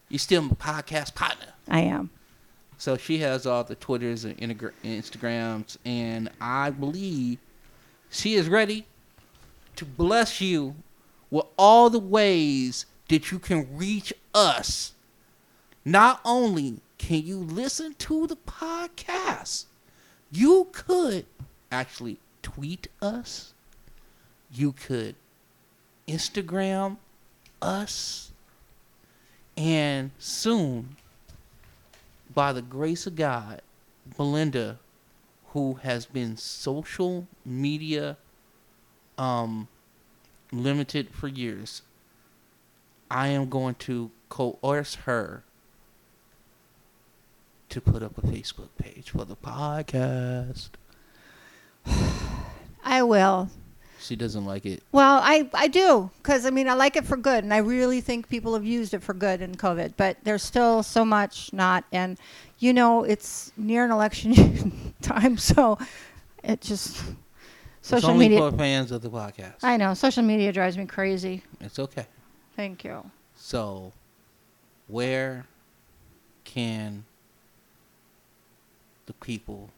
You 0.10 0.18
still 0.18 0.42
my 0.42 0.50
podcast 0.56 1.14
partner. 1.14 1.48
I 1.68 1.82
am. 1.82 2.10
So 2.78 2.96
she 2.96 3.20
has 3.20 3.46
all 3.46 3.64
the 3.64 3.76
Twitters 3.76 4.24
and 4.24 4.38
Instagrams, 4.38 5.78
and 5.84 6.30
I 6.40 6.70
believe 6.70 7.40
she 8.10 8.36
is 8.36 8.48
ready 8.48 8.86
to 9.76 9.86
bless 9.86 10.42
you 10.42 10.76
with 11.30 11.46
all 11.58 11.90
the 11.90 12.00
ways 12.00 12.86
that 13.10 13.32
you 13.32 13.40
can 13.40 13.76
reach 13.76 14.14
us. 14.34 14.94
Not 15.84 16.22
only 16.24 16.80
can 16.98 17.24
you 17.24 17.38
listen 17.38 17.96
to 17.96 18.28
the 18.28 18.36
podcast, 18.36 19.66
you 20.32 20.68
could 20.72 21.26
actually 21.72 22.20
tweet 22.42 22.88
us, 23.02 23.54
you 24.52 24.72
could 24.74 25.16
Instagram 26.08 26.98
us, 27.62 28.32
and 29.56 30.12
soon 30.20 30.96
by 32.38 32.54
the 32.54 32.62
grace 32.62 33.08
of 33.08 33.16
God, 33.16 33.64
Belinda, 34.16 34.78
who 35.54 35.80
has 35.82 36.06
been 36.06 36.38
social 36.38 37.26
media 37.44 38.16
um, 39.18 39.68
limited 40.52 41.10
for 41.10 41.28
years, 41.28 41.82
I 43.10 43.30
am 43.30 43.50
going 43.50 43.74
to 43.80 44.12
coerce 44.30 44.94
her 45.06 45.46
to 47.70 47.82
put 47.82 48.04
up 48.04 48.20
a 48.20 48.22
Facebook 48.22 48.70
page 48.78 49.10
for 49.10 49.26
the 49.26 49.36
podcast. 49.36 50.70
I 52.84 53.02
will. 53.02 53.50
She 54.08 54.16
doesn't 54.16 54.46
like 54.46 54.66
it. 54.66 54.84
Well, 54.94 55.20
I, 55.22 55.50
I 55.54 55.68
do 55.68 56.10
because 56.18 56.46
I 56.46 56.50
mean 56.50 56.70
I 56.70 56.76
like 56.76 56.96
it 56.96 57.06
for 57.06 57.18
good, 57.18 57.44
and 57.44 57.54
I 57.54 57.58
really 57.58 58.00
think 58.00 58.30
people 58.30 58.54
have 58.54 58.64
used 58.66 58.94
it 58.94 59.04
for 59.04 59.14
good 59.14 59.42
in 59.42 59.56
COVID. 59.56 59.96
But 59.98 60.16
there's 60.24 60.44
still 60.44 60.82
so 60.82 61.04
much 61.04 61.52
not, 61.52 61.84
and 61.92 62.18
you 62.58 62.72
know 62.72 63.04
it's 63.04 63.52
near 63.58 63.84
an 63.84 63.92
election 63.92 64.94
time, 65.02 65.38
so 65.38 65.78
it 66.42 66.62
just 66.62 67.04
it's 67.80 67.90
social 67.90 68.12
only 68.12 68.30
media. 68.30 68.50
for 68.50 68.58
fans 68.58 68.94
of 68.94 69.02
the 69.02 69.10
podcast. 69.10 69.56
I 69.62 69.76
know 69.76 69.94
social 69.94 70.24
media 70.24 70.54
drives 70.54 70.78
me 70.78 70.86
crazy. 70.86 71.44
it's 71.60 71.78
okay. 71.78 72.06
Thank 72.56 72.86
you. 72.86 73.12
So, 73.36 73.92
where 74.88 75.46
can 76.46 77.04
the 79.06 79.14
people 79.14 79.70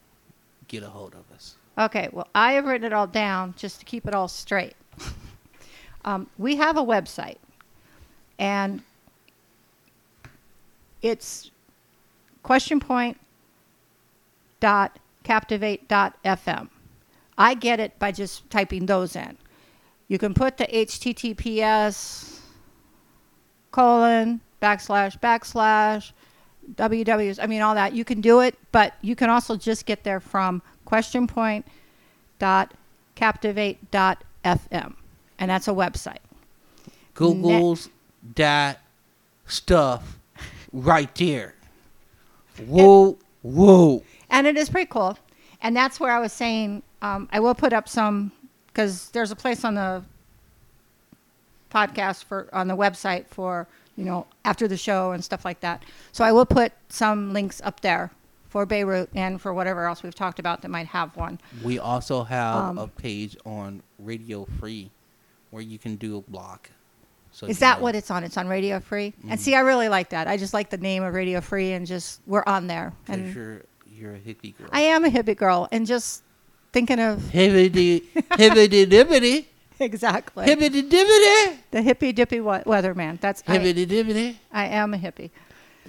get 0.68 0.84
a 0.84 0.89
hold 0.89 1.15
of 1.15 1.23
us? 1.34 1.56
Okay, 1.80 2.10
well, 2.11 2.27
I 2.35 2.53
have 2.53 2.65
written 2.65 2.85
it 2.85 2.93
all 2.93 3.07
down 3.07 3.53
just 3.57 3.80
to 3.80 3.85
keep 3.85 4.06
it 4.06 4.14
all 4.14 4.27
straight. 4.27 4.76
um, 6.06 6.30
we 6.38 6.57
have 6.57 6.76
a 6.76 6.84
website, 6.84 7.38
and 8.38 8.84
it's 11.01 11.51
question 12.43 12.81
point 12.81 13.18
dot 14.60 14.99
captivate 15.23 15.88
dot 15.88 16.22
fm. 16.26 16.68
I 17.38 17.53
get 17.53 17.80
it 17.80 17.97
by 17.97 18.11
just 18.11 18.49
typing 18.49 18.85
those 18.85 19.15
in. 19.15 19.38
You 20.10 20.18
can 20.18 20.34
put 20.34 20.57
the 20.57 20.65
HTTPS 20.65 22.39
colon 23.72 24.41
backslash 24.61 25.18
backslash 25.22 26.11
wwws. 26.76 27.39
I 27.41 27.47
mean 27.47 27.61
all 27.61 27.76
that. 27.76 27.93
You 27.93 28.03
can 28.03 28.19
do 28.19 28.41
it, 28.41 28.56
but 28.73 28.95
you 29.01 29.15
can 29.15 29.30
also 29.30 29.56
just 29.56 29.85
get 29.85 30.03
there 30.03 30.19
from 30.19 30.61
question 30.90 31.28
point 31.28 31.68
dot 32.40 32.74
captivate 33.14 33.91
dot 33.91 34.24
fm, 34.44 34.95
and 35.38 35.52
that's 35.52 35.68
a 35.68 35.72
website. 35.72 36.18
Google's 37.14 37.90
that 38.36 38.82
stuff 39.45 40.18
right 40.74 41.14
there. 41.14 41.53
Whoa, 42.66 43.20
whoa. 43.44 44.03
and 44.32 44.48
it 44.48 44.57
is 44.57 44.68
pretty 44.68 44.90
cool. 44.90 45.16
And 45.61 45.76
that's 45.76 45.99
where 45.99 46.11
I 46.11 46.20
was 46.20 46.34
saying 46.34 46.82
um, 47.03 47.30
I 47.32 47.40
will 47.40 47.53
put 47.53 47.72
up 47.72 47.88
some 47.88 48.32
because 48.68 49.10
there's 49.11 49.30
a 49.30 49.36
place 49.36 49.64
on 49.64 49.76
the 49.76 50.03
podcast 51.70 52.24
for 52.24 52.49
on 52.52 52.68
the 52.68 52.76
website 52.76 53.28
for 53.28 53.68
you 53.95 54.06
know 54.06 54.26
after 54.44 54.68
the 54.68 54.78
show 54.78 55.11
and 55.11 55.24
stuff 55.24 55.45
like 55.45 55.60
that. 55.60 55.84
So 56.14 56.24
I 56.24 56.32
will 56.32 56.48
put 56.48 56.72
some 56.90 57.32
links 57.32 57.61
up 57.64 57.82
there 57.82 58.10
for 58.49 58.65
Beirut 58.65 59.09
and 59.15 59.39
for 59.39 59.53
whatever 59.53 59.85
else 59.85 60.03
we've 60.03 60.15
talked 60.15 60.39
about 60.39 60.61
that 60.63 60.69
might 60.69 60.88
have 60.88 61.15
one. 61.15 61.39
We 61.63 61.80
also 61.80 62.23
have 62.23 62.55
Um, 62.55 62.77
a 62.77 62.88
page 62.88 63.38
on 63.45 63.81
Radio 63.99 64.45
Free 64.59 64.89
where 65.51 65.61
you 65.63 65.77
can 65.80 65.95
do 65.95 66.17
a 66.17 66.21
block. 66.21 66.69
So 67.31 67.45
Is 67.47 67.59
that 67.59 67.77
know- 67.77 67.84
what 67.84 67.95
it's 67.95 68.09
on? 68.09 68.23
It's 68.23 68.38
on 68.38 68.47
Radio 68.47 68.80
Free. 68.80 69.13
Mm-hmm. 69.19 69.31
And 69.31 69.39
see, 69.39 69.53
I 69.55 69.59
really 69.59 69.88
like 69.88 70.09
that. 70.09 70.27
I 70.27 70.35
just 70.38 70.53
like 70.53 70.71
the 70.71 70.77
name 70.77 71.03
of 71.03 71.13
Radio 71.13 71.41
Free 71.41 71.71
and 71.73 71.85
just 71.85 72.21
we're 72.26 72.43
on 72.47 72.65
there. 72.67 72.91
And 73.07 73.34
you're, 73.34 73.61
you're 73.88 74.15
a 74.15 74.19
hippie 74.19 74.57
girl. 74.57 74.67
I 74.71 74.81
am 74.81 75.05
a 75.05 75.09
hippie 75.09 75.38
girl 75.38 75.67
and 75.71 75.85
just 75.85 76.23
thinking 76.73 76.99
of 76.99 77.19
Hibbity, 77.31 78.01
hibbity 78.13 78.85
dibbity, 78.88 79.45
exactly 79.80 80.45
hibbity 80.47 80.89
dibbity, 80.89 81.57
the 81.71 81.80
hippie 81.81 82.13
dippy 82.15 82.39
we- 82.41 82.49
weatherman. 82.65 83.19
That's 83.21 83.43
I, 83.47 83.57
hibbity 83.59 83.85
dibbity. 83.88 84.35
I 84.51 84.65
am 84.65 84.93
a 84.95 84.97
hippie. 84.97 85.30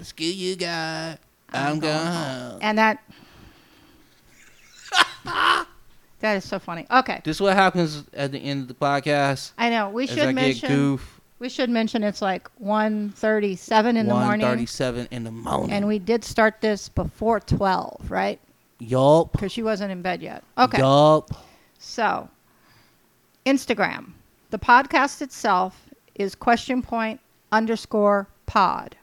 Screw 0.02 0.26
you 0.26 0.56
guys. 0.56 1.16
I'm 1.52 1.74
oh, 1.74 1.76
oh. 1.76 1.80
going 1.80 2.06
home. 2.06 2.58
And 2.62 2.78
that 2.78 3.02
that 6.20 6.36
is 6.36 6.44
so 6.44 6.58
funny. 6.58 6.86
Okay, 6.90 7.20
This 7.24 7.36
is 7.36 7.40
what 7.40 7.56
happens 7.56 8.04
at 8.12 8.32
the 8.32 8.38
end 8.38 8.62
of 8.62 8.68
the 8.68 8.74
podcast. 8.74 9.52
I 9.58 9.70
know 9.70 9.90
we 9.90 10.06
should 10.06 10.18
I 10.18 10.32
mention 10.32 10.98
we 11.38 11.48
should 11.48 11.70
mention 11.70 12.04
it's 12.04 12.20
like 12.20 12.50
1.37 12.62 13.96
in 13.96 14.06
the 14.06 14.14
morning, 14.14 14.46
1:37 14.46 15.08
in 15.10 15.24
the 15.24 15.30
morning. 15.30 15.72
and 15.72 15.86
we 15.86 15.98
did 15.98 16.22
start 16.22 16.60
this 16.60 16.88
before 16.88 17.40
twelve, 17.40 18.10
right? 18.10 18.38
yup. 18.78 19.32
Because 19.32 19.52
she 19.52 19.62
wasn't 19.62 19.92
in 19.92 20.02
bed 20.02 20.22
yet. 20.22 20.42
Okay, 20.58 20.78
Yup. 20.78 21.30
so 21.78 22.28
Instagram, 23.46 24.12
the 24.50 24.58
podcast 24.58 25.22
itself 25.22 25.86
is 26.14 26.34
question 26.34 26.82
point 26.82 27.20
underscore 27.52 28.28
pod. 28.46 28.96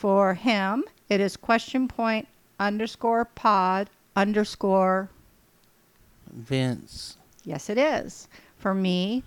For 0.00 0.32
him, 0.32 0.84
it 1.10 1.20
is 1.20 1.36
question 1.36 1.86
point 1.86 2.26
underscore 2.58 3.26
pod 3.26 3.90
underscore 4.16 5.10
Vince. 6.32 7.18
Yes, 7.44 7.68
it 7.68 7.76
is. 7.76 8.26
For 8.56 8.72
me, 8.72 9.22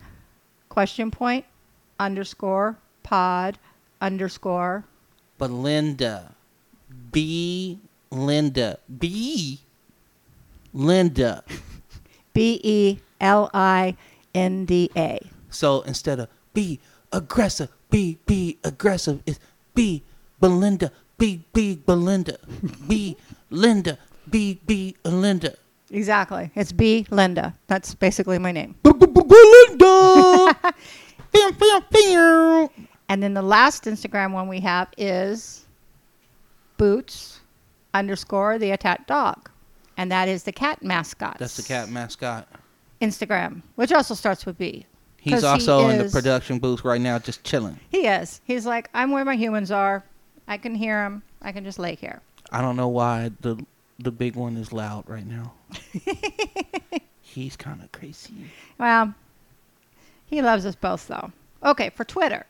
question 0.69 1.11
point 1.11 1.45
underscore 1.99 2.75
pod 3.03 3.59
underscore. 4.01 4.83
Belinda. 5.37 6.33
B. 7.11 7.77
Linda. 8.09 8.79
B. 8.97 9.59
Linda. 10.73 11.43
B 12.33 12.59
E 12.63 12.97
L 13.21 13.51
I 13.53 13.95
N 14.33 14.65
D 14.65 14.89
A. 14.97 15.19
So 15.51 15.81
instead 15.81 16.19
of 16.19 16.29
be 16.51 16.79
aggressive, 17.11 17.69
be 17.91 18.17
be 18.25 18.57
aggressive, 18.63 19.21
it's 19.27 19.39
be 19.75 20.01
Belinda, 20.47 20.91
be 21.17 21.45
be 21.53 21.77
Belinda, 21.77 22.37
be 22.89 23.15
Linda, 23.49 23.97
be 24.29 24.59
be 24.65 24.93
Linda. 25.05 25.55
Exactly. 25.89 26.51
It's 26.53 26.73
B 26.73 27.07
Linda. 27.09 27.53
That's 27.67 27.95
basically 27.95 28.37
my 28.39 28.51
name. 28.51 28.75
Belinda. 28.83 30.53
And 33.09 33.21
then 33.23 33.33
the 33.33 33.41
last 33.41 33.85
Instagram 33.85 34.33
one 34.33 34.49
we 34.49 34.59
have 34.59 34.89
is 34.97 35.65
boots 36.77 37.39
underscore 37.93 38.59
the 38.59 38.71
attack 38.71 39.07
dog. 39.07 39.49
And 39.95 40.11
that 40.11 40.27
is 40.27 40.43
the 40.43 40.51
cat 40.51 40.83
mascot. 40.83 41.37
That's 41.39 41.55
the 41.55 41.63
cat 41.63 41.89
mascot. 41.89 42.49
Instagram, 43.01 43.61
which 43.75 43.93
also 43.93 44.13
starts 44.13 44.45
with 44.45 44.57
B. 44.57 44.85
He's 45.21 45.35
'Cause 45.35 45.43
he 45.43 45.47
also 45.47 45.87
in 45.87 45.99
the 45.99 46.09
production 46.09 46.59
booth 46.59 46.83
right 46.83 46.99
now, 46.99 47.17
just 47.17 47.43
chilling. 47.45 47.79
He 47.89 48.07
is. 48.07 48.41
He's 48.43 48.65
like, 48.65 48.89
I'm 48.93 49.11
where 49.11 49.23
my 49.23 49.35
humans 49.37 49.71
are. 49.71 50.03
I 50.47 50.57
can 50.57 50.75
hear 50.75 51.03
him. 51.03 51.23
I 51.41 51.51
can 51.51 51.63
just 51.63 51.79
lay 51.79 51.95
here. 51.95 52.21
I 52.51 52.61
don't 52.61 52.75
know 52.75 52.87
why 52.87 53.31
the 53.41 53.65
the 53.99 54.11
big 54.11 54.35
one 54.35 54.57
is 54.57 54.73
loud 54.73 55.07
right 55.07 55.25
now. 55.25 55.53
He's 57.21 57.55
kind 57.55 57.81
of 57.81 57.91
crazy. 57.91 58.33
Well, 58.77 59.13
he 60.25 60.41
loves 60.41 60.65
us 60.65 60.75
both, 60.75 61.07
though. 61.07 61.31
Okay, 61.63 61.89
for 61.89 62.03
Twitter, 62.03 62.45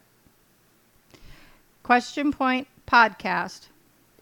question 1.84 2.32
point 2.32 2.68
podcast 2.88 3.68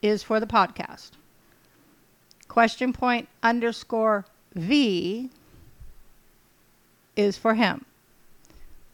is 0.02 0.24
for 0.24 0.40
the 0.40 0.48
podcast. 0.48 1.12
Question 2.48 2.92
point 2.92 3.30
underscore 3.42 4.26
V 4.56 5.30
is 7.16 7.38
for 7.38 7.54
him. 7.54 7.86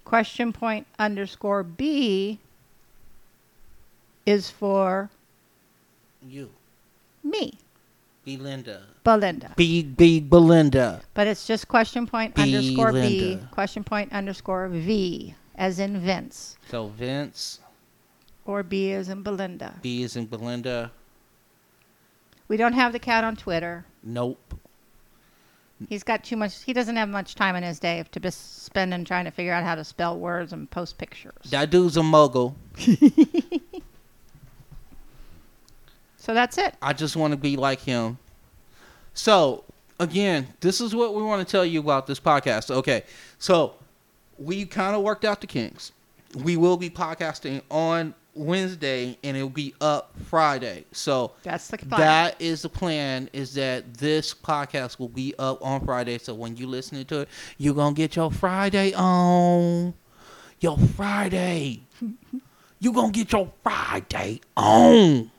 Question 0.06 0.54
point 0.54 0.86
underscore 1.00 1.64
B 1.64 2.40
is 4.28 4.50
for 4.52 5.10
You. 6.22 6.50
me, 7.24 7.54
Belinda. 8.26 8.84
Belinda. 9.04 9.54
B 9.56 9.82
B 9.84 10.20
Belinda. 10.20 11.02
But 11.14 11.28
it's 11.28 11.48
just 11.48 11.68
question 11.70 12.06
point 12.06 12.38
underscore 12.38 12.92
B, 12.92 13.40
question 13.52 13.84
point 13.86 14.12
underscore 14.12 14.68
V, 14.68 15.34
as 15.56 15.80
in 15.80 16.00
Vince, 16.02 16.58
So 16.70 16.90
Vince. 16.90 17.62
or 18.46 18.64
B 18.64 18.92
as 18.92 19.08
in 19.10 19.24
Belinda. 19.24 19.76
B 19.82 20.04
is 20.04 20.16
in 20.18 20.26
Belinda. 20.26 20.92
We 22.50 22.58
don't 22.58 22.74
have 22.74 22.92
the 22.94 23.00
cat 23.00 23.24
on 23.24 23.36
Twitter. 23.38 23.86
Nope. 24.04 24.54
He's 25.90 26.04
got 26.04 26.24
too 26.24 26.36
much. 26.38 26.64
He 26.64 26.74
doesn't 26.74 26.96
have 26.96 27.08
much 27.10 27.36
time 27.36 27.56
in 27.56 27.62
his 27.64 27.78
day 27.80 28.04
to 28.12 28.20
be 28.20 28.32
spending 28.32 29.06
trying 29.06 29.26
to 29.26 29.32
figure 29.32 29.54
out 29.54 29.64
how 29.64 29.76
to 29.76 29.84
spell 29.84 30.18
words 30.18 30.52
and 30.52 30.70
post 30.72 30.98
pictures. 30.98 31.36
That 31.52 31.70
dude's 31.70 31.98
a 31.98 32.04
mogul. 32.04 32.56
So 36.28 36.34
that's 36.34 36.58
it. 36.58 36.76
I 36.82 36.92
just 36.92 37.16
want 37.16 37.32
to 37.32 37.38
be 37.38 37.56
like 37.56 37.80
him. 37.80 38.18
So, 39.14 39.64
again, 39.98 40.46
this 40.60 40.82
is 40.82 40.94
what 40.94 41.16
we 41.16 41.24
want 41.24 41.48
to 41.48 41.50
tell 41.50 41.66
you 41.66 41.80
about 41.80 42.06
this 42.06 42.20
podcast. 42.20 42.70
Okay. 42.70 43.04
So, 43.40 43.76
we 44.38 44.66
kind 44.66 44.94
of 44.94 45.04
worked 45.04 45.24
out 45.24 45.40
the 45.40 45.48
kinks. 45.48 45.94
We 46.36 46.58
will 46.58 46.76
be 46.76 46.90
podcasting 46.90 47.62
on 47.72 48.14
Wednesday 48.34 49.18
and 49.24 49.38
it'll 49.38 49.48
be 49.48 49.74
up 49.80 50.12
Friday. 50.26 50.84
So, 50.92 51.32
That's 51.44 51.70
the 51.70 51.78
plan. 51.78 52.02
that 52.02 52.42
is 52.42 52.64
the 52.64 52.70
plan 52.70 53.30
is 53.32 53.54
that 53.54 53.94
this 53.94 54.34
podcast 54.34 55.00
will 55.00 55.08
be 55.08 55.34
up 55.40 55.66
on 55.66 55.86
Friday. 55.86 56.18
So, 56.18 56.34
when 56.34 56.58
you 56.58 56.68
listening 56.68 57.06
to 57.06 57.22
it, 57.22 57.30
you're 57.58 57.74
going 57.74 57.96
to 57.96 57.98
get 57.98 58.18
your 58.18 58.32
Friday 58.32 58.94
on. 58.96 59.94
Your 60.60 60.78
Friday. 60.78 61.84
you're 62.82 62.94
going 62.94 63.14
to 63.14 63.18
get 63.18 63.32
your 63.32 63.50
Friday 63.64 64.42
on. 64.58 65.32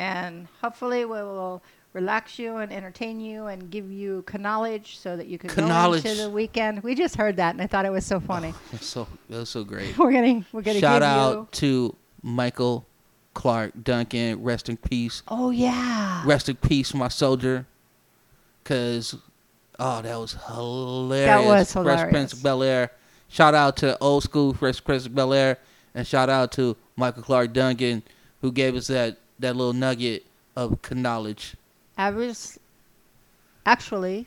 And 0.00 0.48
hopefully 0.62 1.04
we 1.04 1.10
will 1.10 1.62
relax 1.92 2.38
you 2.38 2.56
and 2.56 2.72
entertain 2.72 3.20
you 3.20 3.46
and 3.46 3.70
give 3.70 3.92
you 3.92 4.24
knowledge 4.38 4.98
so 4.98 5.14
that 5.14 5.26
you 5.26 5.36
can 5.36 5.54
go 5.54 5.66
Knowledge. 5.66 6.06
into 6.06 6.22
the 6.22 6.30
weekend. 6.30 6.82
We 6.82 6.94
just 6.94 7.16
heard 7.16 7.36
that 7.36 7.54
and 7.54 7.60
I 7.60 7.66
thought 7.66 7.84
it 7.84 7.92
was 7.92 8.06
so 8.06 8.16
oh, 8.16 8.20
funny. 8.20 8.54
That's 8.72 8.86
so, 8.86 9.06
that's 9.28 9.50
so 9.50 9.62
great. 9.62 9.98
we're 9.98 10.12
gonna 10.12 10.44
we're 10.52 10.62
gonna 10.62 10.80
Shout 10.80 11.02
give 11.02 11.08
out 11.08 11.52
to 11.52 11.94
Michael 12.22 12.86
Clarke 13.34 13.72
Duncan. 13.84 14.42
Rest 14.42 14.70
in 14.70 14.78
peace. 14.78 15.22
Oh 15.28 15.50
yeah. 15.50 16.22
Rest 16.24 16.48
in 16.48 16.56
peace, 16.56 16.94
my 16.94 17.08
soldier. 17.08 17.66
Cause, 18.64 19.16
oh, 19.78 20.00
that 20.00 20.16
was 20.16 20.32
hilarious. 20.46 21.26
That 21.26 21.44
was 21.44 21.72
hilarious. 21.72 22.00
Fresh. 22.00 22.10
Prince 22.10 22.32
of 22.32 22.42
Bel 22.42 22.62
Air. 22.62 22.90
Shout 23.28 23.54
out 23.54 23.76
to 23.78 23.98
old 24.00 24.22
school 24.22 24.54
Fresh 24.54 24.82
Prince 24.82 25.04
of 25.04 25.14
Bel 25.14 25.34
Air, 25.34 25.58
and 25.94 26.06
shout 26.06 26.30
out 26.30 26.52
to 26.52 26.76
Michael 26.96 27.22
Clarke 27.22 27.52
Duncan, 27.52 28.02
who 28.40 28.50
gave 28.50 28.74
us 28.76 28.86
that 28.86 29.18
that 29.40 29.56
little 29.56 29.72
nugget 29.72 30.24
of 30.56 30.78
knowledge. 30.92 31.56
I 31.98 32.10
was 32.10 32.58
actually 33.66 34.26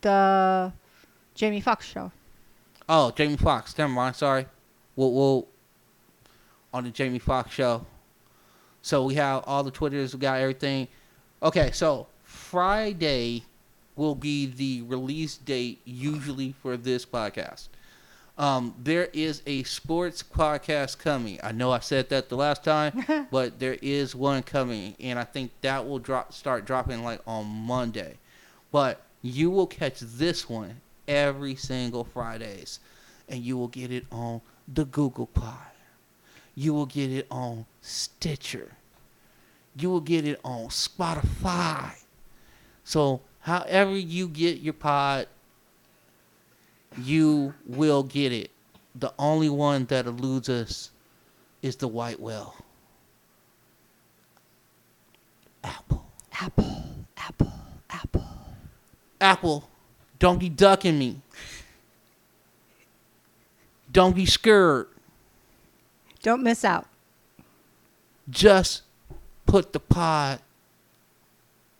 the 0.00 0.72
Jamie 1.34 1.60
Foxx 1.60 1.86
show. 1.86 2.12
Oh, 2.88 3.10
Jamie 3.12 3.36
Foxx. 3.36 3.76
Never 3.78 3.92
mind. 3.92 4.16
Sorry. 4.16 4.46
We'll, 4.96 5.12
we'll 5.12 5.48
on 6.72 6.84
the 6.84 6.90
Jamie 6.90 7.18
Foxx 7.18 7.52
show. 7.52 7.86
So 8.82 9.04
we 9.04 9.14
have 9.14 9.44
all 9.46 9.62
the 9.62 9.70
Twitters. 9.70 10.14
We 10.14 10.20
got 10.20 10.40
everything. 10.40 10.88
Okay, 11.42 11.70
so 11.72 12.06
Friday 12.22 13.44
will 13.96 14.14
be 14.14 14.46
the 14.46 14.82
release 14.82 15.36
date 15.36 15.80
usually 15.84 16.54
for 16.60 16.76
this 16.76 17.06
podcast. 17.06 17.68
Um, 18.36 18.74
there 18.82 19.08
is 19.12 19.42
a 19.46 19.62
sports 19.62 20.22
podcast 20.22 20.98
coming. 20.98 21.38
I 21.42 21.52
know 21.52 21.70
I 21.70 21.78
said 21.78 22.08
that 22.08 22.28
the 22.28 22.36
last 22.36 22.64
time, 22.64 23.28
but 23.30 23.60
there 23.60 23.78
is 23.80 24.14
one 24.14 24.42
coming, 24.42 24.96
and 24.98 25.18
I 25.18 25.24
think 25.24 25.52
that 25.60 25.86
will 25.86 26.00
drop 26.00 26.32
start 26.32 26.64
dropping 26.64 27.04
like 27.04 27.20
on 27.26 27.46
Monday. 27.46 28.18
But 28.72 29.02
you 29.22 29.50
will 29.50 29.68
catch 29.68 30.00
this 30.00 30.48
one 30.48 30.80
every 31.06 31.54
single 31.54 32.02
Fridays, 32.04 32.80
and 33.28 33.42
you 33.42 33.56
will 33.56 33.68
get 33.68 33.92
it 33.92 34.04
on 34.10 34.40
the 34.66 34.84
Google 34.84 35.26
Pod. 35.26 35.58
You 36.56 36.74
will 36.74 36.86
get 36.86 37.10
it 37.10 37.26
on 37.30 37.66
Stitcher. 37.82 38.72
You 39.76 39.90
will 39.90 40.00
get 40.00 40.26
it 40.26 40.40
on 40.44 40.68
Spotify. 40.68 41.92
So, 42.84 43.22
however 43.40 43.96
you 43.96 44.28
get 44.28 44.58
your 44.60 44.74
pod, 44.74 45.26
you 46.98 47.54
will 47.66 48.02
get 48.02 48.32
it. 48.32 48.50
The 48.94 49.12
only 49.18 49.48
one 49.48 49.86
that 49.86 50.06
eludes 50.06 50.48
us 50.48 50.90
is 51.62 51.76
the 51.76 51.88
white 51.88 52.20
whale. 52.20 52.54
Apple. 55.62 56.04
Apple, 56.40 56.84
Apple, 57.16 57.52
Apple. 57.90 58.24
Apple, 59.20 59.68
don't 60.18 60.38
be 60.38 60.48
ducking 60.48 60.98
me. 60.98 61.20
Don't 63.90 64.14
be 64.14 64.26
scared. 64.26 64.88
Don't 66.22 66.42
miss 66.42 66.64
out. 66.64 66.86
Just 68.28 68.82
put 69.46 69.72
the 69.72 69.80
pod 69.80 70.40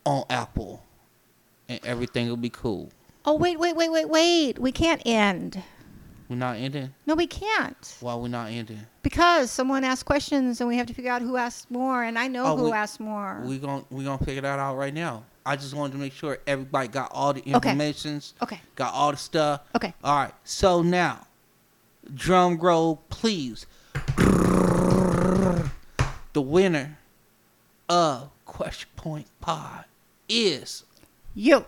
on 0.05 0.23
Apple 0.29 0.81
and 1.67 1.79
everything 1.83 2.29
will 2.29 2.37
be 2.37 2.49
cool. 2.49 2.89
Oh 3.25 3.35
wait, 3.35 3.59
wait, 3.59 3.75
wait, 3.75 3.91
wait, 3.91 4.09
wait. 4.09 4.59
We 4.59 4.71
can't 4.71 5.01
end. 5.05 5.61
We're 6.29 6.35
not 6.37 6.57
ending? 6.57 6.93
No, 7.05 7.13
we 7.15 7.27
can't. 7.27 7.97
Why 7.99 8.15
we're 8.15 8.27
not 8.29 8.49
ending? 8.49 8.79
Because 9.03 9.51
someone 9.51 9.83
asked 9.83 10.05
questions 10.05 10.59
and 10.59 10.67
we 10.67 10.77
have 10.77 10.87
to 10.87 10.93
figure 10.93 11.11
out 11.11 11.21
who 11.21 11.37
asked 11.37 11.69
more 11.69 12.03
and 12.03 12.17
I 12.17 12.27
know 12.27 12.45
Oh, 12.45 12.57
who 12.57 12.63
we- 12.65 12.71
asked 12.71 12.99
more. 12.99 13.41
We 13.45 13.57
gon' 13.59 13.85
we 13.89 14.03
gonna 14.03 14.23
figure 14.23 14.41
that 14.41 14.59
out 14.59 14.75
right 14.75 14.93
now. 14.93 15.23
I 15.45 15.55
just 15.55 15.75
wanted 15.75 15.93
to 15.93 15.99
make 15.99 16.13
sure 16.13 16.39
everybody 16.47 16.87
got 16.87 17.11
all 17.13 17.31
the 17.33 17.41
informations, 17.41 18.33
okay. 18.41 18.59
got 18.75 18.93
all 18.95 19.11
the 19.11 19.17
stuff. 19.17 19.61
Okay. 19.75 19.93
All 20.03 20.15
right. 20.17 20.33
So 20.43 20.81
now, 20.81 21.27
drum 22.15 22.57
roll, 22.57 23.03
please. 23.09 23.67
The 26.33 26.41
winner 26.41 26.97
of 27.87 28.29
Question 28.45 28.89
Point 28.95 29.27
Pod 29.39 29.85
is. 30.27 30.83
You. 31.35 31.63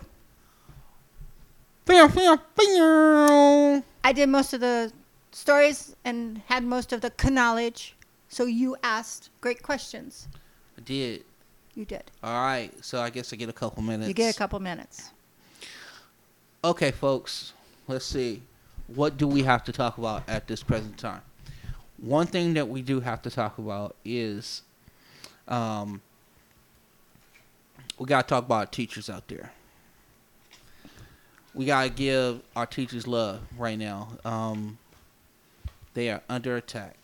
I 4.04 4.14
did 4.14 4.30
most 4.30 4.54
of 4.54 4.60
the 4.60 4.92
stories 5.32 5.96
and 6.04 6.42
had 6.48 6.64
most 6.64 6.92
of 6.94 7.02
the 7.02 7.12
knowledge. 7.30 7.96
So 8.30 8.46
you 8.46 8.76
asked 8.84 9.30
great 9.42 9.64
questions. 9.64 10.28
I 10.78 10.82
did. 10.82 11.24
You 11.76 11.86
did. 11.86 12.04
All 12.24 12.44
right. 12.44 12.72
So 12.84 13.00
I 13.02 13.10
guess 13.10 13.32
I 13.32 13.36
get 13.36 13.50
a 13.50 13.54
couple 13.54 13.82
minutes. 13.84 14.08
You 14.08 14.14
get 14.14 14.36
a 14.36 14.38
couple 14.38 14.60
minutes. 14.60 15.12
Okay, 16.64 16.92
folks, 16.92 17.54
let's 17.88 18.06
see. 18.06 18.42
What 18.88 19.18
do 19.18 19.28
we 19.28 19.44
have 19.44 19.64
to 19.66 19.72
talk 19.72 19.98
about 19.98 20.24
at 20.28 20.48
this 20.48 20.64
present 20.64 20.98
time? 20.98 21.22
One 21.98 22.28
thing 22.28 22.54
that 22.56 22.68
we 22.68 22.82
do 22.82 23.00
have 23.00 23.22
to 23.24 23.30
talk 23.30 23.58
about 23.58 23.96
is 24.04 24.64
um, 25.48 26.02
we 27.98 28.06
got 28.06 28.28
to 28.28 28.28
talk 28.28 28.46
about 28.46 28.72
teachers 28.72 29.10
out 29.10 29.28
there. 29.28 29.52
We 31.58 31.66
got 31.66 31.84
to 31.86 31.90
give 31.90 32.42
our 32.56 32.68
teachers 32.68 33.08
love 33.08 33.42
right 33.58 33.80
now. 33.80 34.10
Um, 34.24 34.78
they 35.96 36.12
are 36.12 36.22
under 36.30 36.56
attack. 36.56 36.98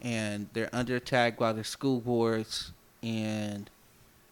And 0.00 0.48
they're 0.54 0.70
under 0.72 0.96
attack 0.96 1.38
by 1.38 1.52
their 1.52 1.62
school 1.62 2.00
boards 2.00 2.72
and 3.02 3.68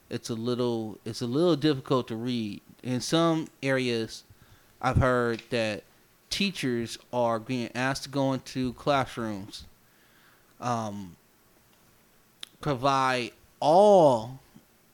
it's 0.08 0.30
a 0.30 0.34
little 0.34 0.98
it's 1.04 1.20
a 1.20 1.26
little 1.26 1.56
difficult 1.56 2.08
to 2.08 2.16
read. 2.16 2.62
In 2.82 3.00
some 3.02 3.48
areas, 3.62 4.24
I've 4.80 4.96
heard 4.96 5.42
that 5.50 5.82
teachers 6.30 6.96
are 7.12 7.38
being 7.38 7.70
asked 7.74 8.04
to 8.04 8.08
go 8.08 8.32
into 8.32 8.72
classrooms, 8.72 9.64
um, 10.60 11.16
provide 12.62 13.32
all 13.60 14.38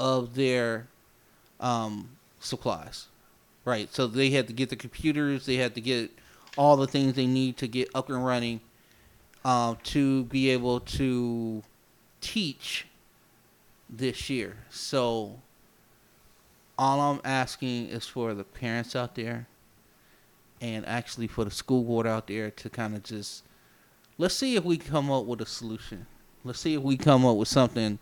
of 0.00 0.34
their 0.34 0.88
um, 1.60 2.10
supplies, 2.40 3.06
right? 3.70 3.94
So 3.94 4.08
they 4.08 4.30
had 4.30 4.48
to 4.48 4.52
get 4.52 4.68
the 4.68 4.76
computers, 4.76 5.46
they 5.46 5.56
had 5.56 5.74
to 5.76 5.80
get 5.80 6.10
all 6.58 6.76
the 6.76 6.88
things 6.88 7.14
they 7.14 7.26
need 7.26 7.56
to 7.58 7.68
get 7.68 7.88
up 7.94 8.08
and 8.10 8.24
running 8.24 8.60
um, 9.44 9.78
to 9.84 10.24
be 10.24 10.50
able 10.50 10.80
to 10.80 11.62
teach 12.20 12.86
this 13.88 14.28
year. 14.28 14.56
So 14.70 15.38
all 16.76 17.00
I'm 17.00 17.20
asking 17.24 17.86
is 17.86 18.06
for 18.06 18.34
the 18.34 18.42
parents 18.42 18.96
out 18.96 19.14
there 19.14 19.46
and 20.60 20.84
actually 20.86 21.28
for 21.28 21.44
the 21.44 21.50
school 21.50 21.84
board 21.84 22.06
out 22.06 22.26
there 22.26 22.50
to 22.50 22.68
kind 22.68 22.96
of 22.96 23.04
just 23.04 23.44
let's 24.18 24.34
see 24.34 24.56
if 24.56 24.64
we 24.64 24.76
come 24.78 25.10
up 25.10 25.24
with 25.24 25.40
a 25.40 25.46
solution. 25.46 26.06
Let's 26.42 26.58
see 26.58 26.74
if 26.74 26.82
we 26.82 26.96
come 26.96 27.24
up 27.24 27.36
with 27.36 27.48
something 27.48 28.00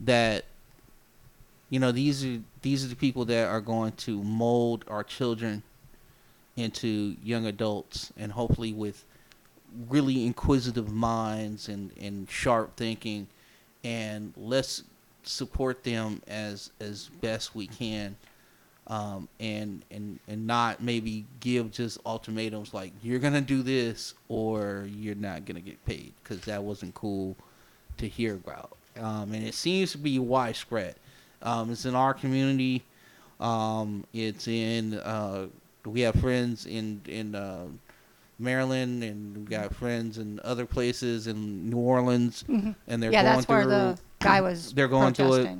that 0.00 0.46
you 1.70 1.80
know 1.80 1.92
these 1.92 2.24
are 2.24 2.38
these 2.62 2.84
are 2.84 2.88
the 2.88 2.96
people 2.96 3.24
that 3.24 3.48
are 3.48 3.60
going 3.60 3.92
to 3.92 4.22
mold 4.22 4.84
our 4.88 5.02
children 5.02 5.62
into 6.56 7.16
young 7.22 7.46
adults 7.46 8.12
and 8.18 8.32
hopefully 8.32 8.72
with 8.72 9.04
really 9.88 10.26
inquisitive 10.26 10.90
minds 10.92 11.68
and, 11.68 11.92
and 12.00 12.28
sharp 12.30 12.76
thinking, 12.76 13.28
and 13.84 14.32
let's 14.36 14.82
support 15.22 15.84
them 15.84 16.22
as 16.26 16.70
as 16.80 17.08
best 17.20 17.54
we 17.54 17.66
can, 17.66 18.16
um, 18.86 19.28
and 19.38 19.84
and 19.90 20.18
and 20.28 20.46
not 20.46 20.82
maybe 20.82 21.24
give 21.40 21.70
just 21.70 21.98
ultimatums 22.04 22.74
like 22.74 22.92
you're 23.02 23.18
gonna 23.18 23.40
do 23.40 23.62
this 23.62 24.14
or 24.28 24.88
you're 24.94 25.14
not 25.14 25.44
gonna 25.44 25.60
get 25.60 25.84
paid 25.84 26.12
because 26.22 26.40
that 26.42 26.62
wasn't 26.62 26.94
cool 26.94 27.36
to 27.98 28.08
hear 28.08 28.34
about, 28.34 28.76
um, 28.98 29.32
and 29.32 29.46
it 29.46 29.54
seems 29.54 29.92
to 29.92 29.98
be 29.98 30.18
widespread. 30.18 30.96
Um, 31.42 31.70
it's 31.70 31.84
in 31.86 31.94
our 31.94 32.12
community. 32.14 32.82
Um, 33.38 34.04
it's 34.12 34.46
in 34.48 34.94
uh, 34.94 35.46
we 35.84 36.00
have 36.02 36.14
friends 36.16 36.66
in 36.66 37.00
in 37.06 37.34
uh, 37.34 37.66
Maryland, 38.38 39.02
and 39.02 39.36
we 39.36 39.44
got 39.44 39.74
friends 39.74 40.18
in 40.18 40.40
other 40.44 40.66
places 40.66 41.26
in 41.26 41.70
New 41.70 41.78
Orleans, 41.78 42.44
Mhm. 42.48 42.74
and 42.86 43.02
they're 43.02 43.12
yeah, 43.12 43.22
going 43.22 43.36
that's 43.36 43.48
where 43.48 43.62
through. 43.62 43.70
the 43.70 43.98
guy 44.20 44.40
was. 44.48 44.72
they're 44.74 44.88
going 44.88 45.14
through 45.14 45.34
it. 45.34 45.58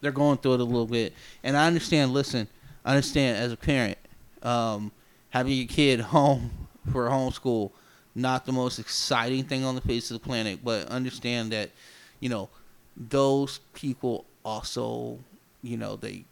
They're 0.00 0.10
going 0.12 0.38
through 0.38 0.54
it 0.54 0.60
a 0.60 0.64
little 0.64 0.86
bit, 0.86 1.12
and 1.44 1.56
I 1.56 1.66
understand. 1.68 2.12
Listen, 2.12 2.48
I 2.84 2.90
understand 2.90 3.36
as 3.38 3.52
a 3.52 3.56
parent, 3.56 3.98
um, 4.42 4.90
having 5.30 5.52
your 5.52 5.68
kid 5.68 6.00
home 6.16 6.50
for 6.90 7.08
homeschool, 7.08 7.70
not 8.16 8.44
the 8.44 8.52
most 8.52 8.80
exciting 8.80 9.44
thing 9.44 9.64
on 9.64 9.76
the 9.76 9.80
face 9.80 10.10
of 10.10 10.20
the 10.20 10.26
planet, 10.26 10.58
but 10.64 10.88
understand 10.88 11.52
that, 11.52 11.70
you 12.18 12.28
know, 12.28 12.48
those 12.96 13.60
people 13.74 14.24
also, 14.44 15.18
you 15.62 15.76
know, 15.76 15.96
they, 15.96 16.24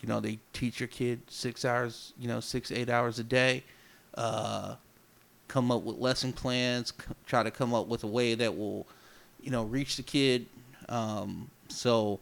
you 0.00 0.08
know, 0.08 0.20
they 0.20 0.38
teach 0.52 0.80
your 0.80 0.88
kid 0.88 1.20
six 1.28 1.64
hours, 1.64 2.12
you 2.18 2.28
know, 2.28 2.40
six 2.40 2.70
eight 2.70 2.88
hours 2.88 3.18
a 3.18 3.24
day, 3.24 3.62
uh, 4.14 4.76
come 5.48 5.70
up 5.70 5.82
with 5.82 5.96
lesson 5.96 6.32
plans, 6.32 6.92
c- 6.98 7.14
try 7.26 7.42
to 7.42 7.50
come 7.50 7.74
up 7.74 7.86
with 7.86 8.04
a 8.04 8.08
way 8.08 8.34
that 8.34 8.56
will, 8.56 8.86
you 9.40 9.50
know, 9.50 9.64
reach 9.64 9.96
the 9.96 10.02
kid. 10.02 10.46
Um, 10.88 11.50
so 11.68 12.20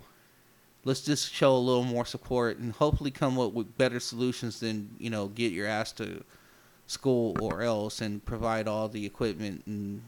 let's 0.85 1.03
just 1.03 1.33
show 1.33 1.55
a 1.55 1.59
little 1.59 1.85
more 1.85 2.07
support 2.07 2.59
and 2.59 2.73
hopefully 2.73 3.11
come 3.11 3.39
up 3.39 3.53
with 3.53 3.77
better 3.77 4.01
solutions 4.01 4.61
than 4.61 4.91
you 4.99 5.11
know 5.11 5.29
get 5.29 5.53
your 5.53 5.67
ass 5.67 5.93
to 5.93 6.23
school 6.87 7.37
or 7.41 7.63
else 7.63 8.01
and 8.01 8.25
provide 8.25 8.67
all 8.67 8.89
the 8.89 9.07
equipment 9.07 9.63
and 9.67 10.03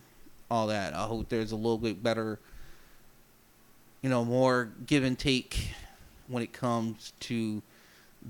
all 0.50 0.66
that. 0.66 0.94
I 0.94 1.04
hope 1.04 1.28
there's 1.28 1.52
a 1.52 1.56
little 1.56 1.78
bit 1.78 2.02
better, 2.02 2.38
you 4.02 4.10
know, 4.10 4.24
more 4.24 4.72
give 4.86 5.04
and 5.04 5.18
take 5.18 5.68
when 6.28 6.42
it 6.42 6.52
comes 6.52 7.12
to 7.20 7.62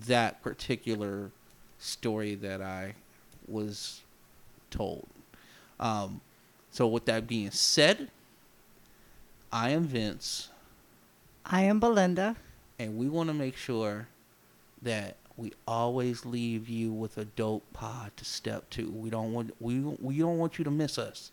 that 0.06 0.42
particular 0.42 1.30
story 1.78 2.34
that 2.36 2.62
I 2.62 2.94
was 3.48 4.02
told. 4.70 5.06
Um, 5.80 6.20
so 6.70 6.86
with 6.86 7.06
that 7.06 7.26
being 7.26 7.50
said, 7.50 8.10
I 9.52 9.70
am 9.70 9.84
Vince 9.84 10.48
I 11.44 11.62
am 11.62 11.80
Belinda. 11.80 12.36
and 12.78 12.96
we 12.96 13.08
want 13.08 13.28
to 13.28 13.34
make 13.34 13.56
sure 13.56 14.08
that 14.80 15.16
we 15.36 15.52
always 15.66 16.24
leave 16.26 16.68
you 16.68 16.92
with 16.92 17.18
a 17.18 17.24
dope 17.24 17.64
pod 17.72 18.12
to 18.16 18.24
step 18.24 18.68
to. 18.70 18.90
We 18.90 19.10
don't 19.10 19.32
want 19.32 19.54
we 19.60 19.80
we 19.80 20.18
don't 20.18 20.38
want 20.38 20.58
you 20.58 20.64
to 20.64 20.70
miss 20.70 20.98
us. 20.98 21.30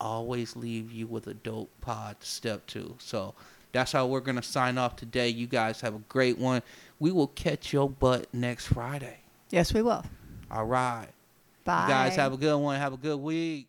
Always 0.00 0.56
leave 0.56 0.92
you 0.92 1.06
with 1.06 1.26
a 1.26 1.34
dope 1.34 1.70
pod 1.80 2.20
to 2.20 2.26
step 2.26 2.66
to. 2.68 2.94
So 2.98 3.34
that's 3.72 3.92
how 3.92 4.06
we're 4.06 4.20
gonna 4.20 4.42
sign 4.42 4.78
off 4.78 4.96
today. 4.96 5.28
You 5.28 5.46
guys 5.46 5.80
have 5.80 5.94
a 5.94 6.02
great 6.08 6.38
one. 6.38 6.62
We 6.98 7.12
will 7.12 7.28
catch 7.28 7.72
your 7.72 7.88
butt 7.88 8.26
next 8.32 8.66
Friday. 8.66 9.18
Yes, 9.50 9.72
we 9.72 9.82
will. 9.82 10.04
All 10.50 10.64
right. 10.66 11.08
Bye. 11.64 11.82
You 11.84 11.88
guys 11.88 12.16
have 12.16 12.32
a 12.32 12.36
good 12.36 12.56
one. 12.56 12.78
Have 12.78 12.92
a 12.92 12.96
good 12.96 13.18
week. 13.18 13.67